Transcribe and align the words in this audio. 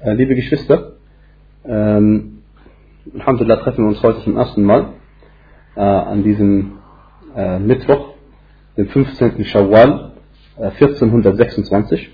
Äh, 0.00 0.12
liebe 0.12 0.36
Geschwister, 0.36 0.92
ähm, 1.64 2.42
Alhamdulillah 3.14 3.56
treffen 3.56 3.84
wir 3.84 3.88
uns 3.88 4.00
heute 4.00 4.22
zum 4.22 4.36
ersten 4.36 4.62
Mal 4.62 4.90
äh, 5.74 5.80
an 5.80 6.22
diesem 6.22 6.78
äh, 7.34 7.58
Mittwoch, 7.58 8.14
dem 8.76 8.86
15. 8.86 9.44
Shawwal 9.44 10.12
äh, 10.56 10.66
1426. 10.66 12.10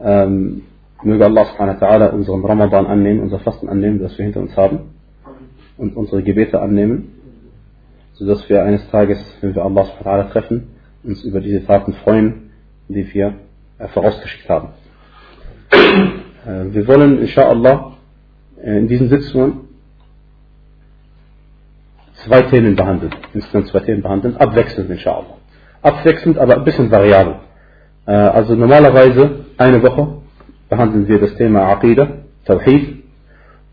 Ähm, 0.00 0.62
möge 1.04 1.26
Allah 1.26 1.44
subhanahu 1.44 1.80
wa 1.80 1.86
ta'ala 1.86 2.06
unseren 2.08 2.44
Ramadan 2.44 2.86
annehmen, 2.86 3.20
unser 3.20 3.38
Fasten 3.38 3.68
annehmen, 3.68 4.00
das 4.00 4.18
wir 4.18 4.24
hinter 4.24 4.40
uns 4.40 4.56
haben 4.56 4.94
und 5.76 5.94
unsere 5.96 6.24
Gebete 6.24 6.60
annehmen, 6.60 7.12
sodass 8.14 8.48
wir 8.48 8.64
eines 8.64 8.90
Tages, 8.90 9.24
wenn 9.42 9.54
wir 9.54 9.62
Allah 9.64 9.84
subhanahu 9.84 10.04
wa 10.04 10.10
ta'ala 10.10 10.30
treffen, 10.32 10.70
uns 11.04 11.22
über 11.22 11.40
diese 11.40 11.64
Taten 11.64 11.92
freuen, 11.92 12.50
die 12.88 13.14
wir 13.14 13.34
äh, 13.78 13.86
vorausgeschickt 13.86 14.48
haben. 14.48 14.70
Äh, 16.46 16.72
wir 16.72 16.86
wollen 16.86 17.20
inshallah 17.20 17.92
äh, 18.62 18.78
in 18.78 18.88
diesen 18.88 19.08
Sitzungen 19.08 19.68
zwei 22.24 22.42
Themen 22.42 22.76
behandeln, 22.76 23.12
insgesamt 23.34 23.68
zwei 23.68 23.80
Themen 23.80 24.02
behandeln, 24.02 24.36
abwechselnd 24.36 24.90
inshallah. 24.90 25.36
Abwechselnd, 25.82 26.38
aber 26.38 26.56
ein 26.56 26.64
bisschen 26.64 26.90
variabel. 26.90 27.36
Äh, 28.06 28.12
also 28.12 28.54
normalerweise 28.54 29.46
eine 29.56 29.82
Woche 29.82 30.22
behandeln 30.68 31.08
wir 31.08 31.20
das 31.20 31.34
Thema 31.36 31.68
Aqidah, 31.72 32.08
Tawhid 32.44 33.04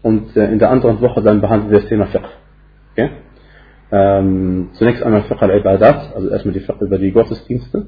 und 0.02 0.36
in 0.36 0.60
der 0.60 0.70
anderen 0.70 1.02
Woche 1.02 1.22
dann 1.22 1.42
behandeln 1.42 1.72
wir 1.72 1.80
das 1.80 1.90
Thema 1.90 2.08
Fiqh. 2.08 2.28
Okay? 2.94 3.10
Ähm, 3.92 4.70
zunächst 4.74 5.04
einmal 5.04 5.24
Fiqh 5.24 5.42
al-Ibadat, 5.42 6.16
also 6.16 6.30
erstmal 6.30 6.54
die 6.54 6.60
Fiqh 6.62 6.82
über 6.82 6.98
die 6.98 7.12
Gottesdienste 7.12 7.88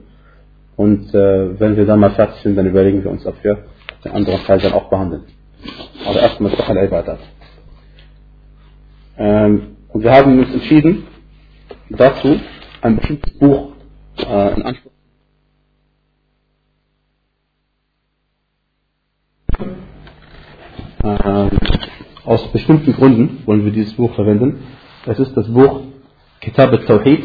und 0.76 1.14
wenn 1.14 1.76
wir 1.76 1.86
dann 1.86 2.00
mal 2.00 2.12
fertig 2.12 2.42
sind, 2.44 2.56
dann 2.56 2.68
überlegen 2.68 3.04
wir 3.04 3.10
uns, 3.12 3.26
ob 3.26 3.44
wir 3.44 3.58
den 4.06 4.12
anderen 4.12 4.44
Teil 4.46 4.60
dann 4.60 4.74
auch 4.74 4.90
behandeln. 4.90 5.24
Aber 6.06 6.20
erstmal 6.20 6.52
Fiqh 6.52 6.70
al-Ibadat. 6.70 7.20
Ähm, 9.18 9.78
und 9.90 10.04
wir 10.04 10.12
haben 10.12 10.40
uns 10.40 10.54
entschieden, 10.54 11.08
dazu 11.90 12.40
ein 12.82 12.98
bestimmtes 12.98 13.38
Buch 13.40 13.74
äh, 14.18 14.56
in 14.56 14.64
Anspruch 14.64 14.92
ähm, 21.04 21.52
aus 22.26 22.52
bestimmten 22.52 22.94
Gründen 22.94 23.44
wollen 23.46 23.66
wir 23.66 23.72
dieses 23.72 23.94
Buch 23.96 24.14
verwenden. 24.16 24.64
Es 25.06 25.20
ist 25.20 25.36
das 25.36 25.48
Buch 25.52 25.82
Kitab 26.42 26.72
al-Tawhid 26.72 27.24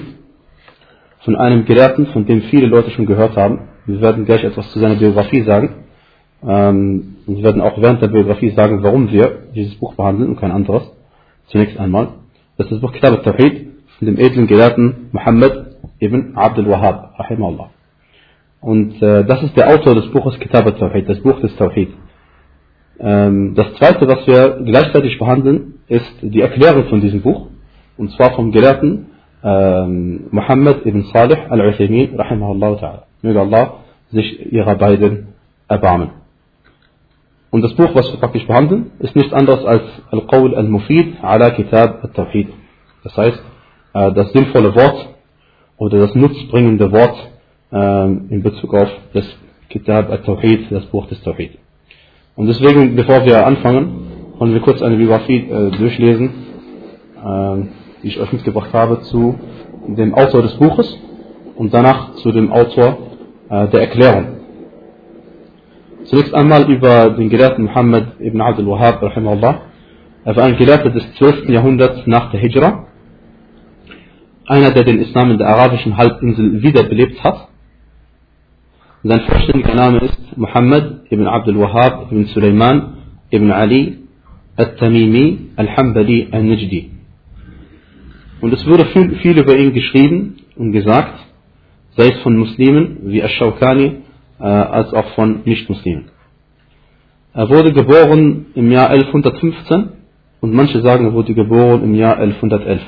von 1.20 1.36
einem 1.36 1.64
Gelehrten, 1.64 2.06
von 2.08 2.27
dem 2.27 2.42
viele 2.42 2.66
Leute 2.66 2.91
schon 2.91 3.06
gehört 3.06 3.36
haben. 3.36 3.68
Wir 3.86 4.00
werden 4.00 4.24
gleich 4.24 4.44
etwas 4.44 4.70
zu 4.72 4.78
seiner 4.78 4.96
Biografie 4.96 5.42
sagen. 5.42 5.81
Ähm, 6.46 7.16
wir 7.26 7.42
werden 7.44 7.62
auch 7.62 7.80
während 7.80 8.02
der 8.02 8.08
Biografie 8.08 8.50
sagen, 8.50 8.82
warum 8.82 9.10
wir 9.10 9.48
dieses 9.54 9.74
Buch 9.76 9.94
behandeln 9.94 10.30
und 10.30 10.40
kein 10.40 10.50
anderes. 10.50 10.82
Zunächst 11.46 11.78
einmal. 11.78 12.08
Das 12.56 12.66
ist 12.66 12.74
das 12.74 12.80
Buch 12.80 12.92
Kitab 12.92 13.12
al-Tawhid 13.12 13.68
von 13.98 14.06
dem 14.06 14.18
edlen 14.18 14.46
Gelehrten 14.46 15.08
Muhammad 15.12 15.76
ibn 16.00 16.32
Abdul 16.34 16.68
Wahhab, 16.68 17.18
rahimahullah. 17.18 17.70
Und 18.60 19.02
äh, 19.02 19.24
das 19.24 19.42
ist 19.42 19.56
der 19.56 19.68
Autor 19.68 19.94
des 19.94 20.10
Buches 20.10 20.38
Kitab 20.38 20.66
al-Tawhid, 20.66 21.08
das 21.08 21.20
Buch 21.20 21.40
des 21.40 21.54
Tawhid. 21.56 21.90
Ähm, 22.98 23.54
das 23.54 23.74
zweite, 23.74 24.06
was 24.08 24.27
wir 24.27 24.62
gleichzeitig 24.64 25.18
behandeln, 25.18 25.74
ist 25.88 26.12
die 26.22 26.40
Erklärung 26.40 26.84
von 26.84 27.00
diesem 27.00 27.22
Buch. 27.22 27.48
Und 27.96 28.10
zwar 28.12 28.34
vom 28.34 28.52
Gelehrten 28.52 29.06
ähm, 29.44 30.28
Muhammad 30.30 30.86
ibn 30.86 31.02
Salih 31.12 31.38
al-Uthaymin, 31.48 32.14
rahimahullah 32.16 32.68
ta'ala. 32.78 33.02
Möge 33.22 33.40
Allah 33.40 33.74
sich 34.10 34.52
ihrer 34.52 34.77
beiden 34.77 35.28
erbarmen. 35.68 36.21
Und 37.53 37.61
das 37.61 37.75
Buch, 37.75 37.95
was 37.95 38.11
wir 38.11 38.19
praktisch 38.19 38.47
behandeln, 38.47 38.92
ist 38.98 39.14
nichts 39.14 39.34
anderes 39.34 39.62
als 39.67 39.83
Al-Qawl 40.11 40.55
al-Mufid 40.55 41.22
ala 41.22 41.50
Kitab 41.50 42.03
al-Tawhid. 42.03 42.48
Das 43.05 43.14
heißt, 43.14 43.42
äh, 43.92 44.12
das 44.12 44.33
sinnvolle 44.33 44.75
Wort 44.75 45.11
oder 45.77 45.98
das 45.98 46.14
nutzbringende 46.14 46.91
Wort 46.91 47.14
ähm, 47.70 48.29
in 48.30 48.42
Bezug 48.42 48.73
auf 48.73 48.89
das 49.12 49.27
Kitab 49.68 50.11
al-Tawhid, 50.11 50.73
das 50.73 50.86
Buch 50.86 51.07
des 51.08 51.23
Tawhid. 51.23 51.58
Und 52.36 52.46
deswegen, 52.46 52.96
bevor 52.96 53.27
wir 53.27 53.46
anfangen, 53.46 54.35
wollen 54.39 54.55
wir 54.55 54.61
kurz 54.61 54.80
eine 54.80 54.96
Biografie 54.96 55.46
äh, 55.51 55.70
durchlesen, 55.73 56.30
äh, 57.23 57.57
die 58.02 58.08
ich 58.08 58.18
euch 58.18 58.33
mitgebracht 58.33 58.73
habe, 58.73 59.02
zu 59.02 59.39
dem 59.89 60.14
Autor 60.14 60.41
des 60.41 60.55
Buches 60.55 60.98
und 61.57 61.74
danach 61.74 62.14
zu 62.14 62.33
dem 62.33 62.51
Autor 62.51 62.96
äh, 63.51 63.68
der 63.68 63.80
Erklärung. 63.83 64.42
Zunächst 66.05 66.35
einmal 66.35 66.70
über 66.70 67.11
den 67.11 67.30
Gelehrten 67.30 67.64
Muhammad 67.64 68.20
ibn 68.20 68.40
Abdul 68.40 68.67
Wahhab, 68.67 69.01
rahimahullah. 69.02 69.63
Er 70.24 70.36
war 70.36 70.45
ein 70.45 70.57
Gelehrter 70.57 70.90
des 70.90 71.05
12. 71.14 71.48
Jahrhunderts 71.48 72.07
nach 72.07 72.30
der 72.33 72.40
Hijra. 72.40 72.86
Einer, 74.46 74.73
der 74.73 74.83
den 74.83 74.98
Islam 74.98 75.30
in 75.30 75.39
der 75.39 75.48
arabischen 75.48 75.96
Halbinsel 75.96 76.62
wiederbelebt 76.62 77.23
hat. 77.23 77.48
Sein 79.05 79.20
vollständiger 79.20 79.74
Name 79.74 79.98
ist 79.98 80.36
Muhammad 80.36 81.02
ibn 81.11 81.27
Abdul 81.27 81.61
Wahhab 81.61 82.11
ibn 82.11 82.27
Sulaiman 82.27 82.95
ibn 83.30 83.51
Ali 83.52 83.98
al-Tamimi 84.57 85.51
al-Hambali 85.57 86.29
al-Najdi. 86.33 86.91
Und 88.41 88.52
es 88.52 88.67
wurde 88.67 88.86
viel, 88.86 89.17
viel 89.17 89.39
über 89.39 89.57
ihn 89.57 89.73
geschrieben 89.73 90.36
und 90.57 90.73
gesagt, 90.73 91.20
sei 91.96 92.08
es 92.08 92.20
von 92.23 92.36
Muslimen 92.36 92.98
wie 93.05 93.20
Ash-Shawkani 93.20 94.02
als 94.38 94.92
auch 94.92 95.14
von 95.14 95.42
Nichtmuslimen. 95.44 96.10
Er 97.34 97.48
wurde 97.48 97.72
geboren 97.72 98.46
im 98.54 98.70
Jahr 98.70 98.90
1115 98.90 99.90
und 100.40 100.52
manche 100.52 100.82
sagen, 100.82 101.06
er 101.06 101.12
wurde 101.12 101.34
geboren 101.34 101.82
im 101.82 101.94
Jahr 101.94 102.18
1111. 102.18 102.82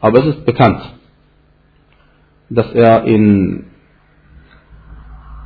Aber 0.00 0.18
es 0.20 0.36
ist 0.36 0.46
bekannt, 0.46 0.80
dass 2.50 2.72
er 2.72 3.04
in 3.04 3.66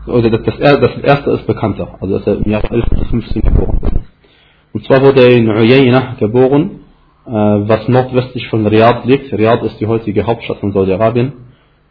oder 0.06 0.30
dass 0.30 0.42
das, 0.42 0.80
das 0.80 0.96
erste 1.02 1.30
ist 1.30 1.46
bekannter, 1.46 1.96
also 2.00 2.18
dass 2.18 2.26
er 2.26 2.44
im 2.44 2.50
Jahr 2.50 2.64
1115 2.64 3.42
geboren 3.42 3.78
wurde. 3.80 4.00
Und 4.72 4.84
zwar 4.86 5.02
wurde 5.02 5.20
er 5.22 5.36
in 5.36 5.48
Uyayna 5.48 6.16
geboren, 6.18 6.80
äh, 7.26 7.30
was 7.30 7.86
nordwestlich 7.88 8.48
von 8.48 8.66
Riyadh 8.66 9.04
liegt. 9.04 9.32
Riyadh 9.32 9.64
ist 9.66 9.80
die 9.80 9.86
heutige 9.86 10.26
Hauptstadt 10.26 10.58
von 10.58 10.72
Saudi-Arabien. 10.72 11.32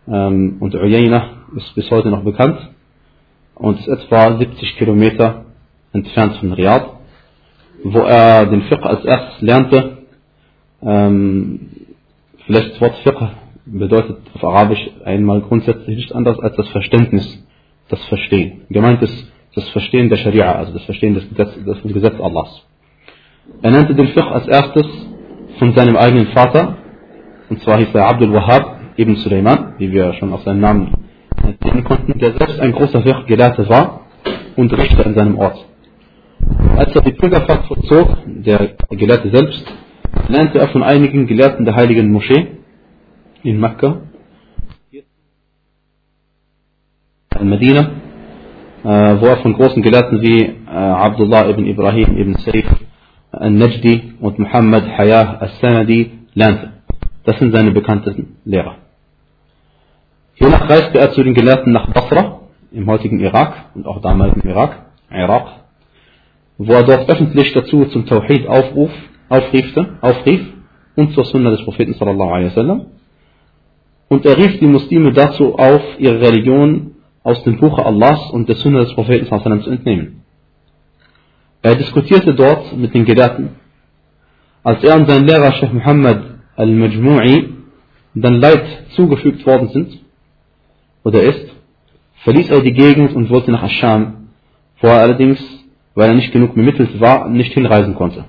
Ähm, 0.08 0.58
und 0.60 0.74
Uyayna 0.76 1.30
ist 1.56 1.76
bis 1.76 1.90
heute 1.92 2.10
noch 2.10 2.24
bekannt 2.24 2.70
und 3.56 3.80
ist 3.80 3.88
etwa 3.88 4.38
70 4.38 4.78
Kilometer 4.78 5.46
entfernt 5.94 6.38
von 6.38 6.54
Riyadh, 6.54 6.88
wo 7.84 8.00
er 8.00 8.46
den 8.48 8.64
Fiqh 8.64 8.84
als 8.84 9.06
erstes 9.06 9.42
lernte. 9.42 9.98
Ähm, 10.82 11.70
vielleicht 12.46 12.74
das 12.74 12.82
Wort 12.82 12.96
Fiqh 13.04 13.30
bedeutet 13.66 14.18
auf 14.34 14.44
Arabisch 14.44 14.90
einmal 15.06 15.42
grundsätzlich 15.42 15.96
nichts 15.96 16.12
anderes 16.12 16.40
als 16.40 16.56
das 16.56 16.68
Verständnis, 16.70 17.46
das 17.90 18.04
Verstehen. 18.06 18.62
Gemeint 18.70 19.02
ist 19.02 19.32
das 19.54 19.68
Verstehen 19.70 20.10
der 20.10 20.18
Scharia, 20.18 20.54
also 20.54 20.74
das 20.74 20.84
Verstehen 20.86 21.14
des 21.14 21.30
Gesetzes, 21.30 21.64
des 21.64 21.94
Gesetz 21.94 22.20
Allahs. 22.20 22.66
Er 23.62 23.72
nannte 23.72 23.94
den 23.94 24.08
Fiqh 24.08 24.32
als 24.32 24.48
erstes 24.48 24.88
von 25.60 25.74
seinem 25.74 25.98
eigenen 25.98 26.28
Vater, 26.28 26.78
und 27.50 27.62
zwar 27.62 27.78
hieß 27.80 27.94
er 27.94 28.08
Abdul 28.08 28.34
Wahhab 28.34 28.81
ibn 28.98 29.16
Sulaiman, 29.18 29.76
wie 29.78 29.92
wir 29.92 30.14
schon 30.14 30.34
auf 30.34 30.44
seinen 30.44 30.62
Namen 30.62 30.94
sehen 31.64 31.84
konnten, 31.84 32.18
der 32.20 32.34
selbst 32.34 32.60
ein 32.60 32.72
großer 32.72 33.02
Fiqh-Gelehrter 33.02 33.68
war 33.70 34.02
und 34.56 34.72
Richter 34.78 35.06
in 35.06 35.14
seinem 35.14 35.38
Ort. 35.38 35.66
Als 36.78 36.96
er 36.96 37.02
die 37.02 37.12
Pilgerfahrt 37.12 37.66
vollzog, 37.68 38.18
der 38.26 38.76
Gelehrte 38.90 39.30
selbst, 39.30 39.66
lernte 40.28 40.60
er 40.60 40.70
von 40.70 40.84
einigen 40.84 41.28
Gelehrten 41.28 41.66
der 41.66 41.76
heiligen 41.76 42.12
Moschee 42.12 42.48
in 43.44 43.60
Mekka, 43.60 44.02
in 47.40 47.50
Medina, 47.50 47.92
wo 48.84 49.26
er 49.26 49.38
von 49.38 49.54
großen 49.54 49.82
Gelehrten 49.82 50.22
wie 50.22 50.56
Abdullah 50.68 51.50
ibn 51.50 51.66
Ibrahim 51.66 52.18
ibn 52.18 52.36
Saif 52.36 52.68
al-Najdi 53.32 54.14
und 54.20 54.38
Muhammad 54.40 54.86
Hayah 54.98 55.38
al-Sanadi 55.40 56.12
lernte. 56.34 56.81
Das 57.24 57.38
sind 57.40 57.54
seine 57.54 57.72
bekanntesten 57.72 58.38
Lehrer. 58.46 58.76
Hiernach 60.34 60.70
reiste 60.70 60.98
er 60.98 61.12
zu 61.12 61.24
den 61.24 61.34
Gelehrten 61.34 61.72
nach 61.72 61.92
Basra, 61.94 62.40
im 62.72 62.88
heutigen 62.88 63.20
Irak 63.20 63.66
und 63.76 63.86
auch 63.86 64.02
damals 64.02 64.36
im 64.36 64.50
Irak, 64.50 64.86
Irak, 65.12 65.48
wo 66.58 66.74
er 66.74 66.84
dort 66.84 67.10
öffentlich 67.10 67.54
dazu 67.54 67.86
zum 67.86 68.06
Tawhid 68.06 68.48
aufruf, 68.48 68.92
aufriefte, 69.30 69.98
aufrief 70.02 70.42
und 70.96 71.14
zur 71.14 71.26
Sunna 71.26 71.52
des 71.52 71.64
Propheten 71.64 71.94
sallallahu 71.94 72.30
alaihi 72.30 72.48
wasallam. 72.48 72.86
Und 74.08 74.26
er 74.26 74.38
rief 74.38 74.60
die 74.60 74.68
Muslime 74.68 75.14
dazu 75.14 75.56
auf, 75.56 75.82
ihre 76.00 76.20
Religion 76.20 76.96
aus 77.24 77.44
dem 77.44 77.60
Buche 77.60 77.86
Allahs 77.86 78.32
und 78.32 78.50
der 78.50 78.56
Sunna 78.56 78.80
des 78.82 78.94
Propheten 78.94 79.26
sallallahu 79.26 79.46
alaihi 79.46 79.60
wasallam 79.60 79.64
zu 79.64 79.70
entnehmen. 79.70 80.24
Er 81.62 81.76
diskutierte 81.76 82.34
dort 82.34 82.76
mit 82.76 82.94
den 82.94 83.06
Gelehrten. 83.06 83.50
Als 84.64 84.84
er 84.84 84.96
und 84.96 85.08
sein 85.08 85.28
Lehrer 85.28 85.52
Sheikh 85.54 85.74
Muhammad 85.74 86.31
al-Majmu'i 86.56 87.50
dann 88.14 88.36
Leid 88.36 88.64
zugefügt 88.96 89.46
worden 89.46 89.70
sind, 89.70 90.00
oder 91.04 91.24
ist, 91.24 91.48
verließ 92.24 92.50
er 92.50 92.62
die 92.62 92.74
Gegend 92.74 93.16
und 93.16 93.30
wollte 93.30 93.52
nach 93.52 93.64
Ascham, 93.64 94.28
wo 94.80 94.88
er 94.88 95.02
allerdings 95.02 95.40
weil 95.96 96.10
er 96.10 96.16
nicht 96.16 96.32
genug 96.32 96.56
bemittelt 96.56 97.00
war, 97.00 97.30
nicht 97.30 97.54
hinreisen 97.54 97.96
konnte. 97.96 98.26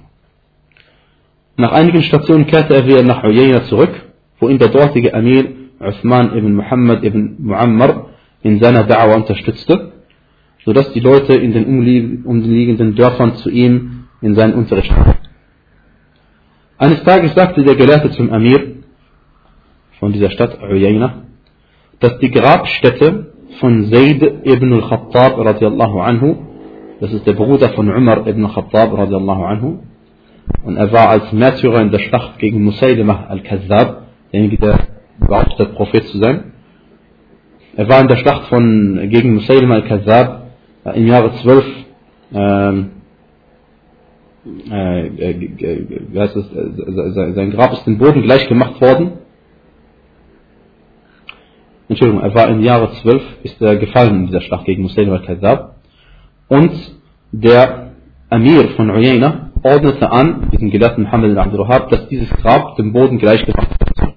Nach 1.56 1.72
einigen 1.72 2.02
Stationen 2.02 2.46
kehrte 2.46 2.74
er 2.74 2.86
wieder 2.86 3.02
nach 3.02 3.22
Uyayna 3.22 3.64
zurück, 3.64 3.92
wo 4.40 4.48
ihn 4.48 4.58
der 4.58 4.68
dortige 4.68 5.14
Amir 5.14 5.44
Uthman 5.80 6.36
ibn 6.36 6.54
Muhammad 6.54 7.04
ibn 7.04 7.36
Muammar 7.38 8.06
in 8.42 8.60
seiner 8.60 8.86
Da'wah 8.86 9.16
unterstützte, 9.16 9.92
sodass 10.64 10.92
die 10.92 11.00
Leute 11.00 11.34
in 11.34 11.52
den 11.52 11.66
umliegenden 12.24 12.94
Dörfern 12.94 13.36
zu 13.36 13.50
ihm 13.50 14.04
in 14.20 14.34
seinen 14.34 14.54
Unterricht 14.54 14.90
kamen. 14.90 15.21
Eines 16.82 17.04
Tages 17.04 17.32
sagte 17.34 17.62
der 17.62 17.76
Gelehrte 17.76 18.10
zum 18.10 18.32
Amir 18.32 18.82
von 20.00 20.12
dieser 20.12 20.32
Stadt 20.32 20.60
Uyayna, 20.60 21.22
dass 22.00 22.18
die 22.18 22.28
Grabstätte 22.28 23.34
von 23.60 23.84
Zayd 23.88 24.20
ibn 24.42 24.72
al-Khattab 24.72 25.38
radiallahu 25.38 26.00
anhu, 26.00 26.36
das 26.98 27.12
ist 27.12 27.24
der 27.24 27.34
Bruder 27.34 27.68
von 27.68 27.88
Umar 27.88 28.26
ibn 28.26 28.44
al-Khattab 28.46 28.98
radiallahu 28.98 29.44
anhu, 29.44 29.78
und 30.64 30.76
er 30.76 30.92
war 30.92 31.10
als 31.10 31.32
Märtyrer 31.32 31.82
in 31.82 31.92
der 31.92 32.00
Schlacht 32.00 32.40
gegen 32.40 32.64
Musaylimah 32.64 33.26
al-Kazzab, 33.28 34.08
derjenige, 34.32 34.56
der 34.56 34.78
behauptet, 35.20 35.76
Prophet 35.76 36.02
zu 36.08 36.18
sein. 36.18 36.52
Er 37.76 37.88
war 37.88 38.00
in 38.00 38.08
der 38.08 38.16
Schlacht 38.16 38.48
von, 38.48 39.08
gegen 39.08 39.34
Musaylimah 39.34 39.74
al-Kazzab 39.76 40.46
äh, 40.86 40.98
im 40.98 41.06
Jahre 41.06 41.30
12, 41.42 41.64
ähm, 42.34 42.90
äh, 44.44 45.06
äh, 45.06 45.88
wie 46.10 46.18
heißt 46.18 46.34
das, 46.34 46.52
äh, 46.52 47.32
sein 47.32 47.50
Grab 47.52 47.72
ist 47.72 47.86
dem 47.86 47.98
Boden 47.98 48.22
gleich 48.22 48.48
gemacht 48.48 48.80
worden. 48.80 49.12
Entschuldigung, 51.88 52.22
er 52.22 52.34
war 52.34 52.48
im 52.48 52.60
Jahre 52.62 52.92
12, 53.02 53.22
ist 53.44 53.60
er 53.60 53.76
gefallen 53.76 54.14
in 54.14 54.26
dieser 54.26 54.40
Schlacht 54.40 54.64
gegen 54.64 54.82
Musaylimah 54.82 55.16
al-Kazzab. 55.16 55.76
Und 56.48 56.72
der 57.30 57.92
Amir 58.30 58.70
von 58.76 58.90
Uyayna 58.90 59.50
ordnete 59.62 60.10
an, 60.10 60.48
diesen 60.52 60.70
Gelehrten 60.70 61.04
Muhammad 61.04 61.36
al 61.36 61.58
Wahhab, 61.58 61.90
dass 61.90 62.08
dieses 62.08 62.30
Grab 62.30 62.76
dem 62.76 62.92
Boden 62.92 63.18
gleich 63.18 63.44
gemacht 63.44 63.70
wird. 63.78 64.14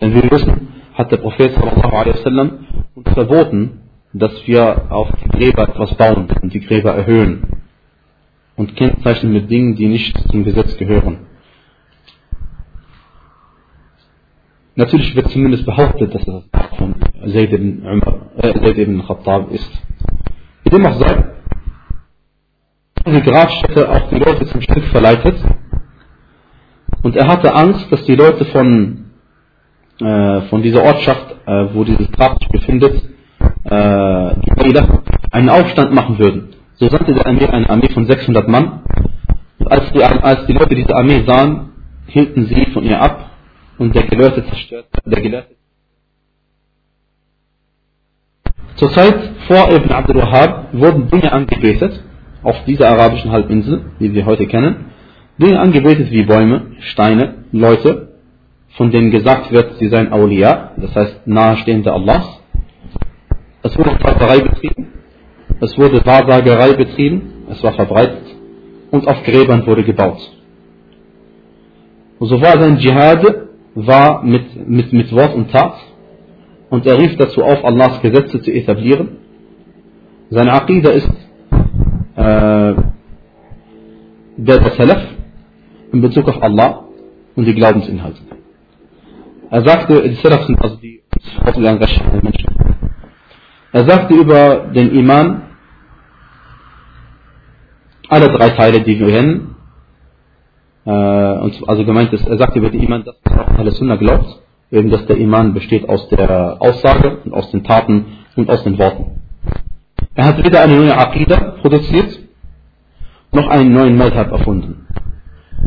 Denn 0.00 0.14
wir 0.14 0.30
wissen, 0.30 0.68
hat 0.94 1.12
der 1.12 1.18
Prophet 1.18 1.52
sallallahu 1.52 1.96
alaihi 1.96 2.18
wasallam 2.18 2.50
uns 2.94 3.10
verboten, 3.10 3.80
dass 4.12 4.32
wir 4.46 4.90
auf 4.90 5.08
die 5.22 5.28
Gräber 5.28 5.68
etwas 5.68 5.94
bauen 5.94 6.26
und 6.42 6.52
die 6.52 6.60
Gräber 6.60 6.94
erhöhen 6.94 7.59
und 8.60 8.76
kennzeichnen 8.76 9.32
mit 9.32 9.50
Dingen, 9.50 9.74
die 9.74 9.86
nicht 9.86 10.14
zum 10.30 10.44
Gesetz 10.44 10.76
gehören. 10.76 11.20
Natürlich 14.74 15.16
wird 15.16 15.30
zumindest 15.30 15.64
behauptet, 15.64 16.14
dass 16.14 16.28
es 16.28 16.44
von 16.76 16.94
Zayd 17.32 17.52
ibn, 17.54 17.82
Umar, 17.86 18.32
äh, 18.36 18.52
Zayd 18.52 18.76
ibn 18.76 19.02
Khattab 19.06 19.50
ist. 19.50 19.70
Wie 20.64 20.70
dem 20.70 20.84
auch 20.84 21.00
sei, 21.00 21.24
die 23.06 23.22
Grabstätte 23.22 23.88
auch 23.88 24.10
die 24.10 24.18
Leute 24.18 24.44
zum 24.44 24.60
Stück 24.60 24.84
verleitet. 24.88 25.36
Und 27.02 27.16
er 27.16 27.28
hatte 27.28 27.54
Angst, 27.54 27.90
dass 27.90 28.04
die 28.04 28.14
Leute 28.14 28.44
von, 28.44 29.06
äh, 30.00 30.42
von 30.50 30.60
dieser 30.60 30.82
Ortschaft, 30.82 31.34
äh, 31.46 31.68
wo 31.72 31.84
dieses 31.84 32.12
Grab 32.12 32.38
sich 32.38 32.48
befindet, 32.50 33.08
äh, 33.64 34.34
einen 35.30 35.48
Aufstand 35.48 35.94
machen 35.94 36.18
würden. 36.18 36.59
So 36.80 36.88
sandte 36.88 37.12
der 37.12 37.26
Armee 37.26 37.46
eine 37.46 37.68
Armee 37.68 37.90
von 37.92 38.06
600 38.06 38.48
Mann. 38.48 38.80
Und 39.58 39.70
als 39.70 39.92
die, 39.92 40.02
als 40.02 40.46
die 40.46 40.54
Leute 40.54 40.74
diese 40.74 40.96
Armee 40.96 41.22
sahen, 41.26 41.72
hielten 42.06 42.46
sie 42.46 42.70
von 42.72 42.84
ihr 42.84 43.00
ab 43.00 43.30
und 43.76 43.94
der 43.94 44.04
Gelehrte 44.04 44.46
zerstörte, 44.46 44.88
der 45.04 45.20
Gelehrte 45.20 45.54
Zur 48.76 48.90
Zeit 48.92 49.30
vor 49.46 49.70
Ibn 49.70 49.92
Abdul 49.92 50.22
Wahhab 50.22 50.72
wurden 50.72 51.10
Dinge 51.10 51.30
angebetet, 51.30 52.02
auf 52.42 52.64
dieser 52.64 52.88
arabischen 52.88 53.30
Halbinsel, 53.30 53.92
die 54.00 54.14
wir 54.14 54.24
heute 54.24 54.46
kennen, 54.46 54.86
Dinge 55.36 55.60
angebetet 55.60 56.10
wie 56.10 56.24
Bäume, 56.24 56.76
Steine, 56.80 57.44
Leute, 57.52 58.14
von 58.78 58.90
denen 58.90 59.10
gesagt 59.10 59.52
wird, 59.52 59.78
sie 59.78 59.88
seien 59.88 60.10
Awliya, 60.10 60.72
das 60.78 60.94
heißt 60.96 61.26
nahestehende 61.26 61.92
Allahs. 61.92 62.40
Es 63.62 63.76
wurde 63.76 63.98
Zauberei 63.98 64.40
betrieben, 64.40 64.89
es 65.60 65.76
wurde 65.76 66.04
Wahrsagerei 66.04 66.72
betrieben, 66.74 67.44
es 67.50 67.62
war 67.62 67.72
verbreitet 67.72 68.24
und 68.90 69.06
auf 69.06 69.22
Gräbern 69.24 69.66
wurde 69.66 69.84
gebaut. 69.84 70.20
Und 72.18 72.28
so 72.28 72.40
war 72.40 72.60
sein 72.60 72.78
Dschihad 72.78 73.24
war 73.74 74.22
mit, 74.24 74.68
mit, 74.68 74.92
mit 74.92 75.12
Wort 75.12 75.34
und 75.34 75.50
Tat 75.50 75.74
und 76.70 76.86
er 76.86 76.98
rief 76.98 77.16
dazu 77.16 77.42
auf, 77.42 77.64
Allahs 77.64 78.00
Gesetze 78.02 78.40
zu 78.40 78.50
etablieren. 78.52 79.18
Seine 80.30 80.52
Aqidah 80.52 80.90
ist 80.90 81.10
äh, 82.16 82.74
der, 84.36 84.58
der 84.58 84.70
Salaf 84.76 85.02
in 85.92 86.00
Bezug 86.00 86.28
auf 86.28 86.42
Allah 86.42 86.84
und 87.36 87.44
die 87.44 87.54
Glaubensinhalte. 87.54 88.20
Er 89.50 89.62
sagte, 89.62 90.08
die 90.08 90.14
Salaf 90.14 90.44
sind 90.46 90.60
also 90.62 90.76
die 90.76 91.02
Menschen. 92.22 92.46
Er 93.72 93.84
sagte 93.84 94.14
über 94.14 94.70
den 94.74 94.92
Iman, 94.94 95.49
alle 98.10 98.28
drei 98.28 98.50
Teile, 98.50 98.80
die 98.80 98.98
wir 98.98 99.06
kennen, 99.06 99.56
äh, 100.84 100.90
also 100.90 101.84
gemeint 101.84 102.12
ist, 102.12 102.26
er 102.26 102.38
sagte 102.38 102.58
über 102.58 102.70
den 102.70 102.82
Iman, 102.82 103.04
dass 103.04 103.16
auch 103.24 103.58
alle 103.58 103.70
Sunna 103.70 103.96
glaubt, 103.96 104.40
eben 104.70 104.90
dass 104.90 105.06
der 105.06 105.16
Iman 105.16 105.54
besteht 105.54 105.88
aus 105.88 106.08
der 106.08 106.56
Aussage 106.60 107.18
und 107.24 107.32
aus 107.32 107.50
den 107.52 107.64
Taten 107.64 108.06
und 108.36 108.50
aus 108.50 108.64
den 108.64 108.78
Worten. 108.78 109.20
Er 110.14 110.24
hat 110.24 110.44
weder 110.44 110.62
eine 110.62 110.76
neue 110.76 110.96
Aqidah 110.96 111.56
produziert, 111.60 112.18
noch 113.32 113.48
einen 113.48 113.72
neuen 113.72 113.96
Madhab 113.96 114.32
erfunden. 114.32 114.86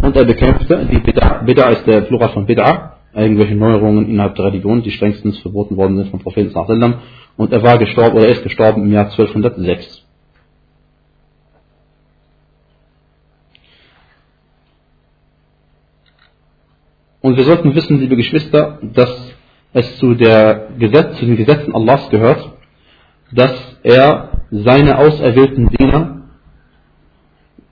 Und 0.01 0.15
er 0.17 0.25
bekämpfte, 0.25 0.87
die 0.91 0.97
Bid'a, 0.97 1.45
Bid'a 1.45 1.69
ist 1.69 1.87
der 1.87 2.01
Plural 2.01 2.29
von 2.29 2.45
Bid'a, 2.45 2.93
irgendwelche 3.15 3.55
Neuerungen 3.55 4.09
innerhalb 4.09 4.35
der 4.35 4.45
Religion, 4.45 4.81
die 4.81 4.91
strengstens 4.91 5.39
verboten 5.39 5.77
worden 5.77 5.97
sind 5.97 6.09
vom 6.09 6.19
Propheten 6.19 6.49
sallam. 6.49 6.95
Und 7.37 7.53
er 7.53 7.63
war 7.63 7.77
gestorben, 7.77 8.17
oder 8.17 8.25
er 8.25 8.33
ist 8.33 8.43
gestorben 8.43 8.83
im 8.83 8.91
Jahr 8.91 9.05
1206. 9.05 10.02
Und 17.23 17.37
wir 17.37 17.45
sollten 17.45 17.73
wissen, 17.73 18.01
liebe 18.01 18.17
Geschwister, 18.17 18.79
dass 18.81 19.33
es 19.71 19.97
zu, 19.97 20.13
der 20.13 20.67
Gesetz, 20.77 21.17
zu 21.19 21.25
den 21.25 21.37
Gesetzen 21.37 21.73
Allahs 21.73 22.09
gehört, 22.09 22.51
dass 23.31 23.77
er 23.81 24.29
seine 24.51 24.97
auserwählten 24.99 25.69
Diener 25.69 26.23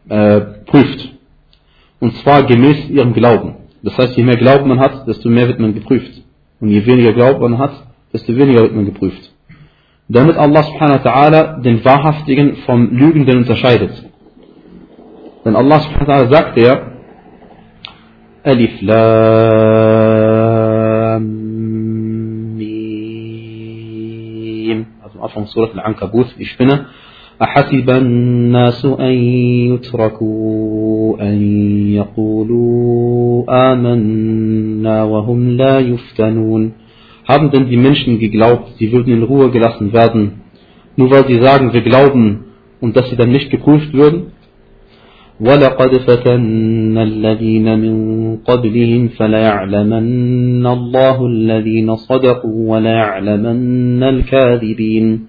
äh, 0.07 0.39
prüft. 0.65 1.09
Und 1.99 2.15
zwar 2.19 2.43
gemäß 2.43 2.89
ihrem 2.89 3.11
Glauben. 3.11 3.55
Das 3.83 3.97
heißt, 3.97 4.15
je 4.15 4.23
mehr 4.23 4.37
Glauben 4.37 4.69
man 4.69 4.79
hat, 4.79 5.05
desto 5.05 5.27
mehr 5.27 5.49
wird 5.49 5.59
man 5.59 5.73
geprüft. 5.73 6.23
Und 6.61 6.69
je 6.69 6.85
weniger 6.85 7.11
Glauben 7.11 7.41
man 7.41 7.57
hat, 7.57 7.73
desto 8.13 8.33
weniger 8.33 8.61
wird 8.61 8.73
man 8.73 8.85
geprüft. 8.85 9.33
Damit 10.07 10.37
Allah 10.37 10.63
subhanahu 10.63 11.03
wa 11.03 11.09
ta'ala 11.09 11.61
den 11.61 11.83
Wahrhaftigen 11.83 12.55
vom 12.65 12.89
Lügenden 12.91 13.39
unterscheidet. 13.39 13.91
Denn 15.43 15.57
Allah 15.57 15.81
subhanahu 15.81 16.07
wa 16.07 16.13
ta'ala 16.13 16.29
sagt 16.29 16.57
er, 16.57 16.90
Alif 18.42 18.82
Lam 18.82 20.16
Mim. 22.56 24.86
Also 25.02 25.18
am 25.18 25.24
Anfang 25.24 25.46
Surat 25.46 25.74
Al-Ankabut, 25.74 26.34
die 26.38 26.46
Spinne. 26.46 26.86
أحسب 27.42 27.90
الناس 27.90 28.84
أن 28.84 29.12
يتركوا 29.72 31.20
أن 31.20 31.42
يقولوا 31.92 33.44
آمنا 33.72 35.04
وهم 35.04 35.56
لا 35.56 35.78
يفتنون 35.78 36.72
Haben 37.28 37.50
denn 37.50 37.68
die 37.68 37.76
Menschen 37.76 38.20
geglaubt, 38.20 38.76
sie 38.78 38.92
würden 38.92 39.12
in 39.12 39.24
Ruhe 39.24 39.50
gelassen 39.50 39.92
werden, 39.92 40.42
nur 40.94 41.10
weil 41.10 41.26
sie 41.26 41.42
sagen, 41.42 41.72
wir 41.72 41.80
glauben 41.82 42.44
und 42.80 42.96
dass 42.96 43.10
sie 43.10 43.16
dann 43.16 43.32
nicht 43.32 43.50
geprüft 43.50 43.92
würden? 43.92 44.30
ولقد 45.40 45.96
فتنا 45.96 47.02
الذين 47.02 47.78
من 47.78 48.36
قبلهم 48.36 49.08
فليعلمن 49.08 50.66
الله 50.66 51.26
الذين 51.26 51.96
صدقوا 51.96 52.70
وليعلمن 52.70 54.02
الكاذبين 54.02 55.26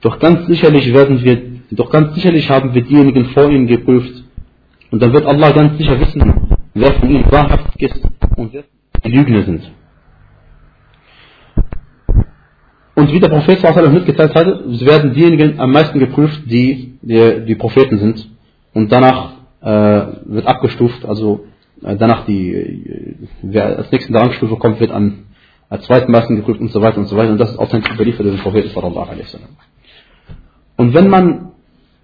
Doch 0.00 0.20
ganz 0.20 0.46
sicherlich 0.46 0.94
werden 0.94 1.24
wir 1.24 1.36
doch 1.72 1.90
ganz 1.90 2.14
sicherlich 2.14 2.48
haben 2.48 2.72
wir 2.72 2.82
diejenigen 2.82 3.26
vor 3.26 3.50
ihnen 3.50 3.66
geprüft. 3.66 4.24
Und 4.90 5.02
dann 5.02 5.12
wird 5.12 5.26
Allah 5.26 5.50
ganz 5.50 5.76
sicher 5.76 5.98
wissen, 6.00 6.22
wer 6.74 6.92
von 6.92 7.10
ihnen 7.10 7.30
wahrhaftig 7.30 7.82
ist 7.90 8.00
und 8.36 8.52
wer 8.52 8.62
die 9.04 9.10
Lügner 9.10 9.42
sind. 9.42 9.70
Und 12.94 13.12
wie 13.12 13.20
der 13.20 13.28
Prophet 13.28 13.92
mitgeteilt 13.92 14.34
hatte, 14.34 14.64
werden 14.86 15.12
diejenigen 15.12 15.60
am 15.60 15.72
meisten 15.72 15.98
geprüft, 15.98 16.42
die 16.46 16.94
die, 17.02 17.44
die 17.46 17.54
Propheten 17.54 17.98
sind. 17.98 18.28
Und 18.72 18.90
danach 18.90 19.31
äh, 19.31 19.31
wird 19.63 20.47
abgestuft, 20.47 21.05
also 21.05 21.45
äh, 21.83 21.95
danach 21.97 22.25
die, 22.25 22.53
äh, 22.53 23.15
wer 23.41 23.77
als 23.77 23.91
nächsten 23.91 24.15
Rangstufe 24.15 24.55
kommt, 24.55 24.79
wird 24.79 24.91
am 24.91 25.25
zweiten 25.81 26.11
meisten 26.11 26.35
geprüft 26.35 26.61
und 26.61 26.71
so 26.71 26.81
weiter 26.81 26.99
und 26.99 27.07
so 27.07 27.17
weiter. 27.17 27.31
Und 27.31 27.39
das 27.39 27.51
ist 27.51 27.59
authentisch 27.59 27.93
überliefert 27.93 28.25
durch 28.25 28.35
den 28.35 28.43
Propheten 28.43 28.69
sallallahu 28.69 29.09
alaihi 29.09 29.23
wasallam. 29.23 29.49
Und 30.77 30.93
wenn 30.93 31.09
man 31.09 31.51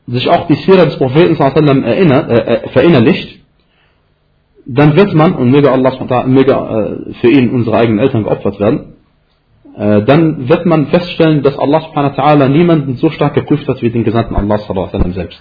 sich 0.08 0.30
auch 0.30 0.48
die 0.48 0.56
Sira 0.56 0.86
des 0.86 0.98
Propheten 0.98 1.36
sallam 1.36 1.84
erinnert, 1.84 2.30
äh, 2.30 2.56
äh, 2.56 2.70
verinnerlicht, 2.70 3.40
dann 4.66 4.96
wird 4.96 5.14
man, 5.14 5.34
und 5.34 5.50
möge 5.52 5.72
Allah 5.72 6.26
möge 6.26 6.52
äh, 6.52 7.14
für 7.22 7.30
ihn 7.30 7.50
unsere 7.52 7.78
eigenen 7.78 8.00
Eltern 8.00 8.24
geopfert 8.24 8.60
werden, 8.60 8.96
äh, 9.76 10.04
dann 10.04 10.50
wird 10.50 10.66
man 10.66 10.88
feststellen, 10.88 11.42
dass 11.44 11.58
Allah 11.58 11.82
subhanahu 11.82 12.18
wa 12.18 12.24
ta'ala 12.24 12.48
niemanden 12.50 12.96
so 12.96 13.10
stark 13.10 13.34
geprüft 13.36 13.68
hat 13.68 13.82
wie 13.82 13.90
den 13.90 14.04
Gesandten 14.04 14.36
Allah 14.36 14.58
sallam 14.58 15.14
selbst. 15.14 15.40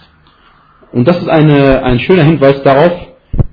Und 0.91 1.07
das 1.07 1.19
ist 1.19 1.29
eine, 1.29 1.83
ein 1.83 1.99
schöner 1.99 2.23
Hinweis 2.23 2.61
darauf, 2.63 2.91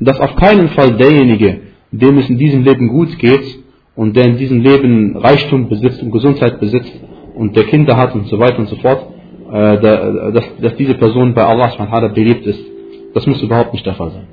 dass 0.01 0.21
auf 0.21 0.37
keinen 0.37 0.69
Fall 0.71 0.97
derjenige, 0.97 1.61
dem 1.91 2.19
es 2.19 2.29
in 2.29 2.39
diesem 2.39 2.65
Leben 2.65 2.89
gut 2.89 3.19
geht 3.19 3.59
und 3.95 4.17
der 4.17 4.27
in 4.27 4.37
diesem 4.37 4.61
Leben 4.61 5.17
Reichtum 5.17 5.69
besitzt 5.69 6.03
und 6.03 6.11
Gesundheit 6.11 6.61
besitzt 6.61 6.93
und 7.35 7.55
der 7.57 7.65
Kinder 7.65 7.97
hat 7.97 8.15
und 8.15 8.27
so 8.27 8.39
weiter 8.39 8.59
und 8.59 8.69
so 8.69 8.77
fort, 8.77 9.07
äh, 9.53 10.33
dass, 10.33 10.45
dass 10.61 10.77
diese 10.77 10.95
Person 10.95 11.35
bei 11.35 11.45
Allah 11.45 11.71
subhanahu 11.71 12.15
beliebt 12.15 12.47
ist. 12.47 12.61
Das 13.15 13.27
muss 13.27 13.43
überhaupt 13.43 13.73
nicht 13.73 13.87
der 13.87 13.95
Fall 13.95 14.11
sein. 14.11 14.27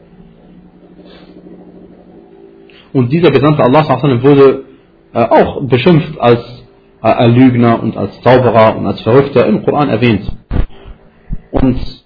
Und 2.94 3.12
dieser 3.12 3.32
Gesandte 3.32 3.64
Allah 3.64 3.84
wurde 4.22 4.66
äh, 5.14 5.20
auch 5.20 5.62
beschimpft 5.64 6.20
als 6.20 6.64
äh, 7.04 7.28
Lügner 7.28 7.82
und 7.82 7.98
als 7.98 8.22
Zauberer 8.22 8.78
und 8.78 8.86
als 8.86 9.02
Verrückter 9.02 9.46
im 9.48 9.64
Koran 9.64 9.90
erwähnt. 9.90 10.32
Und 11.52 12.03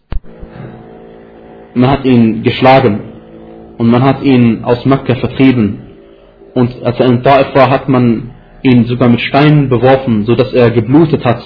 man 1.77 1.89
hat 1.89 2.05
ihn 2.05 2.43
geschlagen 2.43 2.99
und 3.77 3.87
man 3.87 4.03
hat 4.03 4.23
ihn 4.23 4.63
aus 4.63 4.85
Mekka 4.85 5.15
vertrieben. 5.15 5.79
Und 6.53 6.83
als 6.83 6.99
er 6.99 7.05
in 7.05 7.23
Ta'if 7.23 7.53
war, 7.53 7.69
hat 7.69 7.87
man 7.87 8.31
ihn 8.63 8.85
sogar 8.85 9.09
mit 9.09 9.21
Steinen 9.21 9.69
beworfen, 9.69 10.25
sodass 10.25 10.53
er 10.53 10.71
geblutet 10.71 11.23
hat. 11.23 11.41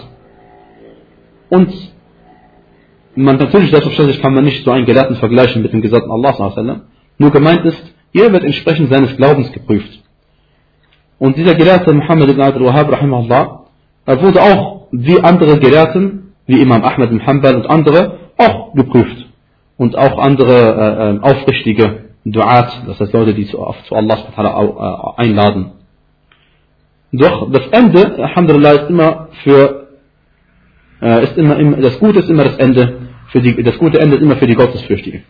Und 1.49 1.73
man 3.15 3.35
natürlich 3.35 3.71
selbstverständlich 3.71 4.21
kann 4.21 4.33
man 4.33 4.45
nicht 4.45 4.63
so 4.63 4.71
einen 4.71 4.85
Gelehrten 4.85 5.17
vergleichen 5.17 5.61
mit 5.61 5.73
dem 5.73 5.81
Gesandten 5.81 6.11
Allah. 6.11 6.81
Nur 7.17 7.31
gemeint 7.31 7.65
ist, 7.65 7.83
jeder 8.13 8.31
wird 8.31 8.43
entsprechend 8.43 8.89
seines 8.89 9.15
Glaubens 9.17 9.51
geprüft. 9.51 10.01
Und 11.19 11.35
dieser 11.35 11.55
Gelehrte 11.55 11.93
Muhammad 11.93 12.29
ibn 12.29 12.41
Abdul 12.41 12.67
Wahhab, 12.67 12.91
rahimahullah, 12.91 13.65
er 14.05 14.21
wurde 14.21 14.41
auch 14.41 14.87
wie 14.91 15.19
andere 15.19 15.59
Gelehrten, 15.59 16.33
wie 16.47 16.61
Imam 16.61 16.83
Ahmad 16.83 17.11
ibn 17.11 17.25
Hanbal 17.25 17.55
und 17.55 17.69
andere, 17.69 18.17
auch 18.37 18.73
geprüft. 18.73 19.20
Und 19.81 19.97
auch 19.97 20.19
andere 20.19 20.53
äh, 20.53 21.15
äh 21.15 21.19
aufrichtige 21.21 21.85
Duat, 22.23 22.83
das 22.85 22.99
heißt 22.99 23.13
Leute, 23.13 23.33
die 23.33 23.47
zu, 23.47 23.57
zu 23.87 23.95
Allah 23.95 24.17
äh, 24.37 25.21
einladen. 25.23 25.71
Doch 27.11 27.51
das 27.51 27.65
Ende, 27.71 28.13
Alhamdulillah, 28.29 28.71
ist 28.73 28.89
immer 28.91 29.29
für, 29.43 29.87
äh, 31.01 31.23
ist 31.23 31.35
immer, 31.35 31.57
immer, 31.57 31.77
das 31.77 31.97
Gute 31.97 32.19
ist 32.19 32.29
immer 32.29 32.43
das 32.43 32.57
Ende, 32.57 33.09
für 33.31 33.41
die, 33.41 33.63
das 33.63 33.75
gute 33.79 33.99
Ende 33.99 34.17
ist 34.17 34.21
immer 34.21 34.35
für 34.35 34.45
die 34.45 34.53
Gottesfürchtigen. 34.53 35.23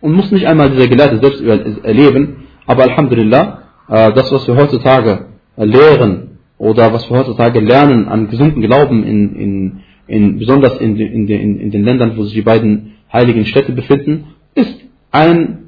Und 0.00 0.12
muss 0.14 0.32
nicht 0.32 0.46
einmal 0.46 0.70
dieser 0.70 0.88
Gelehrte 0.88 1.18
selbst 1.18 1.42
erleben, 1.84 2.46
aber 2.64 2.84
Alhamdulillah, 2.84 3.58
äh, 3.90 4.12
das, 4.14 4.32
was 4.32 4.48
wir 4.48 4.56
heutzutage 4.56 5.26
lehren 5.58 6.38
oder 6.56 6.90
was 6.94 7.10
wir 7.10 7.18
heutzutage 7.18 7.60
lernen 7.60 8.08
an 8.08 8.30
gesunden 8.30 8.62
Glauben, 8.62 9.04
in, 9.04 9.36
in, 9.36 9.80
in, 10.06 10.38
besonders 10.38 10.78
in, 10.78 10.96
in, 10.96 11.28
in, 11.28 11.60
in 11.60 11.70
den 11.70 11.84
Ländern, 11.84 12.16
wo 12.16 12.22
sich 12.22 12.32
die 12.32 12.40
beiden 12.40 12.92
heiligen 13.12 13.44
Städte 13.46 13.72
befinden, 13.72 14.34
ist 14.54 14.80
ein 15.10 15.60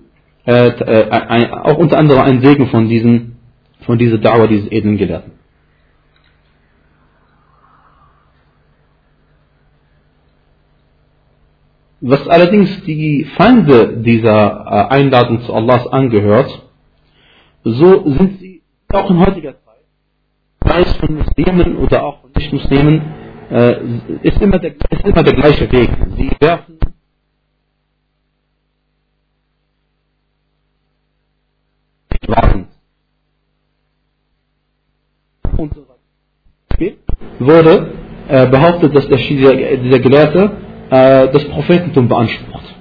äh, 0.44 0.68
äh, 0.68 1.11
ein, 1.11 1.52
auch 1.52 1.78
unter 1.78 1.99
anderem 1.99 2.22
ein 2.22 2.40
Segen 2.42 2.66
von 2.68 2.88
diesen, 2.88 3.37
von 3.87 3.96
dieser 3.99 4.18
Dauer 4.18 4.49
dieses 4.49 4.70
edlen 4.72 4.96
Gelehrten. 4.96 5.32
Was 12.00 12.26
allerdings 12.26 12.82
die 12.84 13.25
Feinde 13.37 13.99
dieser 13.99 14.66
äh, 14.66 14.94
Einladung 14.94 15.42
zu 15.42 15.54
Allahs 15.54 15.87
angehört, 15.87 16.68
so 17.62 18.02
sind 18.04 18.40
sie 18.40 18.62
auch 18.92 19.08
in 19.08 19.20
heutiger 19.20 19.52
Zeit, 19.52 19.84
sei 20.64 20.80
es 20.80 20.96
von 20.96 21.14
Muslimen 21.14 21.76
oder 21.76 22.02
auch 22.02 22.22
von 22.22 22.30
Nicht-Muslimen, 22.34 23.02
äh, 23.50 23.76
ist, 24.22 24.37
ist 24.37 24.40
immer 24.40 24.58
der 24.58 25.34
gleiche 25.34 25.70
Weg. 25.70 25.90
Sie 26.16 26.32
werfen 26.40 26.78
waren. 32.36 32.68
Und 35.56 35.74
so 35.74 35.82
weiter. 35.82 36.96
Wurde 37.38 37.92
äh, 38.28 38.46
behauptet, 38.48 38.94
dass 38.94 39.06
der, 39.08 39.18
dieser, 39.18 39.54
dieser 39.76 39.98
Gelehrte 39.98 40.56
äh, 40.90 41.28
das 41.28 41.44
Prophetentum 41.48 42.08
beansprucht. 42.08 42.74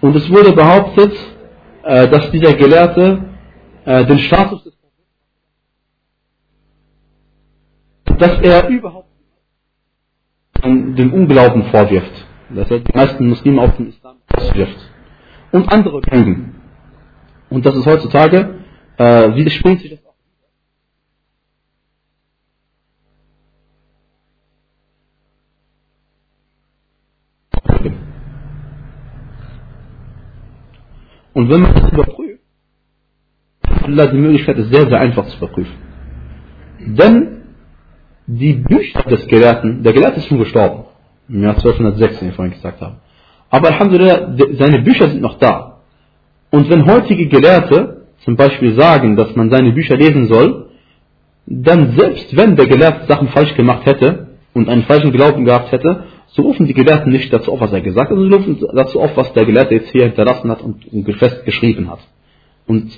Und 0.00 0.16
es 0.16 0.30
wurde 0.30 0.52
behauptet, 0.52 1.12
äh, 1.82 2.08
dass 2.08 2.30
dieser 2.30 2.54
Gelehrte 2.54 3.24
äh, 3.84 4.04
den 4.06 4.18
Status 4.20 4.64
des 4.64 4.74
Propheten, 4.76 5.06
dass 8.18 8.40
er 8.40 8.68
überhaupt 8.68 9.08
den 10.62 11.10
Unglauben 11.12 11.64
vorwirft, 11.70 12.26
dass 12.50 12.70
er 12.70 12.80
die 12.80 12.96
meisten 12.96 13.28
Muslime 13.28 13.62
auf 13.62 13.76
den 13.76 13.88
Islam 13.88 14.16
auswirft 14.34 14.90
und 15.52 15.72
andere 15.72 16.00
Lügen. 16.10 16.59
Und 17.50 17.66
das 17.66 17.74
ist 17.74 17.86
heutzutage, 17.86 18.60
äh, 18.96 19.34
widerspringt 19.34 19.80
sich 19.80 19.90
das 19.90 20.06
auch. 20.06 20.10
Und 31.32 31.48
wenn 31.48 31.60
man 31.62 31.74
das 31.74 31.92
überprüft, 31.92 32.40
Allah 33.62 34.06
die 34.06 34.16
Möglichkeit 34.16 34.58
ist 34.58 34.70
sehr, 34.70 34.88
sehr 34.88 35.00
einfach 35.00 35.26
zu 35.26 35.36
überprüfen. 35.38 35.74
Denn 36.80 37.42
die 38.26 38.54
Bücher 38.54 39.02
des 39.02 39.26
Gelehrten, 39.26 39.82
der 39.82 39.92
Gelehrte 39.92 40.18
ist 40.18 40.26
schon 40.26 40.38
gestorben, 40.38 40.84
im 41.28 41.42
Jahr 41.42 41.54
1216, 41.54 42.26
wie 42.26 42.30
ich 42.30 42.36
vorhin 42.36 42.54
gesagt 42.54 42.80
habe. 42.80 42.96
Aber 43.48 43.68
Alhamdulillah, 43.68 44.36
seine 44.52 44.82
Bücher 44.82 45.08
sind 45.08 45.20
noch 45.20 45.38
da. 45.38 45.69
Und 46.50 46.68
wenn 46.68 46.86
heutige 46.86 47.28
Gelehrte 47.28 48.06
zum 48.24 48.36
Beispiel 48.36 48.74
sagen, 48.74 49.16
dass 49.16 49.34
man 49.36 49.50
seine 49.50 49.72
Bücher 49.72 49.96
lesen 49.96 50.26
soll, 50.26 50.70
dann 51.46 51.96
selbst 51.96 52.36
wenn 52.36 52.56
der 52.56 52.66
Gelehrte 52.66 53.06
Sachen 53.06 53.28
falsch 53.28 53.54
gemacht 53.54 53.86
hätte 53.86 54.28
und 54.54 54.68
einen 54.68 54.82
falschen 54.84 55.12
Glauben 55.12 55.44
gehabt 55.44 55.72
hätte, 55.72 56.04
so 56.28 56.42
rufen 56.42 56.66
die 56.66 56.74
Gelehrten 56.74 57.10
nicht 57.10 57.32
dazu 57.32 57.52
auf, 57.52 57.60
was 57.60 57.72
er 57.72 57.80
gesagt 57.80 58.10
hat, 58.10 58.16
sondern 58.16 58.40
rufen 58.40 58.58
dazu 58.74 59.00
auf, 59.00 59.16
was 59.16 59.32
der 59.32 59.44
Gelehrte 59.44 59.74
jetzt 59.74 59.90
hier 59.90 60.04
hinterlassen 60.04 60.50
hat 60.50 60.62
und 60.62 61.12
fest 61.18 61.44
geschrieben 61.44 61.90
hat. 61.90 62.00
Und 62.66 62.92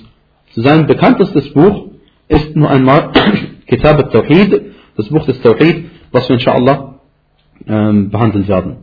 sein 0.55 0.85
bekanntestes 0.85 1.51
Buch 1.53 1.87
ist 2.27 2.55
nur 2.55 2.69
einmal 2.69 3.11
Kitab 3.67 3.97
al-Tawhid, 3.97 4.73
das 4.95 5.09
Buch 5.09 5.25
des 5.25 5.41
Tawhid, 5.41 5.85
was 6.11 6.29
wir 6.29 6.35
inshallah 6.35 6.99
ähm, 7.67 8.09
behandeln 8.11 8.47
werden. 8.47 8.75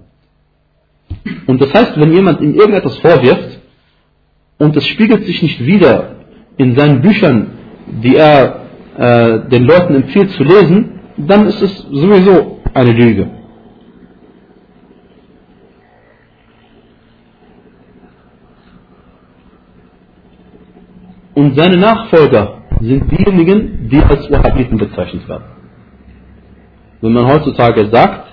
Und 1.47 1.61
das 1.61 1.73
heißt, 1.73 1.99
wenn 2.01 2.13
jemand 2.13 2.41
ihm 2.41 2.55
irgendetwas 2.55 2.99
vorwirft, 2.99 3.60
und 4.61 4.77
es 4.77 4.87
spiegelt 4.87 5.25
sich 5.25 5.43
nicht 5.43 5.65
wieder 5.65 6.17
in 6.59 6.77
seinen 6.77 7.01
Büchern, 7.01 7.53
die 8.05 8.15
er 8.15 8.61
äh, 8.97 9.49
den 9.49 9.65
Leuten 9.65 9.95
empfiehlt 9.95 10.31
zu 10.33 10.45
lesen, 10.45 11.01
dann 11.17 11.47
ist 11.47 11.63
es 11.63 11.79
sowieso 11.91 12.61
eine 12.75 12.93
Lüge. 12.93 13.31
Und 21.35 21.57
seine 21.57 21.79
Nachfolger 21.79 22.59
sind 22.81 23.11
diejenigen, 23.11 23.89
die 23.89 24.03
als 24.03 24.31
Wahhabiten 24.31 24.77
bezeichnet 24.77 25.27
werden. 25.27 25.45
Wenn 27.01 27.15
man 27.15 27.27
heutzutage 27.27 27.87
sagt, 27.87 28.27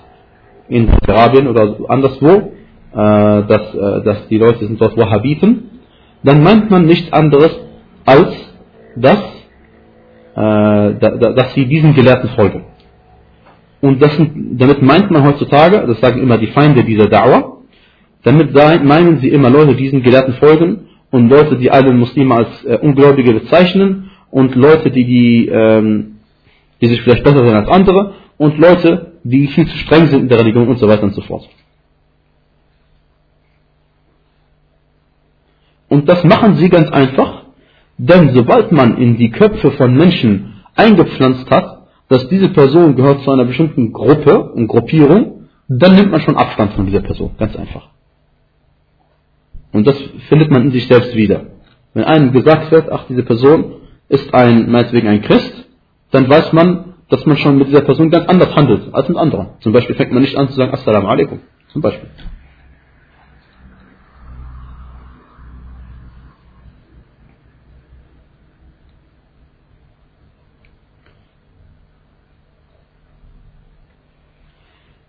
in 0.67 0.89
Arabien 1.07 1.48
oder 1.48 1.77
anderswo, 1.88 2.27
äh, 2.27 2.48
dass, 2.93 3.74
äh, 3.74 4.03
dass 4.03 4.27
die 4.27 4.38
Leute 4.38 4.67
sind 4.67 4.81
dort 4.81 4.98
Wahhabiten, 4.98 5.76
dann 6.24 6.44
meint 6.44 6.70
man 6.70 6.86
nichts 6.86 7.12
anderes, 7.14 7.52
als 8.06 8.34
dass, 8.96 9.20
äh, 10.36 10.94
dass 11.00 11.54
sie 11.54 11.66
diesen 11.66 11.94
Gelehrten 11.94 12.30
folgen. 12.30 12.66
Und 13.82 14.02
das, 14.02 14.12
damit 14.18 14.82
meint 14.82 15.12
man 15.12 15.24
heutzutage, 15.24 15.86
das 15.86 16.00
sagen 16.00 16.22
immer 16.22 16.38
die 16.38 16.48
Feinde 16.48 16.84
dieser 16.84 17.08
Dauer, 17.08 17.58
damit 18.24 18.54
meinen 18.54 19.20
sie 19.20 19.30
immer 19.30 19.50
Leute, 19.50 19.76
die 19.76 19.84
diesen 19.84 20.04
Gelehrten 20.04 20.34
folgen 20.36 20.88
und 21.12 21.30
Leute, 21.30 21.58
die 21.58 21.72
alle 21.72 21.94
Muslime 21.94 22.36
als 22.36 22.66
äh, 22.66 22.78
Ungläubige 22.78 23.34
bezeichnen 23.34 24.10
und 24.32 24.56
Leute, 24.56 24.92
die, 24.92 25.06
die, 25.06 25.48
ähm, 25.48 26.18
die 26.82 26.88
sich 26.88 27.02
vielleicht 27.02 27.24
besser 27.24 27.46
sehen 27.46 27.56
als 27.56 27.70
andere 27.70 28.16
und 28.38 28.58
Leute, 28.58 29.14
die 29.24 29.48
viel 29.48 29.68
zu 29.68 29.78
streng 29.78 30.08
sind 30.08 30.22
in 30.22 30.28
der 30.30 30.40
Religion 30.40 30.68
und 30.68 30.80
so 30.80 30.88
weiter 30.88 31.04
und 31.04 31.14
so 31.14 31.22
fort. 31.22 31.48
Und 35.89 36.10
das 36.10 36.24
machen 36.24 36.56
sie 36.56 36.70
ganz 36.70 36.89
einfach, 36.91 37.44
denn 37.98 38.34
sobald 38.34 38.72
man 38.72 38.98
in 38.98 39.17
die 39.17 39.32
Köpfe 39.32 39.72
von 39.72 39.94
Menschen 39.96 40.53
eingepflanzt 40.75 41.50
hat, 41.50 41.88
dass 42.10 42.27
diese 42.29 42.50
Person 42.50 42.96
gehört 42.96 43.22
zu 43.24 43.32
einer 43.32 43.46
bestimmten 43.46 43.91
Gruppe 43.91 44.51
und 44.53 44.67
Gruppierung, 44.67 45.48
dann 45.67 45.96
nimmt 45.96 46.12
man 46.12 46.22
schon 46.22 46.38
Abstand 46.38 46.74
von 46.74 46.86
dieser 46.86 47.01
Person, 47.01 47.32
ganz 47.38 47.56
einfach. 47.56 47.88
Und 49.74 49.86
das 49.86 49.98
findet 50.29 50.50
man 50.50 50.63
in 50.63 50.72
sich 50.72 50.88
selbst 50.88 51.15
wieder. 51.15 51.48
Wenn 51.94 52.03
einem 52.03 52.32
gesagt 52.32 52.72
wird, 52.72 52.91
ach, 52.91 53.06
diese 53.10 53.24
Person 53.24 53.74
ist 54.08 54.34
ein, 54.34 54.72
meinetwegen 54.72 55.08
ein 55.08 55.22
Christ, 55.22 55.65
dann 56.12 56.29
weiß 56.29 56.53
man, 56.53 56.94
dass 57.10 57.25
man 57.25 57.38
schon 57.38 57.58
mit 57.58 57.67
dieser 57.67 57.82
Person 57.82 58.10
ganz 58.10 58.27
anders 58.27 58.56
handelt 58.56 58.94
als 58.94 59.10
mit 59.10 59.17
anderen. 59.17 59.50
Zum 59.60 59.74
Beispiel 59.74 59.96
fängt 59.96 60.12
man 60.12 60.22
nicht 60.22 60.38
an 60.38 60.50
zu 60.50 60.56
sagen, 60.56 60.74
Assalamu 60.74 61.08
alaikum. 61.08 61.39
Zum 61.70 61.82
Beispiel. 61.82 62.10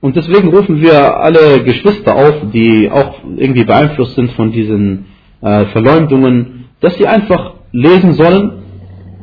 Und 0.01 0.15
deswegen 0.15 0.49
rufen 0.49 0.81
wir 0.81 1.17
alle 1.17 1.63
Geschwister 1.65 2.15
auf, 2.15 2.35
die 2.53 2.89
auch 2.91 3.17
irgendwie 3.37 3.65
beeinflusst 3.65 4.15
sind 4.15 4.31
von 4.33 4.53
diesen 4.53 5.07
äh, 5.41 5.67
Verleumdungen, 5.67 6.67
dass 6.81 6.97
sie 6.97 7.07
einfach 7.07 7.55
lesen 7.73 8.13
sollen 8.13 8.63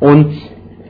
und 0.01 0.34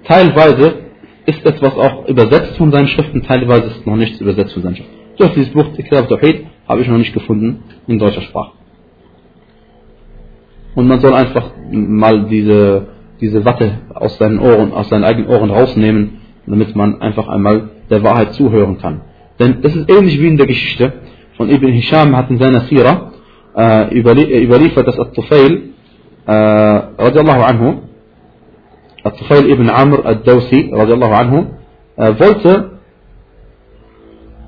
teilweise 0.06 0.86
ist 1.28 1.46
etwas 1.46 1.76
auch 1.76 2.08
übersetzt 2.08 2.58
von 2.58 2.72
seinen 2.72 2.88
Schriften, 2.88 3.24
teilweise 3.24 3.68
ist 3.68 3.86
noch 3.86 3.96
nichts 3.96 4.20
übersetzt 4.22 4.54
von 4.54 4.64
seinen 4.64 4.76
Schriften. 4.76 4.96
Durch 5.18 5.34
dieses 5.34 5.52
Buch 5.54 5.66
Kitab 5.76 6.10
Tawhid 6.10 6.46
habe 6.68 6.82
ich 6.82 6.88
noch 6.88 6.98
nicht 6.98 7.14
gefunden 7.14 7.64
in 7.88 8.00
deutscher 8.00 8.22
Sprache. 8.22 8.52
Und 10.76 10.88
man 10.88 11.00
soll 11.00 11.14
einfach 11.14 11.52
mal 11.72 12.26
diese, 12.26 12.88
diese 13.22 13.46
Watte 13.46 13.80
aus 13.94 14.18
seinen 14.18 14.40
Ohren, 14.40 14.74
aus 14.74 14.90
seinen 14.90 15.06
eigenen 15.06 15.30
Ohren 15.30 15.50
rausnehmen, 15.50 16.22
damit 16.46 16.76
man 16.76 17.02
einfach 17.02 17.28
einmal 17.28 17.70
der 17.90 18.04
Wahrheit 18.04 18.34
zuhören 18.34 18.78
kann. 18.78 19.02
Denn 19.40 19.60
es 19.64 19.76
ist 19.76 19.90
ähnlich 19.90 20.20
wie 20.20 20.28
in 20.28 20.38
der 20.38 20.48
Geschichte 20.48 20.94
von 21.38 21.50
Ibn 21.50 21.68
Hisham 21.68 22.16
hat 22.16 22.30
in 22.30 22.38
seiner 22.38 22.62
Sira 22.62 23.12
äh, 23.56 23.98
überliefert, 23.98 24.88
dass 24.88 25.00
At-Tufail 25.00 25.74
äh, 26.28 26.32
anhu 26.32 27.82
At-Tufail 29.04 29.50
ibn 29.50 29.70
Amr 29.70 30.06
ad-Dawsi 30.06 30.72
radiallahu 30.74 31.14
anhu 31.14 31.46
äh, 31.96 32.20
wollte 32.20 32.80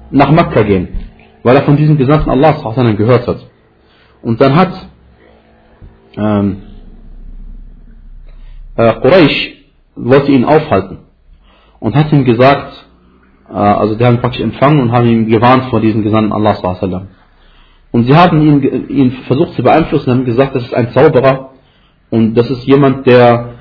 nach 0.10 0.32
Mekka 0.32 0.64
gehen, 0.64 0.88
weil 1.44 1.56
er 1.56 1.64
von 1.64 1.78
diesem 1.78 1.98
Gesandten 1.98 2.30
Allah 2.30 2.54
gehört 2.94 3.28
hat. 3.28 3.46
Und 4.22 4.42
dann 4.42 4.56
hat 4.56 4.90
ähm, 6.18 6.64
äh, 8.76 8.94
Quraysh 8.94 9.58
wollte 9.96 10.32
ihn 10.32 10.46
aufhalten 10.46 11.00
und 11.80 11.96
hat 11.96 12.12
ihm 12.12 12.26
gesagt, 12.26 12.72
äh, 12.74 12.87
also 13.54 13.96
die 13.96 14.06
haben 14.06 14.16
ihn 14.16 14.22
praktisch 14.22 14.42
empfangen 14.42 14.82
und 14.82 14.92
haben 14.92 15.08
ihn 15.08 15.28
gewarnt 15.28 15.66
vor 15.66 15.80
diesem 15.80 16.04
Gesandten 16.04 16.34
Allah. 16.34 16.56
Und 17.92 18.04
sie 18.04 18.16
haben 18.16 18.42
ihn, 18.42 18.90
ihn 18.90 19.12
versucht 19.28 19.54
zu 19.54 19.64
beeinflussen 19.64 20.10
und 20.10 20.18
haben 20.18 20.26
gesagt, 20.26 20.56
das 20.56 20.64
ist 20.64 20.74
ein 20.74 20.92
Zauberer 20.92 21.52
und 22.10 22.36
das 22.36 22.50
ist 22.50 22.64
jemand, 22.66 23.06
der 23.08 23.56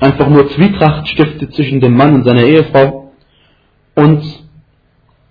einfach 0.00 0.28
nur 0.28 0.48
Zwietracht 0.50 1.08
stiftet 1.08 1.54
zwischen 1.54 1.80
dem 1.80 1.96
Mann 1.96 2.14
und 2.14 2.24
seiner 2.24 2.42
Ehefrau. 2.42 3.12
Und 3.94 4.22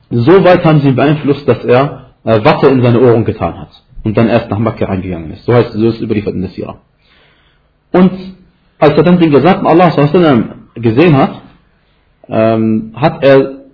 so 0.10 0.44
weit 0.44 0.64
haben 0.66 0.80
sie 0.80 0.90
ihn 0.90 0.96
beeinflusst, 0.96 1.48
dass 1.48 1.64
er 1.66 2.12
äh, 2.24 2.44
Watte 2.44 2.68
in 2.68 2.82
seine 2.82 3.00
Ohren 3.00 3.26
getan 3.26 3.60
hat 3.60 3.84
und 4.04 4.18
dann 4.18 4.28
erst 4.28 4.50
nach 4.50 4.60
Makkah 4.60 4.86
reingegangen 4.86 5.32
ist. 5.32 5.46
So 5.46 5.54
heißt 5.54 5.74
so 5.74 5.88
ist 5.88 5.96
es 5.96 6.02
überliefert 6.02 6.34
in 6.34 6.42
der 6.42 6.50
Sira. 6.50 6.80
Und 7.92 8.12
als 8.80 8.94
er 8.94 9.04
dann 9.04 9.20
den 9.20 9.32
Gesandten 9.32 9.68
Allah 9.68 9.92
gesehen 10.76 11.18
hat, 11.18 11.42
ähm, 12.32 12.94
hat 12.96 13.24
er 13.24 13.66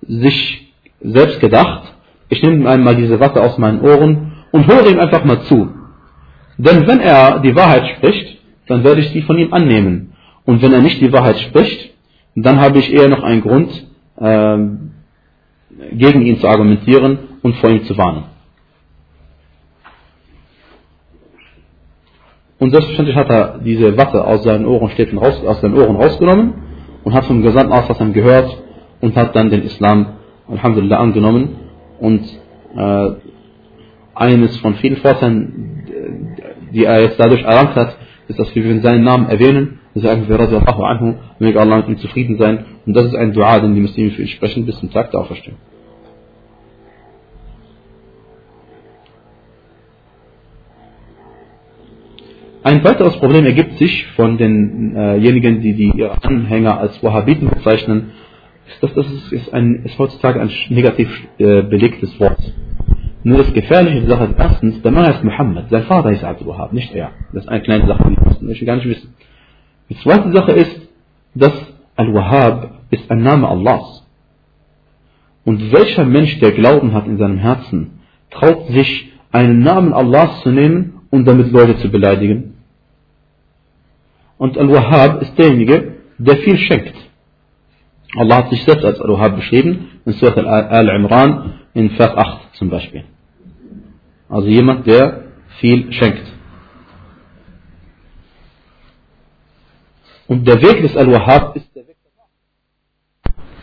sich 0.00 0.72
selbst 1.00 1.40
gedacht, 1.40 1.92
ich 2.30 2.42
nehme 2.42 2.68
einmal 2.68 2.96
diese 2.96 3.20
Watte 3.20 3.40
aus 3.42 3.58
meinen 3.58 3.80
Ohren 3.82 4.32
und 4.50 4.66
höre 4.66 4.90
ihm 4.90 4.98
einfach 4.98 5.24
mal 5.24 5.42
zu. 5.42 5.68
Denn 6.56 6.86
wenn 6.86 7.00
er 7.00 7.40
die 7.40 7.54
Wahrheit 7.54 7.86
spricht, 7.96 8.38
dann 8.66 8.82
werde 8.82 9.00
ich 9.00 9.10
sie 9.10 9.22
von 9.22 9.38
ihm 9.38 9.52
annehmen. 9.52 10.14
Und 10.44 10.62
wenn 10.62 10.72
er 10.72 10.80
nicht 10.80 11.00
die 11.00 11.12
Wahrheit 11.12 11.38
spricht, 11.38 11.94
dann 12.34 12.60
habe 12.60 12.78
ich 12.78 12.92
eher 12.92 13.08
noch 13.08 13.22
einen 13.22 13.42
Grund, 13.42 13.70
äh, 14.16 14.58
gegen 15.92 16.22
ihn 16.22 16.38
zu 16.38 16.48
argumentieren 16.48 17.18
und 17.42 17.56
vor 17.56 17.70
ihm 17.70 17.84
zu 17.84 17.96
warnen. 17.96 18.24
Und 22.58 22.70
selbstverständlich 22.72 23.16
hat 23.16 23.30
er 23.30 23.58
diese 23.58 23.96
Watte 23.96 24.24
aus 24.24 24.42
seinen 24.42 24.66
Ohrenstäbchen 24.66 25.18
raus, 25.18 25.40
aus 25.46 25.60
seinen 25.60 25.74
Ohren 25.74 25.94
rausgenommen 25.94 26.67
und 27.08 27.14
hat 27.14 27.24
vom 27.24 27.40
Gesandten 27.40 27.72
Auswassern 27.72 28.12
gehört 28.12 28.54
und 29.00 29.16
hat 29.16 29.34
dann 29.34 29.48
den 29.48 29.62
Islam, 29.62 30.18
Alhamdulillah, 30.46 30.98
angenommen. 30.98 31.56
Und 31.98 32.20
äh, 32.76 33.10
eines 34.14 34.58
von 34.58 34.74
vielen 34.74 34.96
Vorteilen, 34.96 35.86
die 36.70 36.84
er 36.84 37.00
jetzt 37.00 37.18
dadurch 37.18 37.42
erlangt 37.44 37.74
hat, 37.76 37.96
ist, 38.28 38.38
dass 38.38 38.54
wir 38.54 38.80
seinen 38.82 39.04
Namen 39.04 39.26
erwähnen, 39.30 39.80
sagen 39.94 40.28
wir 40.28 40.38
radiallahu 40.38 40.82
anhu, 40.82 41.14
möge 41.38 41.58
Allah 41.58 41.78
mit 41.78 41.88
ihm 41.88 41.96
zufrieden 41.96 42.36
sein. 42.36 42.66
Und 42.84 42.92
das 42.92 43.06
ist 43.06 43.14
ein 43.14 43.32
Dua, 43.32 43.58
den 43.58 43.74
die 43.74 43.80
Muslime 43.80 44.10
für 44.10 44.20
ihn 44.20 44.28
sprechen, 44.28 44.66
bis 44.66 44.78
zum 44.78 44.90
Tag 44.90 45.10
der 45.10 45.20
Auferstehung. 45.20 45.56
Ein 52.68 52.84
weiteres 52.84 53.16
Problem 53.16 53.46
ergibt 53.46 53.78
sich 53.78 54.06
von 54.08 54.36
denjenigen, 54.36 55.62
die, 55.62 55.72
die 55.72 55.90
ihre 55.96 56.22
Anhänger 56.22 56.78
als 56.78 57.02
Wahhabiten 57.02 57.48
bezeichnen, 57.48 58.10
ist, 58.68 58.82
dass 58.82 58.92
das 58.92 59.06
ist, 59.32 59.54
ein, 59.54 59.84
ist 59.86 59.98
heutzutage 59.98 60.38
ein 60.38 60.50
negativ 60.68 61.08
äh, 61.38 61.62
belegtes 61.62 62.20
Wort. 62.20 62.36
Nur 63.24 63.38
das 63.38 63.54
Gefährliche 63.54 64.06
Sache 64.06 64.24
ist 64.24 64.34
erstens, 64.38 64.82
der 64.82 64.90
Mann 64.90 65.06
heißt 65.06 65.24
Muhammad, 65.24 65.70
sein 65.70 65.84
Vater 65.84 66.10
ist 66.10 66.22
Abdul 66.22 66.48
Wahhab, 66.48 66.74
nicht 66.74 66.94
er. 66.94 67.12
Das 67.32 67.44
ist 67.44 67.48
eine 67.48 67.62
kleine 67.62 67.86
Sache, 67.86 68.14
die 68.38 68.44
möchte 68.44 68.66
gar 68.66 68.76
nicht 68.76 68.86
wissen. 68.86 69.14
Die 69.88 69.96
zweite 69.96 70.30
Sache 70.32 70.52
ist, 70.52 70.90
dass 71.34 71.54
Al-Wahhab 71.96 72.82
ist 72.90 73.10
ein 73.10 73.22
Name 73.22 73.48
Allahs. 73.48 74.06
Und 75.46 75.72
welcher 75.72 76.04
Mensch, 76.04 76.38
der 76.40 76.52
Glauben 76.52 76.92
hat 76.92 77.06
in 77.06 77.16
seinem 77.16 77.38
Herzen, 77.38 78.00
traut 78.30 78.68
sich, 78.68 79.10
einen 79.32 79.60
Namen 79.60 79.94
Allahs 79.94 80.42
zu 80.42 80.50
nehmen 80.50 81.00
und 81.10 81.24
damit 81.26 81.50
Leute 81.50 81.78
zu 81.78 81.90
beleidigen? 81.90 82.56
Und 84.38 84.56
Al-Wahhab 84.56 85.22
ist 85.22 85.36
derjenige, 85.36 85.96
der 86.18 86.36
viel 86.38 86.58
schenkt. 86.58 86.94
Allah 88.16 88.38
hat 88.38 88.50
sich 88.50 88.62
selbst 88.62 88.84
als 88.84 89.00
Al-Wahhab 89.00 89.36
beschrieben, 89.36 90.00
in 90.04 90.12
Surah 90.14 90.40
Al-Imran, 90.40 91.60
in 91.74 91.90
Vers 91.90 92.16
8 92.16 92.54
zum 92.54 92.70
Beispiel. 92.70 93.04
Also 94.28 94.48
jemand, 94.48 94.86
der 94.86 95.24
viel 95.58 95.92
schenkt. 95.92 96.24
Und 100.28 100.46
der 100.46 100.60
Weg 100.62 100.82
des 100.82 100.96
Al-Wahhab 100.96 101.56
ist 101.56 101.74
der 101.74 101.86
Weg 101.88 101.96
Allah. 102.04 102.26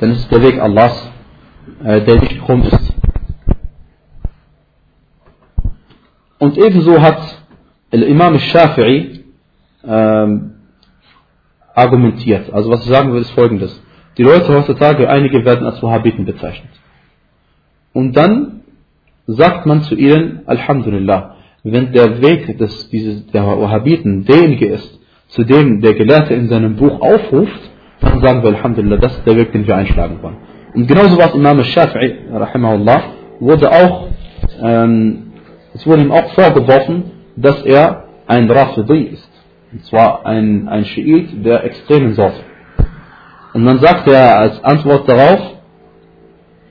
Denn 0.01 0.11
es 0.11 0.19
ist 0.19 0.31
der 0.31 0.41
Weg 0.41 0.59
Allahs, 0.59 1.11
äh, 1.83 2.01
der 2.01 2.19
nicht 2.19 2.41
krumm 2.41 2.63
ist. 2.63 2.93
Und 6.39 6.57
ebenso 6.57 7.01
hat 7.01 7.43
Imam 7.91 8.35
Shafi'i 8.35 9.23
ähm, 9.83 10.54
argumentiert. 11.75 12.51
Also 12.51 12.71
was 12.71 12.81
ich 12.81 12.89
sagen 12.89 13.13
will, 13.13 13.21
ist 13.21 13.31
folgendes. 13.31 13.81
Die 14.17 14.23
Leute 14.23 14.53
heutzutage, 14.53 15.09
einige 15.09 15.43
werden 15.43 15.65
als 15.65 15.83
Wahhabiten 15.83 16.25
bezeichnet. 16.25 16.71
Und 17.93 18.15
dann 18.15 18.61
sagt 19.27 19.65
man 19.65 19.81
zu 19.81 19.95
ihnen, 19.95 20.41
Alhamdulillah, 20.45 21.35
wenn 21.63 21.91
der 21.91 22.21
Weg 22.21 22.57
des, 22.57 22.89
dieses, 22.89 23.27
der 23.27 23.45
Wahhabiten 23.45 24.23
derjenige 24.23 24.67
ist, 24.67 24.99
zu 25.29 25.43
dem 25.43 25.81
der 25.81 25.95
Gelehrte 25.95 26.33
in 26.33 26.47
seinem 26.47 26.75
Buch 26.75 27.01
aufruft, 27.01 27.59
dann 27.99 28.21
sagen 28.21 28.43
wir 28.43 28.49
Alhamdulillah, 28.49 28.97
das 28.97 29.17
ist 29.17 29.25
der 29.25 29.35
Weg, 29.35 29.51
den 29.51 29.67
wir 29.67 29.75
einschlagen 29.75 30.19
wollen. 30.21 30.37
Und 30.73 30.87
genauso 30.87 31.17
was 31.17 31.33
Imam 31.33 31.59
Shafi'i, 31.59 32.31
rahimahullah, 32.31 33.03
wurde 33.39 33.71
auch, 33.71 34.07
ähm, 34.61 35.33
es 35.73 35.85
wurde 35.87 36.03
ihm 36.03 36.11
auch 36.11 36.31
vorgeworfen, 36.33 37.11
dass 37.35 37.63
er 37.63 38.05
ein 38.27 38.49
Rafidi 38.49 39.03
ist. 39.03 39.34
Und 39.72 39.84
zwar 39.84 40.26
ein, 40.26 40.68
ein 40.68 40.84
Schiit 40.84 41.44
der 41.44 41.64
extremen 41.64 42.14
Sorte. 42.14 42.40
Und 43.52 43.64
dann 43.64 43.78
sagt 43.78 44.08
er 44.08 44.38
als 44.38 44.62
Antwort 44.64 45.08
darauf, 45.08 45.40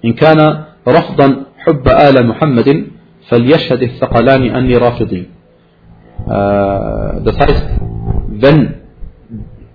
in 0.01 0.15
kana 0.15 0.67
rafdan 0.85 1.45
hubba 1.65 1.91
ala 1.91 2.23
Muhammadin 2.23 2.99
فليشهد 3.29 3.81
الثقلان 3.83 4.41
أني 4.55 4.77
رافضي 4.77 5.23
das 7.25 7.39
heißt 7.39 7.65
wenn 8.29 8.75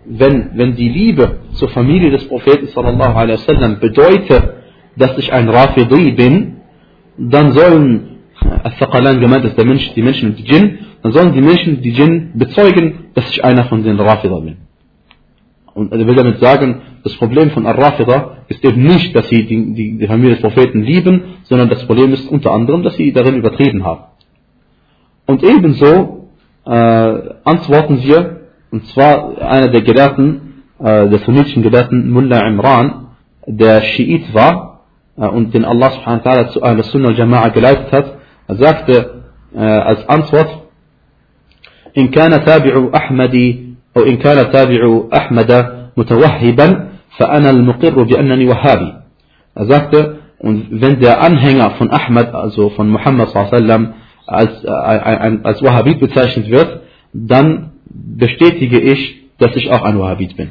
wenn 0.07 0.51
wenn 0.55 0.77
die 0.77 0.89
Liebe 0.89 1.39
zur 1.53 1.69
Familie 1.69 2.11
des 2.11 2.29
Propheten 2.29 2.67
sallallahu 2.67 3.17
alaihi 3.17 3.39
wasallam 3.39 3.81
bedeutet 3.81 4.45
dass 4.97 5.17
ich 5.19 5.33
ein 5.33 5.49
Rafidi 5.49 6.13
bin 6.13 6.57
dann 7.17 7.53
sollen 7.53 8.18
Al-Thaqalan 8.64 9.20
gemeint 9.20 9.46
ist 9.46 9.58
der 9.58 9.66
Mensch, 9.66 9.94
die 9.94 10.02
Menschen 10.02 10.30
und 10.30 10.40
die 10.40 10.44
Djinn, 10.44 10.80
dann 11.02 11.12
sollen 11.12 11.34
die 11.34 11.42
Menschen, 11.42 11.82
die 11.82 11.92
Djinn 11.92 12.32
bezeugen, 12.36 13.10
dass 13.14 13.30
ich 13.30 13.44
einer 13.44 13.66
von 13.66 13.84
den 13.84 14.00
Rafida 14.00 14.40
bin. 14.40 14.58
Und 15.74 15.94
er 15.94 16.06
will 16.06 16.16
damit 16.16 16.40
sagen, 16.40 16.82
das 17.04 17.16
Problem 17.16 17.52
von 17.52 17.66
Ar-Rafida 17.66 18.38
ist 18.48 18.64
eben 18.66 18.84
nicht, 18.84 19.16
dass 19.16 19.30
sie 19.30 19.46
die, 19.46 19.74
die, 19.74 19.98
die 19.98 20.08
Familie 20.08 20.32
des 20.32 20.42
Propheten 20.42 20.82
lieben, 20.82 21.24
sondern 21.44 21.70
das 21.70 21.86
Problem 21.86 22.12
ist 22.12 22.30
unter 22.30 22.52
anderem, 22.52 22.84
dass 22.84 22.96
sie 22.96 23.14
darin 23.14 23.36
übertrieben 23.36 23.86
haben. 23.86 24.04
Und 25.26 25.44
ebenso 25.44 26.28
äh, 26.66 26.72
antworten 27.44 28.04
wir, 28.04 28.42
und 28.72 28.86
zwar 28.88 29.38
einer 29.42 29.70
der 29.70 29.82
Gelehrten, 29.82 30.64
äh, 30.80 31.08
der 31.08 31.20
sunnitischen 31.20 31.64
Gelehrten 31.64 32.10
Mullah 32.10 32.46
Imran, 32.48 33.08
der 33.46 33.82
Schiit 33.82 34.34
war 34.34 34.82
äh, 35.18 35.28
und 35.28 35.54
den 35.54 35.66
Allah 35.66 35.92
subhanahu 35.92 36.26
wa 36.26 36.32
ta'ala 36.32 36.50
zu 36.50 36.62
Ahl 36.62 36.84
Sunnah 36.84 37.10
al-Jama'a 37.10 37.50
geleitet 37.52 37.92
hat, 37.92 38.19
er 38.49 38.57
sagte 38.57 39.23
äh, 39.55 39.59
als 39.59 40.09
Antwort, 40.09 40.65
إن 41.99 42.09
كان 42.09 42.45
تابع 42.45 42.91
أحمد 42.95 43.35
أو 43.97 44.03
إن 44.03 44.17
كان 44.17 44.51
تابع 44.53 45.01
أحمد 45.17 45.51
متوهبا 45.97 46.89
فأنا 47.19 47.51
المقر 47.51 48.03
بأنني 48.03 48.47
وهابي 48.47 48.93
Er 49.57 49.67
sagte, 49.67 50.19
und 50.39 50.81
wenn 50.81 50.99
der 50.99 51.23
Anhänger 51.23 51.71
von 51.79 51.89
Ahmad, 51.93 52.35
also 52.35 52.71
von 52.71 52.89
Muhammad 52.89 53.29
sallam, 53.29 53.95
als, 54.27 54.65
äh, 54.65 54.69
als 54.69 55.63
Wahhabit 55.63 56.01
bezeichnet 56.01 56.51
wird, 56.51 56.81
dann 57.13 57.71
bestätige 57.89 58.81
ich, 58.81 59.31
dass 59.39 59.55
ich 59.55 59.71
auch 59.71 59.85
ein 59.85 59.97
Wahhabit 59.97 60.37
bin. 60.37 60.51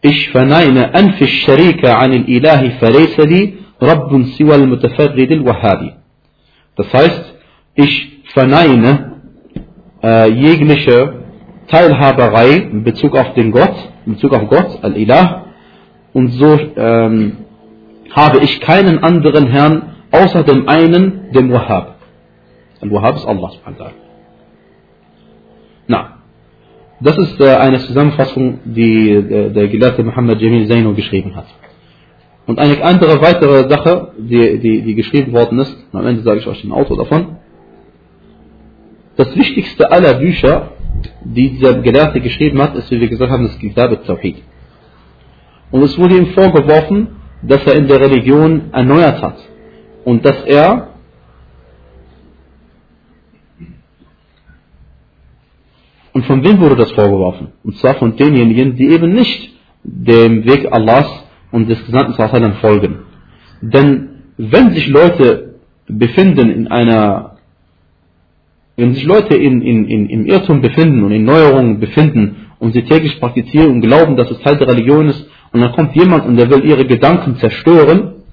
ich 0.00 0.30
verneine 0.30 0.94
anfisch 0.94 1.44
Sharika 1.44 1.98
an 1.98 2.12
ilahi 2.26 2.70
falaysa 2.78 3.24
Rabbun 3.80 4.24
siwa 4.36 4.54
al-Mutafarrid 4.54 5.30
al-Wahhabi. 5.32 5.92
Das 6.76 6.92
heißt, 6.92 7.34
ich 7.74 8.22
verneine 8.32 9.20
äh, 10.02 10.30
jegliche 10.30 11.14
Teilhaberei 11.68 12.56
in 12.56 12.82
Bezug 12.82 13.16
auf 13.16 13.34
den 13.34 13.52
Gott, 13.52 13.74
in 14.06 14.14
Bezug 14.14 14.32
auf 14.32 14.48
Gott, 14.48 14.78
Al-Ilah, 14.82 15.44
und 16.12 16.28
so 16.28 16.58
ähm, 16.76 17.36
habe 18.10 18.38
ich 18.40 18.60
keinen 18.60 18.98
anderen 19.04 19.46
Herrn 19.48 19.96
außer 20.10 20.42
dem 20.44 20.68
einen, 20.68 21.30
dem 21.32 21.52
Wahhab. 21.52 21.96
Al-Wahhab 22.80 23.16
ist 23.16 23.26
Allah 23.26 23.50
subhanahu 23.50 23.78
wa 23.78 23.84
ta'ala. 23.84 23.94
Na 25.88 26.17
das 27.00 27.16
ist 27.16 27.40
äh, 27.40 27.54
eine 27.54 27.78
Zusammenfassung, 27.78 28.60
die 28.64 29.10
äh, 29.10 29.50
der 29.50 29.68
Gelehrte 29.68 30.02
Muhammad 30.02 30.40
Jamil 30.40 30.66
Zaino 30.66 30.94
geschrieben 30.94 31.34
hat. 31.36 31.46
Und 32.46 32.58
eine 32.58 32.82
andere 32.82 33.20
weitere 33.20 33.68
Sache, 33.68 34.12
die, 34.18 34.58
die, 34.58 34.82
die 34.82 34.94
geschrieben 34.94 35.32
worden 35.32 35.58
ist, 35.58 35.76
am 35.92 36.06
Ende 36.06 36.22
sage 36.22 36.40
ich 36.40 36.46
euch 36.46 36.62
den 36.62 36.72
Autor 36.72 36.96
davon, 36.96 37.36
das 39.16 39.34
wichtigste 39.36 39.90
aller 39.90 40.14
Bücher, 40.14 40.70
die 41.22 41.50
dieser 41.50 41.74
Gelehrte 41.74 42.20
geschrieben 42.20 42.60
hat, 42.62 42.74
ist, 42.74 42.90
wie 42.90 43.00
wir 43.00 43.08
gesagt 43.08 43.30
haben, 43.30 43.44
das 43.44 43.58
Kitab 43.58 43.90
al-Tawhid. 43.90 44.36
Und 45.70 45.82
es 45.82 45.98
wurde 45.98 46.16
ihm 46.16 46.28
vorgeworfen, 46.28 47.08
dass 47.42 47.64
er 47.66 47.74
in 47.74 47.86
der 47.86 48.00
Religion 48.00 48.70
erneuert 48.72 49.20
hat. 49.20 49.36
Und 50.04 50.24
dass 50.24 50.42
er 50.44 50.94
Und 56.18 56.24
von 56.24 56.42
wem 56.42 56.58
wurde 56.58 56.74
das 56.74 56.90
vorgeworfen? 56.90 57.52
Und 57.62 57.76
zwar 57.76 57.94
von 57.94 58.16
denjenigen, 58.16 58.74
die 58.74 58.88
eben 58.88 59.12
nicht 59.12 59.54
dem 59.84 60.44
Weg 60.44 60.66
Allahs 60.68 61.06
und 61.52 61.68
des 61.68 61.78
Gesandten 61.86 62.14
Sallam 62.14 62.54
folgen. 62.54 63.04
Denn 63.60 64.08
wenn 64.36 64.72
sich 64.72 64.88
Leute 64.88 65.60
befinden 65.86 66.50
in 66.50 66.66
einer 66.66 67.36
wenn 68.74 68.94
sich 68.94 69.04
Leute 69.04 69.36
in, 69.36 69.62
in, 69.62 69.84
in, 69.84 70.10
im 70.10 70.26
Irrtum 70.26 70.60
befinden 70.60 71.04
und 71.04 71.12
in 71.12 71.24
Neuerungen 71.24 71.78
befinden 71.78 72.48
und 72.58 72.72
sie 72.72 72.82
täglich 72.82 73.20
praktizieren 73.20 73.70
und 73.70 73.80
glauben, 73.80 74.16
dass 74.16 74.28
es 74.32 74.40
Teil 74.40 74.56
der 74.56 74.66
Religion 74.66 75.06
ist, 75.06 75.24
und 75.52 75.60
dann 75.60 75.70
kommt 75.70 75.94
jemand 75.94 76.26
und 76.26 76.36
der 76.36 76.50
will 76.50 76.64
ihre 76.64 76.84
Gedanken 76.84 77.36
zerstören, 77.36 78.24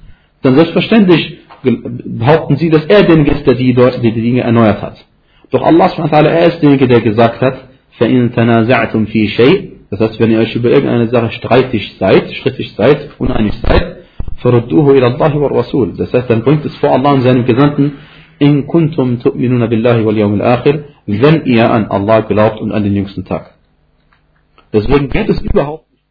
dann 0.41 0.55
selbstverständlich 0.55 1.37
behaupten 1.61 2.55
sie, 2.57 2.71
dass 2.71 2.85
er 2.85 3.03
derjenige 3.03 3.29
ist, 3.29 3.45
der 3.45 3.53
die, 3.53 3.75
die, 3.75 4.11
Dinge 4.11 4.41
erneuert 4.41 4.81
hat. 4.81 5.05
Doch 5.51 5.61
Allah 5.61 5.91
er 6.09 6.47
ist 6.47 6.63
derjenige, 6.63 6.87
der 6.87 7.01
gesagt 7.01 7.41
hat, 7.41 7.64
فَإِن 7.98 8.32
تَنَازَعْتُمْ 8.32 9.06
فِي 9.06 9.28
شَيْءٍ 9.28 9.70
Das 9.90 10.00
heißt, 10.00 10.20
wenn 10.20 10.30
ihr 10.30 10.38
euch 10.38 10.54
über 10.54 10.70
irgendeine 10.70 11.08
Sache 11.08 11.32
streitig 11.32 11.96
seid, 11.98 12.32
strittig 12.34 12.74
seid, 12.74 13.10
uneinig 13.18 13.54
seid, 13.62 13.96
فَرُدُّوهُ 14.42 14.86
إِلَى 14.96 15.16
اللَّهِ 15.16 15.32
وَالرَّسُولِ 15.34 15.96
Das 15.96 16.12
heißt, 16.14 16.30
dann 16.30 16.42
bringt 16.42 16.64
es 16.64 16.76
vor 16.76 16.92
Allah 16.92 17.12
und 17.12 17.22
seinem 17.22 17.44
Gesandten 17.44 17.98
in 18.38 18.66
kuntum 18.66 19.18
tu'minuna 19.20 19.66
billahi 19.66 20.04
wal 20.04 20.16
yawmil 20.16 20.42
akhir, 20.42 20.84
wenn 21.06 21.44
ihr 21.44 21.70
an 21.70 21.86
Allah 21.86 22.20
glaubt 22.20 22.60
und 22.60 22.72
an 22.72 22.82
den 22.84 22.94
jüngsten 22.94 23.24
Tag. 23.24 23.54
Deswegen 24.72 25.08
geht 25.10 25.28
es 25.28 25.40
überhaupt 25.42 25.86
nicht. 25.90 26.04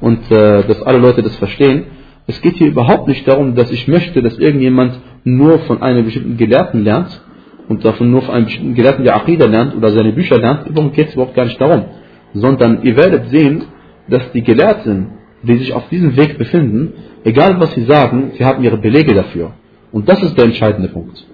Und 0.00 0.30
äh, 0.32 0.66
dass 0.66 0.82
alle 0.82 0.98
Leute 0.98 1.22
das 1.22 1.36
verstehen. 1.36 1.84
Es 2.26 2.40
geht 2.40 2.56
hier 2.56 2.68
überhaupt 2.68 3.06
nicht 3.08 3.26
darum, 3.28 3.54
dass 3.54 3.70
ich 3.70 3.86
möchte, 3.86 4.22
dass 4.22 4.38
irgendjemand 4.38 5.00
nur 5.24 5.60
von 5.60 5.82
einem 5.82 6.04
bestimmten 6.04 6.36
Gelehrten 6.36 6.82
lernt 6.82 7.20
und 7.69 7.83
davon 7.83 8.11
nur 8.11 8.21
von 8.21 8.35
einem 8.35 8.45
bestimmten 8.45 8.75
Gelehrten 8.75 9.03
der 9.03 9.15
Aqidah 9.15 9.47
lernt 9.47 9.75
oder 9.75 9.91
seine 9.91 10.13
Bücher 10.13 10.37
lernt. 10.37 10.65
Darum 10.73 10.91
geht 10.91 11.09
es 11.09 11.13
überhaupt 11.13 11.35
gar 11.35 11.45
nicht 11.45 11.59
darum. 11.59 11.85
Sondern 12.33 12.83
ihr 12.83 12.95
werdet 12.95 13.29
sehen, 13.29 13.63
dass 14.07 14.31
die 14.31 14.43
Gelehrten, 14.43 15.11
die 15.43 15.57
sich 15.57 15.73
auf 15.73 15.87
diesem 15.89 16.15
Weg 16.15 16.37
befinden, 16.37 16.93
Egal 17.27 17.59
was 17.59 17.73
sie 17.73 17.83
sagen, 17.83 18.31
sie 18.37 18.45
haben 18.45 18.63
ihre 18.63 18.77
Belege 18.77 19.13
dafür. 19.13 19.51
Und 19.91 20.07
das 20.07 20.23
ist 20.23 20.37
der 20.37 20.45
entscheidende 20.45 20.87
Punkt. 20.87 21.25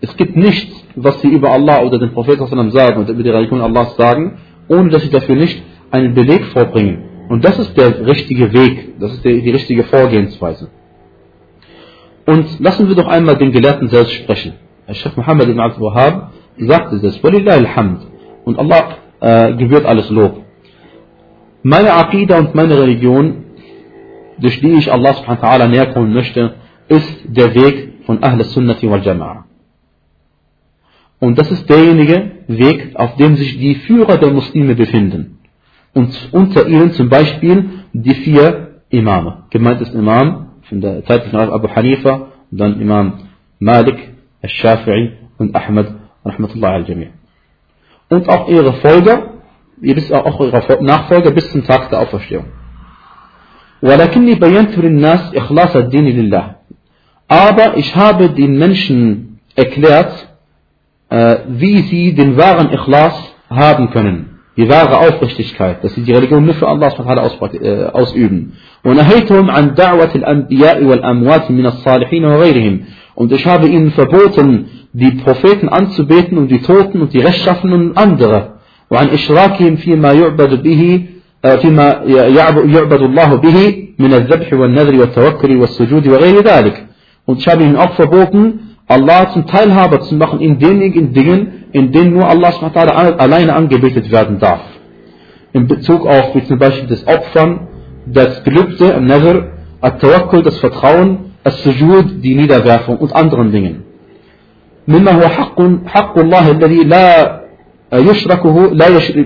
Es 0.00 0.16
gibt 0.16 0.36
nichts, 0.36 0.72
was 0.94 1.20
sie 1.20 1.28
über 1.28 1.50
Allah 1.50 1.82
oder 1.82 1.98
den 1.98 2.12
Propheten 2.12 2.70
sagen 2.70 3.00
und 3.00 3.08
über 3.08 3.24
die 3.24 3.30
Religion 3.30 3.60
Allahs 3.60 3.96
sagen, 3.96 4.38
ohne 4.68 4.88
dass 4.88 5.02
sie 5.02 5.10
dafür 5.10 5.34
nicht 5.34 5.60
einen 5.90 6.14
Beleg 6.14 6.44
vorbringen. 6.52 7.26
Und 7.28 7.44
das 7.44 7.58
ist 7.58 7.76
der 7.76 8.06
richtige 8.06 8.52
Weg, 8.52 9.00
das 9.00 9.14
ist 9.14 9.24
die 9.24 9.50
richtige 9.50 9.82
Vorgehensweise. 9.82 10.70
Und 12.26 12.60
lassen 12.60 12.86
wir 12.86 12.94
doch 12.94 13.08
einmal 13.08 13.36
den 13.36 13.50
Gelehrten 13.50 13.88
selbst 13.88 14.12
sprechen. 14.12 14.52
Sheikh 14.94 15.16
Muhammad 15.16 15.48
ibn 15.48 15.60
Abdul 15.60 15.86
Wahhab 15.86 16.32
sagte 16.58 17.00
das, 17.00 17.22
alhamd. 17.22 18.06
Und 18.44 18.58
Allah 18.58 18.96
äh, 19.20 19.54
gebührt 19.54 19.86
alles 19.86 20.10
Lob. 20.10 20.42
Meine 21.62 21.92
Aqidah 21.92 22.38
und 22.38 22.54
meine 22.54 22.78
Religion 22.78 23.44
durch 24.40 24.60
die 24.60 24.72
ich 24.72 24.92
Allah 24.92 25.14
subhanahu 25.14 25.42
wa 25.42 25.48
ta'ala 25.48 25.68
näher 25.68 25.92
kommen 25.92 26.12
möchte, 26.12 26.54
ist 26.88 27.24
der 27.24 27.54
Weg 27.54 28.04
von 28.06 28.22
Ahl 28.22 28.42
Sunnati 28.44 28.90
wal 28.90 29.00
Jama'a. 29.00 29.44
Und 31.20 31.38
das 31.38 31.50
ist 31.50 31.68
derjenige 31.68 32.30
Weg, 32.46 32.96
auf 32.96 33.16
dem 33.16 33.36
sich 33.36 33.58
die 33.58 33.74
Führer 33.74 34.16
der 34.16 34.32
Muslime 34.32 34.74
befinden. 34.74 35.38
Und 35.92 36.10
unter 36.32 36.66
ihnen 36.66 36.92
zum 36.92 37.08
Beispiel 37.08 37.68
die 37.92 38.14
vier 38.14 38.80
Imame. 38.88 39.44
Gemeint 39.50 39.80
ist 39.82 39.94
Imam 39.94 40.52
von 40.62 40.80
der 40.80 41.04
Zeit 41.04 41.24
von 41.24 41.38
Abu 41.38 41.68
Hanifa, 41.68 42.28
dann 42.50 42.80
Imam 42.80 43.18
Malik, 43.58 43.98
Al-Shafi'i 44.43 45.11
und 45.37 45.55
Ahmad, 45.55 45.87
rahmatullah 46.23 46.69
al-Jami'. 46.69 47.09
Und 48.09 48.29
auch 48.29 48.47
ihre 48.47 48.73
Folger, 48.73 49.33
auch 50.11 50.39
ihre 50.41 50.83
Nachfolger 50.83 51.31
bis 51.31 51.51
zum 51.51 51.65
Tag 51.65 51.89
der 51.89 51.99
Auferstehung. 51.99 52.45
ولكني 53.81 54.35
بينت 54.35 54.79
للناس 54.79 55.35
إخلاص 55.35 55.75
الدين 55.75 56.05
لله 56.05 56.55
aber 57.27 57.77
ich 57.77 57.95
habe 57.95 58.29
den 58.29 58.57
Menschen 58.57 59.39
erklärt, 59.55 60.27
äh, 61.09 61.37
wie 61.47 61.81
sie 61.81 62.13
den 62.13 62.37
wahren 62.37 62.71
Ikhlas 62.71 63.15
haben 63.49 63.89
können, 63.89 64.39
die 64.57 64.69
wahre 64.69 64.97
Aufrichtigkeit, 64.99 65.83
dass 65.83 65.95
sie 65.95 66.03
die 66.03 66.13
Religion 66.13 66.45
nur 66.45 66.53
für 66.53 66.67
Allah 66.67 66.89
äh, 66.89 67.85
ausüben. 67.85 68.53
ونهيتهم 68.85 69.51
عن 69.51 69.73
دعوة 69.73 70.11
الأنبياء 70.15 70.83
والأموات 70.83 71.51
من 71.51 71.65
الصالحين 71.65 72.25
وغيرهم. 72.25 72.85
Und 73.19 73.31
ich 73.31 73.45
habe 73.45 73.67
ihnen 73.67 73.91
verboten, 73.91 74.69
die 74.93 75.11
Propheten 75.11 75.69
anzubeten 75.69 76.37
und 76.37 76.49
die 76.49 76.61
Toten 76.61 77.01
und 77.01 77.13
die 77.13 77.19
Rechtschaffenen 77.19 77.89
und 77.89 77.97
andere. 77.97 78.55
وعن 78.91 79.09
إشراكهم 79.09 79.75
فيما 79.75 80.11
يعبد 80.11 80.63
به 80.63 81.05
فيما 81.61 82.01
يعبد 82.75 83.01
الله 83.01 83.35
به 83.35 83.87
من 83.99 84.13
الذبح 84.13 84.53
والنذر 84.53 84.99
والتوكل 84.99 85.57
والسجود 85.57 86.07
وغير 86.07 86.43
ذلك. 86.43 86.85
Und 87.25 87.39
ich 87.39 87.47
habe 87.47 87.63
ihnen 87.63 87.77
auch 87.77 87.93
verboten, 87.95 88.75
Allah 88.87 89.31
zum 89.33 89.47
Teilhaber 89.47 90.01
zu 90.01 90.15
machen 90.15 90.39
in 90.39 90.59
denjenigen 90.59 91.13
Dingen, 91.13 91.65
in 91.71 91.91
denen 91.91 92.13
nur 92.13 92.27
Allah 92.27 92.53
alleine 93.17 93.53
angebetet 93.55 94.11
werden 94.11 94.37
darf. 94.39 94.61
In 95.53 95.67
Bezug 95.67 96.05
auf 96.05 96.35
wie 96.35 96.43
zum 96.43 96.59
Beispiel 96.59 96.87
das 96.87 97.07
Opfern, 97.07 97.67
das 98.05 98.43
Gelübde, 98.43 98.93
ein 98.93 99.07
Nazar, 99.07 99.47
At-Tawakkul, 99.81 100.43
das 100.43 100.57
Vertrauen, 100.59 101.28
As-Sujud, 101.43 102.23
die 102.23 102.35
Niederwerfung 102.35 102.97
und 102.97 103.15
anderen 103.15 103.51
Dingen. 103.51 103.83
مما 104.87 105.11
هو 105.11 105.27
حق 105.27 105.61
حق 105.85 106.17
الله 106.19 106.51
الذي 106.51 106.83
لا 106.83 107.41
يشركه 107.93 108.55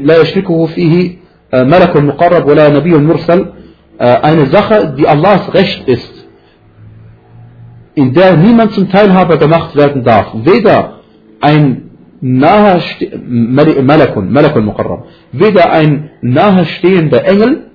لا 0.10 0.22
يشركه 0.22 0.66
فيه 0.66 1.20
Malak 1.52 1.96
al-Muqarrab 1.96 2.46
oder 2.46 2.70
Nabi 2.70 2.94
al-Mursal 2.94 3.54
eine 3.98 4.46
Sache, 4.48 4.94
die 4.98 5.08
Allahs 5.08 5.54
Recht 5.54 5.88
ist, 5.88 6.28
in 7.96 8.14
der 8.14 8.38
niemand 8.38 8.74
zum 8.74 8.90
Teilhaber 8.90 9.38
gemacht 9.38 9.76
werden 9.76 10.04
darf. 10.04 10.28
Weder 10.46 11.00
ein 11.42 11.90
naheste 12.22 13.20
Malakun, 13.28 14.32
Malakun 14.32 14.66
Muqarrab, 14.66 15.06
weder 15.32 15.72
ein 15.72 16.12
nahestehender 16.22 17.26
Engel, 17.26 17.72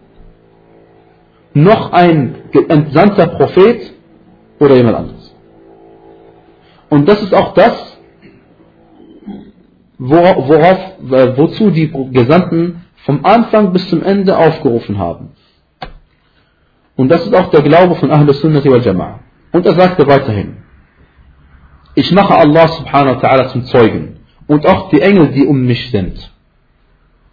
noch 1.54 1.92
ein 1.92 2.34
entsandter 2.68 3.26
Prophet 3.26 3.92
oder 4.59 4.75
jemand 4.75 4.97
anderes. 4.97 5.35
Und 6.89 7.07
das 7.07 7.21
ist 7.21 7.33
auch 7.33 7.53
das, 7.53 7.97
worauf, 9.97 10.79
wozu 11.37 11.69
die 11.71 11.91
Gesandten 12.11 12.85
vom 13.05 13.25
Anfang 13.25 13.73
bis 13.73 13.87
zum 13.89 14.03
Ende 14.03 14.37
aufgerufen 14.37 14.97
haben. 14.97 15.29
Und 16.95 17.09
das 17.09 17.25
ist 17.25 17.33
auch 17.33 17.49
der 17.49 17.61
Glaube 17.61 17.95
von 17.95 18.11
Ahlus 18.11 18.41
Sunnati 18.41 18.69
wal 18.69 18.81
Jama'a. 18.81 19.19
Und 19.51 19.65
er 19.65 19.73
sagte 19.73 20.05
weiterhin, 20.05 20.57
ich 21.95 22.11
mache 22.11 22.35
Allah 22.35 22.67
subhanahu 22.67 23.15
wa 23.15 23.19
ta'ala 23.19 23.47
zum 23.47 23.65
Zeugen 23.65 24.19
und 24.47 24.65
auch 24.65 24.89
die 24.89 25.01
Engel, 25.01 25.27
die 25.29 25.45
um 25.45 25.65
mich 25.65 25.91
sind. 25.91 26.31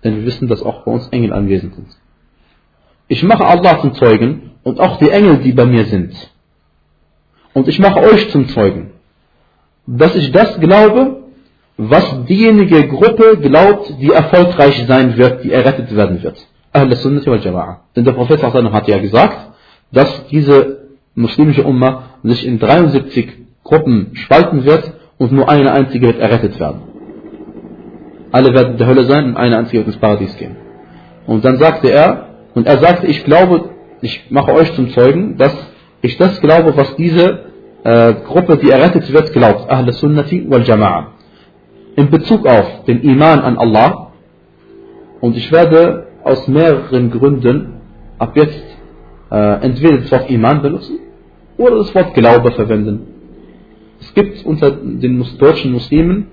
Denn 0.03 0.17
wir 0.17 0.27
wissen, 0.27 0.49
dass 0.49 0.62
auch 0.62 0.85
bei 0.85 0.93
uns 0.93 1.09
Engel 1.09 1.33
anwesend 1.33 1.75
sind. 1.75 1.89
Ich 3.09 3.23
mache 3.23 3.45
Allah 3.45 3.81
zum 3.81 3.95
Zeugen 3.95 4.53
und 4.62 4.81
auch 4.81 4.99
die 4.99 5.11
Engel, 5.11 5.39
die 5.39 5.53
bei 5.53 5.65
mir 5.65 5.85
sind. 5.85 6.15
Und 7.57 7.69
ich 7.69 7.79
mache 7.79 8.01
euch 8.01 8.29
zum 8.33 8.49
Zeugen, 8.49 8.90
dass 9.87 10.14
ich 10.14 10.31
das 10.31 10.61
glaube, 10.61 11.23
was 11.79 12.27
diejenige 12.27 12.87
Gruppe 12.87 13.38
glaubt, 13.38 13.95
die 13.99 14.11
erfolgreich 14.11 14.85
sein 14.87 15.16
wird, 15.16 15.42
die 15.42 15.53
errettet 15.53 15.97
werden 15.97 16.23
wird. 16.23 16.37
Ahl 16.75 16.95
Sunnati 16.95 17.31
wal 17.31 17.38
Jama'a. 17.38 17.77
Denn 17.97 18.05
der 18.05 18.12
Prophet 18.12 18.42
hat 18.42 18.88
ja 18.88 18.99
gesagt, 18.99 19.38
dass 19.90 20.27
diese 20.27 20.88
muslimische 21.14 21.62
Umma 21.62 22.03
sich 22.23 22.47
in 22.47 22.59
73 22.59 23.27
Gruppen 23.64 24.11
spalten 24.12 24.66
wird 24.66 24.92
und 25.16 25.33
nur 25.33 25.49
eine 25.49 25.73
einzige 25.73 26.09
wird 26.09 26.19
errettet 26.19 26.61
werden. 26.61 26.83
Alle 28.33 28.53
werden 28.53 28.73
in 28.73 28.79
der 28.79 28.87
Hölle 28.87 29.05
sein 29.05 29.25
und 29.29 29.37
eine 29.38 29.57
einzige 29.57 29.79
wird 29.79 29.87
ins 29.87 29.97
Paradies 29.97 30.37
gehen. 30.37 30.57
Und 31.27 31.42
dann 31.42 31.57
sagte 31.57 31.88
er, 31.88 32.27
und 32.55 32.66
er 32.66 32.77
sagte, 32.81 33.07
ich 33.07 33.25
glaube, 33.25 33.71
ich 34.03 34.31
mache 34.31 34.53
euch 34.53 34.75
zum 34.75 34.90
Zeugen, 34.90 35.38
dass 35.38 35.57
ich 36.03 36.17
das 36.19 36.41
glaube, 36.41 36.77
was 36.77 36.95
diese 36.97 37.47
äh, 37.85 38.15
Gruppe, 38.27 38.57
die 38.59 38.71
errettet 38.71 39.13
wird, 39.13 39.33
glaubt. 39.33 39.71
Ahl 39.71 39.93
Sunnati 39.93 40.49
wal 40.49 40.63
Jama'a 40.63 41.17
in 41.97 42.11
Bezug 42.11 42.47
auf 42.47 42.85
den 42.85 43.03
Iman 43.03 43.41
an 43.41 43.57
Allah 43.57 44.13
und 45.21 45.37
ich 45.37 45.51
werde 45.51 46.09
aus 46.23 46.47
mehreren 46.47 47.11
Gründen 47.11 47.81
ab 48.19 48.37
jetzt 48.37 48.63
äh, 49.31 49.65
entweder 49.65 49.99
das 49.99 50.13
Wort 50.13 50.31
Iman 50.31 50.63
benutzen 50.63 50.99
oder 51.57 51.77
das 51.79 51.95
Wort 51.95 52.15
Glaube 52.15 52.53
verwenden. 52.53 53.07
Es 54.01 54.13
gibt 54.13 54.45
unter 54.45 54.71
den 54.73 55.25
deutschen 55.39 55.73
Muslimen, 55.73 56.27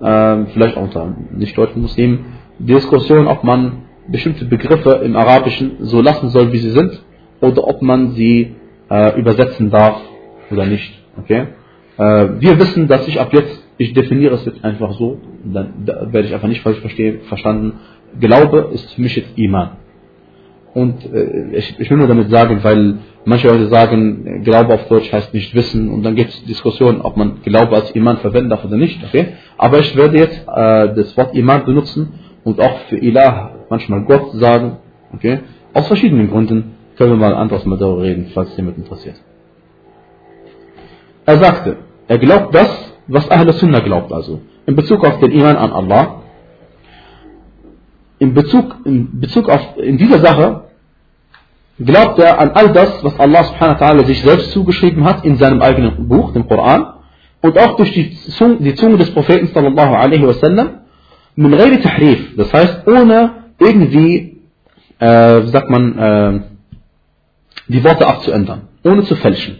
äh, 0.00 0.46
vielleicht 0.52 0.76
auch 0.78 0.82
unter 0.82 1.14
nicht-deutschen 1.32 1.82
Muslimen, 1.82 2.24
Diskussion, 2.58 3.26
ob 3.26 3.44
man 3.44 3.82
bestimmte 4.08 4.46
Begriffe 4.46 5.02
im 5.04 5.16
Arabischen 5.16 5.76
so 5.80 6.00
lassen 6.00 6.30
soll, 6.30 6.50
wie 6.52 6.58
sie 6.58 6.70
sind, 6.70 7.02
oder 7.42 7.68
ob 7.68 7.82
man 7.82 8.12
sie 8.12 8.56
äh, 8.90 9.18
übersetzen 9.18 9.70
darf 9.70 10.00
oder 10.50 10.66
nicht. 10.66 10.92
Okay? 11.18 11.46
Äh, 11.96 12.28
wir 12.40 12.58
wissen, 12.58 12.88
dass 12.88 13.06
ich 13.08 13.20
ab 13.20 13.32
jetzt 13.32 13.60
ich 13.80 13.94
definiere 13.94 14.34
es 14.34 14.44
jetzt 14.44 14.62
einfach 14.62 14.92
so, 14.92 15.16
dann 15.42 15.86
da 15.86 16.12
werde 16.12 16.28
ich 16.28 16.34
einfach 16.34 16.48
nicht 16.48 16.60
falsch 16.60 16.80
verstehen, 16.80 17.20
verstanden. 17.30 17.78
Glaube 18.20 18.68
ist 18.74 18.92
für 18.92 19.00
mich 19.00 19.16
jetzt 19.16 19.38
Iman. 19.38 19.70
Und 20.74 21.02
äh, 21.10 21.56
ich, 21.56 21.80
ich 21.80 21.90
will 21.90 21.96
nur 21.96 22.06
damit 22.06 22.28
sagen, 22.28 22.62
weil 22.62 22.98
manche 23.24 23.48
Leute 23.48 23.68
sagen, 23.68 24.42
Glaube 24.44 24.74
auf 24.74 24.86
Deutsch 24.88 25.10
heißt 25.10 25.32
nicht 25.32 25.54
Wissen 25.54 25.88
und 25.88 26.02
dann 26.02 26.14
gibt 26.14 26.28
es 26.28 26.44
Diskussionen, 26.44 27.00
ob 27.00 27.16
man 27.16 27.40
Glaube 27.42 27.74
als 27.74 27.90
Iman 27.92 28.18
verwenden 28.18 28.50
darf 28.50 28.66
oder 28.66 28.76
nicht. 28.76 29.02
Okay? 29.02 29.28
Aber 29.56 29.78
ich 29.78 29.96
werde 29.96 30.18
jetzt 30.18 30.42
äh, 30.46 30.94
das 30.94 31.16
Wort 31.16 31.34
Iman 31.34 31.64
benutzen 31.64 32.12
und 32.44 32.60
auch 32.60 32.80
für 32.90 32.98
Ilah 32.98 33.64
manchmal 33.70 34.04
Gott 34.04 34.32
sagen. 34.34 34.76
Okay? 35.14 35.38
Aus 35.72 35.86
verschiedenen 35.86 36.28
Gründen 36.28 36.74
können 37.00 37.12
wir 37.12 37.16
mal 37.30 37.34
anders 37.34 37.64
mal 37.64 37.78
darüber 37.78 38.02
reden, 38.02 38.26
falls 38.34 38.54
jemand 38.58 38.76
interessiert. 38.76 39.16
Er 41.24 41.38
sagte, 41.38 41.78
er 42.08 42.18
glaubt 42.18 42.54
das, 42.54 42.68
was 43.06 43.30
Ahl 43.30 43.50
Sunnah 43.54 43.80
glaubt 43.80 44.12
also. 44.12 44.42
In 44.66 44.76
Bezug 44.76 45.02
auf 45.06 45.18
den 45.18 45.32
Iman 45.32 45.56
an 45.56 45.72
Allah. 45.72 46.20
In 48.18 48.34
Bezug, 48.34 48.76
in 48.84 49.18
Bezug 49.18 49.48
auf, 49.48 49.78
in 49.78 49.96
dieser 49.96 50.18
Sache 50.18 50.64
glaubt 51.78 52.18
er 52.18 52.38
an 52.38 52.50
all 52.50 52.70
das, 52.70 53.02
was 53.02 53.18
Allah 53.18 53.44
subhanahu 53.44 53.80
wa 53.80 53.86
ta'ala 53.86 54.04
sich 54.04 54.20
selbst 54.20 54.50
zugeschrieben 54.50 55.02
hat 55.04 55.24
in 55.24 55.36
seinem 55.36 55.62
eigenen 55.62 56.06
Buch, 56.06 56.34
dem 56.34 56.46
Koran, 56.46 56.84
und 57.40 57.58
auch 57.58 57.76
durch 57.76 57.92
die 57.92 58.10
Zunge, 58.10 58.56
die 58.56 58.74
Zunge 58.74 58.98
des 58.98 59.10
Propheten 59.12 59.46
sallallahu 59.46 59.94
alaihi 59.94 60.26
wasallam, 60.26 60.80
min 61.34 61.50
ghairi 61.52 61.80
tahrif, 61.80 62.36
das 62.36 62.52
heißt 62.52 62.86
ohne 62.86 63.30
irgendwie, 63.58 64.42
äh, 64.98 65.42
wie 65.44 65.48
sagt 65.48 65.70
man, 65.70 65.98
äh, 65.98 66.49
die 67.70 67.84
Worte 67.84 68.06
abzuändern, 68.06 68.68
ohne 68.84 69.04
zu 69.04 69.16
fälschen. 69.16 69.58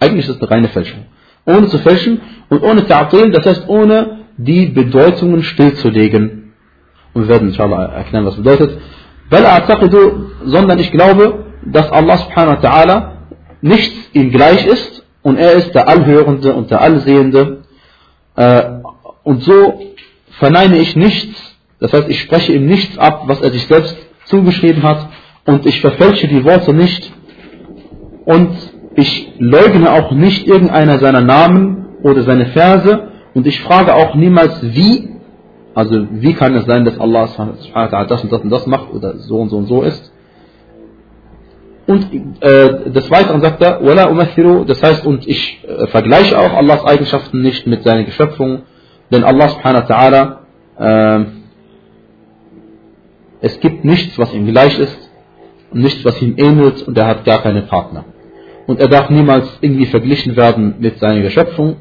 Eigentlich 0.00 0.28
ist 0.28 0.36
es 0.36 0.40
eine 0.40 0.50
reine 0.50 0.68
Fälschung 0.68 1.06
ohne 1.48 1.68
zu 1.68 1.78
fälschen 1.78 2.20
und 2.50 2.62
ohne 2.62 2.82
Ta'atil, 2.82 3.30
das 3.30 3.46
heißt 3.46 3.68
ohne 3.68 4.18
die 4.36 4.66
Bedeutungen 4.66 5.42
stillzulegen. 5.42 6.52
Und 7.14 7.22
wir 7.22 7.28
werden 7.28 7.48
inshallah 7.48 7.86
erklären, 7.86 8.26
was 8.26 8.36
bedeutet. 8.36 8.78
sondern 10.44 10.78
ich 10.78 10.92
glaube, 10.92 11.46
dass 11.64 11.90
Allah 11.90 12.18
subhanahu 12.18 12.62
wa 12.62 12.68
ta'ala 12.68 13.10
nichts 13.62 13.96
ihm 14.12 14.30
gleich 14.30 14.66
ist 14.66 15.04
und 15.22 15.36
er 15.38 15.54
ist 15.54 15.74
der 15.74 15.88
Allhörende 15.88 16.54
und 16.54 16.70
der 16.70 16.80
Allsehende. 16.80 17.64
Äh, 18.36 18.62
und 19.24 19.42
so 19.42 19.80
verneine 20.38 20.78
ich 20.78 20.94
nichts, 20.94 21.56
das 21.80 21.92
heißt, 21.92 22.08
ich 22.08 22.20
spreche 22.20 22.52
ihm 22.52 22.66
nichts 22.66 22.96
ab, 22.98 23.22
was 23.26 23.40
er 23.40 23.50
sich 23.50 23.66
selbst 23.66 23.96
zugeschrieben 24.26 24.82
hat 24.82 25.08
und 25.46 25.66
ich 25.66 25.80
verfälsche 25.80 26.28
die 26.28 26.44
Worte 26.44 26.72
nicht 26.72 27.10
und 28.28 28.50
ich 28.94 29.32
leugne 29.38 29.90
auch 29.90 30.10
nicht 30.12 30.46
irgendeiner 30.46 30.98
seiner 30.98 31.22
Namen 31.22 31.96
oder 32.02 32.24
seine 32.24 32.44
Verse. 32.46 33.08
Und 33.32 33.46
ich 33.46 33.58
frage 33.62 33.94
auch 33.94 34.14
niemals 34.14 34.62
wie, 34.62 35.08
also 35.74 36.06
wie 36.10 36.34
kann 36.34 36.54
es 36.54 36.66
sein, 36.66 36.84
dass 36.84 37.00
Allah 37.00 37.26
das 38.06 38.22
und 38.22 38.30
das 38.30 38.42
und 38.42 38.50
das 38.50 38.66
macht 38.66 38.92
oder 38.92 39.16
so 39.16 39.38
und 39.38 39.48
so 39.48 39.56
und 39.56 39.66
so 39.66 39.80
ist. 39.80 40.12
Und 41.86 42.06
äh, 42.42 42.90
des 42.90 43.10
Weiteren 43.10 43.40
sagt 43.40 43.62
er, 43.62 43.82
Wala 43.82 44.10
umathiru, 44.10 44.64
das 44.64 44.82
heißt, 44.82 45.06
und 45.06 45.26
ich 45.26 45.64
äh, 45.66 45.86
vergleiche 45.86 46.38
auch 46.38 46.52
Allahs 46.52 46.84
Eigenschaften 46.84 47.40
nicht 47.40 47.66
mit 47.66 47.82
seinen 47.82 48.04
Geschöpfungen, 48.04 48.64
denn 49.10 49.24
Allah 49.24 49.48
subhanahu 49.48 49.88
wa 49.88 50.38
ta'ala, 50.76 51.20
äh, 51.20 51.24
es 53.40 53.58
gibt 53.60 53.86
nichts, 53.86 54.18
was 54.18 54.34
ihm 54.34 54.46
gleich 54.46 54.78
ist 54.78 55.08
nichts, 55.72 56.04
was 56.04 56.20
ihm 56.22 56.34
ähnelt 56.36 56.82
und 56.82 56.96
er 56.96 57.06
hat 57.06 57.24
gar 57.24 57.42
keine 57.42 57.62
Partner 57.62 58.04
und 58.68 58.78
er 58.80 58.88
darf 58.88 59.08
niemals 59.08 59.48
irgendwie 59.62 59.86
verglichen 59.86 60.36
werden 60.36 60.74
mit 60.78 60.98
seiner 60.98 61.22
Geschöpfung. 61.22 61.78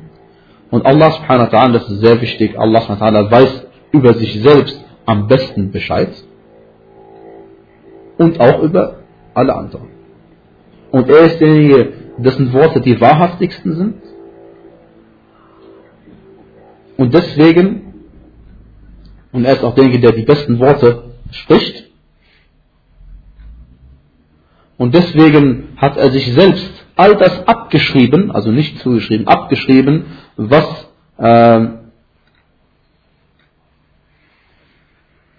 Und 0.72 0.86
Allah 0.86 1.12
subhanahu 1.12 1.52
wa 1.52 1.58
ta'ala, 1.58 1.74
das 1.74 1.90
ist 1.90 2.00
sehr 2.00 2.22
wichtig, 2.22 2.58
Allah 2.58 2.80
subhanahu 2.80 3.02
wa 3.02 3.08
ta'ala 3.08 3.32
weiß 3.32 3.68
über 3.92 4.14
sich 4.14 4.42
selbst 4.42 4.86
am 5.06 5.28
besten 5.28 5.72
Bescheid 5.72 6.12
und 8.18 8.40
auch 8.40 8.64
über 8.64 9.00
alle 9.34 9.54
anderen. 9.54 9.90
Und 10.92 11.10
er 11.10 11.26
ist 11.26 11.42
derjenige, 11.42 11.94
dessen 12.20 12.54
Worte 12.54 12.80
die 12.80 13.00
wahrhaftigsten 13.02 13.76
sind. 13.76 13.96
Und 16.96 17.14
deswegen, 17.14 17.94
und 19.34 19.44
er 19.44 19.54
ist 19.54 19.64
auch 19.64 19.76
derjenige, 19.76 20.00
der 20.00 20.14
die 20.14 20.26
besten 20.26 20.58
Worte 20.60 21.04
spricht. 21.32 21.92
Und 24.78 24.96
deswegen 24.96 25.74
hat 25.76 25.98
er 25.98 26.12
sich 26.12 26.34
selbst 26.34 26.77
all 26.98 27.16
das 27.16 27.48
abgeschrieben, 27.48 28.32
also 28.32 28.52
nicht 28.52 28.80
zugeschrieben, 28.80 29.28
abgeschrieben, 29.28 30.06
was, 30.36 30.90
äh, 31.18 31.68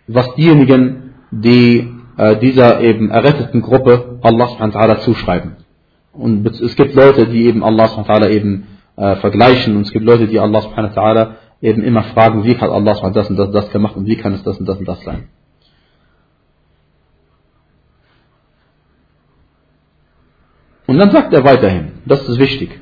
was 0.07 0.35
diejenigen, 0.35 1.14
die 1.31 1.88
äh, 2.16 2.37
dieser 2.37 2.81
eben 2.81 3.11
erretteten 3.11 3.61
Gruppe 3.61 4.18
Allah 4.23 4.49
subhanahu 4.49 5.01
zuschreiben. 5.01 5.57
Und 6.12 6.47
es 6.47 6.75
gibt 6.77 6.94
Leute, 6.94 7.27
die 7.27 7.47
eben 7.47 7.62
Allah 7.62 7.88
subhanahu 7.88 8.31
eben 8.31 8.66
äh, 8.97 9.16
vergleichen 9.16 9.77
und 9.77 9.83
es 9.83 9.92
gibt 9.92 10.05
Leute, 10.05 10.27
die 10.27 10.38
Allah 10.38 10.62
subhanahu 10.62 11.33
eben 11.61 11.83
immer 11.83 12.05
fragen, 12.05 12.44
wie 12.44 12.57
hat 12.57 12.71
Allah 12.71 12.94
subhanahu 12.94 13.14
das 13.14 13.31
und 13.31 13.37
das, 13.37 13.51
das 13.51 13.71
gemacht 13.71 13.97
und 13.97 14.07
wie 14.07 14.16
kann 14.16 14.33
es 14.33 14.42
das 14.42 14.59
und 14.59 14.66
das 14.68 14.79
und 14.79 14.88
das 14.88 15.03
sein. 15.03 15.29
Und 20.88 20.97
dann 20.97 21.12
sagt 21.12 21.34
er 21.34 21.43
weiterhin, 21.43 21.91
das 22.06 22.28
ist 22.28 22.39
wichtig. 22.39 22.80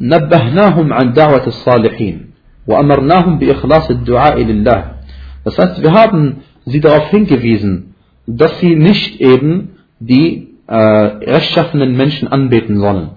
نبهناهم 0.00 0.92
عن 0.92 1.12
دعوة 1.12 1.46
الصالحين 1.46 2.30
وأمرناهم 2.66 3.38
بإخلاص 3.38 3.90
الدعاء 3.90 4.42
لله. 4.42 4.84
Das 5.44 5.58
heißt, 5.58 5.82
wir 5.82 5.92
haben 5.92 6.42
sie 6.66 6.80
darauf 6.80 7.08
hingewiesen, 7.10 7.94
dass 8.26 8.60
sie 8.60 8.76
nicht 8.76 9.20
eben 9.20 9.78
die 9.98 10.48
äh, 10.66 10.76
rechtschaffenen 10.76 11.96
Menschen 11.96 12.28
anbeten 12.28 12.78
sollen. 12.78 13.10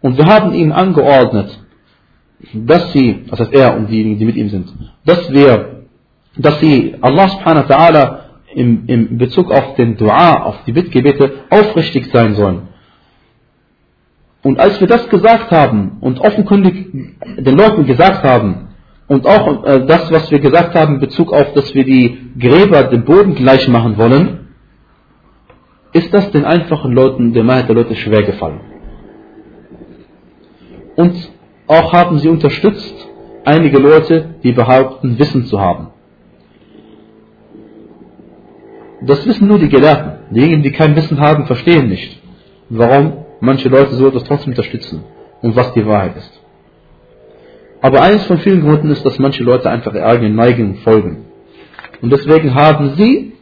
Und 0.00 0.18
wir 0.18 0.26
haben 0.26 0.54
ihnen 0.54 0.72
angeordnet, 0.72 1.58
dass 2.54 2.92
sie, 2.92 3.24
das 3.28 3.40
heißt 3.40 3.52
er 3.52 3.76
und 3.76 3.90
diejenigen, 3.90 4.18
die 4.18 4.24
mit 4.24 4.36
ihm 4.36 4.48
sind, 4.48 4.72
dass 5.04 5.30
wir, 5.32 5.84
dass 6.36 6.60
sie 6.60 6.94
Allah 7.00 7.28
subhanahu 7.28 7.68
wa 7.68 7.74
ta'ala 7.74 8.18
im, 8.54 8.84
im 8.86 9.18
Bezug 9.18 9.50
auf 9.50 9.74
den 9.74 9.96
Dua, 9.96 10.42
auf 10.44 10.64
die 10.64 10.72
Bittgebete 10.72 11.32
aufrichtig 11.50 12.06
sein 12.12 12.34
sollen. 12.34 12.65
Und 14.43 14.59
als 14.59 14.79
wir 14.79 14.87
das 14.87 15.09
gesagt 15.09 15.51
haben 15.51 15.97
und 16.01 16.19
offenkundig 16.19 16.87
den 17.37 17.57
Leuten 17.57 17.85
gesagt 17.85 18.23
haben, 18.23 18.67
und 19.07 19.25
auch 19.25 19.63
äh, 19.63 19.85
das, 19.85 20.11
was 20.11 20.29
wir 20.31 20.39
gesagt 20.39 20.75
haben 20.75 20.95
in 20.95 20.99
Bezug 20.99 21.31
auf, 21.31 21.53
dass 21.53 21.73
wir 21.73 21.85
die 21.85 22.17
Gräber 22.37 22.83
dem 22.83 23.05
Boden 23.05 23.35
gleich 23.35 23.67
machen 23.69 23.97
wollen, 23.97 24.49
ist 25.93 26.13
das 26.13 26.29
den 26.31 26.45
einfachen 26.45 26.91
Leuten, 26.91 27.33
der 27.33 27.43
Mehrheit 27.43 27.69
der 27.69 27.75
Leute 27.75 27.95
schwer 27.95 28.23
gefallen. 28.23 28.59
Und 30.97 31.15
auch 31.67 31.93
haben 31.93 32.19
sie 32.19 32.27
unterstützt 32.27 33.07
einige 33.45 33.79
Leute, 33.79 34.35
die 34.43 34.51
behaupten, 34.51 35.17
Wissen 35.17 35.45
zu 35.45 35.61
haben. 35.61 35.87
Das 39.01 39.25
wissen 39.25 39.47
nur 39.47 39.59
die 39.59 39.69
Gelehrten. 39.69 40.33
Diejenigen, 40.35 40.63
die 40.63 40.71
kein 40.71 40.95
Wissen 40.95 41.19
haben, 41.19 41.45
verstehen 41.45 41.87
nicht, 41.87 42.21
warum 42.69 43.25
manche 43.39 43.69
Leute 43.69 43.95
so 43.95 44.07
etwas 44.07 44.23
trotzdem 44.23 44.51
unterstützen 44.51 45.03
und 45.41 45.55
was 45.55 45.73
die 45.73 45.85
Wahrheit 45.85 46.17
ist. 46.17 46.41
Aber 47.81 48.01
eines 48.01 48.25
von 48.25 48.39
vielen 48.39 48.61
Gründen 48.61 48.89
ist, 48.89 49.05
dass 49.05 49.19
manche 49.19 49.43
Leute 49.43 49.69
einfach 49.69 49.93
ihre 49.93 50.05
eigenen 50.05 50.35
Neigungen 50.35 50.75
folgen. 50.77 51.25
Und 52.01 52.11
deswegen 52.11 52.53
haben 52.53 52.95
sie, 52.95 53.33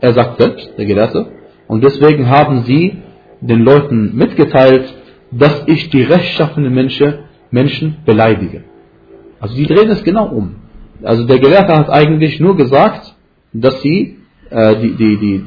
er 0.00 0.12
sagt 0.12 0.40
selbst, 0.40 0.72
der 0.78 0.86
Gelehrte, 0.86 1.26
und 1.68 1.84
deswegen 1.84 2.28
haben 2.28 2.62
sie 2.62 2.98
den 3.40 3.60
Leuten 3.60 4.16
mitgeteilt, 4.16 4.94
dass 5.30 5.64
ich 5.66 5.90
die 5.90 6.02
rechtschaffenen 6.02 6.72
Menschen, 6.72 7.14
Menschen 7.50 7.96
beleidige. 8.04 8.64
Also 9.40 9.54
die 9.54 9.66
drehen 9.66 9.90
es 9.90 10.02
genau 10.02 10.28
um. 10.28 10.56
Also 11.02 11.24
der 11.26 11.38
Gelehrte 11.38 11.76
hat 11.76 11.90
eigentlich 11.90 12.40
nur 12.40 12.56
gesagt, 12.56 13.14
dass 13.52 13.80
sie 13.82 14.16
äh, 14.50 14.76
die, 14.76 14.92
die, 14.92 15.16
die, 15.18 15.44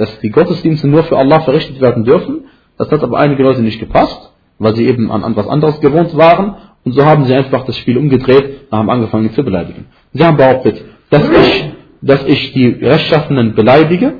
dass 0.00 0.18
die 0.20 0.30
Gottesdienste 0.30 0.88
nur 0.88 1.04
für 1.04 1.18
Allah 1.18 1.40
verrichtet 1.40 1.78
werden 1.78 2.04
dürfen. 2.04 2.46
Das 2.78 2.90
hat 2.90 3.02
aber 3.02 3.18
einige 3.18 3.42
Leute 3.42 3.60
nicht 3.60 3.78
gepasst, 3.78 4.32
weil 4.58 4.74
sie 4.74 4.86
eben 4.86 5.10
an, 5.10 5.22
an 5.22 5.36
was 5.36 5.46
anderes 5.46 5.78
gewohnt 5.80 6.16
waren. 6.16 6.56
Und 6.84 6.92
so 6.92 7.04
haben 7.04 7.26
sie 7.26 7.34
einfach 7.34 7.66
das 7.66 7.76
Spiel 7.76 7.98
umgedreht 7.98 8.62
und 8.70 8.78
haben 8.78 8.88
angefangen 8.88 9.30
zu 9.34 9.44
beleidigen. 9.44 9.88
Sie 10.14 10.24
haben 10.24 10.38
behauptet, 10.38 10.82
dass 11.10 11.28
ich, 11.28 11.72
dass 12.00 12.24
ich 12.24 12.52
die 12.54 12.68
Rechtschaffenen 12.68 13.54
beleidige 13.54 14.14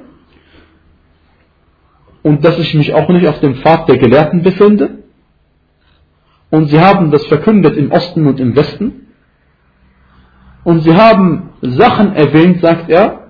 und 2.22 2.44
dass 2.44 2.58
ich 2.58 2.74
mich 2.74 2.92
auch 2.92 3.08
nicht 3.08 3.26
auf 3.26 3.40
dem 3.40 3.54
Pfad 3.54 3.88
der 3.88 3.96
Gelehrten 3.96 4.42
befinde. 4.42 4.98
Und 6.50 6.68
sie 6.68 6.78
haben 6.78 7.10
das 7.10 7.24
verkündet 7.24 7.78
im 7.78 7.90
Osten 7.90 8.26
und 8.26 8.38
im 8.38 8.54
Westen. 8.54 9.06
Und 10.62 10.80
sie 10.80 10.94
haben 10.94 11.54
Sachen 11.62 12.12
erwähnt, 12.12 12.60
sagt 12.60 12.90
er, 12.90 13.29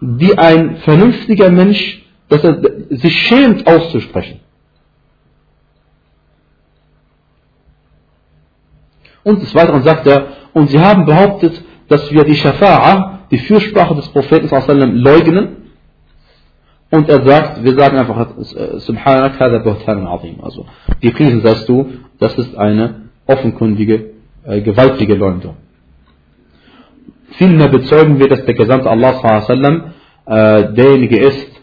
die 0.00 0.36
ein 0.36 0.76
vernünftiger 0.78 1.50
Mensch, 1.50 2.02
dass 2.28 2.44
er 2.44 2.60
sich 2.90 3.16
schämt 3.22 3.66
auszusprechen. 3.66 4.40
Und 9.24 9.42
des 9.42 9.54
Weiteren 9.54 9.82
sagt 9.82 10.06
er, 10.06 10.28
und 10.52 10.70
sie 10.70 10.78
haben 10.78 11.04
behauptet, 11.04 11.62
dass 11.88 12.10
wir 12.12 12.24
die 12.24 12.36
Shafa'a, 12.36 13.28
die 13.30 13.38
Fürsprache 13.38 13.94
des 13.96 14.08
Propheten 14.08 14.48
leugnen. 14.96 15.72
Und 16.90 17.08
er 17.08 17.24
sagt, 17.24 17.64
wir 17.64 17.74
sagen 17.74 17.98
einfach, 17.98 18.28
Subhanak 18.78 19.40
hada 19.40 19.58
buhtan 19.58 20.06
azim. 20.06 20.36
Also, 20.42 20.66
gepriesen 21.00 21.40
seist 21.42 21.68
du, 21.68 21.90
das 22.20 22.38
ist 22.38 22.56
eine 22.56 23.08
offenkundige, 23.26 24.12
äh, 24.44 24.60
gewaltige 24.60 25.14
Leugnung. 25.14 25.56
Vielmehr 27.38 27.68
bezeugen 27.68 28.18
wir, 28.18 28.28
dass 28.28 28.44
der 28.44 28.54
Gesandte 28.54 28.90
Allah 28.90 29.20
äh, 30.26 30.72
derjenige 30.72 31.18
ist, 31.18 31.56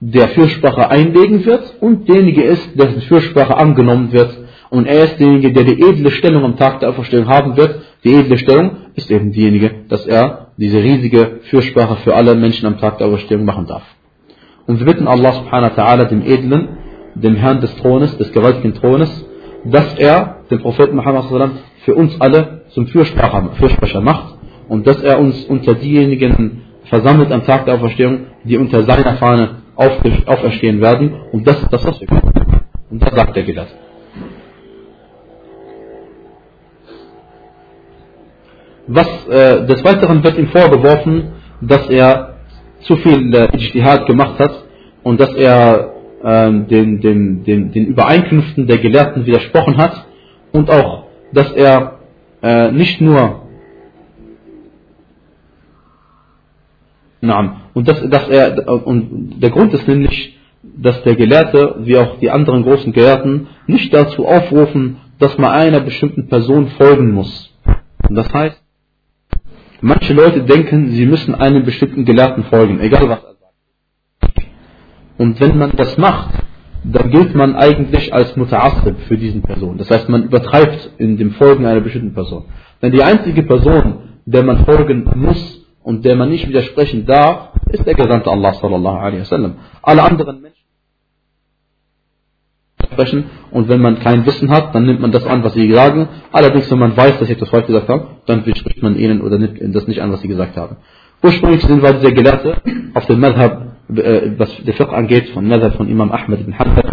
der 0.00 0.28
Fürsprache 0.28 0.88
einlegen 0.88 1.44
wird 1.44 1.74
und 1.80 2.08
derjenige 2.08 2.42
ist, 2.42 2.78
dessen 2.78 3.02
Fürsprache 3.02 3.56
angenommen 3.56 4.12
wird. 4.12 4.36
Und 4.70 4.86
er 4.86 5.04
ist 5.04 5.18
derjenige, 5.18 5.52
der 5.52 5.64
die 5.64 5.82
edle 5.82 6.10
Stellung 6.12 6.44
am 6.44 6.56
Tag 6.56 6.80
der 6.80 6.90
Auferstehung 6.90 7.28
haben 7.28 7.56
wird. 7.56 7.80
Die 8.04 8.14
edle 8.14 8.38
Stellung 8.38 8.70
ist 8.94 9.10
eben 9.10 9.32
diejenige, 9.32 9.72
dass 9.88 10.06
er 10.06 10.52
diese 10.56 10.78
riesige 10.82 11.40
Fürsprache 11.50 11.96
für 11.96 12.14
alle 12.14 12.34
Menschen 12.34 12.66
am 12.66 12.78
Tag 12.78 12.98
der 12.98 13.08
Auferstehung 13.08 13.44
machen 13.44 13.66
darf. 13.66 13.82
Und 14.66 14.78
wir 14.78 14.86
bitten 14.86 15.08
Allah 15.08 15.32
subhanahu 15.32 15.76
wa 15.76 15.82
ta'ala, 15.82 16.04
dem 16.04 16.22
Edlen, 16.22 16.68
dem 17.16 17.34
Herrn 17.34 17.60
des 17.60 17.74
Thrones, 17.76 18.16
des 18.16 18.32
gewaltigen 18.32 18.74
Thrones, 18.74 19.26
dass 19.64 19.98
er 19.98 20.36
den 20.50 20.60
Propheten 20.60 20.96
Muhammad 20.96 21.24
für 21.84 21.94
uns 21.94 22.20
alle 22.20 22.62
zum 22.70 22.86
Fürsprecher, 22.86 23.50
Fürsprecher 23.58 24.00
macht 24.00 24.34
und 24.68 24.86
dass 24.86 25.02
er 25.02 25.18
uns 25.18 25.44
unter 25.46 25.74
diejenigen 25.74 26.62
versammelt 26.84 27.32
am 27.32 27.44
Tag 27.44 27.64
der 27.64 27.74
Auferstehung, 27.74 28.26
die 28.44 28.56
unter 28.56 28.82
seiner 28.82 29.16
Fahne 29.16 29.62
auferstehen 29.76 30.80
werden. 30.80 31.14
Und 31.32 31.46
das 31.46 31.62
ist 31.62 31.72
das, 31.72 31.86
was 31.86 32.00
wir 32.00 32.06
können. 32.06 32.60
Und 32.90 33.02
das 33.02 33.14
sagt 33.14 33.36
er 33.36 33.42
Gelehrte. 33.44 33.72
Was, 38.86 39.28
äh, 39.28 39.66
des 39.66 39.84
Weiteren 39.84 40.24
wird 40.24 40.36
ihm 40.36 40.48
vorgeworfen, 40.48 41.32
dass 41.60 41.88
er 41.88 42.34
zu 42.80 42.96
viel 42.96 43.32
äh, 43.34 43.56
Ijtihad 43.56 44.06
gemacht 44.06 44.38
hat 44.40 44.64
und 45.04 45.20
dass 45.20 45.32
er 45.34 45.92
äh, 46.22 46.50
den, 46.50 47.00
den, 47.00 47.44
den, 47.44 47.72
den 47.72 47.86
Übereinkünften 47.86 48.66
der 48.66 48.78
Gelehrten 48.78 49.26
widersprochen 49.26 49.76
hat 49.76 50.06
und 50.52 50.70
auch, 50.70 51.04
dass 51.32 51.52
er 51.52 51.98
äh, 52.42 52.72
nicht 52.72 53.00
nur 53.00 53.40
Naam. 57.20 57.56
Und, 57.74 57.86
das, 57.86 58.00
dass 58.08 58.28
er, 58.28 58.66
und 58.86 59.40
der 59.40 59.50
Grund 59.50 59.74
ist 59.74 59.86
nämlich, 59.86 60.38
dass 60.62 61.02
der 61.02 61.16
Gelehrte, 61.16 61.76
wie 61.80 61.96
auch 61.98 62.18
die 62.18 62.30
anderen 62.30 62.62
großen 62.62 62.92
Gelehrten, 62.92 63.48
nicht 63.66 63.92
dazu 63.92 64.26
aufrufen, 64.26 64.96
dass 65.18 65.36
man 65.36 65.50
einer 65.50 65.80
bestimmten 65.80 66.28
Person 66.28 66.68
folgen 66.68 67.12
muss. 67.12 67.54
Und 68.08 68.14
das 68.14 68.32
heißt, 68.32 68.62
manche 69.82 70.14
Leute 70.14 70.42
denken, 70.42 70.88
sie 70.92 71.06
müssen 71.06 71.34
einem 71.34 71.64
bestimmten 71.64 72.04
Gelehrten 72.04 72.44
folgen, 72.44 72.80
egal 72.80 73.08
was 73.08 73.22
er 73.22 73.34
sagt. 73.34 74.46
Und 75.18 75.40
wenn 75.40 75.58
man 75.58 75.72
das 75.76 75.98
macht, 75.98 76.30
dann 76.84 77.10
gilt 77.10 77.34
man 77.34 77.56
eigentlich 77.56 78.12
als 78.14 78.36
Muta'assib 78.36 78.96
für 79.08 79.16
diesen 79.16 79.42
Person. 79.42 79.78
Das 79.78 79.90
heißt, 79.90 80.08
man 80.08 80.24
übertreibt 80.24 80.90
in 80.98 81.16
dem 81.16 81.32
Folgen 81.32 81.66
einer 81.66 81.80
bestimmten 81.80 82.14
Person. 82.14 82.44
Denn 82.82 82.92
die 82.92 83.02
einzige 83.02 83.42
Person, 83.42 84.20
der 84.24 84.42
man 84.42 84.64
folgen 84.64 85.08
muss, 85.14 85.60
und 85.82 86.04
der 86.04 86.16
man 86.16 86.28
nicht 86.28 86.48
widersprechen 86.48 87.06
darf, 87.06 87.50
ist 87.68 87.86
der 87.86 87.94
Gesandte 87.94 88.30
Allah 88.30 88.54
sallallahu 88.54 88.98
alaihi 88.98 89.20
wasallam. 89.20 89.54
Alle 89.82 90.02
anderen 90.02 90.42
Menschen 90.42 90.60
sprechen 92.92 93.24
und 93.50 93.68
wenn 93.68 93.80
man 93.80 93.98
kein 94.00 94.26
Wissen 94.26 94.50
hat, 94.50 94.74
dann 94.74 94.84
nimmt 94.84 95.00
man 95.00 95.12
das 95.12 95.24
an, 95.24 95.42
was 95.42 95.54
sie 95.54 95.72
sagen. 95.72 96.08
Allerdings, 96.32 96.70
wenn 96.70 96.78
man 96.78 96.96
weiß, 96.96 97.18
dass 97.18 97.28
sie 97.28 97.34
etwas 97.34 97.50
falsch 97.50 97.66
gesagt 97.66 97.88
haben, 97.88 98.02
dann 98.26 98.44
widerspricht 98.44 98.82
man 98.82 98.96
ihnen 98.96 99.20
oder 99.20 99.38
nimmt 99.38 99.58
das 99.74 99.86
nicht 99.86 100.02
an, 100.02 100.12
was 100.12 100.20
sie 100.22 100.28
gesagt 100.28 100.56
haben. 100.56 100.76
Ursprünglich 101.22 101.62
sind 101.62 101.82
wir 101.82 101.92
dieser 101.92 102.12
Gelehrte 102.12 102.62
auf 102.94 103.06
dem 103.06 103.20
Madhab, 103.20 103.69
was 104.38 104.64
der 104.64 104.74
Fiqh 104.74 104.92
angeht, 104.92 105.30
von 105.30 105.46
Madhab 105.46 105.74
von 105.74 105.88
Imam 105.88 106.10
Ahmed 106.12 106.40
ibn 106.40 106.58
Hanbal, 106.58 106.84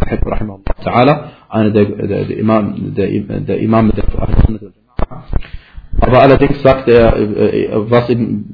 einer 1.49 1.71
der, 1.71 1.85
der, 1.85 2.25
der, 2.25 2.37
Imam, 2.37 2.93
der, 2.95 3.07
der 3.07 3.59
Imam 3.59 3.91
der 3.95 4.03
aber 5.99 6.21
allerdings 6.21 6.61
sagt 6.61 6.87
er, 6.87 7.15
äh, 7.17 7.65
äh, 7.65 7.69
was 7.89 8.07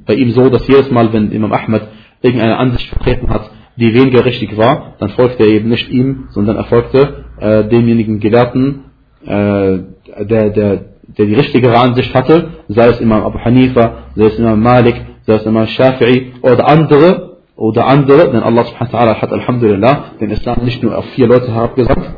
bei 0.05 0.13
ihm 0.13 0.31
so, 0.31 0.49
dass 0.49 0.67
jedes 0.67 0.89
Mal, 0.91 1.11
wenn 1.11 1.31
Imam 1.31 1.51
Ahmed 1.51 1.83
irgendeine 2.21 2.57
Ansicht 2.57 2.87
vertreten 2.89 3.29
hat, 3.29 3.49
die 3.75 3.93
weniger 3.93 4.23
richtig 4.23 4.55
war, 4.57 4.95
dann 4.99 5.09
folgte 5.09 5.43
er 5.43 5.49
eben 5.49 5.69
nicht 5.69 5.89
ihm, 5.89 6.27
sondern 6.29 6.55
er 6.55 6.65
folgte 6.65 7.25
äh, 7.39 7.63
demjenigen 7.65 8.19
Gelehrten, 8.19 8.85
äh, 9.25 9.79
der, 10.23 10.49
der, 10.49 10.51
der 10.51 11.25
die 11.25 11.33
richtigere 11.33 11.77
Ansicht 11.77 12.13
hatte, 12.13 12.49
sei 12.69 12.87
es 12.89 13.01
Imam 13.01 13.23
Abu 13.23 13.39
Hanifa, 13.39 14.09
sei 14.15 14.25
es 14.25 14.39
Imam 14.39 14.61
Malik, 14.61 14.95
sei 15.25 15.35
es 15.35 15.45
Imam 15.45 15.65
Shafi'i 15.65 16.33
oder 16.41 16.67
andere, 16.67 17.32
oder 17.55 17.85
andere, 17.85 18.31
denn 18.31 18.41
Allah 18.41 18.63
subhanahu 18.63 18.93
wa 18.93 18.99
ta'ala 18.99 19.21
hat 19.21 19.31
Alhamdulillah 19.31 20.03
den 20.19 20.31
Islam 20.31 20.63
nicht 20.63 20.81
nur 20.81 20.97
auf 20.97 21.05
vier 21.15 21.27
Leute 21.27 21.53
herabgesagt, 21.53 22.11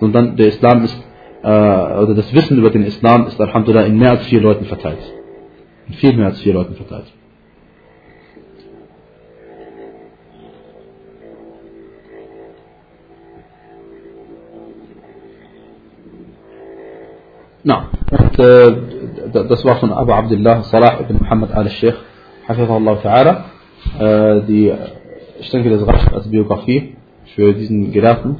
sondern 0.00 0.36
der 0.36 0.48
Islam 0.48 0.84
ist 0.84 0.96
äh, 1.42 1.46
oder 1.46 2.14
das 2.14 2.32
Wissen 2.34 2.58
über 2.58 2.70
den 2.70 2.84
Islam 2.84 3.26
ist 3.26 3.40
Alhamdulillah 3.40 3.86
in 3.86 3.98
mehr 3.98 4.10
als 4.10 4.26
vier 4.26 4.40
Leuten 4.40 4.66
verteilt. 4.66 5.02
In 5.88 5.94
viel 5.94 6.14
mehr 6.14 6.26
als 6.26 6.40
vier 6.40 6.54
Leuten 6.54 6.74
verteilt. 6.74 7.12
Na, 17.64 17.90
und 18.10 18.38
äh, 18.40 18.76
das 19.32 19.64
war 19.64 19.76
von 19.76 19.92
Abu 19.92 20.12
Abdullah 20.12 20.62
Salah 20.64 21.00
ibn 21.00 21.18
Muhammad 21.18 21.52
al-Sheikh, 21.52 21.94
Hafizahullah 22.48 22.96
ta'ala. 23.00 23.44
Äh, 23.98 24.42
die, 24.42 24.72
ich 25.40 25.50
denke, 25.50 25.70
das 25.70 25.86
reicht 25.86 26.12
als 26.12 26.28
Biografie 26.28 26.96
für 27.34 27.54
diesen 27.54 27.92
Gelehrten. 27.92 28.38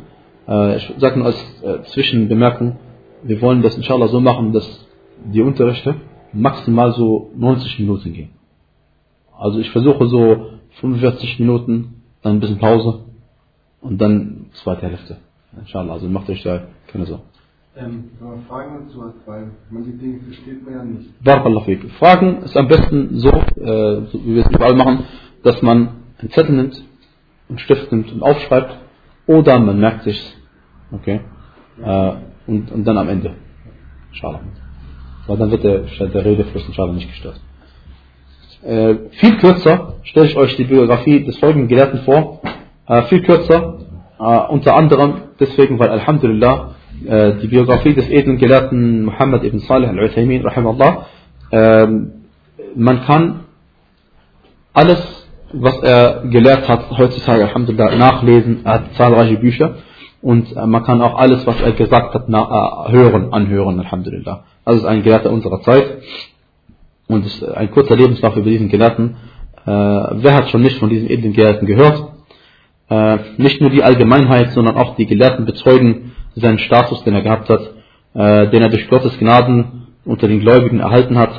Äh, 0.48 0.76
ich 0.76 0.94
sage 0.98 1.18
nur 1.18 1.26
als 1.26 1.62
äh, 1.62 1.82
Zwischenbemerkung, 1.92 2.76
wir 3.22 3.40
wollen 3.40 3.62
das 3.62 3.76
inshallah 3.76 4.08
so 4.08 4.20
machen, 4.20 4.52
dass 4.52 4.88
die 5.24 5.42
Unterrichte 5.42 5.96
maximal 6.32 6.92
so 6.92 7.30
90 7.36 7.78
Minuten 7.80 8.12
gehen. 8.12 8.30
Also 9.38 9.58
ich 9.60 9.70
versuche 9.70 10.06
so 10.08 10.50
45 10.80 11.38
Minuten, 11.40 12.02
dann 12.22 12.36
ein 12.36 12.40
bisschen 12.40 12.58
Pause 12.58 13.04
und 13.80 14.00
dann 14.00 14.46
zweite 14.52 14.86
Hälfte. 14.86 15.18
Inshallah, 15.58 15.94
also 15.94 16.08
macht 16.08 16.30
euch 16.30 16.42
da 16.42 16.62
keine 16.86 17.06
Sorgen. 17.06 17.24
Ähm, 17.74 18.10
Fragen 18.48 18.84
dazu, 18.84 19.02
weil 19.24 19.50
manche 19.70 19.92
Dinge 19.92 20.20
versteht 20.20 20.62
man 20.64 20.74
ja 20.74 20.84
nicht. 20.84 21.24
Barakallah. 21.24 21.64
Fragen 21.98 22.42
ist 22.42 22.56
am 22.56 22.68
besten 22.68 23.18
so, 23.18 23.30
äh, 23.30 24.06
so 24.06 24.20
wie 24.24 24.34
wir 24.34 24.46
es 24.46 24.52
überall 24.52 24.74
machen, 24.74 25.04
dass 25.42 25.60
man 25.62 25.88
einen 26.18 26.30
Zettel 26.30 26.54
nimmt, 26.54 26.82
einen 27.48 27.58
Stift 27.58 27.90
nimmt 27.92 28.12
und 28.12 28.22
aufschreibt 28.22 28.76
oder 29.26 29.58
man 29.58 29.78
merkt 29.78 30.04
sich's. 30.04 30.36
Okay? 30.92 31.20
Äh, 31.82 32.12
und, 32.46 32.70
und 32.70 32.84
dann 32.84 32.98
am 32.98 33.08
Ende. 33.08 33.34
Inshallah. 34.12 34.40
Weil 35.26 35.36
dann 35.36 35.50
wird 35.50 35.64
der, 35.64 35.80
der 35.80 36.24
Redefluss 36.24 36.66
inshallah 36.66 36.92
nicht 36.92 37.08
gestört. 37.08 37.40
Äh, 38.62 38.94
viel 39.12 39.36
kürzer 39.38 39.94
stelle 40.02 40.26
ich 40.26 40.36
euch 40.36 40.56
die 40.56 40.64
Biografie 40.64 41.24
des 41.24 41.36
folgenden 41.38 41.68
Gelehrten 41.68 42.00
vor. 42.00 42.42
Äh, 42.86 43.02
viel 43.02 43.22
kürzer, 43.22 43.78
äh, 44.18 44.52
unter 44.52 44.76
anderem 44.76 45.14
deswegen, 45.40 45.78
weil 45.78 45.88
Alhamdulillah 45.88 46.74
äh, 47.04 47.34
die 47.40 47.48
Biografie 47.48 47.94
des 47.94 48.08
edlen 48.08 48.38
Gelehrten 48.38 49.04
Muhammad 49.04 49.44
ibn 49.44 49.58
Salih 49.60 49.88
al-Uthaymin, 49.88 50.42
rahimallah, 50.42 51.06
ähm, 51.50 52.12
man 52.74 53.02
kann 53.04 53.40
alles, 54.72 55.21
was 55.52 55.78
er 55.82 56.22
gelehrt 56.28 56.68
hat, 56.68 56.90
heutzutage, 56.96 57.44
Alhamdulillah, 57.44 57.96
nachlesen. 57.96 58.60
Er 58.64 58.74
hat 58.74 58.94
zahlreiche 58.94 59.36
Bücher 59.36 59.76
und 60.20 60.56
äh, 60.56 60.66
man 60.66 60.84
kann 60.84 61.02
auch 61.02 61.18
alles, 61.18 61.46
was 61.46 61.60
er 61.60 61.72
gesagt 61.72 62.14
hat, 62.14 62.28
hören, 62.28 63.32
anhören, 63.32 63.80
Alhamdulillah. 63.80 64.44
Das 64.64 64.76
ist 64.76 64.84
ein 64.84 65.02
Gelehrter 65.02 65.30
unserer 65.30 65.60
Zeit 65.62 65.98
und 67.08 67.26
ist 67.26 67.44
ein 67.44 67.70
kurzer 67.70 67.96
Lebenslauf 67.96 68.36
über 68.36 68.48
diesen 68.48 68.68
Gelehrten. 68.68 69.16
Äh, 69.66 69.70
wer 69.70 70.34
hat 70.34 70.50
schon 70.50 70.62
nicht 70.62 70.78
von 70.78 70.88
diesem 70.88 71.08
edlen 71.08 71.32
Gelehrten 71.32 71.66
gehört? 71.66 72.12
Äh, 72.88 73.18
nicht 73.36 73.60
nur 73.60 73.70
die 73.70 73.82
Allgemeinheit, 73.82 74.52
sondern 74.52 74.76
auch 74.76 74.96
die 74.96 75.06
Gelehrten 75.06 75.44
bezeugen 75.44 76.12
seinen 76.34 76.58
Status, 76.58 77.02
den 77.04 77.14
er 77.14 77.22
gehabt 77.22 77.48
hat, 77.48 77.70
äh, 78.14 78.50
den 78.50 78.62
er 78.62 78.68
durch 78.68 78.88
Gottes 78.88 79.18
Gnaden 79.18 79.86
unter 80.04 80.28
den 80.28 80.40
Gläubigen 80.40 80.80
erhalten 80.80 81.18
hat. 81.18 81.32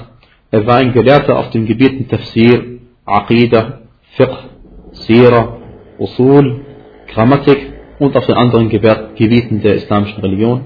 Er 0.51 0.65
war 0.67 0.77
ein 0.77 0.93
Gelehrter 0.93 1.37
auf 1.37 1.49
den 1.49 1.65
Gebieten 1.65 2.07
Tafsir, 2.07 2.79
Aqidah, 3.05 3.82
Fiqh, 4.15 4.37
Sira, 4.91 5.57
Usul, 5.97 6.61
Grammatik 7.07 7.73
und 7.99 8.15
auf 8.15 8.25
den 8.25 8.35
anderen 8.35 8.69
Gebieten 8.69 9.61
der 9.61 9.75
islamischen 9.75 10.21
Religion. 10.21 10.61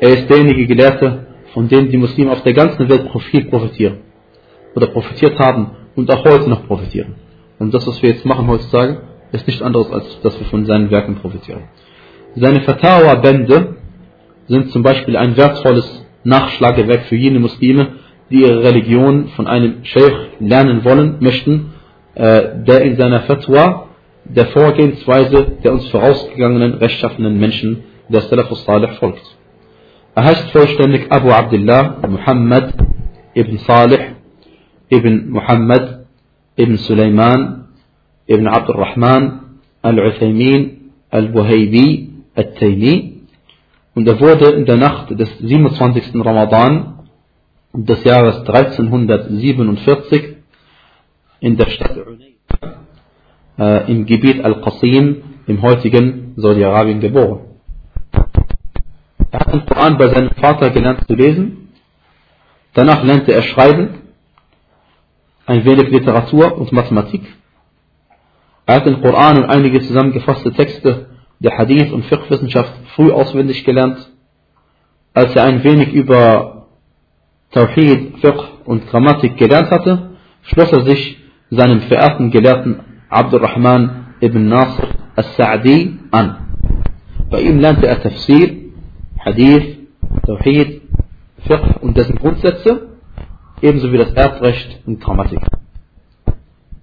Er 0.00 0.10
ist 0.10 0.28
derjenige 0.28 0.66
Gelehrte, 0.66 1.26
von 1.52 1.68
dem 1.68 1.90
die 1.90 1.96
Muslime 1.96 2.32
auf 2.32 2.42
der 2.42 2.54
ganzen 2.54 2.88
Welt 2.88 3.08
viel 3.30 3.44
profitieren 3.44 3.98
oder 4.74 4.88
profitiert 4.88 5.38
haben 5.38 5.70
und 5.94 6.10
auch 6.10 6.24
heute 6.24 6.48
noch 6.48 6.66
profitieren. 6.66 7.14
Und 7.58 7.72
das, 7.72 7.86
was 7.86 8.02
wir 8.02 8.10
jetzt 8.10 8.24
machen 8.24 8.48
heutzutage, 8.48 9.02
ist 9.30 9.46
nicht 9.46 9.62
anderes, 9.62 9.90
als 9.90 10.20
dass 10.22 10.38
wir 10.38 10.46
von 10.46 10.66
seinen 10.66 10.90
Werken 10.90 11.16
profitieren. 11.16 11.64
Seine 12.34 12.62
Fatawa-Bände 12.62 13.76
sind 14.48 14.70
zum 14.70 14.82
Beispiel 14.82 15.16
ein 15.16 15.36
wertvolles 15.36 16.04
Nachschlagewerk 16.24 17.02
für 17.02 17.16
jene 17.16 17.38
Muslime, 17.38 17.88
die 18.30 18.42
ihre 18.42 18.62
Religion 18.62 19.28
von 19.36 19.46
einem 19.46 19.84
Sheikh 19.84 20.16
lernen 20.40 20.84
wollen, 20.84 21.18
möchten, 21.20 21.71
der 22.14 22.82
in 22.82 22.96
seiner 22.96 23.20
Fatwa 23.22 23.88
der 24.24 24.46
Vorgehensweise 24.46 25.56
der 25.64 25.72
uns 25.72 25.88
vorausgegangenen 25.88 26.74
rechtschaffenen 26.74 27.38
Menschen 27.38 27.84
der 28.08 28.20
Salafus 28.22 28.64
Salih 28.64 28.90
folgt. 28.98 29.22
Er 30.14 30.24
heißt 30.24 30.50
vollständig 30.50 31.10
Abu 31.10 31.30
Abdullah 31.30 31.96
Muhammad 32.08 32.74
ibn 33.34 33.56
Salih 33.58 34.00
ibn 34.90 35.30
Muhammad 35.30 36.06
ibn 36.56 36.76
Sulaiman 36.76 37.68
ibn 38.26 38.46
Abdul 38.46 38.76
Rahman 38.76 39.40
al-Uthaymin 39.80 40.90
al-Buhaybi 41.10 42.10
al-Taymi 42.34 43.22
und 43.94 44.06
er 44.06 44.20
wurde 44.20 44.50
in 44.50 44.66
der 44.66 44.76
Nacht 44.76 45.10
des 45.18 45.38
27. 45.38 46.14
Ramadan 46.14 47.08
des 47.72 48.04
Jahres 48.04 48.38
1347 48.40 50.31
in 51.42 51.56
der 51.56 51.68
Stadt 51.70 51.96
äh, 53.58 53.90
im 53.90 54.06
Gebiet 54.06 54.44
Al-Qasim 54.44 55.22
im 55.46 55.60
heutigen 55.60 56.34
Saudi-Arabien 56.36 57.00
geboren. 57.00 57.40
Er 59.32 59.40
hat 59.40 59.52
den 59.52 59.66
Koran 59.66 59.98
bei 59.98 60.08
seinem 60.08 60.30
Vater 60.30 60.70
gelernt 60.70 61.04
zu 61.06 61.14
lesen. 61.14 61.72
Danach 62.74 63.02
lernte 63.02 63.32
er 63.32 63.42
Schreiben, 63.42 63.88
ein 65.46 65.64
wenig 65.64 65.90
Literatur 65.90 66.56
und 66.56 66.70
Mathematik. 66.70 67.22
Er 68.66 68.76
hat 68.76 68.86
den 68.86 69.02
Koran 69.02 69.38
und 69.38 69.50
einige 69.50 69.80
zusammengefasste 69.80 70.52
Texte 70.52 71.08
der 71.40 71.58
Hadith 71.58 71.90
und 71.90 72.04
Fiqh-Wissenschaft 72.04 72.72
früh 72.94 73.10
auswendig 73.10 73.64
gelernt. 73.64 73.98
Als 75.12 75.34
er 75.34 75.44
ein 75.44 75.64
wenig 75.64 75.92
über 75.92 76.68
Tawhid, 77.50 78.18
Fiqh 78.20 78.44
und 78.64 78.88
Grammatik 78.88 79.36
gelernt 79.36 79.70
hatte, 79.72 80.12
schloss 80.42 80.72
er 80.72 80.84
sich 80.84 81.21
seinem 81.56 81.80
verehrten 81.82 82.30
Gelehrten 82.30 82.80
Abdurrahman 83.08 84.14
ibn 84.20 84.48
Nasr 84.48 84.88
al-Sa'di 85.16 85.98
an. 86.10 86.36
Bei 87.30 87.40
ihm 87.40 87.60
lernte 87.60 87.86
er 87.86 88.00
Tafsir, 88.00 88.72
Hadith, 89.18 89.78
Tawhid, 90.26 90.82
Fiqh 91.46 91.82
und 91.82 91.96
dessen 91.96 92.16
Grundsätze, 92.16 92.88
ebenso 93.60 93.92
wie 93.92 93.98
das 93.98 94.12
Erbrecht 94.12 94.80
und 94.86 95.00
Grammatik. 95.00 95.40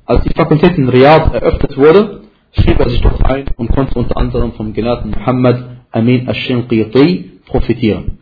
Als 0.05 0.23
die 0.23 0.33
Fakultät 0.33 0.77
in 0.77 0.89
Riyadh 0.89 1.33
eröffnet 1.33 1.77
wurde, 1.77 2.21
schrieb 2.51 2.79
er 2.79 2.89
sich 2.89 3.01
dort 3.01 3.23
ein 3.25 3.45
und 3.57 3.71
konnte 3.71 3.97
unter 3.97 4.17
anderem 4.17 4.53
vom 4.53 4.73
Gelehrten 4.73 5.11
Muhammad 5.11 5.63
Amin 5.91 6.27
al-Shinqiti 6.27 7.41
profitieren. 7.45 8.19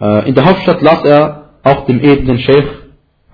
Äh, 0.00 0.28
in 0.28 0.34
der 0.34 0.44
Hauptstadt 0.44 0.82
las 0.82 1.04
er 1.04 1.50
auch 1.62 1.86
dem 1.86 2.00
edlen 2.00 2.38
Sheikh 2.38 2.85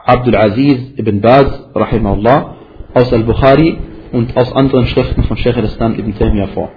Abdul 0.04 0.36
Aziz 0.36 0.94
ibn 0.96 1.20
Baz, 1.20 1.70
rahimahullah, 1.74 2.56
aus 2.94 3.12
Al-Bukhari 3.12 3.78
und 4.12 4.36
aus 4.36 4.52
anderen 4.52 4.86
Schriften 4.86 5.22
von 5.24 5.36
Sheikh 5.36 5.56
al-Islam 5.56 5.98
ibn 5.98 6.14
Taymiyyah 6.14 6.48
vor. 6.48 6.70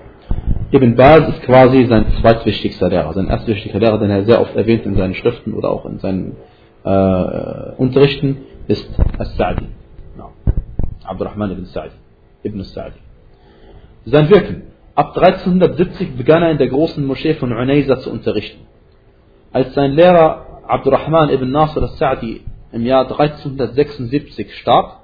Ibn 0.72 0.96
Baz 0.96 1.30
ist 1.30 1.42
quasi 1.44 1.86
sein 1.86 2.06
zweitwichtigster 2.22 2.90
Lehrer, 2.90 3.14
sein 3.14 3.28
erstwichtigster 3.28 3.80
Lehrer, 3.80 3.98
den 3.98 4.12
er 4.12 4.26
sehr 4.26 4.42
oft 4.42 4.56
erwähnt 4.56 4.86
in 4.86 4.96
seinen 4.96 5.16
Schriften 5.16 5.54
oder 5.54 5.70
auch 5.70 5.86
in 5.86 6.00
seinen 6.00 6.36
äh, 6.84 7.74
Unterrichten, 7.78 8.38
ist 8.68 8.90
As-Sa'di. 9.18 9.68
No. 10.18 10.32
Abdurrahman 11.04 11.52
ibn 11.52 11.66
Sa'di. 11.66 11.96
Ibn 12.44 12.62
Sa'di. 12.62 13.00
Sein 14.06 14.30
Wirken. 14.30 14.64
Ab 14.94 15.18
1370 15.18 16.16
begann 16.16 16.44
er 16.44 16.52
in 16.52 16.58
der 16.58 16.68
großen 16.68 17.06
Moschee 17.06 17.34
von 17.34 17.52
Unayza 17.52 17.98
zu 18.00 18.12
unterrichten. 18.12 18.62
Als 19.52 19.74
sein 19.74 19.92
Lehrer 19.92 20.46
Abdurrahman 20.68 21.30
ibn 21.30 21.52
Nasr 21.52 21.82
al-Sa'di 21.82 22.42
im 22.76 22.86
Jahr 22.86 23.10
1376 23.10 24.54
starb, 24.56 25.02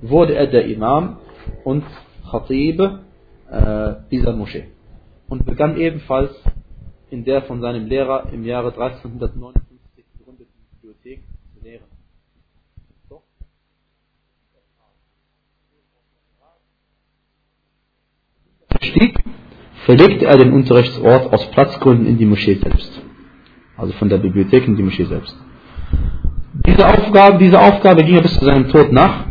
wurde 0.00 0.34
er 0.34 0.46
der 0.46 0.64
Imam 0.64 1.18
und 1.64 1.84
Khatib 2.30 2.80
äh, 2.80 3.94
dieser 4.10 4.32
Moschee 4.32 4.68
und 5.28 5.44
begann 5.44 5.76
ebenfalls 5.76 6.32
in 7.10 7.24
der 7.26 7.42
von 7.42 7.60
seinem 7.60 7.86
Lehrer 7.86 8.32
im 8.32 8.46
Jahre 8.46 8.68
1359 8.68 9.62
gegründeten 9.96 10.54
Bibliothek 10.72 11.22
zu 11.52 11.62
lehren. 11.62 11.84
So. 13.10 13.22
Stieg, 18.80 19.22
verlegte 19.84 20.24
er 20.24 20.38
den 20.38 20.54
Unterrichtsort 20.54 21.34
aus 21.34 21.50
Platzgründen 21.50 22.06
in 22.06 22.16
die 22.16 22.24
Moschee 22.24 22.54
selbst. 22.54 23.02
Also 23.76 23.92
von 23.92 24.08
der 24.08 24.18
Bibliothek 24.18 24.66
in 24.66 24.76
die 24.76 24.82
Moschee 24.82 25.04
selbst. 25.04 25.36
Diese 26.52 26.86
Aufgabe, 26.86 27.38
diese 27.38 27.60
Aufgabe 27.60 28.04
ging 28.04 28.16
er 28.16 28.22
bis 28.22 28.36
zu 28.38 28.44
seinem 28.44 28.68
Tod 28.68 28.92
nach. 28.92 29.26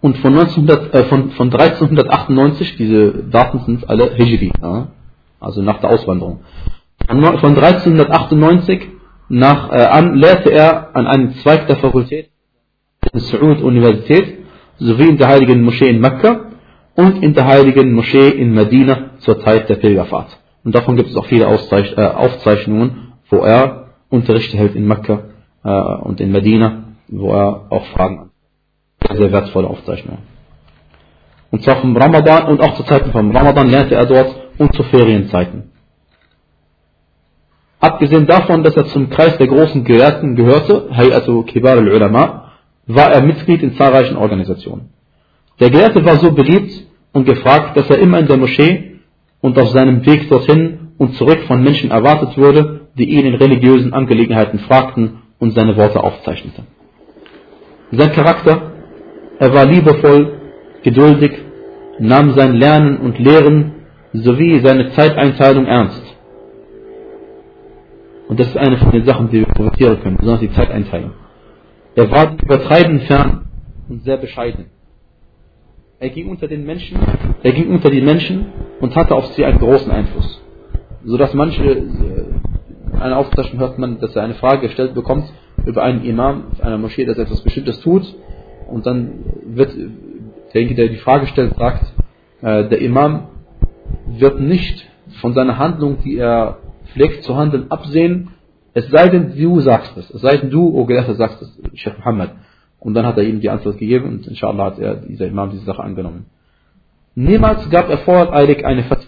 Und 0.00 0.18
von, 0.18 0.38
1900, 0.38 0.94
äh, 0.94 1.04
von, 1.04 1.30
von 1.32 1.52
1398, 1.52 2.76
diese 2.76 3.24
Daten 3.24 3.60
sind 3.60 3.88
alle 3.88 4.14
Hijri, 4.14 4.52
ja, 4.62 4.88
also 5.40 5.60
nach 5.62 5.80
der 5.80 5.90
Auswanderung. 5.90 6.40
Von, 7.08 7.20
von 7.20 7.58
1398 7.58 8.88
nach, 9.30 9.70
äh, 9.70 9.82
an 9.82 10.14
lehrte 10.14 10.50
er 10.50 10.94
an 10.94 11.06
einem 11.06 11.34
Zweig 11.36 11.66
der 11.66 11.76
Fakultät 11.76 12.30
der 13.12 13.20
Saud-Universität 13.20 14.38
sowie 14.78 15.08
in 15.08 15.16
der 15.16 15.28
heiligen 15.28 15.62
Moschee 15.62 15.88
in 15.88 16.00
Mekka 16.00 16.50
und 16.94 17.22
in 17.22 17.34
der 17.34 17.46
heiligen 17.46 17.92
Moschee 17.92 18.28
in 18.28 18.52
Medina 18.52 19.10
zur 19.18 19.40
Zeit 19.40 19.68
der 19.68 19.76
Pilgerfahrt. 19.76 20.38
Und 20.64 20.74
davon 20.74 20.96
gibt 20.96 21.10
es 21.10 21.16
auch 21.16 21.26
viele 21.26 21.48
Auszeich 21.48 21.96
äh, 21.96 22.02
Aufzeichnungen, 22.02 23.14
wo 23.30 23.38
er 23.38 23.88
Unterrichte 24.10 24.56
hält 24.56 24.74
in 24.76 24.86
Mekka 24.86 25.24
äh, 25.64 25.70
und 25.70 26.20
in 26.20 26.32
Medina, 26.32 26.84
wo 27.08 27.32
er 27.32 27.66
auch 27.70 27.84
Fragen 27.86 28.30
sehr 29.16 29.32
wertvolle 29.32 29.68
Aufzeichnung. 29.68 30.18
Und 31.50 31.62
zwar 31.62 31.76
vom 31.76 31.96
Ramadan 31.96 32.46
und 32.46 32.60
auch 32.60 32.74
zu 32.74 32.82
Zeiten 32.84 33.10
vom 33.10 33.30
Ramadan 33.30 33.70
lernte 33.70 33.94
er 33.94 34.06
dort 34.06 34.34
und 34.58 34.74
zu 34.74 34.82
Ferienzeiten. 34.84 35.70
Abgesehen 37.80 38.26
davon, 38.26 38.64
dass 38.64 38.76
er 38.76 38.86
zum 38.86 39.08
Kreis 39.08 39.38
der 39.38 39.46
großen 39.46 39.84
Gelehrten 39.84 40.34
gehörte, 40.34 40.88
Hayatu 40.90 41.44
Kibar 41.44 41.78
al-Ulama, 41.78 42.52
war 42.86 43.12
er 43.12 43.22
Mitglied 43.22 43.62
in 43.62 43.76
zahlreichen 43.76 44.16
Organisationen. 44.16 44.90
Der 45.60 45.70
Gelehrte 45.70 46.04
war 46.04 46.16
so 46.16 46.32
beliebt 46.32 46.72
und 47.12 47.24
gefragt, 47.24 47.76
dass 47.76 47.88
er 47.88 47.98
immer 47.98 48.18
in 48.18 48.26
der 48.26 48.36
Moschee 48.36 49.00
und 49.40 49.58
auf 49.58 49.70
seinem 49.70 50.04
Weg 50.04 50.28
dorthin 50.28 50.88
und 50.98 51.14
zurück 51.14 51.40
von 51.46 51.62
Menschen 51.62 51.90
erwartet 51.90 52.36
wurde, 52.36 52.88
die 52.96 53.08
ihn 53.10 53.26
in 53.26 53.34
religiösen 53.34 53.92
Angelegenheiten 53.92 54.58
fragten 54.60 55.22
und 55.38 55.52
seine 55.52 55.76
Worte 55.76 56.02
aufzeichneten. 56.02 56.66
Sein 57.90 58.12
Charakter, 58.12 58.72
er 59.38 59.54
war 59.54 59.64
liebevoll, 59.64 60.38
geduldig, 60.82 61.32
nahm 61.98 62.32
sein 62.32 62.54
Lernen 62.54 62.98
und 62.98 63.18
Lehren 63.18 63.72
sowie 64.12 64.60
seine 64.60 64.90
Zeiteinteilung 64.92 65.66
ernst. 65.66 66.02
Und 68.28 68.38
das 68.38 68.48
ist 68.48 68.56
eine 68.56 68.76
von 68.76 68.90
den 68.90 69.04
Sachen, 69.04 69.30
die 69.30 69.40
wir 69.40 69.46
profitieren 69.46 70.00
können, 70.02 70.16
besonders 70.18 70.40
die 70.40 70.52
Zeiteinteilung. 70.52 71.12
Er 71.94 72.10
war 72.10 72.36
übertreibend 72.42 73.04
fern 73.04 73.46
und 73.88 74.04
sehr 74.04 74.18
bescheiden. 74.18 74.66
Er 75.98 76.10
ging 76.10 76.28
unter 76.28 76.46
den 76.46 76.64
Menschen, 76.64 76.98
er 77.42 77.52
ging 77.52 77.70
unter 77.70 77.90
die 77.90 78.02
Menschen 78.02 78.46
und 78.80 78.94
hatte 78.94 79.14
auf 79.14 79.26
sie 79.28 79.44
einen 79.44 79.58
großen 79.58 79.90
Einfluss. 79.90 80.40
Sodass 81.04 81.34
manche, 81.34 81.82
äh, 82.98 83.02
eine 83.02 83.16
Aufzeichnung 83.16 83.60
hört 83.60 83.78
man, 83.78 84.00
dass 84.00 84.14
er 84.16 84.22
eine 84.22 84.34
Frage 84.34 84.62
gestellt 84.62 84.94
bekommt 84.94 85.32
über 85.64 85.82
einen 85.82 86.04
Imam 86.04 86.44
einer 86.60 86.78
Moschee, 86.78 87.04
dass 87.04 87.18
er 87.18 87.24
etwas 87.24 87.42
Bestimmtes 87.42 87.80
tut 87.80 88.02
und 88.68 88.86
dann 88.86 89.24
wird 89.46 89.72
derjenige, 90.52 90.74
der 90.76 90.88
die 90.88 90.96
Frage 90.96 91.26
stellt, 91.26 91.56
sagt, 91.56 91.84
äh, 92.42 92.68
der 92.68 92.80
Imam 92.80 93.28
wird 94.06 94.40
nicht 94.40 94.88
von 95.20 95.34
seiner 95.34 95.58
Handlung, 95.58 95.98
die 96.04 96.16
er 96.16 96.58
pflegt 96.92 97.24
zu 97.24 97.36
handeln, 97.36 97.70
absehen, 97.70 98.30
es 98.74 98.88
sei 98.90 99.08
denn, 99.08 99.36
du 99.36 99.60
sagst 99.60 99.96
es. 99.96 100.10
Es 100.10 100.20
sei 100.20 100.36
denn, 100.36 100.50
du, 100.50 100.68
O 100.68 100.84
Gelehrter, 100.84 101.14
sagst 101.14 101.42
es, 101.42 101.58
Sheikh 101.74 101.98
Muhammad. 101.98 102.30
Und 102.78 102.94
dann 102.94 103.06
hat 103.06 103.16
er 103.16 103.24
ihm 103.24 103.40
die 103.40 103.50
Antwort 103.50 103.78
gegeben 103.78 104.08
und 104.08 104.26
inshallah 104.28 104.66
hat 104.66 104.78
er, 104.78 104.94
dieser 104.96 105.26
Imam 105.26 105.50
diese 105.50 105.64
Sache 105.64 105.82
angenommen. 105.82 106.26
Niemals 107.16 107.68
gab 107.70 107.90
er 107.90 107.98
voreilig 107.98 108.64
eine 108.64 108.84
Fatwa. 108.84 109.07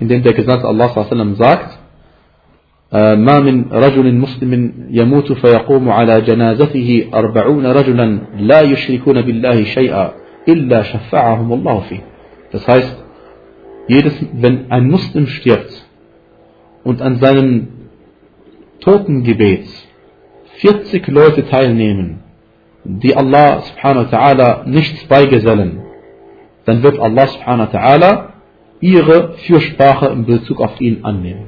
dem 0.00 0.22
der 0.22 0.32
Gesandte 0.32 0.66
Allah 0.66 0.88
sagt, 1.34 1.78
ما 2.92 3.40
من 3.40 3.72
رجل 3.72 4.14
مسلم 4.14 4.72
يموت 4.90 5.32
فيقوم 5.32 5.90
على 5.90 6.20
جنازته 6.20 7.06
أربعون 7.14 7.66
رجلا 7.66 8.20
لا 8.38 8.60
يشركون 8.60 9.22
بالله 9.22 9.64
شيئا 9.64 10.10
إلا 10.48 10.82
شفعهم 10.82 11.52
الله 11.52 11.80
فيه. 11.80 12.00
Das 12.52 12.68
heißt, 12.68 12.96
jedes, 13.88 14.14
wenn 14.32 14.70
ein 14.70 14.88
Muslim 14.88 15.26
stirbt 15.26 15.84
und 16.84 17.02
an 17.02 17.16
seinem 17.16 17.68
Totengebet 18.80 19.66
40 20.58 21.08
Leute 21.08 21.44
teilnehmen, 21.48 22.20
die 22.84 23.16
Allah 23.16 23.62
subhanahu 23.62 24.04
wa 24.06 24.10
ta'ala 24.10 24.64
nichts 24.66 25.04
beigesellen, 25.06 25.80
dann 26.64 26.84
wird 26.84 27.00
Allah 27.00 27.26
subhanahu 27.26 27.66
wa 27.66 27.78
ta'ala 27.78 28.29
ihre 28.81 29.33
Fürsprache 29.45 30.07
in 30.07 30.25
Bezug 30.25 30.59
auf 30.59 30.81
ihn 30.81 31.05
annehmen. 31.05 31.45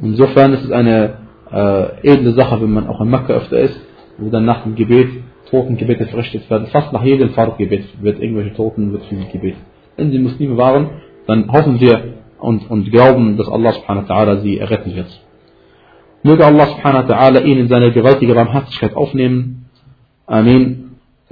Insofern 0.00 0.54
ist 0.54 0.64
es 0.64 0.70
eine 0.70 1.18
äh, 1.52 2.08
edle 2.08 2.32
Sache, 2.32 2.60
wenn 2.62 2.72
man 2.72 2.86
auch 2.88 3.00
in 3.00 3.10
Mekka 3.10 3.34
öfter 3.34 3.58
ist, 3.58 3.80
wo 4.18 4.30
dann 4.30 4.44
nach 4.44 4.62
dem 4.62 4.74
Gebet 4.74 5.08
Totengebete 5.50 6.06
verrichtet 6.06 6.48
werden. 6.50 6.68
Fast 6.68 6.92
nach 6.92 7.04
jedem 7.04 7.30
Fardgebet 7.30 8.02
wird 8.02 8.20
irgendwelche 8.20 8.54
Toten 8.54 8.92
wird 8.92 9.04
für 9.04 9.16
sie 9.16 9.26
gebetet. 9.26 9.60
Wenn 9.96 10.10
sie 10.10 10.18
Muslime 10.18 10.56
waren, 10.56 10.88
dann 11.26 11.50
hoffen 11.52 11.80
wir 11.80 12.14
und, 12.38 12.70
und 12.70 12.90
glauben, 12.90 13.36
dass 13.36 13.48
Allah 13.48 13.72
subhanahu 13.72 14.08
wa 14.08 14.36
sie 14.38 14.58
erretten 14.58 14.94
wird. 14.96 15.06
Möge 16.22 16.44
Allah 16.44 16.66
subhanahu 16.66 17.08
wa 17.08 17.38
ihn 17.38 17.58
in 17.58 17.68
seine 17.68 17.92
gewaltige 17.92 18.34
Barmherzigkeit 18.34 18.96
aufnehmen. 18.96 19.66
Amen. 20.26 20.83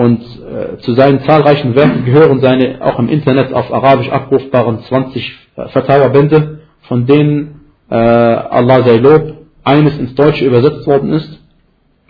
Und 0.02 0.20
äh, 0.20 0.78
zu 0.78 0.94
seinen 0.94 1.20
zahlreichen 1.20 1.76
Werken 1.76 2.04
gehören 2.04 2.40
seine 2.40 2.80
auch 2.80 2.98
im 2.98 3.08
Internet 3.08 3.52
auf 3.52 3.72
Arabisch 3.72 4.10
abrufbaren 4.10 4.80
20 4.80 5.32
Verteilerbände, 5.68 6.62
von 6.88 7.06
denen 7.06 7.60
äh, 7.88 7.94
Allah 7.94 8.82
sei 8.82 8.96
Lob 8.96 9.34
eines 9.62 9.96
ins 9.98 10.16
Deutsche 10.16 10.44
übersetzt 10.44 10.88
worden 10.88 11.12
ist, 11.12 11.40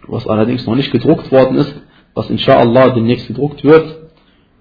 was 0.06 0.26
allerdings 0.26 0.66
noch 0.66 0.74
nicht 0.74 0.90
gedruckt 0.90 1.30
worden 1.30 1.58
ist, 1.58 1.74
was 2.14 2.30
inshallah 2.30 2.94
demnächst 2.94 3.26
gedruckt 3.26 3.62
wird. 3.62 3.94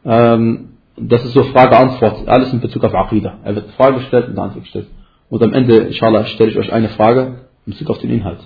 Ähm, 0.04 0.72
das 0.98 1.24
ist 1.24 1.32
so 1.32 1.44
Frage-Antwort, 1.44 2.28
alles 2.28 2.52
in 2.52 2.60
Bezug 2.60 2.84
auf 2.84 2.94
Aqidah. 2.94 3.36
Er 3.46 3.56
wird 3.56 3.72
Frage 3.78 4.00
gestellt 4.00 4.28
und 4.28 4.38
Antwort 4.38 4.66
gestellt. 4.66 4.88
Und 5.30 5.42
am 5.42 5.54
Ende, 5.54 5.78
inshallah, 5.78 6.26
stelle 6.26 6.52
ich 6.52 6.58
euch 6.58 6.74
eine 6.74 6.90
Frage 6.90 7.46
in 7.66 7.72
Bezug 7.72 7.92
auf 7.92 8.00
den 8.00 8.10
Inhalt. 8.10 8.42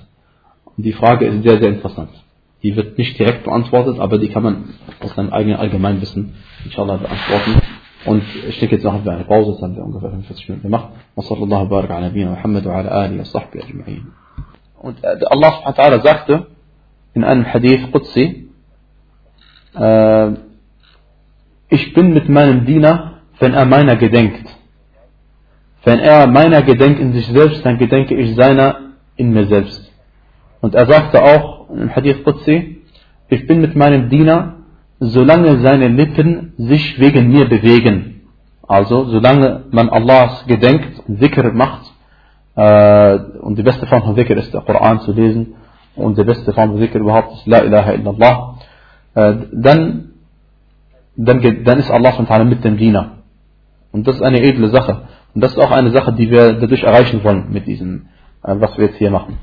Und 0.77 0.86
die 0.86 0.93
Frage 0.93 1.25
ist 1.25 1.41
sehr, 1.41 1.57
sehr 1.57 1.69
interessant. 1.69 2.11
Die 2.66 2.76
wird 2.76 2.97
nicht 2.97 3.20
direkt 3.20 3.43
beantwortet, 3.43 3.99
aber 3.99 4.18
die 4.18 4.28
kann 4.28 4.41
man 4.41 4.63
aus 4.99 5.13
seinem 5.13 5.32
eigenen 5.32 5.57
Allgemeinwissen 5.57 6.34
inshallah 6.63 6.97
beantworten. 6.97 7.61
Und 8.05 8.24
ich 8.49 8.59
denke, 8.59 8.78
jetzt 8.78 8.84
machen 8.84 9.05
wir 9.05 9.11
eine 9.11 9.26
Pause, 9.26 9.51
das 9.51 9.61
haben 9.61 9.76
wir 9.76 9.84
ungefähr 9.84 10.09
45 10.09 10.49
Minuten 10.49 10.63
gemacht. 10.63 10.89
Sallallahu 11.16 11.68
barak 11.68 11.91
ala 11.91 12.09
Muhammad 12.09 12.66
wa 12.66 12.78
ala 12.80 12.89
alihi 12.89 13.20
wa 13.20 13.26
sahbihi 13.26 13.63
ajma'in. 13.66 14.01
Und 14.80 15.03
äh, 15.03 15.26
Allah 15.30 15.51
subhanahu 15.57 15.78
wa 15.78 15.84
ta'ala 15.84 16.01
sagte 16.01 16.47
in 17.13 17.24
einem 17.24 17.45
Hadith 17.45 17.91
Qudsi, 17.91 18.49
äh, 19.76 20.32
ich 21.70 21.93
bin 21.93 22.16
mit 22.16 22.28
meinem 22.30 22.66
Diener, 22.66 23.20
wenn 23.39 23.53
er 23.53 23.66
meiner 23.66 23.95
gedenkt. 23.95 24.49
Wenn 25.84 25.99
er 25.99 26.26
meiner 26.26 26.63
gedenkt 26.63 26.99
in 26.99 27.13
sich 27.13 27.28
selbst, 27.28 27.63
dann 27.63 27.78
gedenke 27.78 28.16
ich 28.16 28.34
seiner 28.34 28.95
in 29.18 29.34
mir 29.34 29.45
selbst. 29.45 29.84
Und 30.66 30.74
er 30.74 30.88
sagte 30.88 31.22
auch, 31.24 31.70
im 31.70 31.95
Hadith 31.95 32.24
Qudsi, 32.24 32.82
ich 33.30 33.45
bin 33.45 33.61
mit 33.61 33.76
meinem 33.76 34.09
Diener, 34.09 34.38
solange 34.99 35.59
seine 35.59 35.89
Lippen 35.89 36.53
sich 36.57 36.99
wegen 36.99 37.32
mir 37.32 37.47
bewegen. 37.47 38.24
Also, 38.68 39.05
solange 39.05 39.66
man 39.70 39.89
Allahs 39.89 40.43
gedenkt 40.47 41.03
Dhikr 41.07 41.53
macht, 41.53 41.84
äh, 42.55 43.20
und 43.45 43.59
die 43.59 43.61
beste 43.61 43.86
Form 43.86 44.01
von 44.01 44.16
Dhikr 44.16 44.38
ist 44.38 44.55
der 44.55 44.61
Koran 44.61 45.01
zu 45.01 45.11
lesen, 45.11 45.53
und 45.95 46.18
die 46.18 46.24
beste 46.24 46.51
Form 46.51 46.72
von 46.72 46.80
Dhikr 46.80 46.97
überhaupt 46.97 47.34
ist 47.34 47.45
La 47.45 47.59
ilaha 47.59 47.91
illallah, 47.93 48.55
äh, 49.13 49.34
dann, 49.51 50.13
dann, 51.16 51.63
dann 51.63 51.78
ist 51.78 51.91
Allah 51.91 52.43
mit 52.43 52.63
dem 52.63 52.78
Diener. 52.78 53.18
Und 53.91 54.07
das 54.07 54.16
ist 54.16 54.24
eine 54.24 54.41
edle 54.41 54.70
Sache. 54.70 55.03
Und 55.36 55.43
das 55.43 55.51
ist 55.51 55.59
auch 55.59 55.70
eine 55.70 55.91
Sache, 55.91 56.11
die 56.13 56.32
wir 56.32 56.53
dadurch 56.53 56.82
erreichen 56.82 57.24
wollen 57.24 57.51
mit 57.51 57.68
diesem, 57.68 58.07
äh, 58.43 58.55
was 58.57 58.76
wir 58.80 58.86
jetzt 58.86 58.97
hier 58.97 59.11
machen. 59.11 59.38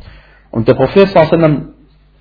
Und 0.51 0.67
der 0.67 0.73
Prophet 0.75 1.09
sallam 1.09 1.73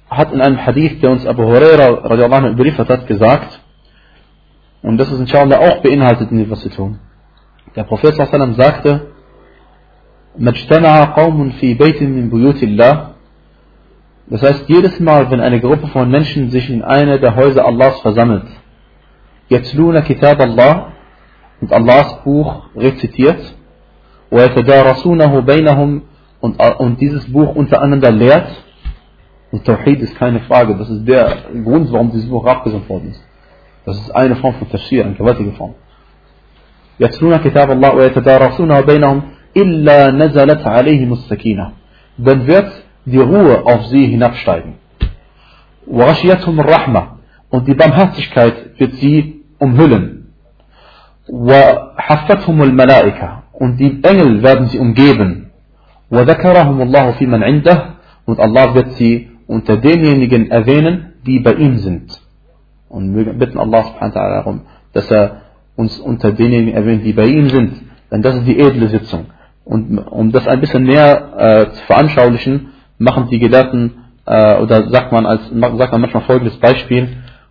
hat 0.08 0.32
in 0.32 0.40
einem 0.40 0.64
Hadith, 0.64 1.00
der 1.00 1.10
uns 1.10 1.26
Abu 1.26 1.44
Huraira 1.44 2.06
radiallahu 2.08 2.44
anhu 2.44 2.52
überliefert 2.52 2.88
hat, 2.88 3.06
gesagt, 3.06 3.60
und 4.82 4.98
das 4.98 5.10
ist 5.10 5.20
inshallah 5.20 5.58
auch 5.58 5.82
beinhaltet 5.82 6.30
in 6.30 6.38
dem, 6.38 6.50
was 6.50 6.64
wir 6.64 6.70
tun. 6.70 6.98
Der 7.74 7.84
Prophet 7.84 8.14
sallam 8.14 8.54
sagte, 8.54 9.12
مجتمع 10.38 11.04
قوم 11.04 11.50
في 11.50 11.74
بيت 11.74 12.02
من 12.02 12.30
بيوت 12.30 12.62
الله 12.62 13.16
das 14.28 14.42
heißt, 14.42 14.68
jedes 14.68 14.98
Mal, 14.98 15.30
wenn 15.30 15.40
eine 15.40 15.60
Gruppe 15.60 15.86
von 15.86 16.10
Menschen 16.10 16.50
sich 16.50 16.68
in 16.68 16.82
eine 16.82 17.20
der 17.20 17.36
Häuser 17.36 17.64
Allahs 17.64 18.00
versammelt, 18.00 18.42
Yatluna 19.48 20.02
Kitab 20.02 20.40
Allah 20.40 20.92
und 21.60 21.72
Allahs 21.72 22.24
Buch 22.24 22.64
rezitiert, 22.74 23.38
وَيَتَدَارَسُونَهُ 24.32 25.40
بَيْنَهُم 25.40 26.02
und, 26.40 26.60
und 26.60 27.00
dieses 27.00 27.30
Buch 27.32 27.54
untereinander 27.54 28.10
lehrt. 28.10 28.48
Und 29.52 29.64
Tawhid 29.64 30.00
ist 30.00 30.16
keine 30.16 30.40
Frage, 30.40 30.74
das 30.76 30.90
ist 30.90 31.06
der 31.06 31.36
Grund, 31.64 31.90
warum 31.92 32.10
dieses 32.10 32.28
Buch 32.28 32.44
abgesandt 32.44 32.88
worden 32.88 33.10
ist. 33.10 33.22
Das 33.84 33.96
ist 33.96 34.10
eine 34.10 34.36
Form 34.36 34.54
von 34.54 34.68
Tafsir, 34.68 35.04
eine 35.04 35.14
gewaltige 35.14 35.52
Form. 35.52 35.74
يتلون 37.00 37.36
كتاب 37.36 37.70
الله 37.70 37.94
ويتدارسونه 37.94 38.80
بينهم 38.80 39.22
إلا 39.56 40.10
نزلت 40.10 40.66
عليهم 40.66 41.12
السكينة 41.12 41.72
dann 42.18 42.46
wird 42.46 42.72
die 43.04 43.18
Ruhe 43.18 43.66
auf 43.66 43.86
sie 43.86 44.06
hinabsteigen 44.06 44.74
وغشيتهم 45.86 46.60
الرحمة 46.60 47.06
und 47.50 47.68
die 47.68 47.74
Barmherzigkeit 47.74 48.54
wird 48.78 48.94
sie 48.94 49.42
umhüllen 49.58 50.32
وحفتهم 51.28 52.62
الملائكة 52.62 53.42
und 53.52 53.76
die 53.76 54.02
Engel 54.02 54.42
werden 54.42 54.66
sie 54.66 54.78
umgeben 54.78 55.49
وذكرهم 56.10 56.82
الله 56.82 57.10
في 57.10 57.26
من 57.26 57.42
عنده 57.42 57.96
und 58.26 58.40
Allah 58.40 58.74
wird 58.74 58.92
sie 58.92 59.30
unter 59.46 59.76
denjenigen 59.76 60.50
erwähnen, 60.50 61.14
die 61.26 61.38
bei 61.38 61.54
ihm 61.54 61.78
sind. 61.78 62.20
Und 62.88 63.14
wir 63.14 63.32
bitten 63.32 63.58
Allah 63.58 63.84
subhanahu 63.84 64.14
wa 64.14 64.20
ta'ala 64.20 64.36
darum, 64.38 64.60
dass 64.92 65.10
er 65.10 65.42
uns 65.76 65.98
unter 66.00 66.32
denjenigen 66.32 66.74
erwähnt, 66.74 67.04
die 67.04 67.12
bei 67.12 67.26
ihm 67.26 67.48
sind. 67.48 67.72
Denn 68.10 68.22
das 68.22 68.34
ist 68.36 68.46
die 68.46 68.58
edle 68.58 68.88
Sitzung. 68.88 69.26
Und 69.64 69.98
um 69.98 70.32
das 70.32 70.46
ein 70.46 70.60
bisschen 70.60 70.84
näher 70.84 71.32
äh, 71.36 71.70
zu 71.70 71.84
veranschaulichen, 71.86 72.68
machen 72.98 73.28
die 73.30 73.38
Gelehrten 73.38 73.94
äh, 74.24 74.56
oder 74.58 74.88
sagt 74.88 75.12
man 75.12 75.26
als 75.26 75.42
sagt 75.50 75.92
man 75.92 76.00
manchmal 76.00 76.22
folgendes 76.22 76.56
Beispiel. 76.58 77.08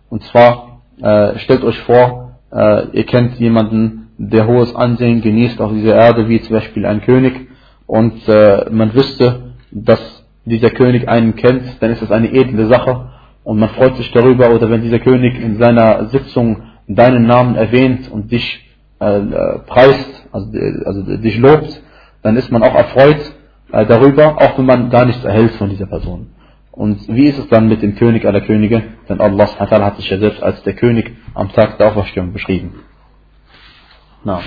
Und 0.08 0.22
zwar 0.24 0.80
äh, 1.00 1.38
stellt 1.38 1.62
euch 1.64 1.78
vor, 1.80 2.38
äh, 2.52 2.88
ihr 2.92 3.04
kennt 3.04 3.38
jemanden, 3.38 4.08
der 4.18 4.46
hohes 4.46 4.74
Ansehen 4.74 5.20
genießt 5.20 5.60
auf 5.60 5.72
dieser 5.72 5.94
Erde, 5.94 6.28
wie 6.28 6.40
zum 6.40 6.54
Beispiel 6.54 6.86
ein 6.86 7.02
König, 7.02 7.48
und 7.91 8.25
äh, 8.29 8.69
man 8.71 8.93
wüsste, 8.93 9.51
dass 9.69 9.99
dieser 10.45 10.69
König 10.69 11.09
einen 11.09 11.35
kennt, 11.35 11.81
dann 11.81 11.91
ist 11.91 12.01
das 12.01 12.09
eine 12.09 12.31
edle 12.31 12.67
Sache 12.67 13.09
und 13.43 13.59
man 13.59 13.67
freut 13.67 13.97
sich 13.97 14.09
darüber, 14.13 14.51
oder 14.51 14.69
wenn 14.69 14.81
dieser 14.81 14.99
König 14.99 15.37
in 15.37 15.57
seiner 15.57 16.05
Sitzung 16.05 16.63
deinen 16.87 17.27
Namen 17.27 17.55
erwähnt 17.55 18.09
und 18.09 18.31
dich 18.31 18.65
äh, 19.01 19.17
äh 19.17 19.59
preist, 19.67 20.25
also, 20.31 20.47
also 20.85 21.17
dich 21.17 21.37
lobt, 21.37 21.81
dann 22.21 22.37
ist 22.37 22.49
man 22.49 22.63
auch 22.63 22.75
erfreut 22.75 23.33
äh, 23.73 23.85
darüber, 23.85 24.37
auch 24.37 24.57
wenn 24.57 24.67
man 24.67 24.89
gar 24.89 25.03
nichts 25.03 25.25
erhält 25.25 25.51
von 25.55 25.69
dieser 25.69 25.87
Person. 25.87 26.29
Und 26.71 27.09
wie 27.09 27.27
ist 27.27 27.39
es 27.39 27.49
dann 27.49 27.67
mit 27.67 27.81
dem 27.81 27.95
König 27.95 28.25
aller 28.25 28.39
Könige? 28.39 28.83
Denn 29.09 29.19
Allah 29.19 29.49
hat 29.59 29.97
sich 29.97 30.09
ja 30.09 30.17
selbst 30.17 30.41
als 30.41 30.63
der 30.63 30.75
König 30.75 31.11
am 31.33 31.51
Tag 31.51 31.77
der 31.77 31.87
Auferstehung 31.87 32.31
beschrieben. 32.31 32.73
Na. 34.23 34.39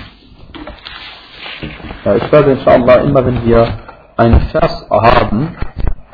Ich 2.05 2.31
werde 2.31 2.51
inshallah 2.51 2.97
immer, 2.97 3.25
wenn 3.25 3.43
wir 3.47 3.67
einen 4.15 4.39
Vers 4.51 4.85
haben, 4.91 5.57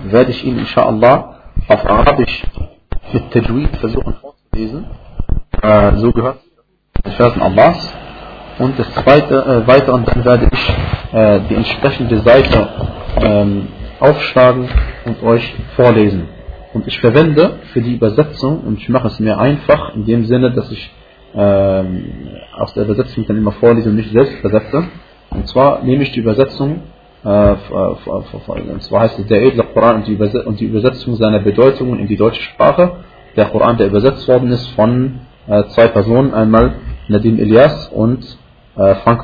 werde 0.05 0.31
ich 0.31 0.45
ihn 0.45 0.57
inshallah 0.57 1.35
auf 1.67 1.85
Arabisch 1.85 2.43
mit 3.11 3.29
Tajweed 3.31 3.75
versuchen 3.75 4.15
vorzulesen. 4.21 4.85
Äh, 5.61 5.97
so 5.97 6.13
gehört 6.13 6.37
die 7.05 7.11
Versen 7.11 7.41
Allahs. 7.41 7.93
Und 8.59 8.79
das 8.79 8.89
zweite, 8.93 9.35
äh, 9.35 9.67
weiteren 9.67 10.05
dann 10.05 10.23
werde 10.23 10.49
ich 10.49 10.69
äh, 11.13 11.41
die 11.49 11.55
entsprechende 11.55 12.19
Seite 12.19 12.69
ähm, 13.21 13.67
aufschlagen 13.99 14.69
und 15.03 15.21
euch 15.23 15.55
vorlesen. 15.75 16.29
Und 16.73 16.87
ich 16.87 17.01
verwende 17.01 17.59
für 17.73 17.81
die 17.81 17.95
Übersetzung, 17.95 18.61
und 18.61 18.77
ich 18.77 18.87
mache 18.87 19.07
es 19.07 19.19
mir 19.19 19.37
einfach, 19.37 19.93
in 19.93 20.05
dem 20.05 20.23
Sinne, 20.23 20.51
dass 20.51 20.71
ich 20.71 20.89
ähm, 21.35 22.29
aus 22.57 22.73
der 22.75 22.85
Übersetzung 22.85 23.25
dann 23.27 23.35
immer 23.35 23.51
vorlese 23.51 23.89
und 23.89 23.97
nicht 23.97 24.11
selbst 24.13 24.39
übersetze. 24.39 24.85
Und 25.31 25.47
zwar 25.47 25.83
nehme 25.83 26.03
ich 26.03 26.11
die 26.11 26.19
Übersetzung, 26.19 26.83
äh, 27.23 27.27
und 27.27 28.81
zwar 28.83 29.01
heißt 29.01 29.19
es 29.19 29.27
der 29.27 29.41
edle 29.43 29.63
Koran 29.63 29.97
und 29.97 30.07
die, 30.07 30.15
und 30.15 30.59
die 30.59 30.65
Übersetzung 30.65 31.15
seiner 31.15 31.39
Bedeutungen 31.39 31.99
in 31.99 32.07
die 32.07 32.17
deutsche 32.17 32.43
Sprache. 32.43 32.97
Der 33.35 33.45
Koran, 33.45 33.77
der 33.77 33.87
übersetzt 33.87 34.27
worden 34.27 34.51
ist 34.51 34.67
von 34.71 35.21
äh, 35.47 35.63
zwei 35.69 35.87
Personen, 35.87 36.33
einmal 36.33 36.73
Nadim 37.07 37.39
Elias 37.39 37.87
und 37.89 38.37
äh, 38.75 38.95
Frank. 38.95 39.23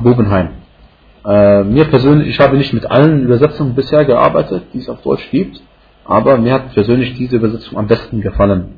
Äh, 1.25 1.63
mir 1.63 1.85
persönlich, 1.85 2.29
ich 2.29 2.39
habe 2.39 2.55
nicht 2.57 2.73
mit 2.73 2.89
allen 2.89 3.23
Übersetzungen 3.23 3.75
bisher 3.75 4.05
gearbeitet, 4.05 4.63
die 4.73 4.79
es 4.79 4.89
auf 4.89 5.01
Deutsch 5.01 5.29
gibt, 5.29 5.61
aber 6.05 6.37
mir 6.37 6.53
hat 6.53 6.73
persönlich 6.73 7.15
diese 7.15 7.35
Übersetzung 7.35 7.77
am 7.77 7.87
besten 7.87 8.21
gefallen. 8.21 8.75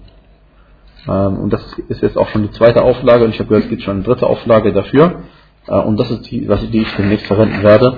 Ähm, 1.08 1.38
und 1.38 1.54
das 1.54 1.62
ist 1.90 2.02
jetzt 2.02 2.18
auch 2.18 2.28
schon 2.30 2.44
die 2.44 2.52
zweite 2.52 2.82
Auflage 2.84 3.24
und 3.24 3.32
ich 3.32 3.40
habe 3.40 3.50
gehört, 3.50 3.66
es 3.66 3.70
gibt 3.70 3.84
schon 3.84 3.98
eine 3.98 4.04
dritte 4.04 4.26
Auflage 4.26 4.74
dafür. 4.74 5.22
Äh, 5.70 5.76
und 5.82 6.00
das 6.00 6.10
ist 6.12 6.30
die, 6.32 6.48
was 6.50 6.68
die 6.70 6.82
ich 6.82 6.96
demnächst 6.96 7.28
verwenden 7.28 7.64
werde. 7.64 7.98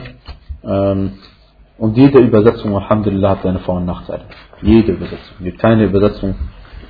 Ähm, 0.63 1.13
und 1.78 1.97
jede 1.97 2.19
Übersetzung, 2.19 2.76
Alhamdulillah, 2.76 3.32
hat 3.32 3.43
seine 3.43 3.59
Vor- 3.59 3.78
und 3.78 3.86
Nachteile. 3.86 4.26
Jede 4.61 4.91
Übersetzung. 4.91 5.36
Es 5.39 5.43
gibt 5.43 5.59
keine 5.59 5.86
Übersetzung, 5.86 6.36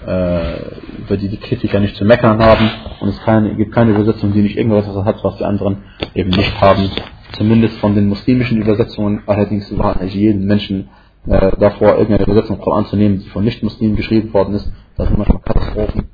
äh, 0.06 0.56
über 1.00 1.16
die 1.18 1.30
die 1.30 1.38
Kritiker 1.38 1.80
nicht 1.80 1.96
zu 1.96 2.04
meckern 2.04 2.44
haben. 2.44 2.70
Und 3.00 3.10
es 3.10 3.58
gibt 3.58 3.74
keine 3.74 3.92
Übersetzung, 3.92 4.34
die 4.34 4.42
nicht 4.42 4.58
irgendwas 4.58 4.88
hat, 5.06 5.24
was 5.24 5.38
die 5.38 5.46
anderen 5.46 5.84
eben 6.14 6.32
nicht 6.32 6.60
haben. 6.60 6.90
Zumindest 7.38 7.78
von 7.78 7.96
den 7.96 8.10
muslimischen 8.10 8.62
Übersetzungen. 8.62 9.24
Allerdings 9.28 9.78
warne 9.78 10.06
ich 10.06 10.16
jeden 10.16 10.46
Menschen 10.46 10.90
äh, 11.28 11.52
davor, 11.58 11.98
irgendeine 11.98 12.24
Übersetzung 12.26 12.60
Koran 12.60 12.86
zu 12.88 12.98
nehmen, 12.98 13.20
die 13.20 13.30
von 13.30 13.46
Nicht-Muslimen 13.46 13.96
geschrieben 13.96 14.34
worden 14.34 14.56
ist. 14.56 14.70
Da 14.98 15.06
sind 15.06 15.18
manchmal 15.18 15.42
Katastrophen. 15.42 16.10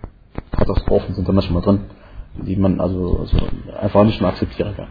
Katastrophen 0.52 1.16
sind 1.16 1.28
da 1.28 1.32
manchmal 1.32 1.64
drin 1.64 1.80
die 2.44 2.56
man 2.56 2.80
also, 2.80 3.20
also 3.22 3.38
einfach 3.80 4.04
nicht 4.04 4.22
mehr 4.22 4.30
akzeptieren 4.30 4.76
kann. 4.76 4.88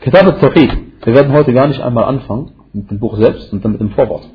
Kitab 0.00 0.26
al-Tawhid. 0.26 1.04
Wir 1.04 1.14
werden 1.14 1.32
heute 1.32 1.52
gar 1.52 1.66
nicht 1.68 1.80
einmal 1.80 2.04
anfangen 2.04 2.52
mit 2.72 2.90
dem 2.90 2.98
Buch 2.98 3.16
selbst 3.16 3.52
und 3.52 3.64
dann 3.64 3.72
mit 3.72 3.80
dem 3.80 3.90
Vorwort. 3.90 4.28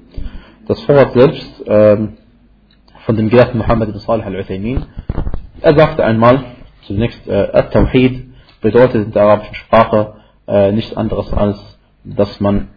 Das 0.67 0.81
Vorwort 0.81 1.13
selbst 1.13 1.63
ähm, 1.67 2.17
von 3.05 3.15
dem 3.15 3.29
Gelehrten 3.29 3.57
Muhammad 3.57 3.89
ibn 3.89 3.99
Salih 3.99 4.25
al-Uthaymin. 4.25 4.85
Er 5.61 5.77
sagte 5.77 6.03
einmal, 6.03 6.43
zunächst, 6.87 7.27
äh, 7.27 7.49
At-Tawhid 7.53 8.31
bedeutet 8.61 9.05
in 9.05 9.11
der 9.11 9.23
arabischen 9.23 9.55
Sprache 9.55 10.13
äh, 10.47 10.71
nichts 10.71 10.95
anderes 10.95 11.31
als, 11.33 11.79
dass 12.03 12.39
man 12.39 12.69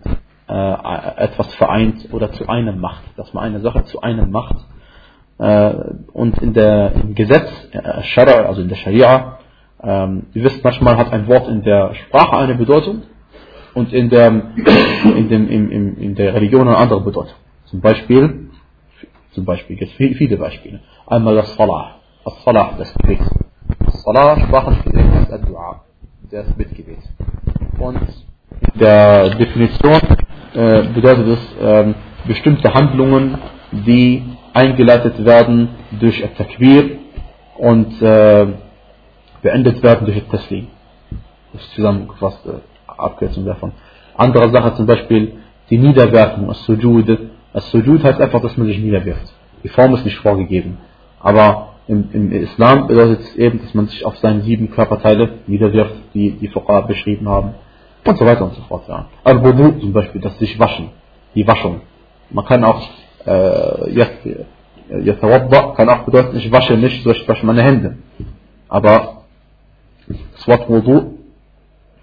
äh, 0.49 1.25
etwas 1.25 1.55
vereint 1.55 2.09
oder 2.13 2.33
zu 2.33 2.49
einem 2.49 2.79
macht, 2.81 3.05
dass 3.17 3.33
man 3.33 3.45
eine 3.45 3.61
Sache 3.61 3.85
zu 3.85 4.01
einem 4.03 4.31
macht 4.31 4.57
und 5.39 6.39
in 6.39 6.53
der, 6.53 6.93
im 6.95 7.15
Gesetz, 7.15 7.51
äh, 7.73 8.31
also 8.31 8.63
in 8.63 8.69
der 8.69 8.77
Scharia, 8.77 9.39
ähm, 9.83 10.27
ihr 10.33 10.45
wisst, 10.45 10.63
manchmal 10.63 10.97
hat 10.97 11.13
ein 11.13 11.27
Wort 11.27 11.49
in 11.49 11.63
der 11.63 11.95
Sprache 11.95 12.37
eine 12.37 12.55
Bedeutung 12.55 13.03
und 13.75 13.93
in 13.93 14.09
der, 14.09 14.29
in 15.05 15.29
dem, 15.29 15.49
in, 15.49 15.71
in, 15.71 15.97
in 15.97 16.15
der 16.15 16.35
Religion 16.35 16.69
eine 16.69 16.77
andere 16.77 17.01
Bedeutung. 17.01 17.35
Zum 17.67 17.81
Beispiel, 17.81 18.51
zum 19.33 19.45
Beispiel, 19.45 19.77
gibt 19.77 19.91
es 19.91 20.17
viele 20.17 20.37
Beispiele. 20.37 20.81
Einmal 21.07 21.35
das 21.35 21.55
Salah, 21.57 21.97
das 22.25 22.43
Salah, 22.45 22.75
das 22.79 22.95
Gebet. 22.95 23.21
Das 23.85 24.03
Salah, 24.03 24.35
ist 24.35 25.31
das 25.31 25.41
Dua, 25.43 25.83
das 26.31 26.57
Mitgebet. 26.57 26.99
Und 27.79 27.97
in 27.97 28.81
der 28.81 29.31
Definition 29.31 30.01
äh, 30.55 30.83
bedeutet 30.95 31.27
es 31.27 31.57
äh, 31.61 31.95
bestimmte 32.27 32.73
Handlungen, 32.73 33.39
die 33.73 34.23
eingeleitet 34.55 35.23
werden 35.25 35.69
durch 36.01 36.25
Takbir 36.39 36.99
und 37.59 38.01
äh, 38.01 38.47
beendet 39.43 39.83
werden 39.83 40.07
durch 40.07 40.23
Taslim. 40.29 40.69
Das 41.53 41.63
ist 41.63 41.75
zusammengefasste 41.75 42.63
Abkürzung 42.87 43.45
davon. 43.45 43.73
Andere 44.17 44.51
Sache 44.51 44.75
zum 44.75 44.87
Beispiel 44.87 45.35
die 45.71 45.79
Niederwerfung, 45.79 46.49
das 46.49 46.65
Sujud. 46.65 47.19
Das 47.53 47.71
Sujud 47.71 48.03
heißt 48.03 48.21
einfach, 48.21 48.41
dass 48.41 48.57
man 48.57 48.67
sich 48.69 48.79
niederwirft. 48.79 49.33
Die 49.63 49.69
Form 49.69 49.95
ist 49.95 50.05
nicht 50.05 50.19
vorgegeben. 50.19 50.79
Aber 51.21 51.75
im, 51.87 52.09
im 52.13 52.33
Islam 52.33 52.87
bedeutet 52.87 53.21
es 53.21 53.37
eben, 53.37 53.61
dass 53.61 53.75
man 53.75 53.87
sich 53.87 54.05
auf 54.05 54.17
seine 54.19 54.43
sieben 54.43 54.71
Körperteile 54.71 55.41
niederwirft, 55.47 55.95
die 56.15 56.33
die 56.33 56.49
Fuqaha 56.49 56.83
beschrieben 56.83 57.29
haben. 57.29 57.55
Und 58.07 58.19
so 58.19 58.27
weiter 58.27 58.45
und 58.45 58.55
so 58.55 58.63
fort. 58.63 58.85
Ja. 58.89 59.07
Al-Wudu 59.25 59.81
zum 59.81 59.93
Beispiel, 59.93 60.21
das 60.21 60.39
sich 60.39 60.59
waschen. 60.59 60.91
Die 61.35 61.47
Waschung. 61.47 61.81
Man 62.31 62.45
kann 62.45 62.65
auch 62.65 62.83
äh, 63.27 63.91
Yatawadda 64.91 65.75
kann 65.77 65.89
auch 65.89 66.05
bedeuten, 66.05 66.37
ich 66.37 66.51
wasche 66.53 66.77
nicht, 66.77 67.07
ich 67.07 67.29
wasche 67.29 67.47
meine 67.47 67.63
Hände. 67.63 67.97
Aber 68.69 69.25
das 70.09 70.47
Wort 70.47 70.69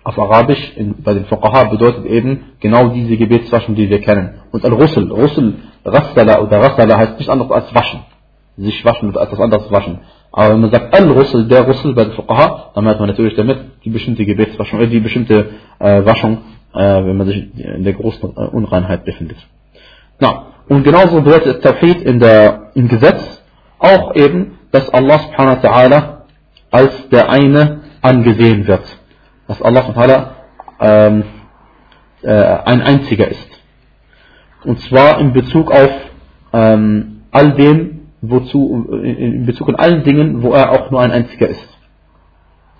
auf 0.04 0.18
Arabisch 0.18 0.74
in, 0.76 0.96
bei 1.04 1.14
den 1.14 1.26
Fuqaha 1.26 1.66
bedeutet 1.66 2.06
eben 2.06 2.54
genau 2.60 2.88
diese 2.88 3.18
Gebetswaschen, 3.18 3.76
die 3.76 3.90
wir 3.90 4.02
kennen. 4.02 4.42
Und 4.52 4.66
Al-Rusul, 4.66 5.12
Rusul, 5.12 5.56
Rassala 5.86 6.42
oder 6.42 6.60
Rassala 6.60 6.98
heißt 6.98 7.20
nicht 7.20 7.30
anderes 7.30 7.52
als 7.52 7.76
waschen. 7.76 8.02
Sich 8.58 8.84
waschen 8.84 9.10
oder 9.10 9.22
etwas 9.22 9.40
anderes 9.40 9.72
waschen. 9.72 10.00
Aber 10.32 10.54
wenn 10.54 10.62
man 10.62 10.72
sagt 10.72 10.94
Al-Rusul, 10.94 11.48
der 11.48 11.62
Rusul 11.68 11.94
bei 11.94 12.06
den 12.06 12.14
Fuqaha, 12.14 12.72
dann 12.74 12.84
meint 12.84 13.00
man 13.00 13.10
natürlich 13.10 13.36
damit 13.36 13.60
die 13.86 13.90
bestimmte 13.90 14.26
Gebetswaschung, 14.26 14.80
äh, 14.80 14.88
die 14.88 15.00
bestimmte 15.00 15.50
äh, 15.80 16.04
Waschung, 16.06 16.40
äh, 16.74 16.80
wenn 16.80 17.18
man 17.18 17.28
sich 17.28 17.38
in 17.58 17.84
der 17.84 17.94
großen 17.94 18.30
äh, 18.36 18.40
Unreinheit 18.48 19.06
befindet. 19.06 19.38
Na, 20.22 20.46
und 20.70 20.84
genauso 20.84 21.22
bedeutet 21.22 21.64
Tawhid 21.64 22.04
in 22.04 22.20
der, 22.20 22.72
im 22.76 22.88
Gesetz 22.88 23.42
auch 23.80 24.16
eben, 24.16 24.60
dass 24.72 24.88
Allah 24.94 25.18
subhanahu 25.20 25.64
wa 25.64 25.68
ta'ala 25.68 26.18
als 26.70 27.10
der 27.10 27.30
eine 27.30 27.82
angesehen 28.02 28.68
wird. 28.68 28.84
Dass 29.48 29.62
Allah 29.64 29.82
subhanahu 29.82 30.10
wa 30.10 30.16
ta'ala 30.16 31.08
ähm, 31.08 31.24
äh, 32.22 32.32
ein 32.32 32.82
einziger 32.84 33.28
ist. 33.28 33.50
Und 34.64 34.80
zwar 34.82 35.20
in 35.20 35.34
Bezug 35.34 35.72
auf 35.72 35.92
ähm, 36.54 37.24
all 37.32 37.54
dem, 37.54 38.02
wozu, 38.22 38.88
in, 39.04 39.48
Bezug 39.48 39.70
an 39.70 39.76
allen 39.76 40.04
Dingen, 40.04 40.44
wo 40.44 40.54
er 40.54 40.72
auch 40.72 40.92
nur 40.92 41.02
ein 41.02 41.12
einziger 41.12 41.48
ist. 41.48 41.68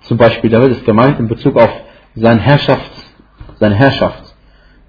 Zum 0.02 0.16
Beispiel, 0.16 0.48
da 0.48 0.60
wird 0.60 0.72
es 0.72 0.84
gemeint 0.84 1.18
in 1.18 1.26
Bezug 1.26 1.56
auf 1.56 1.72
seine 2.14 2.40
Herrschaft, 2.40 2.92
seine 3.58 3.74
Herrschaft, 3.74 4.22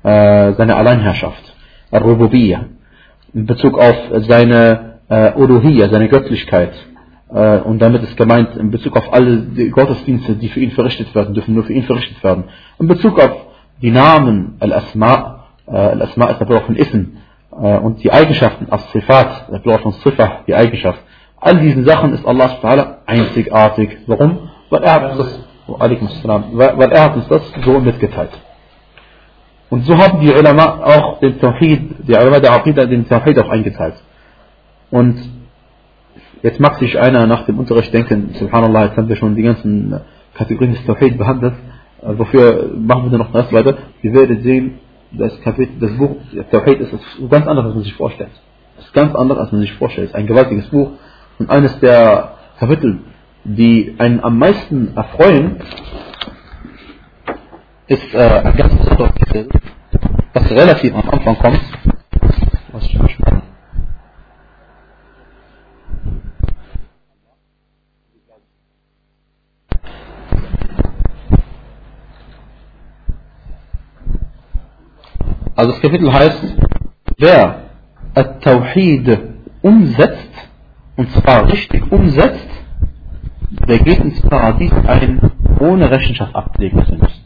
äh, 0.04 0.54
seine 0.54 0.76
Alleinherrschaft, 0.76 1.53
Rububiyya, 2.02 2.66
in 3.34 3.46
Bezug 3.46 3.78
auf 3.78 3.96
seine 4.28 5.00
äh, 5.10 5.34
Uluhiyya, 5.34 5.90
seine 5.90 6.10
Göttlichkeit. 6.10 6.74
Äh, 7.30 7.60
und 7.60 7.80
damit 7.80 8.04
ist 8.04 8.18
gemeint 8.18 8.56
in 8.56 8.72
Bezug 8.72 8.96
auf 8.96 9.12
alle 9.14 9.38
die 9.38 9.70
Gottesdienste, 9.70 10.36
die 10.36 10.50
für 10.50 10.60
ihn 10.60 10.72
verrichtet 10.72 11.14
werden, 11.16 11.34
dürfen 11.34 11.54
nur 11.54 11.64
für 11.64 11.74
ihn 11.74 11.84
verrichtet 11.84 12.24
werden. 12.24 12.46
In 12.80 12.88
Bezug 12.88 13.20
auf 13.20 13.32
die 13.82 13.92
Namen, 13.92 14.56
Al-Asma, 14.60 15.46
äh, 15.68 15.72
Al-Asma 15.72 16.28
ist 16.28 16.40
der 16.40 16.46
Bruder 16.46 16.62
von 16.62 16.76
Ism, 16.76 17.18
äh, 17.52 17.78
und 17.78 18.04
die 18.04 18.12
Eigenschaften, 18.12 18.68
As-Sifat, 18.70 19.52
der 19.52 19.60
Bruder 19.60 19.80
von 19.80 19.92
Sifah, 19.94 20.42
die 20.48 20.56
Eigenschaft. 20.56 21.00
All 21.38 21.60
diesen 21.60 21.84
Sachen 21.86 22.14
ist 22.14 22.26
Allah 22.26 23.00
einzigartig. 23.06 23.98
Warum? 24.08 24.50
Weil 24.70 24.84
er 24.84 24.94
hat 24.94 25.20
das, 25.20 25.40
weil 25.68 26.92
er 26.92 27.04
hat 27.04 27.16
uns 27.18 27.28
das 27.28 27.42
so 27.66 27.80
mitgeteilt. 27.80 28.32
Und 29.70 29.86
so 29.86 29.98
haben 29.98 30.20
die 30.20 30.32
Ulama 30.32 30.82
auch 30.84 31.20
den 31.20 31.40
Tawhid, 31.40 32.08
die 32.08 32.14
Ulama 32.14 32.40
der 32.40 32.54
Aqidah 32.54 32.86
den 32.86 33.08
Tawhid 33.08 33.40
auch 33.40 33.50
eingeteilt. 33.50 33.96
Und 34.92 35.18
jetzt 36.44 36.60
mag 36.60 36.76
sich 36.76 37.00
einer 37.00 37.26
nach 37.26 37.46
dem 37.46 37.58
Unterricht 37.58 37.94
denken, 37.94 38.36
Subhanallah, 38.40 38.86
jetzt 38.86 38.98
haben 38.98 39.10
wir 39.10 39.16
schon 39.16 39.36
die 39.36 39.42
ganzen 39.42 40.00
Kategorien 40.36 40.74
des 40.74 40.86
Tawhid 40.86 41.18
behandelt, 41.18 41.54
äh, 42.02 42.18
wofür 42.18 42.72
machen 42.78 43.06
wir 43.06 43.10
denn 43.12 43.20
noch 43.20 43.32
das 43.32 43.52
weiter? 43.52 43.78
Wir 44.02 44.14
werden 44.14 44.42
sehen, 44.42 44.80
das 45.12 45.40
Kapitel, 45.42 45.80
das 45.80 45.98
Buch, 45.98 46.16
Tawhid 46.52 46.80
ist 46.80 46.92
ganz 47.30 47.48
anders, 47.48 47.66
als 47.66 47.76
man 47.76 47.84
sich 47.84 47.94
vorstellt. 47.94 48.32
Es 48.80 48.86
ist 48.86 48.94
ganz 48.94 49.14
anders, 49.16 49.38
als 49.38 49.52
man 49.52 49.62
sich 49.62 49.74
vorstellt. 49.74 50.08
Es 50.08 50.12
ist 50.12 50.16
ein 50.16 50.28
gewaltiges 50.28 50.68
Buch 50.70 50.92
und 51.40 51.50
eines 51.50 51.80
der 51.80 52.36
Kapitel, 52.60 53.00
die 53.44 53.96
einen 53.98 54.24
am 54.24 54.38
meisten 54.38 54.96
erfreuen, 54.96 55.58
ist 57.88 58.14
äh, 58.14 58.18
ein 58.18 58.56
ganz 58.56 58.76
besonderes 58.76 59.16
Kapitel, 59.16 59.50
das 60.34 60.52
relativ 60.52 60.94
am 60.96 61.10
Anfang 61.10 61.38
kommt. 61.38 61.62
Was 62.72 62.86
ich 62.86 62.98
versprochen. 62.98 63.42
Also 75.56 75.72
das 75.72 75.82
Kapitel 75.82 76.12
heißt, 76.12 76.56
wer 77.18 77.70
At-Tawhid 78.16 79.20
umsetzt, 79.62 80.30
und 80.96 81.12
zwar 81.12 81.48
richtig 81.48 81.92
umsetzt, 81.92 82.48
der 83.68 83.80
geht 83.80 84.00
ins 84.00 84.22
Paradies 84.22 84.74
ein, 84.74 85.32
ohne 85.60 85.92
Rechenschaft 85.92 86.36
ablegen 86.36 86.86
zu 86.86 86.96
müssen. 86.96 87.23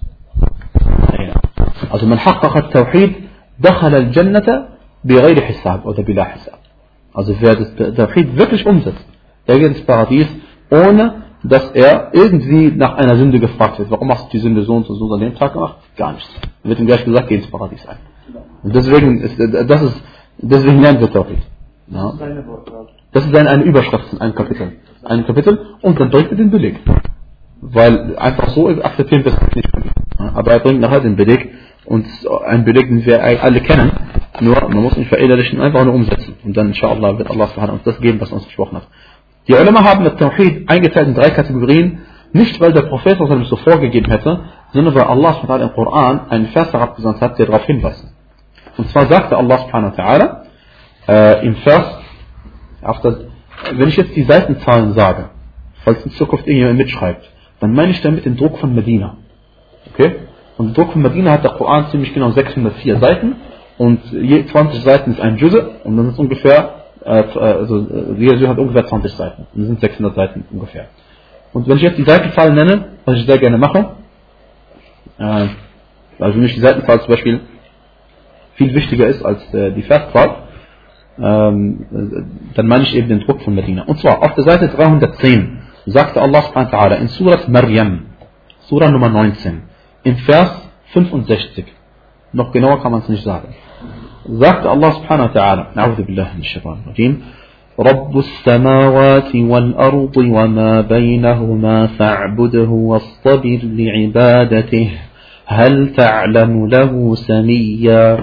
Also 1.91 2.07
man 2.07 2.18
حقق 2.18 2.57
التوحيد 2.57 3.12
دخل 3.59 3.95
الجنة 3.95 4.68
بغير 5.05 5.41
حساب 5.41 5.85
oder 5.85 6.01
بلا 6.01 6.25
حساب. 6.25 6.59
Also 7.14 7.35
wer 7.41 7.57
das 7.57 7.75
Tawhid 7.75 8.37
wirklich 8.37 8.66
umsetzt, 8.66 9.05
der 9.47 9.59
geht 9.59 9.68
ins 9.68 9.83
Paradies, 9.83 10.29
ohne 10.70 11.23
dass 11.43 11.70
er 11.73 12.11
irgendwie 12.12 12.70
nach 12.70 12.95
einer 12.97 13.16
Sünde 13.16 13.39
gefragt 13.39 13.79
wird. 13.79 13.91
Warum 13.91 14.11
hast 14.11 14.27
du 14.27 14.31
die 14.31 14.39
Sünde 14.39 14.62
so 14.62 14.75
und 14.77 14.87
so, 14.87 14.95
so 14.95 15.12
an 15.12 15.20
dem 15.20 15.35
Tag 15.35 15.53
gemacht? 15.53 15.77
Gar 15.97 16.12
nichts. 16.12 16.31
Er 16.62 16.70
wird 16.70 16.79
ihm 16.81 16.87
gleich 16.87 17.05
gesagt, 17.05 17.29
geh 17.29 17.35
ins 17.35 17.51
Paradies 17.51 17.87
ein. 17.87 17.99
Und 18.62 18.75
deswegen 18.75 19.20
ist, 19.20 19.39
das 19.39 19.83
ist, 19.83 20.03
deswegen 20.39 20.81
lernen 20.81 21.01
wir 21.01 21.12
Tawhid. 21.12 21.43
Ja. 21.89 22.14
Das 23.12 23.27
ist 23.27 23.35
eine, 23.35 23.51
eine 23.51 23.64
Überschrift 23.64 24.12
in 24.12 24.20
einem 24.20 24.35
Kapitel. 24.35 24.73
Ein 25.05 25.27
Kapitel 25.27 25.59
und 25.83 26.01
dann 26.01 26.11
bringt 26.11 26.31
er 26.31 26.37
den 26.37 26.51
Beleg. 26.51 26.81
Weil 27.61 28.16
einfach 28.16 28.49
so 28.51 28.68
akzeptieren 28.68 29.25
wir 29.25 29.33
es 29.33 29.57
nicht. 29.57 29.68
Aber 30.18 30.53
er 30.53 30.61
bringt 30.61 30.81
nachher 30.81 31.01
den 31.01 31.16
Beleg 31.16 31.53
und 31.88 32.06
ein 32.46 32.66
Beleg, 32.66 32.88
den 32.90 33.06
wir 33.06 33.24
alle 33.24 33.62
kennen. 33.62 33.92
Nur, 34.40 34.56
man 34.70 34.84
muss 34.84 34.98
ihn 34.98 35.06
verinnerlichen, 35.06 35.62
einfach 35.62 35.84
nur 35.86 35.96
umsetzen. 35.96 36.36
Und 36.44 36.56
dann, 36.56 36.68
inshallah, 36.68 37.18
wird 37.18 37.30
Allah 37.30 37.46
uns 37.72 37.84
das 37.84 38.00
geben, 38.00 38.22
was 38.22 38.32
uns 38.32 38.44
versprochen 38.44 38.78
hat. 38.78 38.88
Die 39.48 39.54
Ulama 39.54 39.84
haben 39.84 40.04
das 40.04 40.16
Tawhid 40.18 40.70
eingeteilt 40.70 41.08
in 41.08 41.16
drei 41.16 41.32
Kategorien, 41.32 42.00
nicht 42.34 42.60
weil 42.60 42.74
der 42.74 42.84
Prophet 42.84 43.20
es 43.20 43.50
so 43.50 43.56
vorgegeben 43.56 44.12
hätte, 44.12 44.42
sondern 44.74 44.94
weil 44.94 45.04
Allah 45.04 45.62
im 45.62 45.74
Koran 45.74 46.30
einen 46.30 46.48
Vers 46.48 46.74
herabgesandt 46.74 47.22
hat, 47.22 47.40
der 47.40 47.46
darauf 47.46 47.66
hinweist. 47.66 48.06
Und 48.78 48.90
zwar 48.90 49.08
sagte 49.08 49.38
Allah 49.38 49.58
subhanahu 49.60 49.98
wa 49.98 50.04
ta'ala 50.04 50.42
äh, 51.08 51.46
im 51.46 51.56
Vers, 51.56 52.00
wenn 53.74 53.88
ich 53.88 53.96
jetzt 53.96 54.16
die 54.16 54.24
Seitenzahlen 54.24 54.94
sage, 54.94 55.30
falls 55.84 56.04
in 56.06 56.12
Zukunft 56.12 56.46
irgendjemand 56.46 56.78
mitschreibt, 56.78 57.28
dann 57.62 57.74
meine 57.74 57.92
ich 57.92 58.02
damit 58.02 58.26
den 58.26 58.36
Druck 58.36 58.60
von 58.60 58.76
Medina. 58.76 59.18
Okay? 59.94 60.27
Und 60.58 60.68
der 60.68 60.84
Druck 60.84 60.93
von 60.93 61.01
Medina 61.01 61.32
hat 61.32 61.43
der 61.43 61.51
Koran 61.51 61.88
ziemlich 61.91 62.14
genau 62.14 62.32
604 62.32 62.99
Seiten 62.99 63.36
und 63.78 63.99
je 64.12 64.45
20 64.45 64.84
Seiten 64.84 65.12
ist 65.12 65.22
ein 65.22 65.38
Jüze 65.38 65.70
und 65.84 65.97
dann 65.97 66.10
ist 66.10 66.20
ungefähr 66.20 66.78
äh, 67.08 67.24
also 67.39 67.80
äh, 67.80 68.14
Jesu 68.18 68.47
hat 68.47 68.58
ungefähr 68.58 68.86
20 68.86 69.14
Seiten. 69.14 69.47
Das 69.53 69.66
sind 69.66 69.80
600 69.80 70.16
Seiten 70.16 70.45
ungefähr. 70.51 70.88
Und 71.53 71.68
wenn 71.68 71.78
ich 71.78 71.84
jetzt 71.84 71.97
die 71.97 72.03
Seitenzahl 72.03 72.53
nenne, 72.53 72.89
was 73.05 73.18
ich 73.18 73.26
sehr 73.26 73.38
gerne 73.38 73.58
mache, 73.58 73.91
äh, 75.18 75.47
also 76.20 76.38
wenn 76.38 76.43
ich 76.43 76.55
die 76.55 76.62
Seitenzahl 76.62 76.99
zum 77.01 77.10
Beispiel 77.10 77.41
viel 78.55 78.74
wichtiger 78.74 79.08
ist 79.08 79.24
als 79.24 79.53
äh, 79.53 79.72
die 79.72 79.84
Verszahl, 79.84 80.47
ähm, 81.20 82.30
dann 82.55 82.68
meine 82.68 82.84
ich 82.84 82.95
eben 82.95 83.08
den 83.08 83.22
Druck 83.22 83.41
von 83.41 83.55
Medina. 83.55 83.84
Und 83.84 83.99
zwar 83.99 84.22
auf 84.22 84.34
der 84.36 84.43
Seite 84.43 84.68
310 84.68 85.60
sagte 85.86 86.22
Allah 86.22 86.41
subhanahu 86.41 86.72
wa 86.72 86.78
ta'ala 86.78 86.95
in 86.97 87.08
Surat 87.08 87.47
Maryam, 87.47 88.08
Surah 88.68 88.91
Nummer 88.91 89.10
19, 89.10 89.64
im 90.08 90.16
Vers 90.30 90.51
65, 90.93 91.66
noch 92.34 92.51
genauer 92.51 92.82
kann 92.82 92.91
man 92.91 93.01
es 93.01 93.10
nicht 93.10 93.24
sagen. 93.24 93.49
sagt 94.28 94.66
الله 94.66 94.91
سبحانه 94.91 95.24
وتعالى 95.24 95.64
أعوذ 95.78 96.01
بالله 96.03 96.28
من 96.36 96.39
الشيطان 96.39 96.78
الرجيم 96.84 97.22
رب 97.80 98.18
السماوات 98.18 99.36
والأرض 99.36 100.18
وما 100.18 100.82
بينهما 100.82 101.88
فاعبده 101.88 102.70
واصطبر 102.70 103.60
لعبادته 103.64 104.89
هل 105.45 105.93
تعلم 105.93 106.68
له 106.68 107.16
سميا 107.16 108.18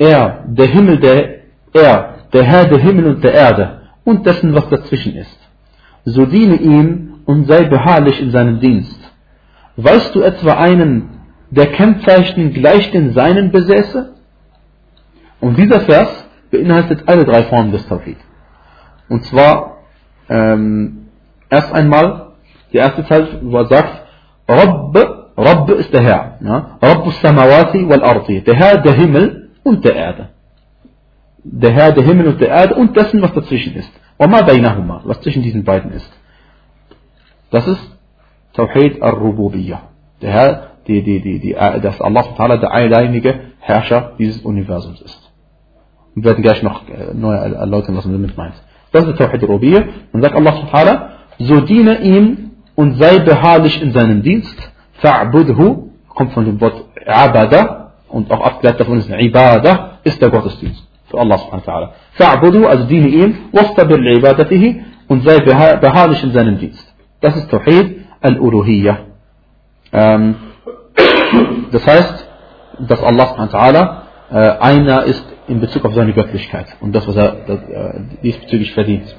Er, 0.00 0.44
der 0.46 0.66
Himmel, 0.66 0.98
der, 0.98 1.18
er, 1.74 2.14
der 2.32 2.44
Herr 2.44 2.64
der 2.66 2.78
Himmel 2.78 3.06
und 3.06 3.24
der 3.24 3.34
Erde 3.34 3.80
und 4.04 4.24
dessen, 4.26 4.54
was 4.54 4.68
dazwischen 4.68 5.16
ist. 5.16 5.40
So 6.04 6.24
diene 6.24 6.54
ihm 6.54 7.14
und 7.24 7.48
sei 7.48 7.64
beharrlich 7.64 8.20
in 8.20 8.30
seinem 8.30 8.60
Dienst. 8.60 9.07
Weißt 9.80 10.12
du 10.16 10.22
etwa 10.22 10.54
einen, 10.54 11.20
der 11.50 11.68
Kennzeichen 11.68 12.52
gleich 12.52 12.90
den 12.90 13.12
seinen 13.12 13.52
besäße? 13.52 14.12
Und 15.40 15.56
dieser 15.56 15.82
Vers 15.82 16.28
beinhaltet 16.50 17.04
alle 17.06 17.24
drei 17.24 17.44
Formen 17.44 17.70
des 17.70 17.86
Tawhid. 17.86 18.16
Und 19.08 19.24
zwar 19.26 19.76
ähm, 20.28 21.06
erst 21.48 21.72
einmal 21.72 22.32
der 22.72 22.82
erste 22.82 23.04
Teil, 23.04 23.40
sagt, 23.68 24.02
Rabb, 24.48 24.96
Rabb 25.36 25.70
ist 25.70 25.92
der 25.92 26.02
Herr. 26.02 26.38
Ja? 26.40 26.78
Rabbus 26.82 27.20
Samawati 27.20 27.88
wal 27.88 28.02
Ardi, 28.02 28.40
der 28.40 28.56
Herr 28.56 28.78
der 28.78 28.94
Himmel 28.94 29.50
und 29.62 29.84
der 29.84 29.94
Erde. 29.94 30.28
Der 31.44 31.70
Herr 31.70 31.92
der 31.92 32.02
Himmel 32.02 32.26
und 32.26 32.40
der 32.40 32.48
Erde 32.48 32.74
und 32.74 32.96
dessen, 32.96 33.22
was 33.22 33.32
dazwischen 33.32 33.76
ist. 33.76 33.92
Wama 34.18 34.42
bainahuma, 34.42 35.02
was 35.04 35.20
zwischen 35.20 35.44
diesen 35.44 35.62
beiden 35.62 35.92
ist. 35.92 36.12
Das 37.52 37.68
ist 37.68 37.97
Tawhid 38.58 39.00
al-Rububiyyah. 39.00 39.80
Der 40.20 40.30
Herr, 40.30 40.62
die, 40.88 41.02
die, 41.02 41.20
die, 41.20 41.38
die, 41.38 41.52
dass 41.54 42.00
Allah 42.00 42.24
der 42.56 42.72
alleinige 42.72 43.32
Herrscher 43.60 44.12
dieses 44.18 44.42
Universums 44.42 45.00
ist. 45.00 45.32
Wir 46.14 46.24
werden 46.24 46.42
gleich 46.42 46.62
noch 46.64 46.88
äh, 46.88 47.14
neu 47.14 47.34
erläutern, 47.34 47.96
was 47.96 48.04
man 48.04 48.14
damit 48.14 48.36
meint. 48.36 48.54
Das 48.90 49.06
ist 49.06 49.16
Tawhid 49.16 49.44
Rubiyya. 49.44 49.84
Dann 50.12 50.22
sagt 50.22 50.34
Allah 50.34 50.52
subhanahu 50.56 50.96
so 51.38 51.60
diene 51.60 52.00
ihm 52.00 52.50
und 52.74 52.94
sei 52.98 53.20
beharrlich 53.20 53.80
in 53.80 53.92
seinem 53.92 54.22
Dienst. 54.22 54.58
Fa'budhu, 55.02 55.90
kommt 56.08 56.32
von 56.32 56.44
dem 56.44 56.60
Wort 56.60 56.84
Abada 57.06 57.92
und 58.08 58.28
auch 58.32 58.40
abgeleitet 58.40 58.80
davon 58.80 58.98
ist 58.98 59.08
Ibadah, 59.08 59.98
ist 60.02 60.20
der 60.20 60.30
Gottesdienst. 60.30 60.82
Für 61.06 61.18
Allah 61.20 61.38
subhanahu 61.38 61.66
wa 61.66 61.92
ta'ala. 62.18 62.66
Also 62.66 62.86
diene 62.86 63.08
ihm, 63.08 63.34
wastabir 63.52 63.98
li'ibadatihi 63.98 64.80
und 65.06 65.22
sei 65.22 65.38
beharrlich 65.40 66.24
in 66.24 66.32
seinem 66.32 66.58
Dienst. 66.58 66.84
Das 67.20 67.36
ist 67.36 67.48
Tawhid 67.50 68.07
al-Uluhiyya. 68.20 68.98
Ähm, 69.92 70.34
das 71.72 71.86
heißt, 71.86 72.28
dass 72.88 73.02
Allah 73.02 74.02
äh, 74.30 74.34
einer 74.34 75.04
ist 75.04 75.24
in 75.46 75.60
Bezug 75.60 75.84
auf 75.84 75.94
seine 75.94 76.12
Göttlichkeit 76.12 76.66
und 76.80 76.94
das, 76.94 77.06
was 77.08 77.16
er 77.16 77.48
äh, 77.48 78.00
diesbezüglich 78.22 78.72
verdient. 78.74 79.14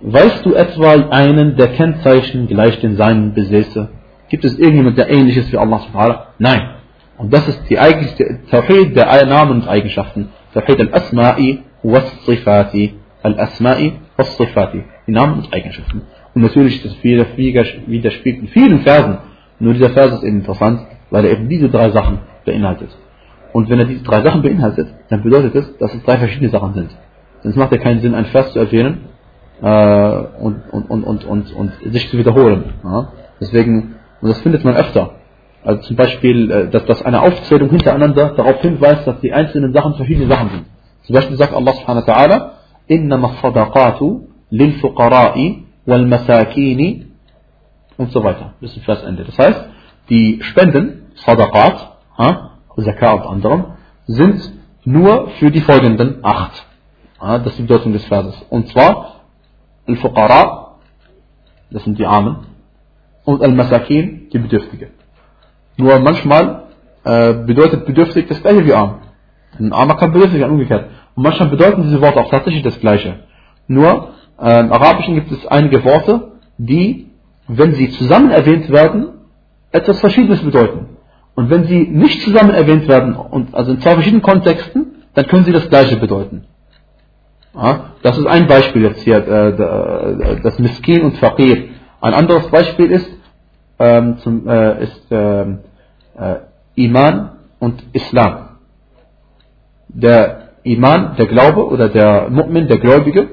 Weißt 0.00 0.44
du 0.44 0.54
etwa 0.54 0.94
einen, 1.10 1.56
der 1.56 1.68
Kennzeichen 1.68 2.48
gleich 2.48 2.80
den 2.80 2.96
seinen 2.96 3.34
besäße? 3.34 3.88
Gibt 4.28 4.44
es 4.44 4.58
irgendjemand, 4.58 4.98
der 4.98 5.10
ähnlich 5.10 5.36
ist 5.36 5.52
wie 5.52 5.58
Allah 5.58 5.78
subhanahu 5.78 6.18
Nein. 6.38 6.76
Und 7.18 7.32
das 7.32 7.46
ist 7.46 7.68
die 7.70 7.78
eigentliche 7.78 8.40
Tawhid 8.50 8.96
der 8.96 9.26
Namen 9.26 9.62
und 9.62 9.68
Eigenschaften. 9.68 10.30
Tawhid 10.54 10.80
al-Asma'i 10.80 11.58
was-Sifati. 11.82 12.94
Al-Asma'i 13.22 13.92
was-Sifati. 14.16 14.82
Die 15.06 15.12
Namen 15.12 15.34
und 15.34 15.52
Eigenschaften 15.52 16.02
Und 16.33 16.41
natürlich, 16.41 16.83
das 16.83 17.03
widerspiegelt 17.03 18.43
in 18.43 18.47
vielen 18.49 18.81
Versen. 18.81 19.17
Nur 19.59 19.73
dieser 19.73 19.89
Vers 19.89 20.13
ist 20.13 20.23
eben 20.23 20.39
interessant, 20.39 20.81
weil 21.09 21.25
er 21.25 21.31
eben 21.31 21.49
diese 21.49 21.69
drei 21.69 21.89
Sachen 21.89 22.19
beinhaltet. 22.45 22.89
Und 23.53 23.69
wenn 23.69 23.79
er 23.79 23.85
diese 23.85 24.03
drei 24.03 24.21
Sachen 24.21 24.41
beinhaltet, 24.41 24.87
dann 25.09 25.23
bedeutet 25.23 25.55
es, 25.55 25.77
dass 25.77 25.93
es 25.93 26.03
drei 26.03 26.17
verschiedene 26.17 26.49
Sachen 26.49 26.73
sind. 26.73 26.95
Sonst 27.41 27.55
macht 27.55 27.71
ja 27.71 27.77
keinen 27.79 28.01
Sinn, 28.01 28.13
einen 28.13 28.27
Vers 28.27 28.51
zu 28.51 28.59
erwähnen 28.59 29.05
äh, 29.61 29.65
und, 29.65 30.61
und, 30.71 30.89
und, 30.89 31.03
und, 31.03 31.25
und, 31.25 31.53
und 31.53 31.71
sich 31.91 32.09
zu 32.09 32.17
wiederholen. 32.17 32.73
Ja? 32.83 33.09
Deswegen, 33.41 33.95
und 34.21 34.29
das 34.29 34.39
findet 34.41 34.63
man 34.63 34.75
öfter. 34.75 35.11
Also 35.63 35.81
zum 35.81 35.95
Beispiel, 35.95 36.51
äh, 36.51 36.69
dass, 36.69 36.85
dass 36.85 37.03
eine 37.03 37.21
Aufzählung 37.21 37.69
hintereinander 37.69 38.33
darauf 38.35 38.61
hinweist, 38.61 39.07
dass 39.07 39.19
die 39.21 39.33
einzelnen 39.33 39.73
Sachen 39.73 39.95
verschiedene 39.95 40.27
Sachen 40.27 40.49
sind. 40.49 40.65
Zum 41.03 41.15
Beispiel 41.15 41.37
sagt 41.37 41.55
Allah 41.55 41.73
subhanahu 41.73 42.05
wa 42.05 42.13
ta'ala, 42.13 42.51
إنما 42.91 43.25
الصدقات 43.25 43.99
للفقراء 44.51 45.55
والمساكين 45.87 47.05
und 47.97 48.11
so 48.11 48.23
weiter. 48.23 48.53
Bis 48.59 48.73
zum 48.73 48.83
Versende. 48.83 49.23
Das 49.23 49.37
heißt, 49.37 49.65
die 50.09 50.39
Spenden, 50.43 51.11
Sadaqat, 51.15 51.97
Zakat 52.17 53.25
und 53.25 53.27
anderem, 53.27 53.65
sind 54.05 54.53
nur 54.85 55.29
für 55.39 55.51
die 55.51 55.61
folgenden 55.61 56.23
acht. 56.23 56.65
Das 57.19 57.47
ist 57.47 57.57
die 57.57 57.63
Bedeutung 57.63 57.93
des 57.93 58.05
Verses. 58.05 58.35
Und 58.49 58.69
zwar 58.69 59.21
Al-Fuqara, 59.87 60.75
das 61.71 61.83
sind 61.83 61.97
die 61.97 62.05
Armen, 62.05 62.45
und 63.25 63.41
Al-Masakin, 63.41 64.29
die 64.31 64.37
Bedürftige. 64.37 64.91
Nur 65.77 65.99
manchmal 65.99 66.63
äh, 67.03 67.33
bedeutet 67.33 67.85
bedürftig 67.85 68.27
das 68.27 68.41
gleiche 68.41 68.65
wie 68.65 68.73
arm. 68.73 68.99
Ein 69.59 69.73
Armer 69.73 69.95
kann 69.95 70.11
bedürftig 70.11 70.39
sein, 70.39 70.49
umgekehrt. 70.49 70.89
Und 71.15 71.23
manchmal 71.23 71.49
bedeuten 71.49 71.83
diese 71.83 72.01
Worte 72.01 72.19
auch 72.19 72.29
tatsächlich 72.29 72.63
das 72.63 72.79
gleiche. 72.79 73.23
Nur 73.67 73.87
äh, 73.95 74.07
im 74.38 74.72
Arabischen 74.72 75.14
gibt 75.14 75.30
es 75.30 75.46
einige 75.46 75.84
Worte, 75.84 76.32
die, 76.58 77.10
wenn 77.48 77.74
sie 77.74 77.90
zusammen 77.90 78.30
erwähnt 78.30 78.70
werden, 78.70 79.08
etwas 79.70 80.00
Verschiedenes 80.00 80.42
bedeuten. 80.42 80.96
Und 81.34 81.50
wenn 81.50 81.64
sie 81.64 81.86
nicht 81.88 82.22
zusammen 82.22 82.50
erwähnt 82.50 82.88
werden, 82.88 83.14
und 83.14 83.54
also 83.54 83.72
in 83.72 83.80
zwei 83.80 83.94
verschiedenen 83.94 84.22
Kontexten, 84.22 85.04
dann 85.14 85.26
können 85.26 85.44
sie 85.44 85.52
das 85.52 85.68
gleiche 85.68 85.96
bedeuten. 85.96 86.44
Ja, 87.54 87.92
das 88.02 88.18
ist 88.18 88.26
ein 88.26 88.46
Beispiel 88.46 88.82
jetzt 88.82 89.02
hier, 89.02 89.16
äh, 89.16 90.40
das 90.42 90.58
Miskin 90.58 91.02
und 91.02 91.16
Faqir. 91.18 91.68
Ein 92.00 92.14
anderes 92.14 92.48
Beispiel 92.48 92.90
ist, 92.90 93.10
ähm, 93.78 94.18
zum, 94.18 94.48
äh, 94.48 94.84
ist 94.84 95.06
ähm, 95.10 95.58
äh, 96.18 96.36
Iman 96.74 97.32
und 97.58 97.82
Islam. 97.92 98.58
Der 99.88 100.48
Iman, 100.62 101.16
der 101.16 101.26
Glaube 101.26 101.66
oder 101.66 101.88
der 101.88 102.30
Mu'min, 102.30 102.66
der 102.66 102.78
Gläubige, 102.78 103.28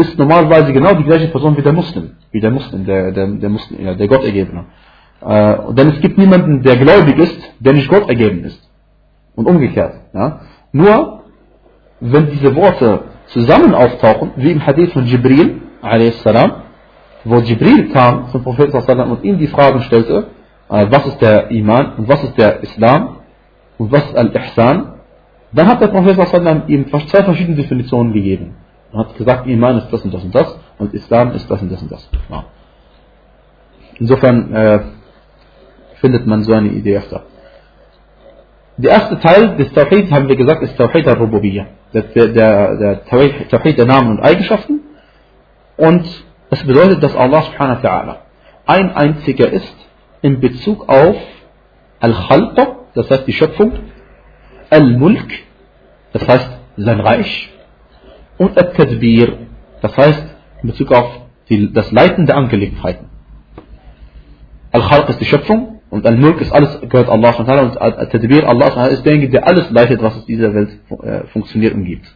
ist 0.00 0.18
normalerweise 0.18 0.72
genau 0.72 0.94
die 0.94 1.04
gleiche 1.04 1.28
Person 1.28 1.56
wie 1.56 1.62
der 1.62 1.72
Muslim, 1.72 2.12
wie 2.30 2.40
der 2.40 2.50
Muslim, 2.50 2.84
der, 2.84 3.12
der, 3.12 3.26
der, 3.26 3.50
Muslim, 3.50 3.84
ja, 3.84 3.94
der 3.94 4.08
Gottergebene. 4.08 4.64
Äh, 5.20 5.74
denn 5.74 5.88
es 5.88 6.00
gibt 6.00 6.16
niemanden, 6.18 6.62
der 6.62 6.76
gläubig 6.76 7.18
ist, 7.18 7.40
der 7.60 7.72
nicht 7.74 7.88
Gott 7.88 8.08
ergeben 8.08 8.44
ist. 8.44 8.60
Und 9.36 9.46
umgekehrt. 9.46 9.94
Ja? 10.14 10.40
Nur, 10.72 11.22
wenn 12.00 12.26
diese 12.30 12.54
Worte 12.56 13.02
zusammen 13.26 13.74
auftauchen, 13.74 14.32
wie 14.36 14.52
im 14.52 14.64
Hadith 14.66 14.92
von 14.92 15.04
Jibril, 15.04 15.60
salam, 16.22 16.52
wo 17.24 17.36
Jibril 17.38 17.90
kam 17.92 18.28
zum 18.28 18.42
Propheten 18.42 19.00
und 19.10 19.24
ihm 19.24 19.38
die 19.38 19.46
Fragen 19.46 19.82
stellte, 19.82 20.28
äh, 20.70 20.86
was 20.90 21.06
ist 21.06 21.20
der 21.20 21.50
Iman 21.50 21.94
und 21.98 22.08
was 22.08 22.22
ist 22.24 22.38
der 22.38 22.62
Islam 22.62 23.18
und 23.78 23.92
was 23.92 24.04
ist 24.04 24.16
Al-Ihsan, 24.16 24.94
dann 25.52 25.66
hat 25.66 25.80
der 25.80 25.88
Prophet 25.88 26.16
ihm 26.68 26.86
zwei 26.88 27.24
verschiedene 27.24 27.56
Definitionen 27.56 28.12
gegeben. 28.12 28.54
Er 28.92 28.98
hat 29.00 29.16
gesagt, 29.16 29.46
Iman 29.46 29.78
ist 29.78 29.88
das 29.92 30.02
und 30.02 30.12
das 30.12 30.24
und 30.24 30.34
das 30.34 30.58
und 30.78 30.94
Islam 30.94 31.32
ist 31.32 31.50
das 31.50 31.62
und 31.62 31.70
das 31.70 31.82
und 31.82 31.92
das. 31.92 32.08
Ja. 32.28 32.44
Insofern 33.98 34.54
äh, 34.54 34.80
findet 36.00 36.26
man 36.26 36.42
so 36.42 36.52
eine 36.52 36.68
Idee 36.68 36.96
öfter. 36.96 37.22
Der 38.78 38.92
erste 38.92 39.20
Teil 39.20 39.56
des 39.56 39.72
Tawhid, 39.72 40.10
haben 40.10 40.28
wir 40.28 40.36
gesagt, 40.36 40.62
ist 40.62 40.76
Tawhid 40.76 41.06
al-Rububiyyah. 41.06 41.66
Der, 41.92 42.02
der, 42.02 42.76
der 42.76 43.04
Tawhid 43.04 43.78
der 43.78 43.86
Namen 43.86 44.12
und 44.12 44.20
Eigenschaften. 44.20 44.80
Und 45.76 46.04
das 46.48 46.64
bedeutet, 46.64 47.02
dass 47.02 47.14
Allah 47.14 47.42
subhanahu 47.42 47.82
wa 47.82 48.18
ein 48.66 48.94
einziger 48.94 49.50
ist 49.50 49.76
in 50.22 50.40
Bezug 50.40 50.88
auf 50.88 51.16
Al-Khalq, 52.00 52.56
das 52.94 53.10
heißt 53.10 53.26
die 53.26 53.32
Schöpfung, 53.32 53.72
Al-Mulk, 54.70 55.30
das 56.12 56.26
heißt 56.26 56.50
sein 56.76 57.00
Reich, 57.00 57.50
und 58.40 58.56
Al-Tadbir, 58.56 59.36
das 59.82 59.94
heißt 59.98 60.24
in 60.62 60.70
Bezug 60.70 60.90
auf 60.92 61.20
die, 61.50 61.70
das 61.74 61.92
Leiten 61.92 62.24
der 62.24 62.38
Angelegenheiten. 62.38 63.10
Al-Khalq 64.72 65.10
ist 65.10 65.20
die 65.20 65.26
Schöpfung 65.26 65.82
und 65.90 66.06
Al-Mulk 66.06 66.40
ist 66.40 66.50
alles, 66.50 66.80
gehört 66.88 67.10
Allah 67.10 67.34
und 67.36 67.76
Al-Tadbir, 67.76 68.48
Allah 68.48 68.86
ist 68.86 69.04
derjenige, 69.04 69.32
der 69.32 69.46
alles 69.46 69.70
leitet, 69.70 70.02
was 70.02 70.16
in 70.20 70.24
dieser 70.24 70.54
Welt 70.54 70.70
äh, 71.02 71.26
funktioniert 71.26 71.74
und 71.74 71.84
gibt. 71.84 72.06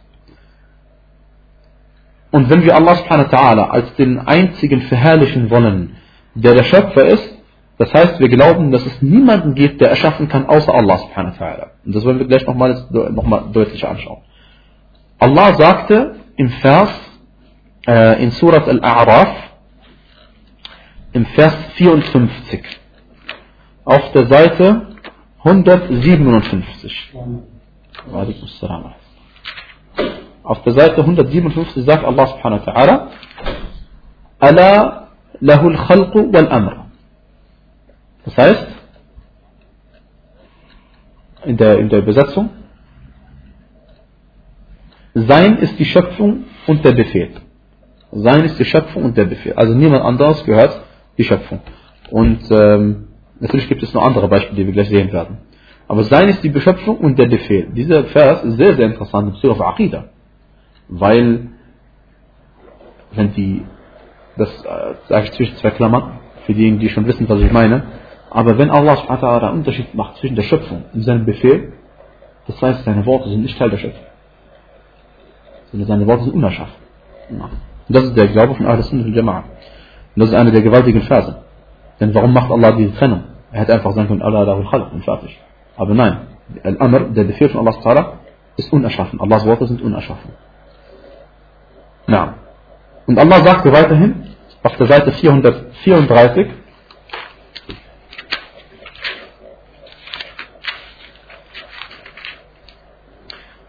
Und 2.31 2.49
wenn 2.49 2.63
wir 2.63 2.75
Allah 2.75 2.95
subhanahu 2.95 3.31
wa 3.31 3.37
ta'ala 3.37 3.69
als 3.69 3.93
den 3.93 4.17
einzigen 4.17 4.81
verherrlichen 4.81 5.51
wollen, 5.51 5.97
der 6.33 6.55
der 6.55 6.63
Schöpfer 6.63 7.05
ist, 7.05 7.35
das 7.77 7.93
heißt, 7.93 8.19
wir 8.19 8.29
glauben, 8.29 8.71
dass 8.71 8.83
es 8.83 8.99
niemanden 8.99 9.53
gibt, 9.53 9.79
der 9.79 9.89
erschaffen 9.89 10.27
kann, 10.27 10.47
außer 10.47 10.73
Allah 10.73 10.97
subhanahu 10.97 11.39
wa 11.39 11.45
ta'ala. 11.45 11.67
Und 11.85 11.93
das 11.93 12.03
wollen 12.03 12.17
wir 12.17 12.25
gleich 12.25 12.47
nochmal 12.47 12.87
noch 12.89 13.27
mal 13.27 13.43
deutlicher 13.53 13.89
anschauen. 13.91 14.24
Allah 15.19 15.53
sagte 15.55 16.15
im 16.35 16.49
Vers, 16.49 16.89
äh, 17.87 18.21
in 18.23 18.31
Surat 18.31 18.67
Al-A'raf, 18.67 19.29
im 21.13 21.25
Vers 21.27 21.55
54, 21.75 22.61
auf 23.85 24.11
der 24.11 24.27
Seite 24.27 24.87
157. 25.43 27.13
Auf 30.43 30.61
der 30.63 30.73
Seite 30.73 31.01
157 31.01 31.85
sagt 31.85 32.03
Allah 32.03 32.27
subhanahu 32.27 32.65
wa 32.65 32.73
ta'ala, 32.73 33.07
Ala 34.39 35.07
lahul 35.39 35.77
khalqu 35.77 36.33
wal 36.33 36.51
amr. 36.51 36.85
Das 38.25 38.37
heißt, 38.37 38.67
in 41.45 41.57
der, 41.57 41.79
in 41.79 41.89
der 41.89 41.99
Übersetzung, 41.99 42.49
sein 45.15 45.57
ist 45.59 45.79
die 45.79 45.85
Schöpfung 45.85 46.43
und 46.67 46.83
der 46.83 46.91
Befehl. 46.91 47.31
Sein 48.11 48.43
ist 48.43 48.59
die 48.59 48.65
Schöpfung 48.65 49.03
und 49.05 49.17
der 49.17 49.25
Befehl. 49.25 49.53
Also 49.53 49.73
niemand 49.73 50.03
anderes 50.03 50.43
gehört 50.43 50.81
die 51.17 51.23
Schöpfung. 51.23 51.61
Und 52.11 52.39
ähm, 52.51 53.07
natürlich 53.39 53.67
gibt 53.69 53.81
es 53.81 53.93
noch 53.93 54.03
andere 54.03 54.27
Beispiele, 54.27 54.57
die 54.57 54.65
wir 54.67 54.73
gleich 54.73 54.89
sehen 54.89 55.11
werden. 55.13 55.37
Aber 55.87 56.03
sein 56.03 56.27
ist 56.29 56.43
die 56.43 56.49
Beschöpfung 56.49 56.97
und 56.97 57.17
der 57.17 57.27
Befehl. 57.27 57.69
Dieser 57.73 58.03
Vers 58.05 58.43
ist 58.43 58.57
sehr, 58.57 58.75
sehr 58.75 58.87
interessant 58.87 59.29
in 59.29 59.33
Bezug 59.35 59.51
auf 59.51 59.61
Aqidah. 59.61 60.05
Weil, 60.89 61.47
wenn 63.13 63.33
die, 63.33 63.63
das 64.37 64.49
äh, 64.65 64.95
sage 65.07 65.25
ich 65.25 65.31
zwischen 65.31 65.55
zwei 65.57 65.71
Klammern, 65.71 66.19
für 66.45 66.53
diejenigen, 66.53 66.79
die 66.79 66.89
schon 66.89 67.07
wissen, 67.07 67.27
was 67.29 67.39
ich 67.39 67.51
meine, 67.51 67.83
aber 68.29 68.57
wenn 68.57 68.69
Allah 68.69 68.97
einen 69.07 69.59
Unterschied 69.59 69.95
macht 69.95 70.17
zwischen 70.17 70.35
der 70.35 70.43
Schöpfung 70.43 70.83
und 70.93 71.03
seinem 71.03 71.25
Befehl, 71.25 71.73
das 72.47 72.61
heißt, 72.61 72.83
seine 72.83 73.05
Worte 73.05 73.29
sind 73.29 73.43
nicht 73.43 73.57
Teil 73.57 73.69
der 73.69 73.77
Schöpfung. 73.77 74.05
Sondern 75.75 75.87
seine 75.87 76.07
Worte 76.07 76.23
sind 76.23 76.33
unerschaffen. 76.33 76.73
Und 77.29 77.49
das 77.89 78.03
ist 78.05 78.15
der 78.17 78.27
Glaube 78.27 78.55
von 78.55 78.65
Ahl-Sunnah 78.65 79.03
und 79.03 79.13
Jama'a. 79.13 79.37
Und 79.39 79.45
das 80.15 80.29
ist 80.29 80.35
eine 80.35 80.51
der 80.51 80.61
gewaltigen 80.61 81.01
Verse. 81.01 81.35
Denn 81.99 82.13
warum 82.15 82.33
macht 82.33 82.49
Allah 82.49 82.71
diese 82.71 82.93
Trennung? 82.93 83.23
Er 83.51 83.61
hätte 83.61 83.73
einfach 83.73 83.91
sagen 83.91 84.07
können, 84.07 84.21
Allah 84.21 84.43
lahul 84.43 84.65
khalq 84.69 84.93
und 84.93 85.03
fertig. 85.03 85.37
Aber 85.75 85.93
nein, 85.93 86.19
Al-Amr, 86.63 87.09
der 87.09 87.25
Befehl 87.25 87.49
von 87.49 87.67
Allah 87.67 88.13
ist 88.55 88.71
unerschaffen. 88.71 89.19
Allahs 89.19 89.45
Worte 89.45 89.67
sind 89.67 89.81
unerschaffen. 89.81 90.31
Na. 92.07 92.35
Und 93.05 93.19
Allah 93.19 93.43
sagte 93.43 93.71
weiterhin, 93.73 94.35
auf 94.63 94.77
der 94.77 94.87
Seite 94.87 95.11
434, 95.11 96.47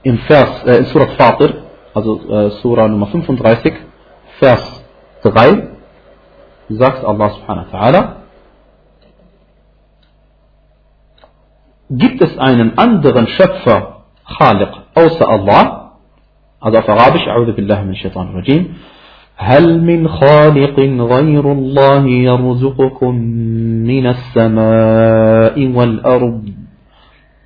im 0.04 0.18
Vers, 0.18 0.64
äh, 0.64 0.78
in 0.78 0.84
Surat 0.86 1.10
Fatir, 1.12 1.65
also 1.96 2.20
äh, 2.28 2.50
Surah 2.60 2.88
Nummer 2.88 3.06
35, 3.06 3.72
Vers 4.38 4.84
3, 5.22 5.68
sagt 6.68 7.04
Allah 7.04 7.30
subhanahu 7.30 7.66
wa 7.66 7.70
ta'ala, 7.72 8.16
gibt 11.88 12.20
es 12.20 12.36
einen 12.36 12.76
anderen 12.76 13.26
Schöpfer, 13.28 14.04
Khaliq, 14.38 14.72
außer 14.94 15.26
Allah, 15.26 15.96
also 16.60 16.78
auf 16.78 16.88
Arabisch, 16.88 17.26
أعوذ 17.28 17.52
بالله 17.56 17.82
من 17.84 17.90
الشيطان 17.96 18.28
الرجيم, 18.28 18.74
هل 19.36 19.80
من 19.80 20.08
خالق 20.08 20.76
غير 21.14 21.52
الله 21.52 22.06
يرزقكم 22.06 23.14
من 23.90 24.06
السماء 24.06 25.56
والأرض 25.76 26.42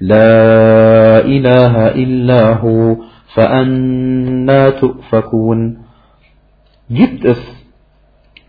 لا 0.01 1.19
إله 1.25 1.75
إلا 1.89 2.43
هو 2.63 2.97
فأنا 3.36 4.70
تؤفكون 4.70 5.86
Gibt 6.88 7.26
es, 7.26 7.40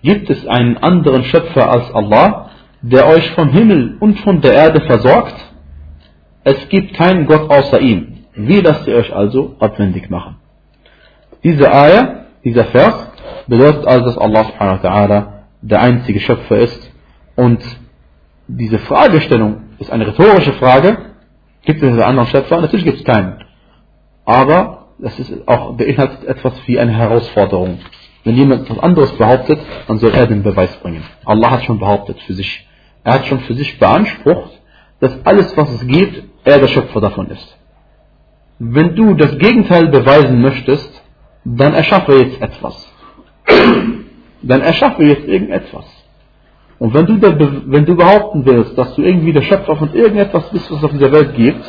gibt 0.02 0.28
es 0.28 0.46
einen 0.46 0.76
anderen 0.76 1.24
Schöpfer 1.24 1.70
als 1.70 1.90
Allah, 1.94 2.50
der 2.82 3.06
euch 3.08 3.30
vom 3.30 3.48
Himmel 3.48 3.96
und 3.98 4.20
von 4.20 4.42
der 4.42 4.52
Erde 4.52 4.82
versorgt? 4.82 5.34
Es 6.44 6.68
gibt 6.68 6.94
keinen 6.94 7.26
Gott 7.26 7.50
außer 7.50 7.80
ihm. 7.80 8.24
Wie 8.34 8.60
lasst 8.60 8.86
ihr 8.86 8.96
euch 8.96 9.12
also 9.14 9.56
abwendig 9.58 10.10
machen? 10.10 10.36
Diese 11.42 11.72
Ayah, 11.72 12.26
dieser 12.44 12.66
Vers, 12.66 13.10
bedeutet 13.46 13.86
also, 13.86 14.04
dass 14.04 14.18
Allah 14.18 14.44
subhanahu 14.44 14.82
wa 14.82 14.88
ta'ala 14.88 15.26
der 15.62 15.80
einzige 15.80 16.20
Schöpfer 16.20 16.58
ist. 16.58 16.92
Und 17.36 17.60
diese 18.48 18.78
Fragestellung 18.78 19.62
ist 19.78 19.90
eine 19.90 20.06
rhetorische 20.06 20.52
Frage. 20.52 20.98
Gibt 21.64 21.82
es 21.82 21.88
einen 21.88 22.02
anderen 22.02 22.28
Schöpfer? 22.28 22.60
Natürlich 22.60 22.84
gibt 22.84 22.98
es 22.98 23.04
keinen. 23.04 23.42
Aber 24.31 24.85
das 24.97 25.19
ist 25.19 25.45
auch 25.45 25.73
beinhaltet 25.73 26.23
etwas 26.23 26.53
wie 26.65 26.79
eine 26.79 26.93
Herausforderung. 26.93 27.79
Wenn 28.23 28.35
jemand 28.35 28.61
etwas 28.61 28.79
anderes 28.79 29.11
behauptet, 29.17 29.59
dann 29.87 29.97
soll 29.97 30.11
er 30.11 30.25
den 30.25 30.41
Beweis 30.41 30.73
bringen. 30.77 31.03
Allah 31.25 31.51
hat 31.51 31.63
schon 31.65 31.79
behauptet 31.79 32.17
für 32.21 32.33
sich. 32.33 32.65
Er 33.03 33.15
hat 33.15 33.25
schon 33.25 33.41
für 33.41 33.55
sich 33.55 33.77
beansprucht, 33.77 34.51
dass 35.01 35.13
alles, 35.25 35.57
was 35.57 35.69
es 35.73 35.85
gibt, 35.85 36.23
er 36.45 36.59
der 36.59 36.69
Schöpfer 36.69 37.01
davon 37.01 37.27
ist. 37.29 37.57
Wenn 38.57 38.95
du 38.95 39.15
das 39.15 39.37
Gegenteil 39.37 39.89
beweisen 39.89 40.41
möchtest, 40.41 40.91
dann 41.43 41.73
erschaffe 41.73 42.13
jetzt 42.13 42.41
etwas. 42.41 42.89
Dann 44.43 44.61
erschaffe 44.61 45.03
jetzt 45.03 45.27
irgendetwas. 45.27 45.85
Und 46.79 46.93
wenn 46.95 47.05
du, 47.05 47.21
wenn 47.67 47.85
du 47.85 47.95
behaupten 47.95 48.43
willst, 48.45 48.75
dass 48.77 48.95
du 48.95 49.03
irgendwie 49.03 49.33
der 49.33 49.43
Schöpfer 49.43 49.75
von 49.75 49.93
irgendetwas 49.93 50.49
bist, 50.51 50.71
was 50.71 50.79
es 50.79 50.83
auf 50.83 50.91
dieser 50.91 51.11
Welt 51.11 51.35
gibt, 51.35 51.63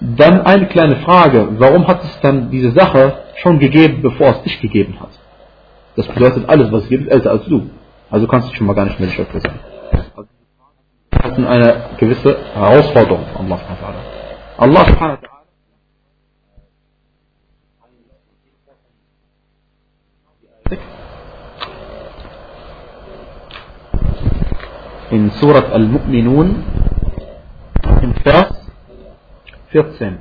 dann 0.00 0.42
eine 0.42 0.66
kleine 0.66 0.96
Frage, 0.96 1.48
warum 1.58 1.86
hat 1.86 2.04
es 2.04 2.20
dann 2.20 2.50
diese 2.50 2.72
Sache 2.72 3.18
schon 3.36 3.58
gegeben, 3.58 4.02
bevor 4.02 4.28
es 4.30 4.42
dich 4.42 4.60
gegeben 4.60 4.98
hat? 5.00 5.10
Das 5.96 6.06
bedeutet, 6.08 6.48
alles, 6.48 6.70
was 6.70 6.84
es 6.84 6.88
gibt, 6.88 7.04
ist 7.04 7.12
älter 7.12 7.30
als 7.30 7.46
du. 7.46 7.70
Also 8.10 8.26
kannst 8.26 8.50
du 8.50 8.54
schon 8.54 8.66
mal 8.66 8.74
gar 8.74 8.84
nicht 8.84 9.00
mehr 9.00 9.08
der 9.08 9.14
Schöpfer 9.14 9.40
sein. 9.40 9.58
Das 11.10 11.38
ist 11.38 11.46
eine 11.46 11.90
gewisse 11.98 12.36
Herausforderung 12.54 13.24
Allah. 13.38 13.58
Allah 14.58 15.18
in 25.10 25.30
Surat 25.30 25.72
Al-Mu'minun 25.72 26.62
im 28.02 28.14
Vers 28.22 28.65
14 29.76 30.16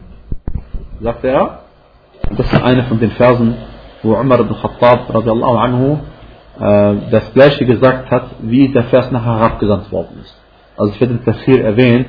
sagt 1.00 1.24
er, 1.24 1.60
das 2.38 2.52
ist 2.52 2.62
einer 2.62 2.84
von 2.84 3.00
den 3.00 3.12
Versen, 3.12 3.56
wo 4.04 4.14
Umar 4.16 4.42
ibn 4.42 4.54
Khattab 4.54 5.14
radiallahu 5.14 5.58
anhu 5.58 6.00
äh, 6.60 6.96
das 7.10 7.34
gleiche 7.34 7.66
gesagt 7.66 8.12
hat, 8.12 8.26
wie 8.42 8.68
der 8.68 8.84
Vers 8.86 9.12
nachher 9.12 9.38
herabgesandt 9.40 9.90
worden 9.94 10.18
ist. 10.24 10.36
Also 10.76 10.92
es 10.92 11.00
wird 11.00 11.12
im 11.12 11.24
Tafsir 11.24 11.64
erwähnt, 11.64 12.08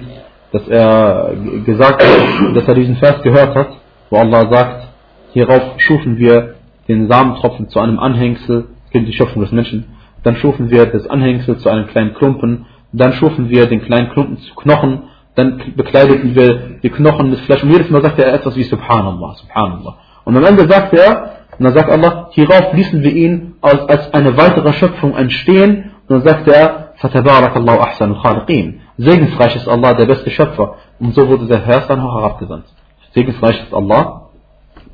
dass 0.50 0.66
er 0.66 1.34
gesagt 1.64 2.02
hat, 2.02 2.56
dass 2.56 2.66
er 2.66 2.74
diesen 2.74 2.96
Vers 2.96 3.22
gehört 3.22 3.54
hat, 3.54 3.68
wo 4.10 4.16
Allah 4.16 4.48
sagt, 4.50 4.88
hierauf 5.32 5.62
schufen 5.76 6.18
wir 6.18 6.56
den 6.88 7.08
Samentropfen 7.08 7.68
zu 7.68 7.78
einem 7.78 8.00
Anhängsel, 8.00 8.66
die 8.92 9.12
Schöpfung 9.12 9.42
des 9.42 9.52
Menschen, 9.52 9.84
dann 10.24 10.34
schufen 10.36 10.70
wir 10.70 10.86
das 10.86 11.06
Anhängsel 11.06 11.58
zu 11.58 11.68
einem 11.68 11.86
kleinen 11.86 12.14
Klumpen, 12.14 12.66
dann 12.92 13.12
schufen 13.12 13.50
wir 13.50 13.66
den 13.66 13.82
kleinen 13.82 14.10
Klumpen 14.10 14.38
zu 14.38 14.54
Knochen, 14.56 15.02
dann 15.36 15.74
bekleideten 15.76 16.34
wir 16.34 16.78
die 16.82 16.90
Knochen 16.90 17.30
mit 17.30 17.40
Fleisch 17.40 17.62
und 17.62 17.70
jedes 17.70 17.90
Mal 17.90 18.02
sagt 18.02 18.18
er 18.18 18.32
etwas 18.34 18.56
wie 18.56 18.64
Subhanallah, 18.64 19.34
Subhanallah. 19.34 19.96
Und 20.24 20.36
am 20.36 20.44
Ende 20.44 20.66
sagt 20.68 20.92
er, 20.94 21.36
und 21.58 21.64
dann 21.64 21.74
sagt 21.74 21.90
Allah, 21.90 22.28
hierauf 22.32 22.72
ließen 22.72 23.02
wir 23.02 23.12
ihn 23.12 23.54
als, 23.60 23.80
als 23.88 24.12
eine 24.14 24.36
weitere 24.36 24.72
Schöpfung 24.72 25.14
entstehen 25.14 25.92
und 26.08 26.10
dann 26.10 26.22
sagt 26.22 26.48
er, 26.48 26.92
Fatabarakallahu 26.96 27.80
ahsanul 27.80 28.20
khaliqin. 28.22 28.80
Segensreich 28.96 29.56
ist 29.56 29.68
Allah, 29.68 29.94
der 29.94 30.06
beste 30.06 30.30
Schöpfer. 30.30 30.76
Und 30.98 31.14
so 31.14 31.28
wurde 31.28 31.46
der 31.46 31.60
Vers 31.60 31.86
dann 31.86 32.00
auch 32.00 32.18
herabgesandt. 32.18 32.64
Segensreich 33.12 33.62
ist 33.62 33.74
Allah, 33.74 34.30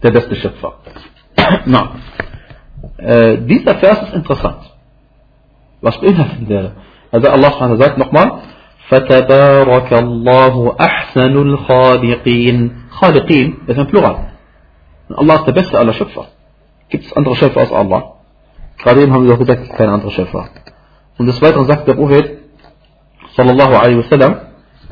der 0.02 0.10
beste 0.10 0.34
Schöpfer. 0.34 0.74
Na, 1.66 1.92
äh, 2.98 3.38
dieser 3.38 3.76
Vers 3.76 4.02
ist 4.08 4.14
interessant. 4.14 4.72
Was 5.80 6.00
beinhaltet 6.00 6.48
der? 6.48 6.72
Also 7.12 7.28
Allah 7.28 7.76
sagt 7.76 7.98
nochmal, 7.98 8.40
فَتَبَارَكَ 8.89 9.91
اللَّهُ 9.93 10.55
أَحْسَنُ 10.79 11.33
الْخَالِقِينَ 11.47 12.57
Khaliqin 12.99 13.67
ist 13.67 13.77
ein 13.77 13.87
Plural. 13.87 14.31
Und 15.09 15.15
Allah 15.19 15.35
ist 15.35 15.45
der 15.45 15.51
beste 15.51 15.77
aller 15.77 15.93
Schöpfer. 15.93 16.27
Gibt 16.89 17.05
es 17.05 17.13
andere 17.13 17.35
Schöpfer 17.35 17.59
als 17.61 17.71
Allah? 17.71 18.13
Gerade 18.77 19.01
eben 19.01 19.13
haben 19.13 19.25
wir 19.25 19.31
doch 19.31 19.39
gesagt, 19.39 19.61
es 19.61 19.67
gibt 19.67 19.77
keine 19.77 19.91
andere 19.91 20.11
Schöpfer. 20.11 20.49
Und 21.17 21.25
des 21.25 21.41
Weiteren 21.41 21.65
sagt 21.65 21.87
der 21.87 21.95
Prophet, 21.95 22.39
sallallahu 23.35 23.75
alaihi 23.75 23.97
wasallam, 23.97 24.35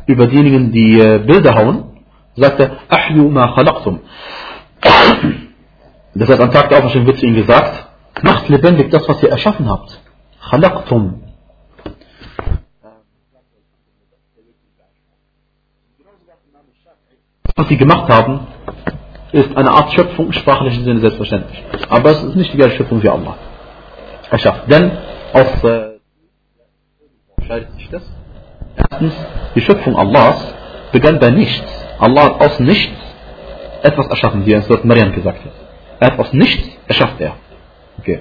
über 0.08 0.28
diejenigen, 0.28 0.72
die 0.72 0.98
Bilder 1.26 1.56
hauen, 1.56 2.02
sagt 2.36 2.60
er, 2.60 2.72
Ahyu 2.90 3.30
ma 3.30 3.56
khalaqtum. 3.56 4.00
Das 6.16 6.30
heißt, 6.30 6.42
am 6.42 6.52
Tag 6.52 6.70
der 6.70 6.80
Auferstehung 6.80 7.08
wird 7.08 7.18
zu 7.18 7.26
ihm 7.26 7.36
gesagt, 7.36 7.88
macht 8.22 8.50
lebendig 8.50 8.92
das, 8.92 9.08
was 9.08 9.22
ihr 9.24 9.30
erschaffen 9.30 9.70
habt. 9.70 10.00
Khalaqtum. 10.50 11.22
Was 17.61 17.69
sie 17.69 17.77
gemacht 17.77 18.09
haben, 18.09 18.47
ist 19.33 19.55
eine 19.55 19.71
Art 19.71 19.93
Schöpfung 19.93 20.29
im 20.29 20.33
sprachlichen 20.33 20.83
Sinne 20.83 21.01
selbstverständlich. 21.01 21.63
Aber 21.91 22.13
es 22.13 22.23
ist 22.23 22.35
nicht 22.35 22.55
die 22.55 22.57
gleiche 22.57 22.77
Schöpfung 22.77 23.03
wie 23.03 23.09
Allah 23.11 23.37
erschafft. 24.31 24.63
Denn 24.71 24.91
aus 25.35 25.63
äh, 25.65 25.99
scheidet 27.47 27.71
sich 27.75 27.91
das? 27.91 28.03
Erstens, 28.77 29.13
die 29.55 29.61
Schöpfung 29.61 29.95
Allahs 29.95 30.55
begann 30.93 31.19
bei 31.19 31.29
nichts. 31.29 31.63
Allah 31.99 32.23
hat 32.25 32.41
aus 32.41 32.61
nichts 32.61 32.97
etwas 33.83 34.07
erschaffen, 34.07 34.47
wie 34.47 34.55
es 34.55 34.67
dort 34.67 34.87
Mariam 34.87 35.13
gesagt 35.13 35.45
hat. 35.45 35.53
Er 35.99 36.13
hat 36.13 36.19
aus 36.19 36.33
nichts 36.33 36.67
erschafft 36.89 37.21
er. 37.21 37.35
Okay. 37.99 38.21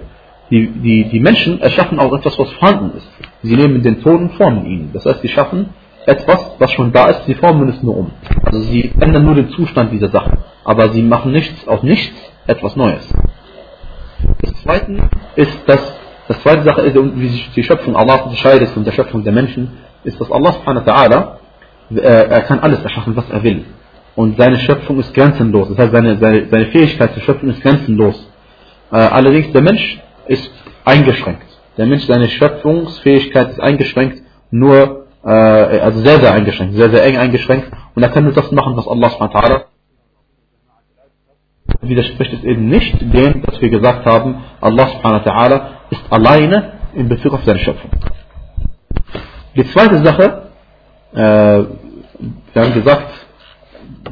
Die, 0.51 0.67
die, 0.67 1.05
die 1.05 1.19
Menschen 1.21 1.61
erschaffen 1.61 1.97
auch 1.97 2.11
etwas, 2.11 2.37
was 2.37 2.51
vorhanden 2.51 2.97
ist. 2.97 3.07
Sie 3.43 3.55
nehmen 3.55 3.81
den 3.83 4.01
Ton 4.01 4.23
und 4.23 4.33
formen 4.33 4.65
ihn. 4.65 4.89
Das 4.91 5.05
heißt, 5.05 5.21
sie 5.21 5.29
schaffen 5.29 5.69
etwas, 6.05 6.55
was 6.57 6.71
schon 6.71 6.91
da 6.91 7.07
ist, 7.07 7.25
sie 7.25 7.35
formen 7.35 7.69
es 7.69 7.81
nur 7.83 7.97
um. 7.97 8.11
Also 8.43 8.61
sie 8.61 8.91
ändern 8.99 9.25
nur 9.25 9.35
den 9.35 9.49
Zustand 9.49 9.91
dieser 9.91 10.09
Sache. 10.09 10.37
Aber 10.63 10.89
sie 10.89 11.01
machen 11.01 11.31
nichts 11.31 11.67
aus 11.67 11.83
nichts 11.83 12.15
etwas 12.47 12.75
Neues. 12.75 13.07
Das 14.41 14.53
zweite 14.63 15.09
ist, 15.35 15.57
dass 15.67 15.99
das 16.27 16.41
zweite 16.41 16.63
Sache 16.63 16.81
ist, 16.81 16.95
wie 16.95 17.27
sich 17.27 17.51
die 17.55 17.63
Schöpfung 17.63 17.95
Allah 17.95 18.17
unterscheidet 18.17 18.69
von 18.69 18.83
der 18.83 18.91
Schöpfung 18.91 19.23
der 19.23 19.33
Menschen, 19.33 19.79
ist, 20.03 20.19
dass 20.21 20.31
Allah 20.31 20.51
subhanahu 20.51 20.85
wa 20.85 20.91
ta'ala, 20.93 21.37
äh, 21.95 22.29
er 22.29 22.41
kann 22.41 22.59
alles 22.59 22.83
erschaffen, 22.83 23.15
was 23.15 23.29
er 23.31 23.43
will. 23.43 23.65
Und 24.15 24.37
seine 24.37 24.59
Schöpfung 24.59 24.99
ist 24.99 25.13
grenzenlos. 25.13 25.69
Das 25.69 25.77
heißt, 25.77 25.91
seine, 25.91 26.17
seine, 26.17 26.47
seine 26.49 26.65
Fähigkeit 26.67 27.13
zur 27.13 27.23
Schöpfung 27.23 27.49
ist 27.49 27.61
grenzenlos. 27.61 28.27
Äh, 28.91 28.97
allerdings, 28.97 29.51
der 29.53 29.61
Mensch 29.61 29.99
ist 30.27 30.51
eingeschränkt. 30.85 31.47
Der 31.77 31.87
Mensch, 31.87 32.05
seine 32.05 32.27
Schöpfungsfähigkeit 32.27 33.49
ist 33.49 33.59
eingeschränkt, 33.59 34.21
nur 34.51 35.07
äh, 35.23 35.29
also 35.29 35.99
sehr, 36.01 36.19
sehr 36.19 36.33
eingeschränkt, 36.33 36.75
sehr, 36.75 36.89
sehr 36.89 37.03
eng 37.05 37.17
eingeschränkt. 37.17 37.71
Und 37.95 38.03
er 38.03 38.09
kann 38.09 38.23
nur 38.23 38.33
das 38.33 38.51
machen, 38.51 38.75
was 38.77 38.87
Allah 38.87 39.09
subhanahu 39.09 39.63
widerspricht 41.81 42.33
es 42.33 42.43
eben 42.43 42.67
nicht 42.69 43.01
dem, 43.01 43.43
was 43.45 43.61
wir 43.61 43.69
gesagt 43.69 44.05
haben, 44.05 44.43
Allah 44.61 44.87
ta'ala 45.01 45.61
ist 45.89 46.01
alleine 46.11 46.73
in 46.93 47.07
Bezug 47.07 47.33
auf 47.33 47.43
seine 47.45 47.59
Schöpfung. 47.59 47.91
Die 49.55 49.65
zweite 49.71 50.03
Sache, 50.03 50.49
äh, 51.13 51.17
wir 52.53 52.61
haben 52.61 52.73
gesagt, 52.73 53.07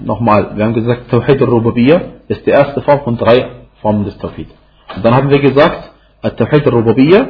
nochmal, 0.03 0.55
wir 0.55 0.65
haben 0.65 0.73
gesagt, 0.73 1.09
Tawhid 1.09 1.41
al-Rububiyya 1.41 2.01
ist 2.27 2.45
die 2.45 2.51
erste 2.51 2.81
Form 2.81 3.01
von 3.03 3.17
drei 3.17 3.49
Formen 3.81 4.05
des 4.05 4.17
Tawhid. 4.17 4.49
Und 4.95 5.05
dann 5.05 5.13
haben 5.13 5.29
wir 5.29 5.39
gesagt, 5.39 5.91
Tawhid 6.21 6.65
al-Rububiyya 6.65 7.27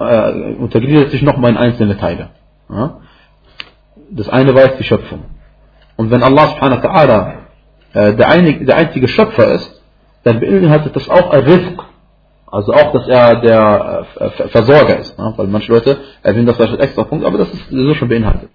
äh, 0.00 0.54
untergliedert 0.54 1.10
sich 1.10 1.22
nochmal 1.22 1.52
in 1.52 1.56
einzelne 1.56 1.96
Teile. 1.96 2.30
Das 4.10 4.28
eine 4.28 4.54
jetzt 4.64 4.78
die 4.80 4.84
Schöpfung. 4.84 5.24
Und 5.96 6.10
wenn 6.10 6.22
Allah 6.22 6.48
subhanahu 6.48 6.82
wa 6.82 6.88
ta'ala 6.88 7.32
äh, 7.92 8.14
der, 8.16 8.28
einzige 8.76 9.08
Schöpfer 9.08 9.54
ist, 9.54 9.82
dann 10.24 10.40
beinhaltet 10.40 10.94
das 10.96 11.08
auch 11.08 11.32
Rizq. 11.32 11.84
Also 12.46 12.72
auch, 12.72 12.92
dass 12.92 13.08
er 13.08 13.40
der 13.40 14.06
äh, 14.16 14.48
Versorger 14.48 14.98
ist. 14.98 15.18
Ne? 15.18 15.32
Weil 15.36 15.46
manche 15.48 15.72
Leute 15.72 15.98
erwähnen 16.22 16.46
das 16.46 16.60
als 16.60 16.78
extra 16.78 17.04
Punkt, 17.04 17.24
aber 17.24 17.38
das 17.38 17.52
ist 17.52 17.68
so 17.68 17.94
schon 17.94 18.08
beinhaltet. 18.08 18.50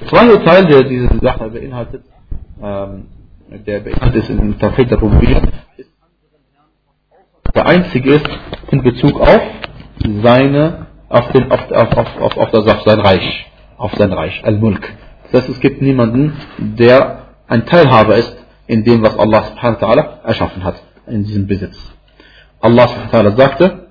Der 0.00 0.08
zweite 0.08 0.44
Teil, 0.44 0.66
der 0.66 0.82
diese 0.84 1.08
Sache 1.20 1.48
beinhaltet, 1.50 2.04
ähm, 2.62 3.06
der 3.66 3.80
beinhaltet 3.80 4.22
ist 4.24 4.30
in 4.30 4.58
Tafid 4.58 4.90
der 4.90 4.98
Rubiyya, 4.98 5.40
der 7.54 7.66
einzige 7.66 8.14
ist 8.14 8.28
in 8.70 8.82
Bezug 8.82 9.20
auf 9.20 9.42
seine 10.22 10.86
auf, 11.11 11.31
den, 11.31 11.51
auf, 11.51 11.71
auf, 11.71 12.17
auf, 12.19 12.37
auf, 12.37 12.51
das, 12.51 12.67
auf 12.67 12.81
sein 12.83 12.99
Reich, 12.99 13.45
auf 13.77 13.93
sein 13.95 14.11
Reich, 14.11 14.43
Al-Mulk. 14.43 14.93
Das 15.31 15.41
heißt, 15.41 15.49
es 15.49 15.59
gibt 15.59 15.81
niemanden, 15.81 16.37
der 16.57 17.23
ein 17.47 17.65
Teilhaber 17.65 18.15
ist 18.15 18.35
in 18.67 18.83
dem, 18.83 19.01
was 19.01 19.17
Allah 19.17 19.43
subhanahu 19.43 19.81
wa 19.81 19.87
ta'ala 19.87 20.23
erschaffen 20.25 20.63
hat, 20.63 20.75
in 21.07 21.23
diesem 21.23 21.47
Besitz. 21.47 21.77
Allah 22.61 22.87
subhanahu 22.87 23.13
wa 23.13 23.19
ta'ala 23.19 23.37
sagte, 23.37 23.87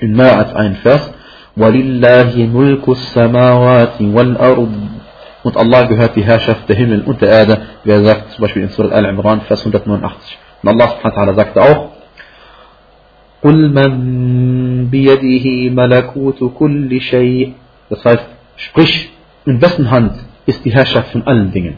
in 0.00 0.16
mehr 0.16 0.38
als 0.38 0.54
einem 0.54 0.76
Vers, 0.76 1.12
وَلِلَّهِ 1.56 2.34
مُلْكُ 2.52 2.86
السَّمَاوَاتِ 2.86 4.00
وَالْأَرْضِ 4.00 4.74
Und 5.42 5.56
Allah 5.56 5.82
gehört 5.84 6.14
die 6.16 6.24
Herrschaft 6.24 6.68
der 6.68 6.76
Himmel 6.76 7.02
und 7.02 7.20
der 7.20 7.30
Erde, 7.30 7.62
wie 7.84 7.90
er 7.90 8.04
sagt, 8.04 8.32
zum 8.32 8.42
Beispiel 8.42 8.62
in 8.62 8.68
Surah 8.70 8.94
Al-Imran, 8.94 9.40
Vers 9.42 9.60
189. 9.60 10.38
Und 10.62 10.68
Allah 10.68 10.88
subhanahu 10.88 11.16
wa 11.16 11.22
ta'ala 11.22 11.34
sagte 11.34 11.62
auch, 11.62 11.91
قل 13.43 13.73
man 13.73 14.89
biyadihi 14.91 15.69
malakutu 15.69 16.53
kulli 16.53 17.01
shay. 17.01 17.55
Das 17.89 18.03
heißt, 18.05 18.27
sprich, 18.55 19.11
in 19.45 19.61
wessen 19.61 19.91
Hand 19.91 20.13
ist 20.45 20.63
die 20.65 20.71
Herrschaft 20.71 21.09
von 21.11 21.23
allen 21.27 21.51
Dingen? 21.51 21.75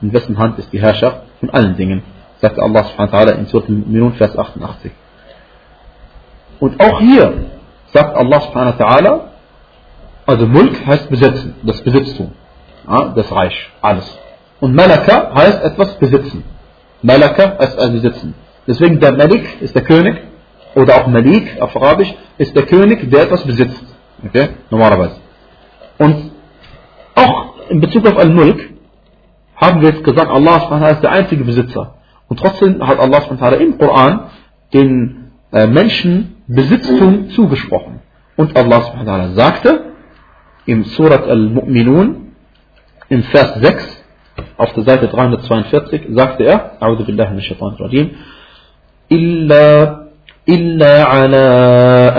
In 0.00 0.12
wessen 0.12 0.38
Hand 0.38 0.58
ist 0.58 0.72
die 0.72 0.80
Herrschaft 0.80 1.20
von 1.40 1.50
allen 1.50 1.76
Dingen? 1.76 2.02
Sagt 2.40 2.58
Allah 2.58 2.84
subhanahu 2.84 3.12
wa 3.12 3.32
in 3.32 3.46
Surah 3.46 3.68
Minun, 3.68 4.14
Vers 4.14 4.36
88. 4.36 4.90
Und 6.58 6.80
auch 6.80 6.98
hier 7.00 7.26
sagt 7.92 8.16
Allah 8.16 8.40
subhanahu 8.40 8.78
wa 8.78 9.28
also 10.26 10.46
Mulk 10.46 10.86
heißt 10.86 11.10
besitzen, 11.10 11.54
das 11.62 11.82
Besitztum, 11.82 12.32
das 13.14 13.30
Reich, 13.30 13.70
alles. 13.80 14.06
Und 14.60 14.74
Malaka 14.74 15.34
heißt 15.34 15.62
etwas 15.64 15.98
besitzen. 15.98 16.44
Malaka 17.02 17.58
heißt 17.58 17.78
also 17.78 17.92
besitzen. 17.92 18.34
Deswegen 18.66 19.00
der 19.00 19.12
Malik 19.12 19.60
ist 19.60 19.74
der 19.74 19.82
König 19.82 20.31
oder 20.74 20.96
auch 20.96 21.06
Malik 21.06 21.60
auf 21.60 21.76
Arabisch, 21.76 22.12
ist 22.38 22.54
der 22.56 22.64
König, 22.64 23.10
der 23.10 23.24
etwas 23.24 23.44
besitzt. 23.44 23.84
Okay? 24.24 24.48
Normalerweise. 24.70 25.16
Und 25.98 26.32
auch 27.14 27.68
in 27.68 27.80
Bezug 27.80 28.06
auf 28.06 28.16
Al-Mulk 28.18 28.70
haben 29.56 29.80
wir 29.80 29.90
jetzt 29.90 30.04
gesagt, 30.04 30.30
Allah 30.30 30.90
ist 30.90 31.02
der 31.02 31.12
einzige 31.12 31.44
Besitzer. 31.44 31.94
Und 32.28 32.38
trotzdem 32.40 32.86
hat 32.86 32.98
Allah 32.98 33.22
im 33.58 33.78
Koran 33.78 34.30
den 34.72 35.32
äh, 35.52 35.66
Menschen 35.66 36.36
Besitztum 36.46 37.30
zugesprochen. 37.30 38.00
Und 38.36 38.56
Allah 38.56 39.30
sagte 39.34 39.92
im 40.66 40.84
Surat 40.84 41.26
Al-Mu'minun 41.28 42.16
im 43.08 43.22
Vers 43.24 43.54
6 43.60 44.04
auf 44.56 44.72
der 44.72 44.84
Seite 44.84 45.08
342 45.08 46.02
sagte 46.10 46.44
er, 46.44 46.78
min 46.80 47.40
shaitan 47.42 47.74
rajim, 47.78 48.10
illa 49.08 50.01
إلا 50.49 51.03
على 51.03 51.45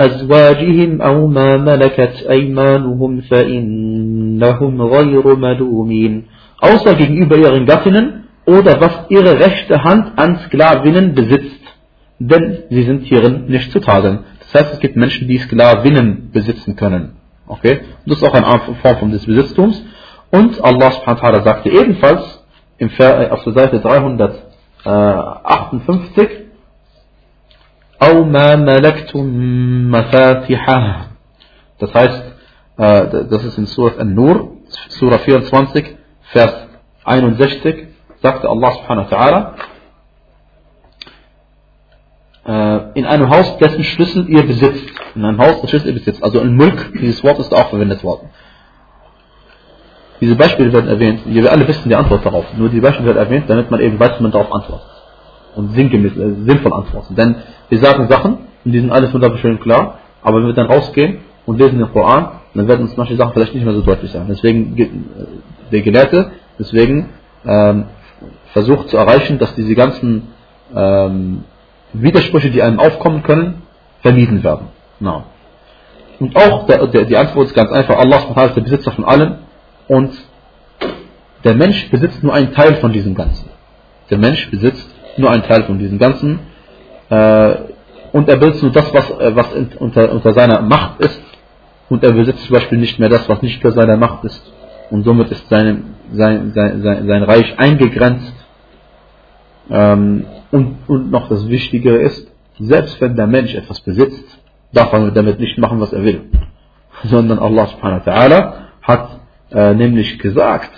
أزواجهم 0.05 1.01
أو 1.01 1.27
ما 1.27 1.57
ملكت 1.57 2.25
أيمانهم 2.29 3.21
فإنهم 3.21 4.81
غير 4.81 5.35
ملومين 5.35 6.23
außer 6.61 6.95
gegenüber 6.95 7.37
ihren 7.37 7.65
Gattinnen 7.65 8.25
oder 8.45 8.81
was 8.81 9.05
ihre 9.09 9.39
rechte 9.39 9.83
Hand 9.83 10.17
an 10.17 10.39
Sklavinnen 10.45 11.15
besitzt, 11.15 11.61
denn 12.19 12.59
sie 12.69 12.83
sind 12.83 13.03
hierin 13.03 13.45
nicht 13.47 13.71
zu 13.71 13.79
tadeln. 13.79 14.19
Das 14.39 14.53
heißt, 14.61 14.73
es 14.73 14.79
gibt 14.79 14.95
Menschen, 14.95 15.27
die 15.27 15.37
Sklavinnen 15.37 16.31
besitzen 16.31 16.75
können. 16.75 17.13
Okay? 17.47 17.81
Das 18.05 18.17
ist 18.17 18.23
auch 18.23 18.33
eine 18.33 18.59
Form 18.81 19.11
des 19.11 19.25
Besitztums. 19.25 19.83
Und 20.31 20.63
Allah 20.63 20.91
subhanahu 20.91 21.21
wa 21.21 21.27
ta'ala 21.27 21.43
sagte 21.43 21.69
ebenfalls 21.69 22.43
im 22.77 22.89
Ver 22.89 23.31
auf 23.31 23.43
der 23.43 23.53
Seite 23.53 23.79
358, 23.79 26.42
أو 28.01 28.23
ما 28.23 28.55
ملكتم 28.55 29.25
مفاتحه 29.91 31.05
Das 31.79 31.93
heißt, 31.93 32.23
äh, 32.77 33.25
das 33.29 33.45
ist 33.45 33.57
in 33.57 33.65
Surah 33.65 34.01
An-Nur, 34.01 34.57
Surah 34.89 35.19
24, 35.19 35.95
Vers 36.23 36.67
61, 37.05 37.87
sagte 38.21 38.49
Allah 38.49 38.71
subhanahu 38.71 39.09
wa 39.09 39.17
ta'ala, 39.17 39.55
äh, 42.45 42.99
in 42.99 43.05
einem 43.05 43.29
Haus, 43.29 43.57
dessen 43.59 43.83
Schlüssel 43.83 44.27
ihr 44.29 44.43
besitzt. 44.43 44.89
In 45.15 45.23
einem 45.23 45.39
Haus, 45.39 45.55
dessen 45.55 45.69
Schlüssel 45.69 45.87
ihr 45.87 45.93
besitzt. 45.93 46.21
Also 46.21 46.41
in 46.41 46.55
Mulk, 46.57 46.91
dieses 46.99 47.23
Wort 47.23 47.39
ist 47.39 47.53
auch 47.53 47.69
verwendet 47.69 48.03
worden. 48.03 48.29
Diese 50.21 50.35
Beispiele 50.35 50.73
werden 50.73 50.89
erwähnt, 50.89 51.21
wir 51.25 51.49
alle 51.49 51.65
wissen 51.65 51.87
die 51.87 51.95
Antwort 51.95 52.25
darauf. 52.25 52.45
Nur 52.57 52.67
die 52.67 52.81
Beispiele 52.81 53.05
werden 53.05 53.25
erwähnt, 53.25 53.49
damit 53.49 53.71
man 53.71 53.79
eben 53.79 53.97
weiß, 53.97 54.19
wie 54.19 54.23
man 54.23 54.33
darauf 54.33 54.51
antwortet. 54.53 54.92
Und 55.54 55.74
sinngemäß, 55.74 56.16
äh, 56.16 56.34
sinnvoll 56.46 56.72
antworten. 56.72 57.14
Denn 57.14 57.36
wir 57.68 57.78
sagen 57.78 58.08
Sachen, 58.08 58.38
und 58.64 58.72
die 58.72 58.80
sind 58.80 58.90
alles 58.90 59.12
wunderschön 59.12 59.60
klar, 59.60 59.98
aber 60.22 60.38
wenn 60.38 60.46
wir 60.46 60.54
dann 60.54 60.66
rausgehen 60.66 61.18
und 61.46 61.58
lesen 61.58 61.78
den 61.78 61.92
Koran, 61.92 62.40
dann 62.54 62.68
werden 62.68 62.82
uns 62.82 62.96
manche 62.96 63.16
Sachen 63.16 63.32
vielleicht 63.32 63.54
nicht 63.54 63.64
mehr 63.64 63.74
so 63.74 63.82
deutlich 63.82 64.10
sein. 64.10 64.26
Deswegen, 64.28 64.78
äh, 64.78 64.88
der 65.70 65.82
Gelehrte, 65.82 66.30
deswegen 66.58 67.10
ähm, 67.44 67.84
versucht 68.52 68.88
zu 68.88 68.96
erreichen, 68.96 69.38
dass 69.38 69.54
diese 69.54 69.74
ganzen 69.74 70.28
ähm, 70.74 71.44
Widersprüche, 71.92 72.50
die 72.50 72.62
einem 72.62 72.78
aufkommen 72.78 73.22
können, 73.22 73.62
vermieden 74.00 74.42
werden. 74.42 74.68
No. 75.00 75.24
Und 76.20 76.36
auch 76.36 76.66
der, 76.66 76.86
der, 76.86 77.04
die 77.04 77.16
Antwort 77.16 77.48
ist 77.48 77.54
ganz 77.54 77.70
einfach, 77.70 77.98
Allah 77.98 78.46
ist 78.46 78.56
der 78.56 78.62
Besitzer 78.62 78.92
von 78.92 79.04
allem 79.04 79.36
und 79.88 80.12
der 81.42 81.54
Mensch 81.54 81.90
besitzt 81.90 82.22
nur 82.22 82.32
einen 82.32 82.52
Teil 82.54 82.76
von 82.76 82.92
diesem 82.92 83.14
Ganzen. 83.14 83.50
Der 84.10 84.18
Mensch 84.18 84.50
besitzt 84.50 84.88
nur 85.18 85.30
einen 85.30 85.42
Teil 85.42 85.64
von 85.64 85.78
diesem 85.78 85.98
Ganzen. 85.98 86.40
Äh, 87.10 87.54
und 88.12 88.28
er 88.28 88.36
besitzt 88.36 88.62
nur 88.62 88.72
das, 88.72 88.92
was, 88.94 89.10
äh, 89.10 89.34
was 89.34 89.52
unter, 89.78 90.12
unter 90.12 90.32
seiner 90.32 90.62
Macht 90.62 91.00
ist. 91.00 91.20
Und 91.88 92.02
er 92.02 92.12
besitzt 92.12 92.44
zum 92.46 92.54
Beispiel 92.54 92.78
nicht 92.78 92.98
mehr 92.98 93.08
das, 93.08 93.28
was 93.28 93.42
nicht 93.42 93.56
unter 93.62 93.72
seiner 93.72 93.96
Macht 93.96 94.24
ist. 94.24 94.52
Und 94.90 95.04
somit 95.04 95.30
ist 95.30 95.48
seine, 95.48 95.82
sein, 96.12 96.52
sein, 96.54 96.82
sein, 96.82 97.06
sein 97.06 97.22
Reich 97.22 97.58
eingegrenzt. 97.58 98.32
Ähm, 99.70 100.26
und, 100.50 100.76
und 100.86 101.10
noch 101.10 101.28
das 101.28 101.48
Wichtige 101.48 101.96
ist, 101.96 102.30
selbst 102.58 103.00
wenn 103.00 103.16
der 103.16 103.26
Mensch 103.26 103.54
etwas 103.54 103.80
besitzt, 103.80 104.24
darf 104.72 104.92
er 104.92 105.10
damit 105.10 105.40
nicht 105.40 105.58
machen, 105.58 105.80
was 105.80 105.92
er 105.92 106.04
will. 106.04 106.30
Sondern 107.04 107.38
Allah 107.38 107.66
subhanahu 107.66 108.06
wa 108.06 108.12
ta'ala 108.12 108.52
hat 108.82 109.20
äh, 109.50 109.74
nämlich 109.74 110.18
gesagt 110.18 110.72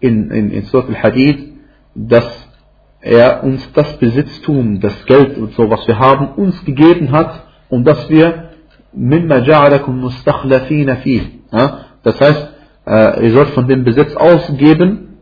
in, 0.00 0.30
in, 0.30 0.50
in 0.50 0.62
Surah 0.64 0.88
al-Hadid, 0.88 1.52
dass 1.94 2.48
er 3.00 3.42
uns 3.44 3.72
das 3.72 3.98
Besitztum, 3.98 4.80
das 4.80 5.04
Geld 5.06 5.38
und 5.38 5.54
so, 5.54 5.70
was 5.70 5.86
wir 5.88 5.98
haben, 5.98 6.28
uns 6.36 6.64
gegeben 6.64 7.12
hat 7.12 7.44
und 7.68 7.84
dass 7.84 8.08
wir 8.10 8.50
mimma 8.92 9.36
ja'alakum 9.36 9.92
mustakhlafina 9.92 10.96
fi. 10.96 11.40
Das 12.02 12.20
heißt, 12.20 12.48
äh, 12.86 13.24
ihr 13.26 13.32
sollt 13.32 13.50
von 13.50 13.68
dem 13.68 13.84
Besitz 13.84 14.14
ausgeben, 14.16 15.18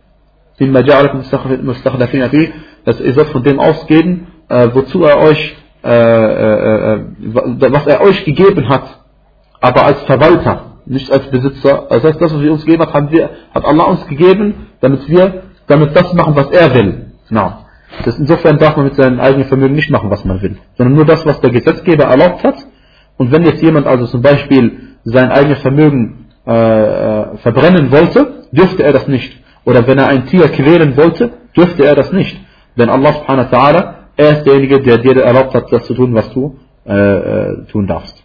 mimma 0.59 0.80
ja'alakum 0.80 1.22
mustakhlafina 1.62 2.28
fi, 2.30 2.52
dass 2.84 3.00
ihr 3.00 3.12
sollt 3.12 3.28
von 3.28 3.42
dem 3.42 3.60
ausgeben, 3.60 4.26
äh, 4.48 4.68
wozu 4.72 5.05
er 5.05 5.18
euch, 5.18 5.56
äh, 5.82 5.88
was 5.90 7.86
er 7.86 8.00
euch 8.00 8.24
gegeben 8.24 8.68
hat, 8.68 9.00
aber 9.60 9.86
als 9.86 10.02
Verwalter, 10.02 10.78
nicht 10.86 11.12
als 11.12 11.30
Besitzer. 11.30 11.86
Das 11.90 12.02
heißt, 12.02 12.20
das, 12.20 12.34
was 12.34 12.40
wir 12.40 12.52
uns 12.52 12.64
gegeben 12.64 12.82
hat, 12.82 12.92
hat 12.92 13.64
Allah 13.64 13.84
uns 13.84 14.06
gegeben, 14.06 14.68
damit 14.80 15.09
wir 15.09 15.42
damit 15.68 15.94
das 15.94 16.12
machen, 16.14 16.34
was 16.34 16.50
er 16.50 16.74
will. 16.74 17.12
Genau. 17.28 17.52
Das 18.04 18.18
insofern 18.18 18.58
darf 18.58 18.76
man 18.76 18.86
mit 18.86 18.94
seinem 18.94 19.20
eigenen 19.20 19.46
Vermögen 19.46 19.74
nicht 19.74 19.90
machen, 19.90 20.10
was 20.10 20.24
man 20.24 20.40
will, 20.42 20.56
sondern 20.76 20.94
nur 20.94 21.04
das, 21.04 21.24
was 21.26 21.40
der 21.40 21.50
Gesetzgeber 21.50 22.04
erlaubt 22.04 22.44
hat. 22.44 22.56
Und 23.16 23.32
wenn 23.32 23.44
jetzt 23.44 23.62
jemand 23.62 23.86
also 23.86 24.06
zum 24.06 24.22
Beispiel 24.22 24.96
sein 25.04 25.30
eigenes 25.30 25.58
Vermögen 25.58 26.26
äh, 26.46 26.52
äh, 26.52 27.36
verbrennen 27.38 27.90
wollte, 27.90 28.44
dürfte 28.52 28.82
er 28.82 28.92
das 28.92 29.08
nicht. 29.08 29.38
Oder 29.64 29.86
wenn 29.86 29.98
er 29.98 30.08
ein 30.08 30.26
Tier 30.26 30.48
quälen 30.48 30.96
wollte, 30.96 31.30
dürfte 31.56 31.84
er 31.84 31.94
das 31.94 32.12
nicht. 32.12 32.40
Denn 32.76 32.88
Allah 32.88 33.12
subhanahu 33.12 33.50
wa 33.50 33.56
ta'ala, 33.56 33.94
er 34.16 34.38
ist 34.38 34.46
derjenige, 34.46 34.80
der 34.80 34.98
dir 34.98 35.16
erlaubt 35.20 35.54
hat, 35.54 35.70
das 35.72 35.84
zu 35.86 35.94
tun, 35.94 36.14
was 36.14 36.30
du 36.32 36.56
äh, 36.86 36.92
äh 36.92 37.66
tun 37.66 37.86
darfst. 37.86 38.22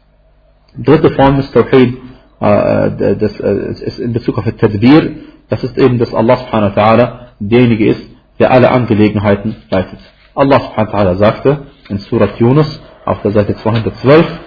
Dritte 0.78 1.10
Form 1.12 1.40
ist 1.40 1.54
Tawhid, 1.54 1.98
äh, 2.40 3.16
das, 3.16 3.40
äh, 3.40 3.72
ist 3.72 4.00
in 4.00 4.14
Bezug 4.14 4.38
auf 4.38 4.46
das 4.46 4.56
Tadbir, 4.56 5.12
das 5.50 5.64
ist 5.64 5.78
eben, 5.78 6.00
dass 6.00 6.14
Allah 6.14 6.38
subhanahu 6.38 6.76
wa 6.76 6.82
ta'ala 6.82 7.12
derjenige 7.40 7.88
ist, 7.88 8.13
der 8.39 8.51
alle 8.51 8.71
Angelegenheiten 8.71 9.57
leitet. 9.71 9.99
Allah 10.35 10.61
subhanahu 10.61 10.93
wa 10.93 10.99
ta'ala 10.99 11.15
sagte 11.17 11.59
in 11.89 11.99
Surat 11.99 12.39
Yunus 12.39 12.81
auf 13.05 13.23
der 13.23 13.33
Seite 13.33 13.57
212 13.57 14.41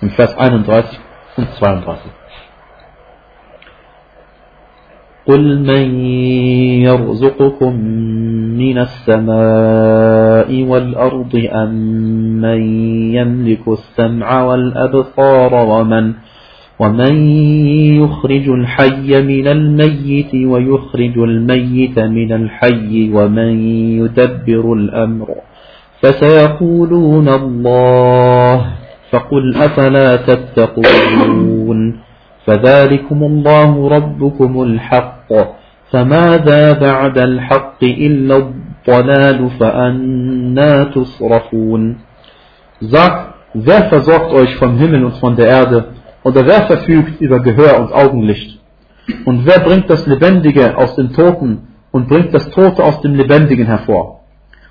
im 0.00 0.10
Vers 0.10 0.36
31 0.36 0.98
und 1.36 1.48
32. 1.58 2.10
قل 5.26 5.58
من 5.64 5.86
يرزقكم 6.84 7.74
من 8.60 8.78
السماء 8.78 10.62
والأرض 10.62 11.48
أم 11.52 11.72
من 12.40 12.60
يملك 13.14 13.68
السمع 13.68 14.42
والأبصار 14.42 15.54
ومن 15.54 16.14
ومن 16.79 17.15
يخرج 18.01 18.49
الحي 18.49 19.21
من 19.21 19.47
الميت 19.47 20.35
ويخرج 20.35 21.17
الميت 21.17 21.99
من 21.99 22.31
الحي 22.31 23.11
ومن 23.13 23.51
يدبر 23.99 24.73
الأمر 24.73 25.27
فسيقولون 26.01 27.27
الله 27.29 28.65
فقل 29.11 29.55
أفلا 29.55 30.15
تتقون 30.15 31.99
فذلكم 32.45 33.23
الله 33.23 33.87
ربكم 33.87 34.63
الحق 34.63 35.33
فماذا 35.91 36.73
بعد 36.73 37.17
الحق 37.17 37.83
إلا 37.83 38.37
الضلال 38.37 39.49
فأنا 39.59 40.83
تصرفون 40.83 41.97
Sagt, 42.81 43.33
wer 43.53 43.89
versorgt 43.89 44.31
euch 44.31 44.55
vom 44.55 44.77
Himmel 44.77 45.03
und 45.03 45.17
von 45.17 45.35
der 45.35 45.47
Erde? 45.47 45.98
Oder 46.23 46.45
wer 46.45 46.67
verfügt 46.67 47.21
über 47.21 47.39
Gehör 47.39 47.79
und 47.79 47.93
Augenlicht? 47.93 48.59
Und 49.25 49.45
wer 49.45 49.59
bringt 49.59 49.89
das 49.89 50.05
Lebendige 50.05 50.77
aus 50.77 50.95
den 50.95 51.13
Toten 51.13 51.67
und 51.91 52.07
bringt 52.07 52.33
das 52.33 52.49
Tote 52.49 52.83
aus 52.83 53.01
dem 53.01 53.15
Lebendigen 53.15 53.65
hervor? 53.65 54.21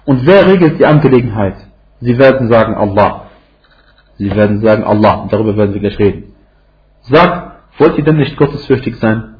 Und 0.04 0.26
wer 0.26 0.46
regelt 0.46 0.78
die 0.78 0.86
Angelegenheit? 0.86 1.56
Sie 2.00 2.16
werden 2.18 2.48
sagen 2.48 2.74
Allah. 2.74 3.24
Sie 4.16 4.34
werden 4.34 4.60
sagen 4.60 4.84
Allah. 4.84 5.26
Darüber 5.30 5.56
werden 5.56 5.74
wir 5.74 5.80
gleich 5.80 5.98
reden. 5.98 6.34
Sagt, 7.02 7.52
wollt 7.78 7.98
ihr 7.98 8.04
denn 8.04 8.16
nicht 8.16 8.36
gottesfürchtig 8.36 8.96
sein? 8.96 9.34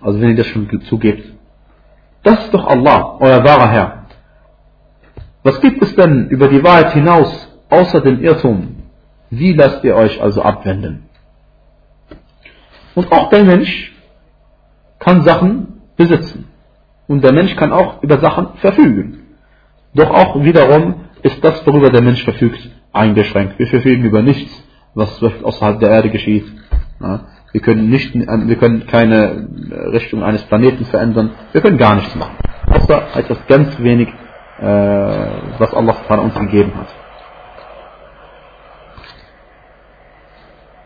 Also 0.00 0.20
wenn 0.20 0.30
ihr 0.30 0.36
das 0.36 0.46
schon 0.46 0.68
zugebt. 0.82 1.32
Das 2.22 2.44
ist 2.44 2.54
doch 2.54 2.66
Allah, 2.66 3.16
euer 3.20 3.44
wahrer 3.44 3.68
Herr. 3.68 4.06
Was 5.42 5.60
gibt 5.60 5.82
es 5.82 5.94
denn 5.96 6.28
über 6.28 6.48
die 6.48 6.62
Wahrheit 6.62 6.92
hinaus, 6.92 7.48
außer 7.68 8.00
dem 8.00 8.22
Irrtum? 8.22 8.76
Wie 9.30 9.52
lasst 9.54 9.82
ihr 9.82 9.96
euch 9.96 10.22
also 10.22 10.42
abwenden? 10.42 11.08
Und 12.94 13.10
auch 13.12 13.30
der 13.30 13.44
Mensch 13.44 13.92
kann 14.98 15.22
Sachen 15.22 15.80
besitzen. 15.96 16.48
Und 17.08 17.22
der 17.24 17.32
Mensch 17.32 17.56
kann 17.56 17.72
auch 17.72 18.02
über 18.02 18.18
Sachen 18.18 18.54
verfügen. 18.56 19.18
Doch 19.94 20.10
auch 20.10 20.42
wiederum 20.42 21.06
ist 21.22 21.42
das, 21.44 21.66
worüber 21.66 21.90
der 21.90 22.02
Mensch 22.02 22.22
verfügt, 22.24 22.70
eingeschränkt. 22.92 23.58
Wir 23.58 23.66
verfügen 23.66 24.04
über 24.04 24.22
nichts, 24.22 24.50
was 24.94 25.22
außerhalb 25.22 25.80
der 25.80 25.90
Erde 25.90 26.10
geschieht. 26.10 26.46
Wir 27.52 27.60
können, 27.60 27.90
nicht, 27.90 28.14
wir 28.14 28.56
können 28.56 28.86
keine 28.86 29.48
Richtung 29.92 30.22
eines 30.22 30.42
Planeten 30.44 30.84
verändern. 30.86 31.32
Wir 31.52 31.60
können 31.60 31.76
gar 31.76 31.96
nichts 31.96 32.14
machen. 32.14 32.36
Außer 32.66 33.16
etwas 33.16 33.38
ganz 33.46 33.78
wenig, 33.80 34.08
äh, 34.58 34.64
was 35.58 35.74
Allah 35.74 35.96
uns 36.20 36.34
gegeben 36.34 36.72
hat. 36.76 37.01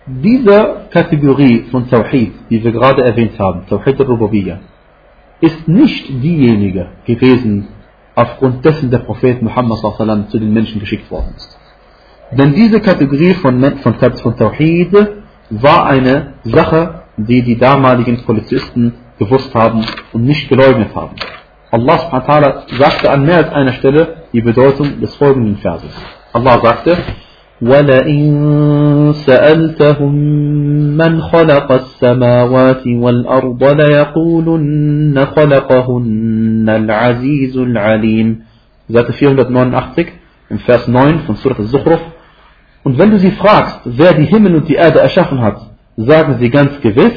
Diese 0.06 0.86
Kategorie 0.90 1.64
von 1.70 1.90
Tawhid, 1.90 2.32
die 2.48 2.62
wir 2.62 2.70
gerade 2.70 3.02
erwähnt 3.02 3.36
haben, 3.40 3.66
Tawhid 3.66 3.98
al-Rububiyya, 4.00 4.60
ist 5.40 5.66
nicht 5.66 6.08
diejenige 6.08 6.86
gewesen, 7.04 7.66
aufgrund 8.14 8.64
dessen 8.64 8.88
der 8.90 8.98
Prophet 8.98 9.42
Muhammad 9.42 10.30
zu 10.30 10.38
den 10.38 10.52
Menschen 10.52 10.78
geschickt 10.78 11.10
worden 11.10 11.34
ist. 11.36 11.58
Denn 12.30 12.54
diese 12.54 12.80
Kategorie 12.80 13.34
von, 13.34 13.60
von, 13.78 13.94
von 13.94 14.36
Tawhid 14.36 14.92
war 15.50 15.86
eine 15.86 16.34
Sache, 16.44 17.02
die 17.16 17.42
die 17.42 17.58
damaligen 17.58 18.18
Polizisten 18.24 18.94
gewusst 19.18 19.52
haben 19.56 19.84
und 20.12 20.24
nicht 20.24 20.48
geleugnet 20.48 20.94
haben. 20.94 21.16
Allah 21.72 21.98
subhanahu 21.98 22.76
sagte 22.78 23.10
an 23.10 23.24
mehr 23.24 23.38
als 23.38 23.50
einer 23.50 23.72
Stelle 23.72 24.22
die 24.32 24.40
Bedeutung 24.40 25.00
des 25.00 25.14
folgenden 25.16 25.56
Verses. 25.56 25.90
Allah 26.32 26.60
sagte, 26.60 26.96
ولئن 27.61 29.13
سألتهم 29.13 30.13
من 30.97 31.21
خلق 31.21 31.71
السماوات 31.71 32.87
والأرض 32.87 33.63
ليقولن 33.63 35.25
خلقهن 35.25 36.69
العزيز 36.69 37.57
العليم 37.57 38.43
Seite 38.89 39.13
489 39.13 40.07
im 40.49 40.59
Vers 40.59 40.87
9 40.87 41.19
von 41.25 41.35
Surat 41.35 41.59
al-Zukhruf 41.59 42.01
Und 42.83 42.97
wenn 42.97 43.11
du 43.11 43.19
sie 43.19 43.31
fragst, 43.31 43.81
wer 43.85 44.13
die 44.13 44.25
Himmel 44.25 44.55
und 44.55 44.67
die 44.67 44.75
Erde 44.75 44.99
erschaffen 44.99 45.41
hat, 45.41 45.61
sagen 45.97 46.37
sie 46.39 46.49
ganz 46.49 46.81
gewiss, 46.81 47.13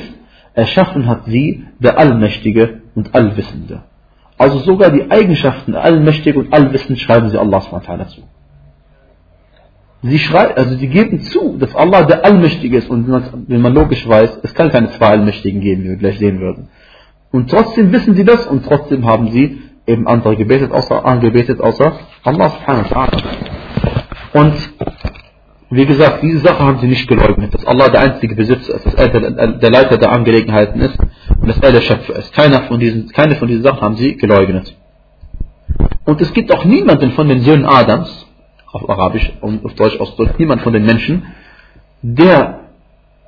erschaffen 0.53 1.07
hat 1.09 1.25
sie 1.25 1.65
der 1.79 1.99
Allmächtige 1.99 2.83
und 2.95 3.15
Allwissende. 3.15 3.83
Also 4.37 4.59
sogar 4.59 4.91
die 4.91 5.11
Eigenschaften 5.11 5.73
der 5.73 5.83
Allmächtige 5.85 6.39
und 6.39 6.53
Allwissende 6.53 7.01
schreiben 7.01 7.29
sie 7.31 7.39
Allah 7.39 7.61
zu. 7.61 8.23
Sie 10.02 10.20
schreiben, 10.20 10.54
also 10.56 10.76
sie 10.78 10.88
geben 10.88 11.20
zu, 11.22 11.58
dass 11.58 11.76
Allah 11.76 12.04
der 12.04 12.24
Allmächtige 12.24 12.78
ist 12.78 12.90
und 12.90 13.08
wenn 13.48 13.62
man 13.62 13.74
logisch 13.74 14.08
weiß, 14.08 14.40
es 14.44 14.54
kann 14.54 14.72
keine 14.72 14.92
zwei 14.92 15.08
Allmächtigen 15.08 15.60
geben, 15.60 15.84
wie 15.84 15.90
wir 15.90 15.98
gleich 15.98 16.20
sehen 16.20 16.40
würden. 16.40 16.70
Und 17.32 17.50
trotzdem 17.50 17.92
wissen 17.92 18.16
sie 18.16 18.24
das 18.24 18.48
und 18.48 18.66
trotzdem 18.66 19.06
haben 19.06 19.30
sie 19.32 19.62
eben 19.86 20.08
andere 20.08 20.38
gebetet, 20.38 20.72
außer, 20.72 21.06
angebetet, 21.06 21.60
außer 21.60 22.00
Allah 22.24 22.50
subhanahu 22.50 22.90
wa 22.90 23.06
ta'ala. 23.06 23.24
Und 24.34 24.54
wie 25.72 25.86
gesagt, 25.86 26.24
diese 26.24 26.40
Sache 26.40 26.60
haben 26.60 26.80
sie 26.80 26.88
nicht 26.88 27.08
geleugnet, 27.08 27.54
dass 27.54 27.66
Allah 27.66 27.90
der 27.90 28.02
einzige 28.02 28.36
Besitzer 28.36 28.76
ist, 28.76 28.86
dass 28.86 28.94
er 28.96 29.10
der 29.10 29.70
Leiter 29.70 29.98
der 29.98 30.12
Angelegenheiten 30.12 30.80
ist 30.82 30.98
und 31.40 31.48
dass 31.48 31.60
er 31.60 31.72
der 31.72 31.82
Schöpfer 31.82 32.16
ist. 32.16 32.34
Keiner 32.34 32.64
von 32.64 32.80
diesen, 32.80 33.10
keine 33.10 33.36
von 33.36 33.48
diesen 33.48 33.64
Sachen 33.64 33.82
haben 33.82 33.96
sie 33.96 34.16
geleugnet. 34.16 34.76
Und 36.06 36.22
es 36.22 36.34
gibt 36.34 36.52
auch 36.54 36.66
niemanden 36.66 37.12
von 37.12 37.28
den 37.28 37.42
Söhnen 37.42 37.66
Adams, 37.66 38.26
auf 38.72 38.90
Arabisch 38.90 39.32
und 39.42 39.66
auf 39.66 39.74
Deutsch 39.74 40.00
ausdrückt, 40.00 40.40
niemand 40.40 40.62
von 40.62 40.74
den 40.74 40.86
Menschen, 40.86 41.26
der 42.02 42.62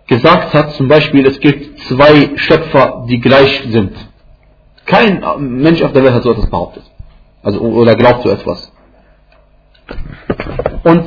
gesagt 0.07 0.53
hat, 0.53 0.73
zum 0.73 0.87
Beispiel, 0.87 1.25
es 1.25 1.39
gibt 1.39 1.79
zwei 1.81 2.37
Schöpfer, 2.37 3.05
die 3.07 3.19
gleich 3.19 3.63
sind. 3.69 3.93
Kein 4.85 5.23
Mensch 5.61 5.81
auf 5.81 5.93
der 5.93 6.03
Welt 6.03 6.13
hat 6.13 6.23
so 6.23 6.31
etwas 6.31 6.49
behauptet. 6.49 6.83
Also, 7.43 7.59
oder 7.59 7.95
glaubt 7.95 8.23
so 8.23 8.29
etwas. 8.29 8.71
Und 10.83 11.05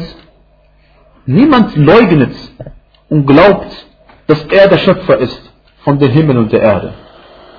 niemand 1.27 1.77
leugnet 1.77 2.35
und 3.09 3.27
glaubt, 3.27 3.87
dass 4.27 4.45
er 4.47 4.69
der 4.69 4.79
Schöpfer 4.79 5.19
ist 5.19 5.53
von 5.85 5.99
den 5.99 6.11
Himmel 6.11 6.39
und 6.39 6.53
der 6.53 6.63
Erde. 6.63 6.95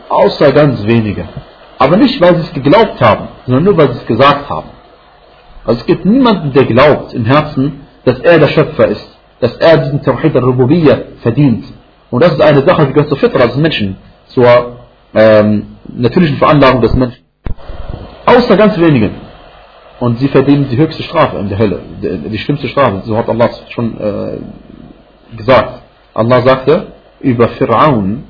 Außer 0.10 0.52
ganz 0.52 0.84
wenige. 0.86 1.28
Aber 1.78 1.98
nicht, 1.98 2.20
weil 2.22 2.36
sie 2.36 2.42
es 2.42 2.54
geglaubt 2.54 3.00
haben, 3.02 3.28
sondern 3.46 3.64
nur, 3.64 3.78
weil 3.78 3.94
sie 3.94 4.00
es 4.00 4.06
gesagt 4.06 4.50
haben. 4.50 4.70
Also 5.65 5.81
es 5.81 5.87
gibt 5.87 6.05
niemanden, 6.05 6.53
der 6.53 6.65
glaubt 6.65 7.15
im 7.15 7.25
Herzen, 7.25 7.81
dass 8.05 8.19
er 8.21 8.39
der 8.39 8.49
Schöpfer 8.49 8.89
ist, 8.89 9.19
dass 9.41 9.57
er 9.57 9.79
diesen 9.79 10.03
Tawhid 10.03 10.35
al-Rububiyya 10.35 10.99
verdient. 11.23 11.65
Und 12.11 12.23
das 12.23 12.33
ist 12.33 12.43
eine 12.43 12.63
Sache, 12.63 12.87
die 12.87 12.93
gehört 12.93 13.09
zur 13.09 13.19
Fitra 13.19 13.47
des 13.47 13.57
Menschen, 13.57 13.97
zur 14.27 14.79
ähm, 15.15 15.77
natürlichen 15.87 16.37
Veranlagung 16.39 16.81
des 16.81 16.95
Menschen. 16.95 17.23
Außer 18.27 18.57
ganz 18.57 18.79
wenigen. 18.79 19.13
Und 20.01 20.19
sie 20.19 20.29
verdienen 20.29 20.67
die 20.71 20.79
höchste 20.79 21.03
Strafe 21.03 21.37
in 21.39 21.49
der 21.51 21.59
Hölle, 21.59 21.81
die, 22.03 22.31
die 22.31 22.39
schlimmste 22.39 22.69
Strafe. 22.69 23.03
So 23.05 23.17
hat 23.17 23.29
Allah 23.29 23.51
schon 23.69 24.01
äh, 24.01 25.37
gesagt. 25.37 25.83
Allah 26.15 26.41
sagte 26.41 26.87
über 27.21 27.49
Fir'aun, 27.49 28.23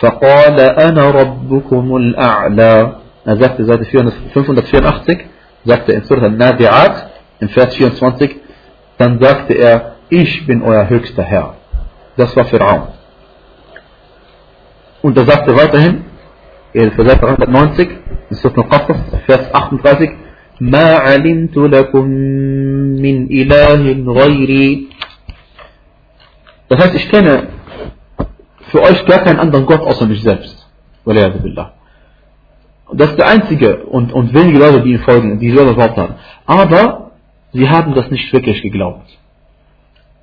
فَقَالَ 0.00 0.58
أَنَا 0.86 1.10
رَبُّكُمُ 1.10 1.86
الْأَعْلَى 1.96 2.94
Er 3.24 3.36
sagte 3.36 3.64
Seite 3.64 3.84
584, 3.84 5.18
sagte 5.66 5.92
in 5.92 6.02
Surah 6.04 6.24
Al-Nadi'at, 6.24 7.10
im 7.40 7.48
Vers 7.48 7.74
24, 7.76 8.36
dann 8.98 9.18
sagte 9.20 9.54
er, 9.54 9.96
ich 10.08 10.46
bin 10.46 10.62
euer 10.62 10.88
höchster 10.88 11.22
Herr. 11.22 11.54
Das 12.16 12.36
war 12.36 12.44
Pharaon. 12.44 12.88
Und 15.02 15.16
er 15.16 15.24
sagte 15.24 15.56
weiterhin, 15.56 16.04
in 16.72 16.92
Vers 16.92 17.22
190, 17.22 17.88
in 18.30 18.36
Surah 18.36 18.62
Al-Qasas, 18.62 18.96
Vers 19.26 19.54
38, 19.54 20.10
ما 20.60 20.94
علمت 20.94 21.56
لكم 21.56 22.04
من 23.02 23.26
إله 23.26 23.82
غيري 24.06 24.88
Das 26.68 26.78
heißt, 26.78 26.94
ich 26.94 27.10
kenne 27.10 27.48
für 28.70 28.80
euch 28.80 29.04
gar 29.04 29.18
keinen 29.24 29.40
anderen 29.40 29.66
Gott 29.66 29.82
außer 29.82 30.06
mich 30.06 30.22
selbst. 30.22 30.66
Billah. 31.04 31.74
Das 32.93 33.09
ist 33.09 33.19
der 33.19 33.27
einzige 33.27 33.85
und, 33.85 34.13
und 34.13 34.33
wenige 34.33 34.59
Leute, 34.59 34.81
die 34.81 34.93
ihm 34.93 34.99
folgen, 35.01 35.39
die 35.39 35.51
so 35.51 35.65
geglaubt 35.65 35.97
haben. 35.97 36.15
Aber 36.45 37.11
sie 37.51 37.69
haben 37.69 37.93
das 37.93 38.09
nicht 38.09 38.31
wirklich 38.31 38.61
geglaubt. 38.61 39.07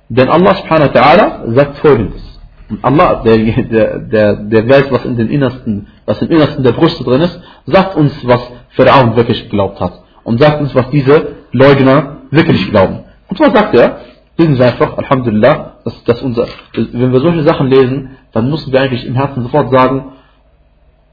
Denn 0.09 0.29
Allah 0.29 0.55
subhanahu 0.55 0.93
wa 0.93 0.99
ta'ala 0.99 1.53
sagt 1.53 1.77
folgendes. 1.77 2.35
Und 2.69 2.83
Allah, 2.83 3.21
der, 3.23 3.37
der, 3.37 3.99
der, 3.99 4.35
der 4.37 4.69
weiß, 4.69 4.91
was 4.91 5.05
in 5.05 5.17
den 5.17 5.29
Innersten, 5.29 5.87
was 6.05 6.21
im 6.21 6.31
Innersten 6.31 6.63
der 6.63 6.71
Brüste 6.71 7.03
drin 7.03 7.21
ist, 7.21 7.39
sagt 7.65 7.95
uns, 7.95 8.13
was 8.25 8.41
Pharaon 8.69 9.15
wirklich 9.15 9.43
geglaubt 9.43 9.79
hat. 9.79 10.01
Und 10.23 10.39
sagt 10.39 10.61
uns, 10.61 10.73
was 10.73 10.89
diese 10.89 11.35
Leugner 11.51 12.17
wirklich 12.31 12.69
glauben. 12.71 13.03
Und 13.27 13.37
zwar 13.37 13.51
sagt 13.51 13.75
er, 13.75 13.99
wissen 14.37 14.55
Sie 14.55 14.63
einfach, 14.63 14.97
Alhamdulillah, 14.97 15.77
dass, 15.85 16.03
dass 16.03 16.21
unser, 16.23 16.47
wenn 16.73 17.13
wir 17.13 17.19
solche 17.19 17.43
Sachen 17.43 17.67
lesen, 17.67 18.17
dann 18.31 18.49
müssen 18.49 18.73
wir 18.73 18.81
eigentlich 18.81 19.05
im 19.05 19.15
Herzen 19.15 19.43
sofort 19.43 19.71
sagen, 19.71 20.13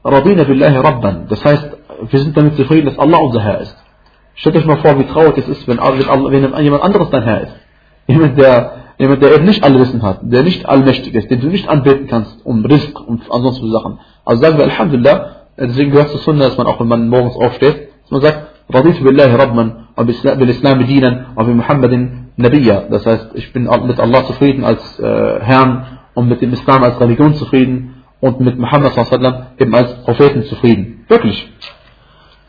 Radina 0.03 0.43
billahi 0.43 0.77
Rabban. 0.77 1.25
Das 1.29 1.43
heißt, 1.43 1.69
wir 2.09 2.19
sind 2.19 2.35
damit 2.35 2.55
zufrieden, 2.55 2.85
dass 2.85 2.99
Allah 2.99 3.17
unser 3.17 3.41
Herr 3.41 3.61
ist. 3.61 3.77
Stellt 4.35 4.55
euch 4.57 4.65
mal 4.65 4.77
vor, 4.77 4.97
wie 4.99 5.05
traurig 5.05 5.37
es 5.37 5.47
ist, 5.47 5.67
wenn, 5.67 5.77
wenn 5.77 6.63
jemand 6.63 6.83
anderes 6.83 7.09
dein 7.09 7.23
Herr 7.23 7.41
ist. 7.41 7.55
Jemand, 8.07 8.37
der, 8.37 8.71
jemand, 8.97 9.21
der 9.21 9.35
eben 9.35 9.45
nicht 9.45 9.63
Allwissen 9.63 10.01
hat, 10.01 10.19
der 10.23 10.43
nicht 10.43 10.65
allmächtig 10.65 11.13
ist, 11.13 11.29
den 11.29 11.39
du 11.39 11.47
nicht 11.47 11.69
anbeten 11.69 12.07
kannst, 12.07 12.45
um 12.45 12.65
Risk 12.65 12.99
und 12.99 13.21
ansonsten 13.31 13.71
Sachen. 13.71 13.99
Also 14.25 14.41
sagen 14.41 14.57
wir 14.57 14.65
Alhamdulillah, 14.65 15.35
deswegen 15.57 15.91
gehört 15.91 16.07
es 16.07 16.13
zu 16.13 16.17
Sunnah, 16.19 16.45
dass 16.45 16.57
man 16.57 16.67
auch, 16.67 16.79
wenn 16.79 16.87
man 16.87 17.07
morgens 17.07 17.35
aufsteht, 17.35 17.89
dass 18.01 18.11
man 18.11 18.21
sagt, 18.21 18.39
Raditu 18.69 19.03
billahi 19.03 19.35
Rabban, 19.35 19.87
bil 19.95 20.49
Islam 20.49 20.85
dienen, 20.85 21.25
Nabiya. 22.35 22.85
Das 22.89 23.05
heißt, 23.05 23.31
ich 23.35 23.53
bin 23.53 23.69
mit 23.85 23.99
Allah 23.99 24.25
zufrieden 24.25 24.63
als 24.63 24.99
äh, 24.99 25.39
Herrn 25.41 25.99
und 26.15 26.29
mit 26.29 26.41
dem 26.41 26.51
Islam 26.53 26.83
als 26.83 26.99
Religion 26.99 27.35
zufrieden 27.35 27.92
und 28.23 28.39
mit 28.39 28.57
Muhammad 28.57 28.93
sallam 28.93 29.47
eben 29.59 29.75
als 29.75 29.93
Propheten 30.05 30.43
zufrieden. 30.43 31.03
Wirklich. 31.09 31.51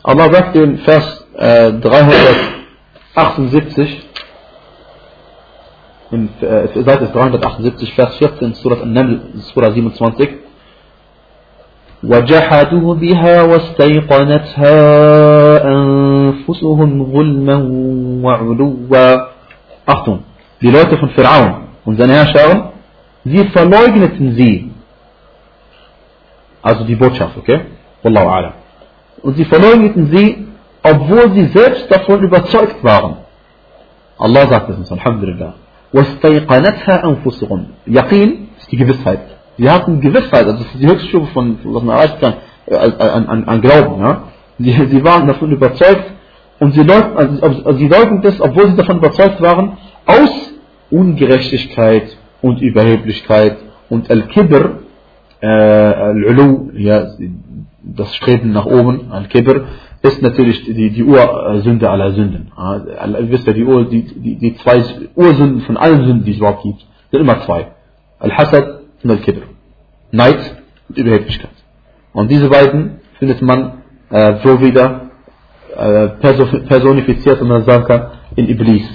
Allah 0.04 0.32
sagt 0.32 0.54
in 0.56 0.78
Vers 0.78 1.26
äh, 1.36 1.72
378, 1.72 4.02
in 6.12 6.28
äh, 6.40 6.68
Seite 6.84 7.08
378, 7.12 7.92
Vers 7.92 8.14
14, 8.18 8.54
Surah 8.54 8.82
An-Naml, 8.82 9.20
Surah 9.52 9.72
27, 9.72 10.28
وجحدوا 12.04 12.94
بها 12.94 13.42
واستيقنتها 13.42 14.76
أنفسهم 15.64 17.12
ظلما 17.12 17.56
وعلوا 18.24 18.74
Achtung, 19.86 20.18
die 20.62 20.70
Leute 20.70 20.96
von 20.98 21.10
Pharaon 21.10 21.54
und 21.84 21.98
seine 21.98 22.14
Herrscher, 22.14 22.72
sie 23.24 23.44
verleugneten 23.48 24.32
sie. 24.34 24.73
Also 26.63 26.83
die 26.83 26.95
Botschaft, 26.95 27.37
okay? 27.37 27.61
Wallahu 28.03 28.27
a'lam. 28.27 28.51
Und 29.21 29.35
sie 29.37 29.45
verleugneten 29.45 30.07
sie, 30.11 30.47
obwohl 30.83 31.31
sie 31.33 31.45
selbst 31.45 31.91
davon 31.91 32.21
überzeugt 32.23 32.83
waren. 32.83 33.17
Allah 34.17 34.47
sagt 34.47 34.69
es 34.69 34.77
uns, 34.77 34.91
Alhamdulillah. 34.91 35.53
وَاسْتَيْقَنَتْهَا 35.93 37.03
أَنفُسُهُمْ 37.03 37.65
Yaqin 37.87 38.49
ist 38.57 38.71
die 38.71 38.77
Gewissheit. 38.77 39.21
Sie 39.57 39.69
hatten 39.69 39.99
Gewissheit, 39.99 40.45
also 40.45 40.63
das 40.63 40.73
ist 40.73 40.81
die 40.81 40.87
höchste 40.87 41.07
Stufe 41.09 41.27
von, 41.33 41.57
was 41.63 41.83
man 41.83 41.95
erreicht 41.97 42.21
kann, 42.21 42.33
äh, 42.67 42.75
an, 42.75 43.27
an, 43.27 43.43
an 43.45 43.61
Glauben. 43.61 44.01
Ja? 44.01 44.23
Sie, 44.57 44.71
sie 44.71 45.03
waren 45.03 45.27
davon 45.27 45.51
überzeugt 45.51 46.05
und 46.59 46.73
sie 46.73 46.83
leugnen, 46.83 47.17
also, 47.17 47.65
also 47.65 47.79
sie 47.79 47.87
leugnen 47.87 48.21
das, 48.21 48.39
obwohl 48.39 48.67
sie 48.67 48.75
davon 48.75 48.97
überzeugt 48.97 49.41
waren, 49.41 49.77
aus 50.05 50.53
Ungerechtigkeit 50.91 52.17
und 52.41 52.61
Überheblichkeit 52.61 53.57
und 53.89 54.09
Al-Kibr, 54.09 54.55
äh, 54.55 54.82
Al-Ulu, 55.46 56.70
ja, 56.74 57.06
das 57.82 58.14
Streben 58.16 58.52
nach 58.52 58.66
oben, 58.66 59.10
Al-Kibr, 59.10 59.64
ist 60.02 60.22
natürlich 60.22 60.64
die, 60.64 60.90
die 60.90 61.04
Ursünde 61.04 61.88
aller 61.90 62.12
Sünden. 62.12 62.52
Ihr 62.56 63.30
wisst 63.30 63.46
ja, 63.46 63.52
die, 63.52 63.64
Ur, 63.64 63.88
die, 63.88 64.02
die, 64.02 64.36
die 64.36 64.54
zwei 64.56 64.82
Ursünden 65.14 65.62
von 65.62 65.76
allen 65.76 66.04
Sünden, 66.04 66.24
die 66.24 66.32
es 66.32 66.38
überhaupt 66.38 66.62
gibt, 66.62 66.86
sind 67.10 67.20
immer 67.20 67.40
zwei. 67.42 67.68
Al-Hasad 68.18 68.80
und 69.02 69.10
Al-Kibr. 69.10 69.42
Neid 70.12 70.62
und 70.88 70.98
Überheblichkeit. 70.98 71.50
Und 72.12 72.30
diese 72.30 72.48
beiden 72.48 73.00
findet 73.18 73.42
man 73.42 73.82
äh, 74.10 74.36
so 74.44 74.60
wieder 74.60 75.10
äh, 75.76 76.08
personifiziert, 76.68 77.40
wenn 77.40 77.48
man 77.48 77.64
sagen 77.64 78.06
in 78.36 78.48
Iblis. 78.48 78.86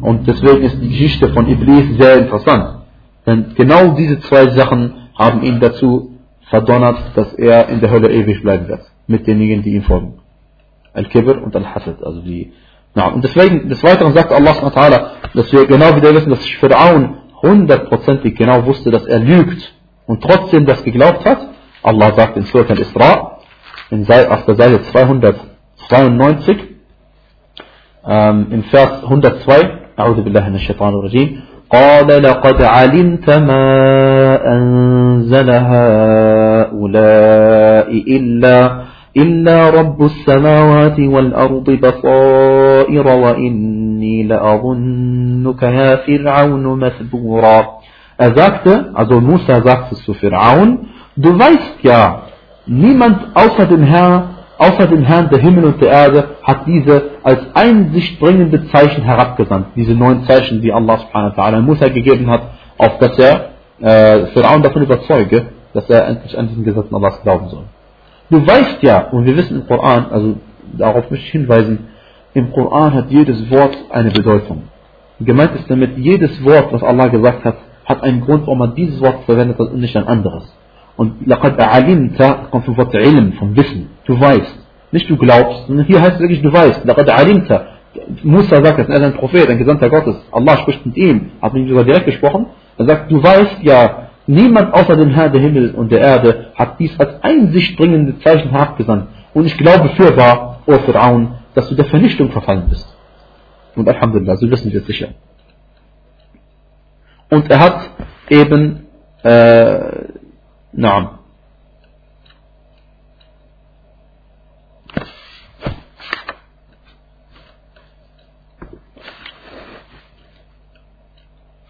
Und 0.00 0.26
deswegen 0.26 0.62
ist 0.62 0.80
die 0.80 0.88
Geschichte 0.88 1.28
von 1.32 1.48
Iblis 1.48 1.96
sehr 1.98 2.18
interessant. 2.18 2.82
Denn 3.26 3.54
genau 3.54 3.94
diese 3.94 4.20
zwei 4.20 4.48
Sachen 4.50 5.03
haben 5.17 5.43
ihn 5.43 5.59
dazu 5.59 6.17
verdonnert, 6.49 6.97
dass 7.15 7.33
er 7.33 7.69
in 7.69 7.79
der 7.79 7.91
Hölle 7.91 8.11
ewig 8.11 8.41
bleiben 8.41 8.67
wird. 8.67 8.81
Mit 9.07 9.27
denjenigen, 9.27 9.63
die 9.63 9.75
ihm 9.75 9.83
folgen. 9.83 10.19
Al-Kibr 10.93 11.41
und 11.43 11.55
Al-Hasad. 11.55 12.03
Also 12.03 12.21
die, 12.21 12.53
na, 12.95 13.07
und 13.07 13.23
deswegen, 13.23 13.69
des 13.69 13.83
Weiteren 13.83 14.13
sagt 14.13 14.31
Allah 14.31 14.53
SWT, 14.53 15.35
dass 15.35 15.51
wir 15.53 15.65
genau 15.67 15.95
wieder 15.95 16.13
wissen, 16.13 16.29
dass 16.29 16.47
Pharaon 16.59 17.17
hundertprozentig 17.41 18.35
genau 18.35 18.65
wusste, 18.65 18.91
dass 18.91 19.05
er 19.05 19.19
lügt 19.19 19.73
und 20.07 20.23
trotzdem 20.23 20.65
das 20.65 20.83
geglaubt 20.83 21.25
hat. 21.25 21.39
Allah 21.83 22.13
sagt 22.13 22.35
in 22.37 22.43
Surah 22.43 22.69
Al-Isra, 22.69 23.39
auf 24.29 24.45
der 24.45 24.55
Seite 24.55 24.81
292, 24.91 26.57
ähm, 28.05 28.47
im 28.51 28.63
Vers 28.63 29.03
102, 29.03 29.79
أعوذ 29.99 30.21
بالله 30.21 30.49
من 30.49 30.55
الشيطان 30.55 30.93
الرجيم 30.93 31.41
قال 31.69 32.07
لقد 32.23 32.63
علمت 32.63 33.29
ما 33.29 34.22
أنزل 34.55 35.49
هؤلاء 35.73 36.79
إلا 38.17 38.81
إلا 39.17 39.69
رب 39.69 40.03
السماوات 40.03 40.99
والأرض 40.99 41.69
بصائر 41.69 43.07
وإني 43.07 44.23
لأظنك 44.23 45.63
يا 45.63 45.95
فرعون 45.95 46.79
مثبورا 46.79 47.79
Er 48.21 48.35
sagte, 48.35 48.91
also 48.95 49.21
Musa 49.21 49.61
sagte 49.61 49.95
zu 49.95 50.13
Pharaon, 50.13 50.89
du 51.15 51.39
weißt 51.39 51.77
ja, 51.83 52.23
niemand 52.67 53.17
außer 53.33 53.65
dem 53.65 53.83
Herrn, 53.83 54.35
außer 54.57 54.87
dem 54.87 55.03
Herrn 55.03 55.29
der 55.29 55.39
Himmel 55.39 55.63
und 55.63 55.81
der 55.81 55.89
Erde 55.89 56.35
hat 56.43 56.67
diese 56.67 57.11
als 57.23 57.39
einsichtbringende 57.53 58.67
Zeichen 58.71 59.03
herabgesandt. 59.03 59.67
Diese 59.77 59.93
neun 59.93 60.23
Zeichen, 60.25 60.61
die 60.61 60.73
Allah 60.73 60.97
subhanahu 60.97 61.31
wa 61.37 61.41
ta'ala 61.41 61.61
Musa 61.61 61.87
gegeben 61.87 62.29
hat, 62.29 62.41
auf 62.77 62.97
dass 62.99 63.17
er 63.17 63.51
äh, 63.80 64.26
Pharaon 64.26 64.62
davon 64.62 64.82
überzeuge, 64.82 65.46
dass 65.72 65.88
er 65.90 66.06
endlich 66.06 66.38
an 66.38 66.48
diesen 66.48 66.64
Gesetzen 66.64 66.94
Allahs 66.94 67.20
glauben 67.22 67.48
soll. 67.48 67.64
Du 68.30 68.46
weißt 68.46 68.82
ja, 68.82 69.08
und 69.10 69.26
wir 69.26 69.36
wissen 69.36 69.60
im 69.60 69.66
Koran, 69.66 70.06
also 70.10 70.36
darauf 70.72 71.10
möchte 71.10 71.26
ich 71.26 71.32
hinweisen, 71.32 71.88
im 72.32 72.52
Koran 72.52 72.94
hat 72.94 73.10
jedes 73.10 73.50
Wort 73.50 73.76
eine 73.90 74.10
Bedeutung. 74.10 74.64
Gemeint 75.20 75.54
ist 75.54 75.70
damit, 75.70 75.96
jedes 75.96 76.44
Wort, 76.44 76.72
was 76.72 76.82
Allah 76.82 77.08
gesagt 77.08 77.44
hat, 77.44 77.56
hat 77.84 78.02
einen 78.02 78.20
Grund, 78.22 78.46
warum 78.46 78.58
man 78.58 78.74
dieses 78.74 79.00
Wort 79.00 79.24
verwendet 79.24 79.58
hat 79.58 79.70
und 79.70 79.80
nicht 79.80 79.96
ein 79.96 80.08
anderes. 80.08 80.44
Und 80.96 81.26
laqad 81.26 81.60
alimta 81.60 82.46
kommt 82.50 82.64
vom 82.64 82.76
Wort 82.76 82.94
ilm, 82.94 83.32
vom 83.34 83.56
Wissen. 83.56 83.90
Du 84.06 84.18
weißt. 84.18 84.58
Nicht 84.92 85.10
du 85.10 85.16
glaubst, 85.16 85.66
sondern 85.66 85.86
hier 85.86 86.00
heißt 86.00 86.14
es 86.14 86.20
wirklich, 86.20 86.42
du 86.42 86.52
weißt. 86.52 86.84
Laqad 86.84 87.10
alimta. 87.10 87.66
Musa 88.22 88.62
sagt, 88.64 88.78
er 88.78 88.88
ist 88.88 88.90
ein 88.90 89.14
Prophet, 89.14 89.48
ein 89.48 89.58
Gesandter 89.58 89.88
Gottes. 89.88 90.16
Allah 90.32 90.56
spricht 90.58 90.84
mit 90.86 90.96
ihm, 90.96 91.32
hat 91.40 91.52
mit 91.52 91.62
ihm 91.62 91.68
sogar 91.68 91.84
direkt 91.84 92.06
gesprochen. 92.06 92.46
Er 92.76 92.86
sagt, 92.86 93.10
du 93.10 93.22
weißt 93.22 93.62
ja, 93.62 94.04
Niemand 94.26 94.72
außer 94.72 94.96
dem 94.96 95.10
Herrn 95.10 95.32
der 95.32 95.40
Himmel 95.42 95.74
und 95.74 95.92
der 95.92 96.00
Erde 96.00 96.52
hat 96.54 96.80
dies 96.80 96.98
als 96.98 97.22
einsichtbringende 97.22 98.18
Zeichen 98.20 98.50
herabgesandt. 98.50 99.08
Und 99.34 99.44
ich 99.44 99.56
glaube 99.58 99.90
fürwahr, 99.90 100.62
O 100.66 100.72
Fir'aun, 100.72 101.32
dass 101.54 101.68
du 101.68 101.74
der 101.74 101.84
Vernichtung 101.84 102.30
verfallen 102.30 102.68
bist. 102.70 102.88
Und 103.76 103.86
Alhamdulillah, 103.86 104.36
so 104.36 104.50
wissen 104.50 104.72
wir 104.72 104.80
es 104.80 104.86
sicher. 104.86 105.08
Und 107.28 107.50
er 107.50 107.60
hat 107.60 107.90
eben, 108.30 108.86
äh, 109.22 110.08
na, 110.72 111.18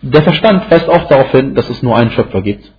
Der 0.03 0.23
Verstand 0.23 0.71
weist 0.71 0.87
auch 0.89 1.09
darauf 1.09 1.29
hin, 1.31 1.55
dass 1.55 1.69
es 1.69 1.83
nur 1.83 1.97
einen 1.97 2.11
Schöpfer 2.11 2.41
gibt. 2.41 2.71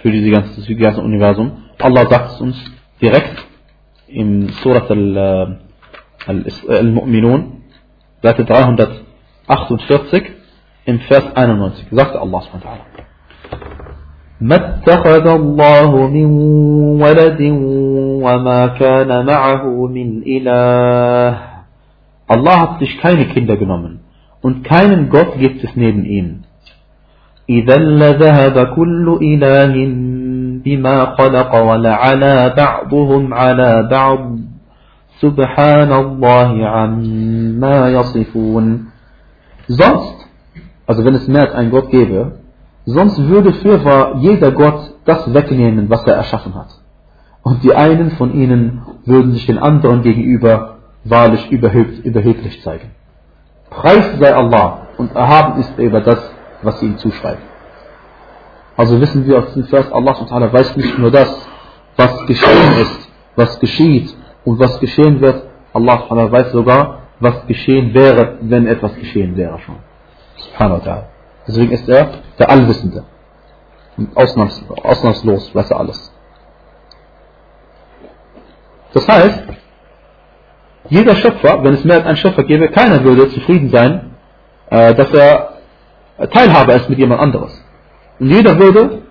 Für 0.00 0.10
diese 0.10 0.30
ganze, 0.30 0.58
das 0.60 0.66
ganze 0.78 1.02
Universum. 1.02 1.64
Allah 1.78 2.06
sagt 2.06 2.30
es 2.32 2.40
uns 2.40 2.56
direkt 3.00 3.44
im 4.08 4.48
Surat 4.48 4.90
Al-Mu'minun, 4.90 5.58
Seite 8.22 8.44
348, 8.44 10.22
im 10.86 10.98
Vers 11.00 11.24
91. 11.34 11.86
Sagt 11.90 12.16
Allah 12.16 12.42
subhanahu 12.42 12.78
ما 14.42 14.56
اتخذ 14.56 15.26
الله 15.26 16.08
من 16.08 16.26
ولد 17.02 17.40
وما 18.26 18.66
كان 18.66 19.26
معه 19.26 19.86
من 19.86 20.22
إله 20.26 21.52
Allah 22.28 22.60
hat 22.60 22.78
sich 22.80 22.98
keine 22.98 23.26
Kinder 23.26 23.56
genommen 23.56 24.00
und 24.40 24.64
keinen 24.64 25.08
Gott 25.08 25.38
gibt 25.38 25.64
es 25.64 25.76
neben 25.76 26.04
ihm. 26.04 26.42
إذا 27.48 27.76
لذهب 27.76 28.66
كل 28.74 29.18
إله 29.22 29.74
بما 30.64 30.96
خلق 31.18 31.54
ولعلى 31.54 32.54
بعضهم 32.56 33.34
على 33.34 33.88
بعض 33.90 34.38
سبحان 35.20 35.92
الله 35.92 36.66
عما 36.66 37.90
يصفون 37.90 38.86
Sonst, 39.68 40.16
also 40.86 41.04
wenn 41.04 41.14
es 41.14 41.28
mehr 41.28 41.42
als 41.42 41.54
einen 41.54 41.70
Gott 41.70 41.90
gäbe, 41.90 42.38
sonst 42.84 43.18
würde 43.28 43.52
fürwahr 43.52 44.16
jeder 44.16 44.50
Gott 44.50 44.94
das 45.04 45.32
wegnehmen, 45.32 45.88
was 45.88 46.04
er 46.04 46.14
erschaffen 46.16 46.54
hat. 46.54 46.68
Und 47.42 47.62
die 47.64 47.74
einen 47.74 48.10
von 48.12 48.34
ihnen 48.34 48.82
würden 49.04 49.32
sich 49.32 49.46
den 49.46 49.58
anderen 49.58 50.02
gegenüber 50.02 50.78
wahrlich 51.04 51.50
überheblich 51.50 52.62
zeigen. 52.62 52.90
Preis 53.69 54.17
sei 54.19 54.33
Allah 54.33 54.87
und 54.97 55.15
erhaben 55.15 55.59
ist 55.59 55.73
er 55.77 55.85
über 55.85 56.01
das, 56.01 56.19
was 56.61 56.79
sie 56.79 56.87
ihm 56.87 56.97
zuschreiben. 56.97 57.43
Also 58.75 58.99
wissen 59.01 59.25
wir 59.25 59.39
aus 59.39 59.47
diesem 59.53 59.65
Vers, 59.65 59.91
Allah 59.91 60.13
weiß 60.53 60.75
nicht 60.77 60.97
nur 60.97 61.11
das, 61.11 61.47
was 61.95 62.25
geschehen 62.27 62.73
ist, 62.79 63.09
was 63.35 63.59
geschieht 63.59 64.15
und 64.45 64.59
was 64.59 64.79
geschehen 64.79 65.19
wird. 65.19 65.43
Allah 65.73 66.03
weiß 66.09 66.51
sogar, 66.51 66.99
was 67.19 67.45
geschehen 67.47 67.93
wäre, 67.93 68.37
wenn 68.41 68.67
etwas 68.67 68.95
geschehen 68.95 69.35
wäre 69.35 69.59
schon. 69.59 69.77
Subhanahu 70.35 70.85
wa 70.85 71.03
Deswegen 71.47 71.71
ist 71.71 71.87
er 71.89 72.09
der 72.37 72.49
Allwissende. 72.49 73.03
Und 73.97 74.15
ausnahms, 74.15 74.63
ausnahmslos 74.83 75.55
weiß 75.55 75.71
er 75.71 75.79
alles. 75.79 76.13
Das 78.93 79.07
heißt, 79.07 79.43
jeder 80.89 81.15
Schöpfer, 81.15 81.63
wenn 81.63 81.73
es 81.73 81.83
mehr 81.83 81.97
als 81.97 82.05
einen 82.05 82.17
Schöpfer 82.17 82.43
gäbe, 82.43 82.69
keiner 82.69 83.03
würde 83.03 83.29
zufrieden 83.29 83.69
sein, 83.69 84.11
äh, 84.69 84.93
dass 84.95 85.11
er 85.13 85.53
Teilhaber 86.31 86.75
ist 86.75 86.89
mit 86.89 86.97
jemand 86.97 87.21
anderes. 87.21 87.63
Und 88.19 88.29
jeder 88.29 88.57
würde 88.57 89.03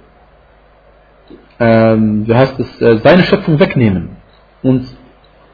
ähm, 1.59 2.27
wie 2.27 2.35
heißt 2.35 2.59
es, 2.61 2.81
äh, 2.81 2.98
seine 2.98 3.23
Schöpfung 3.23 3.59
wegnehmen 3.59 4.16
und, 4.62 4.86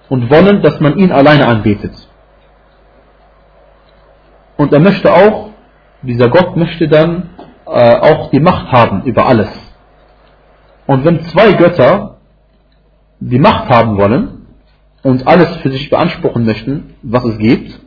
und 0.09 0.31
wollen, 0.31 0.62
dass 0.62 0.81
man 0.81 0.97
ihn 0.99 1.12
alleine 1.12 1.47
anbetet. 1.47 1.93
Und 4.57 4.73
er 4.73 4.81
möchte 4.81 5.12
auch, 5.12 5.51
dieser 6.03 6.28
Gott 6.28 6.57
möchte 6.57 6.89
dann 6.89 7.31
äh, 7.66 7.70
auch 7.70 8.31
die 8.31 8.40
Macht 8.40 8.70
haben 8.73 9.03
über 9.05 9.27
alles. 9.27 9.49
Und 10.86 11.05
wenn 11.05 11.24
zwei 11.27 11.53
Götter 11.53 12.19
die 13.20 13.39
Macht 13.39 13.69
haben 13.69 13.97
wollen 13.97 14.32
und 15.03 15.27
alles 15.27 15.57
für 15.57 15.70
sich 15.70 15.91
beanspruchen 15.91 16.45
möchten, 16.45 16.95
was 17.03 17.24
es 17.24 17.39
gibt, 17.39 17.81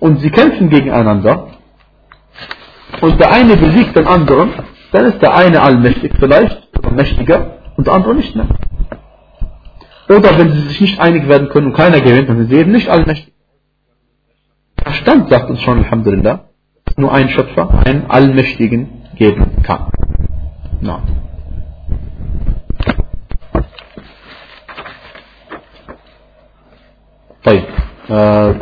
und 0.00 0.20
sie 0.20 0.30
kämpfen 0.30 0.68
gegeneinander, 0.68 1.48
und 3.00 3.18
der 3.18 3.32
eine 3.32 3.56
besiegt 3.56 3.96
den 3.96 4.06
anderen, 4.06 4.52
dann 4.92 5.06
ist 5.06 5.20
der 5.20 5.34
eine 5.34 5.62
allmächtig 5.62 6.12
vielleicht, 6.18 6.78
oder 6.78 6.90
mächtiger, 6.92 7.58
und 7.76 7.86
der 7.86 7.94
andere 7.94 8.14
nicht 8.14 8.36
mehr. 8.36 8.48
Oder 10.08 10.38
wenn 10.38 10.52
sie 10.52 10.68
sich 10.68 10.80
nicht 10.80 11.00
einig 11.00 11.26
werden 11.28 11.48
können 11.48 11.68
und 11.68 11.74
keiner 11.74 12.00
gewinnt, 12.00 12.28
dann 12.28 12.38
sind 12.38 12.50
sie 12.50 12.56
eben 12.56 12.72
nicht 12.72 12.88
allmächtig. 12.88 13.32
Verstand 14.76 15.30
sagt 15.30 15.48
uns 15.48 15.62
schon, 15.62 15.78
Alhamdulillah, 15.78 16.50
dass 16.84 16.98
nur 16.98 17.12
ein 17.12 17.30
Schöpfer 17.30 17.82
einen 17.86 18.10
Allmächtigen 18.10 19.04
geben 19.16 19.62
kann. 19.62 19.90
Na. 20.80 21.02
طيب 27.43 27.63
äh, 28.09 28.53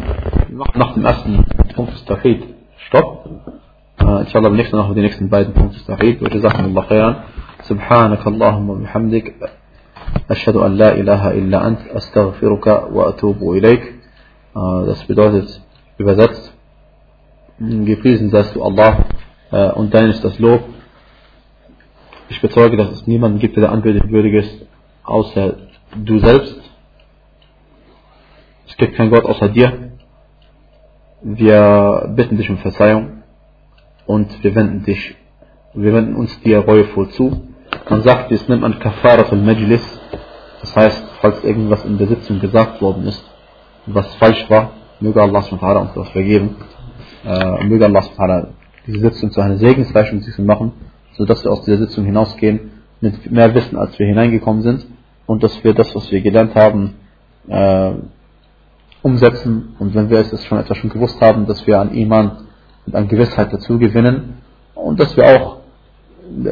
nach 0.76 0.94
dem 0.94 1.06
ersten 1.06 1.46
Punkt 1.76 1.94
des 1.94 2.06
Tawhid 2.06 2.44
Stopp. 2.88 3.30
Äh, 4.00 4.22
inshallah 4.22 4.50
beim 4.50 4.56
nächsten 4.56 4.78
noch 4.78 4.94
die 4.94 5.02
nächsten 5.02 5.30
beiden 5.30 5.54
Punkte 5.54 5.78
des 5.78 5.86
Tawhid. 5.86 6.22
وجزاكم 6.22 6.66
الله 6.66 6.82
خيرا. 6.82 7.24
سبحانك 7.64 8.28
اللهم 8.28 8.70
وبحمدك 8.70 9.34
أشهد 10.32 10.56
أن 10.56 10.78
لا 10.78 10.96
إله 10.96 11.32
إلا 11.32 11.68
أنت 11.68 11.80
أستغفرك 11.88 12.68
وأتوب 12.92 13.54
إليك. 13.54 13.84
Äh, 14.56 14.86
das 14.86 15.04
bedeutet 15.06 15.62
übersetzt, 15.98 16.54
gepriesen 17.60 18.30
seist 18.30 18.56
du 18.56 18.64
Allah 18.64 19.06
äh, 19.52 19.72
und 19.72 19.94
dein 19.94 20.10
ist 20.10 20.24
das 20.24 20.38
Lob. 20.40 20.62
Ich 22.30 22.42
bezeuge, 22.42 22.78
dass 22.78 22.92
es 22.92 23.08
niemanden 23.08 23.40
gibt, 23.40 23.56
der 23.58 23.72
anbetungswürdig 23.72 24.34
ist, 24.34 24.66
außer 25.04 25.56
du 25.96 26.20
selbst. 26.20 26.62
Es 28.73 28.79
gibt 28.79 28.95
keinen 28.95 29.11
Gott 29.11 29.27
außer 29.27 29.51
dir. 29.51 29.91
Wir 31.21 32.11
bitten 32.17 32.39
dich 32.39 32.49
um 32.49 32.57
Verzeihung 32.57 33.23
und 34.07 34.43
wir 34.43 34.55
wenden 34.55 34.83
dich, 34.83 35.15
wir 35.75 35.93
wenden 35.93 36.17
uns 36.17 36.41
dir 36.41 36.61
reuevoll 36.61 37.11
zu. 37.11 37.43
Man 37.91 38.01
sagt, 38.01 38.31
dies 38.31 38.49
nennt 38.49 38.63
man 38.63 38.79
Kafarat 38.79 39.31
al-Majlis. 39.31 39.83
Das 40.63 40.75
heißt, 40.75 41.05
falls 41.21 41.45
irgendwas 41.45 41.85
in 41.85 41.99
der 41.99 42.07
Sitzung 42.07 42.41
gesagt 42.41 42.81
worden 42.81 43.07
ist, 43.07 43.23
was 43.85 44.15
falsch 44.15 44.49
war, 44.49 44.71
möge 45.01 45.21
Allah 45.21 45.41
uns 45.41 45.93
das 45.95 46.09
vergeben. 46.09 46.57
Äh, 47.27 47.65
möge 47.65 47.85
Allah 47.85 48.49
diese 48.87 49.01
Sitzung 49.01 49.33
zu 49.33 49.43
einer 49.43 49.59
segensreichen 49.59 50.23
Sitzung 50.23 50.47
machen, 50.47 50.73
sodass 51.13 51.45
wir 51.45 51.53
aus 51.53 51.67
dieser 51.67 51.77
Sitzung 51.77 52.07
hinausgehen 52.07 52.71
mit 53.03 53.31
mehr 53.31 53.55
Wissen, 53.55 53.77
als 53.77 53.99
wir 53.99 54.07
hineingekommen 54.07 54.63
sind 54.63 54.87
und 55.27 55.43
dass 55.43 55.63
wir 55.63 55.75
das, 55.75 55.95
was 55.95 56.11
wir 56.11 56.23
gelernt 56.23 56.55
haben, 56.55 56.95
äh, 57.49 57.93
umsetzen 59.03 59.75
und 59.79 59.95
wenn 59.95 60.11
wir 60.11 60.19
es 60.19 60.45
schon 60.45 60.59
etwas 60.59 60.79
schon 60.79 60.91
gewusst 60.91 61.21
haben, 61.21 61.47
dass 61.47 61.67
wir 61.67 61.81
an 61.81 61.93
Iman 61.93 62.39
und 62.87 62.95
an 62.95 63.09
Gewissheit 63.09 63.53
dazu 63.53 63.79
gewinnen 63.79 64.35
und 64.75 64.99
dass 64.99 65.17
wir 65.17 65.25
auch 65.25 65.57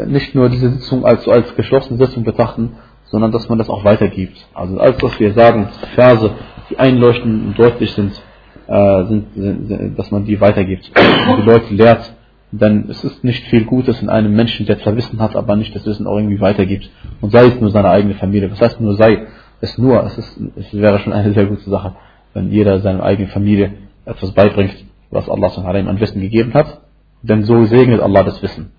nicht 0.07 0.35
nur 0.35 0.49
diese 0.49 0.71
Sitzung 0.71 1.05
als, 1.05 1.27
als 1.29 1.55
geschlossene 1.55 2.05
Sitzung 2.05 2.25
betrachten, 2.25 2.73
sondern 3.05 3.33
dass 3.33 3.49
man 3.49 3.59
das 3.59 3.69
auch 3.69 3.85
weitergibt. 3.85 4.47
Also 4.55 4.79
alles, 4.79 5.03
was 5.03 5.19
wir 5.19 5.33
sagen, 5.33 5.69
Verse, 5.95 6.31
die 6.69 6.79
einleuchtend 6.79 7.47
und 7.47 7.59
deutlich 7.59 7.93
sind, 7.93 8.13
äh, 8.67 9.05
sind, 9.07 9.27
sind, 9.35 9.99
dass 9.99 10.11
man 10.11 10.25
die 10.25 10.41
weitergibt, 10.41 10.91
die 10.97 11.43
Leute 11.43 11.75
lehrt, 11.75 12.15
denn 12.53 12.87
es 12.89 13.03
ist 13.05 13.23
nicht 13.23 13.45
viel 13.45 13.65
Gutes 13.65 14.03
in 14.03 14.09
einem 14.09 14.35
Menschen, 14.35 14.67
der 14.67 14.79
zwar 14.81 14.97
Wissen 14.97 15.21
hat, 15.21 15.37
aber 15.37 15.57
nicht 15.57 15.75
das 15.75 15.87
Wissen 15.87 16.07
auch 16.07 16.17
irgendwie 16.17 16.41
weitergibt. 16.41 16.91
Und 17.21 17.31
sei 17.31 17.47
es 17.47 17.61
nur 17.61 17.71
seine 17.71 17.91
eigene 17.91 18.15
Familie. 18.15 18.51
Was 18.51 18.61
heißt 18.61 18.81
nur 18.81 18.97
sei? 18.97 19.27
Es 19.61 19.79
nur, 19.79 20.05
es, 20.05 20.19
ist, 20.19 20.41
es 20.57 20.73
wäre 20.73 20.99
schon 20.99 21.13
eine 21.13 21.33
sehr 21.33 21.47
gute 21.47 21.69
Sache, 21.69 21.95
wenn 22.34 22.52
jeder 22.52 22.80
seiner 22.80 23.04
eigenen 23.04 23.30
Familie 23.30 23.74
etwas 24.06 24.32
beibringt, 24.34 24.76
was 25.12 25.30
Allah 25.30 25.52
ihm 25.80 25.88
an 25.88 26.00
Wissen 26.00 26.22
gegeben 26.22 26.54
hat. 26.54 26.82
Denn 27.22 27.44
so 27.44 27.66
segnet 27.66 28.02
Allah 28.02 28.24
das 28.24 28.42
Wissen, 28.44 28.72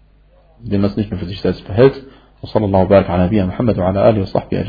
indem 0.62 0.82
man 0.82 0.90
es 0.90 0.96
nicht 0.96 1.10
mehr 1.10 1.18
für 1.18 1.26
sich 1.26 1.40
selbst 1.40 1.66
behält. 1.66 2.04
وصلى 2.42 2.64
الله 2.64 2.80
وبارك 2.80 3.10
على 3.10 3.26
نبينا 3.26 3.46
محمد 3.46 3.78
وعلى 3.78 4.10
اله 4.10 4.20
وصحبه 4.22 4.60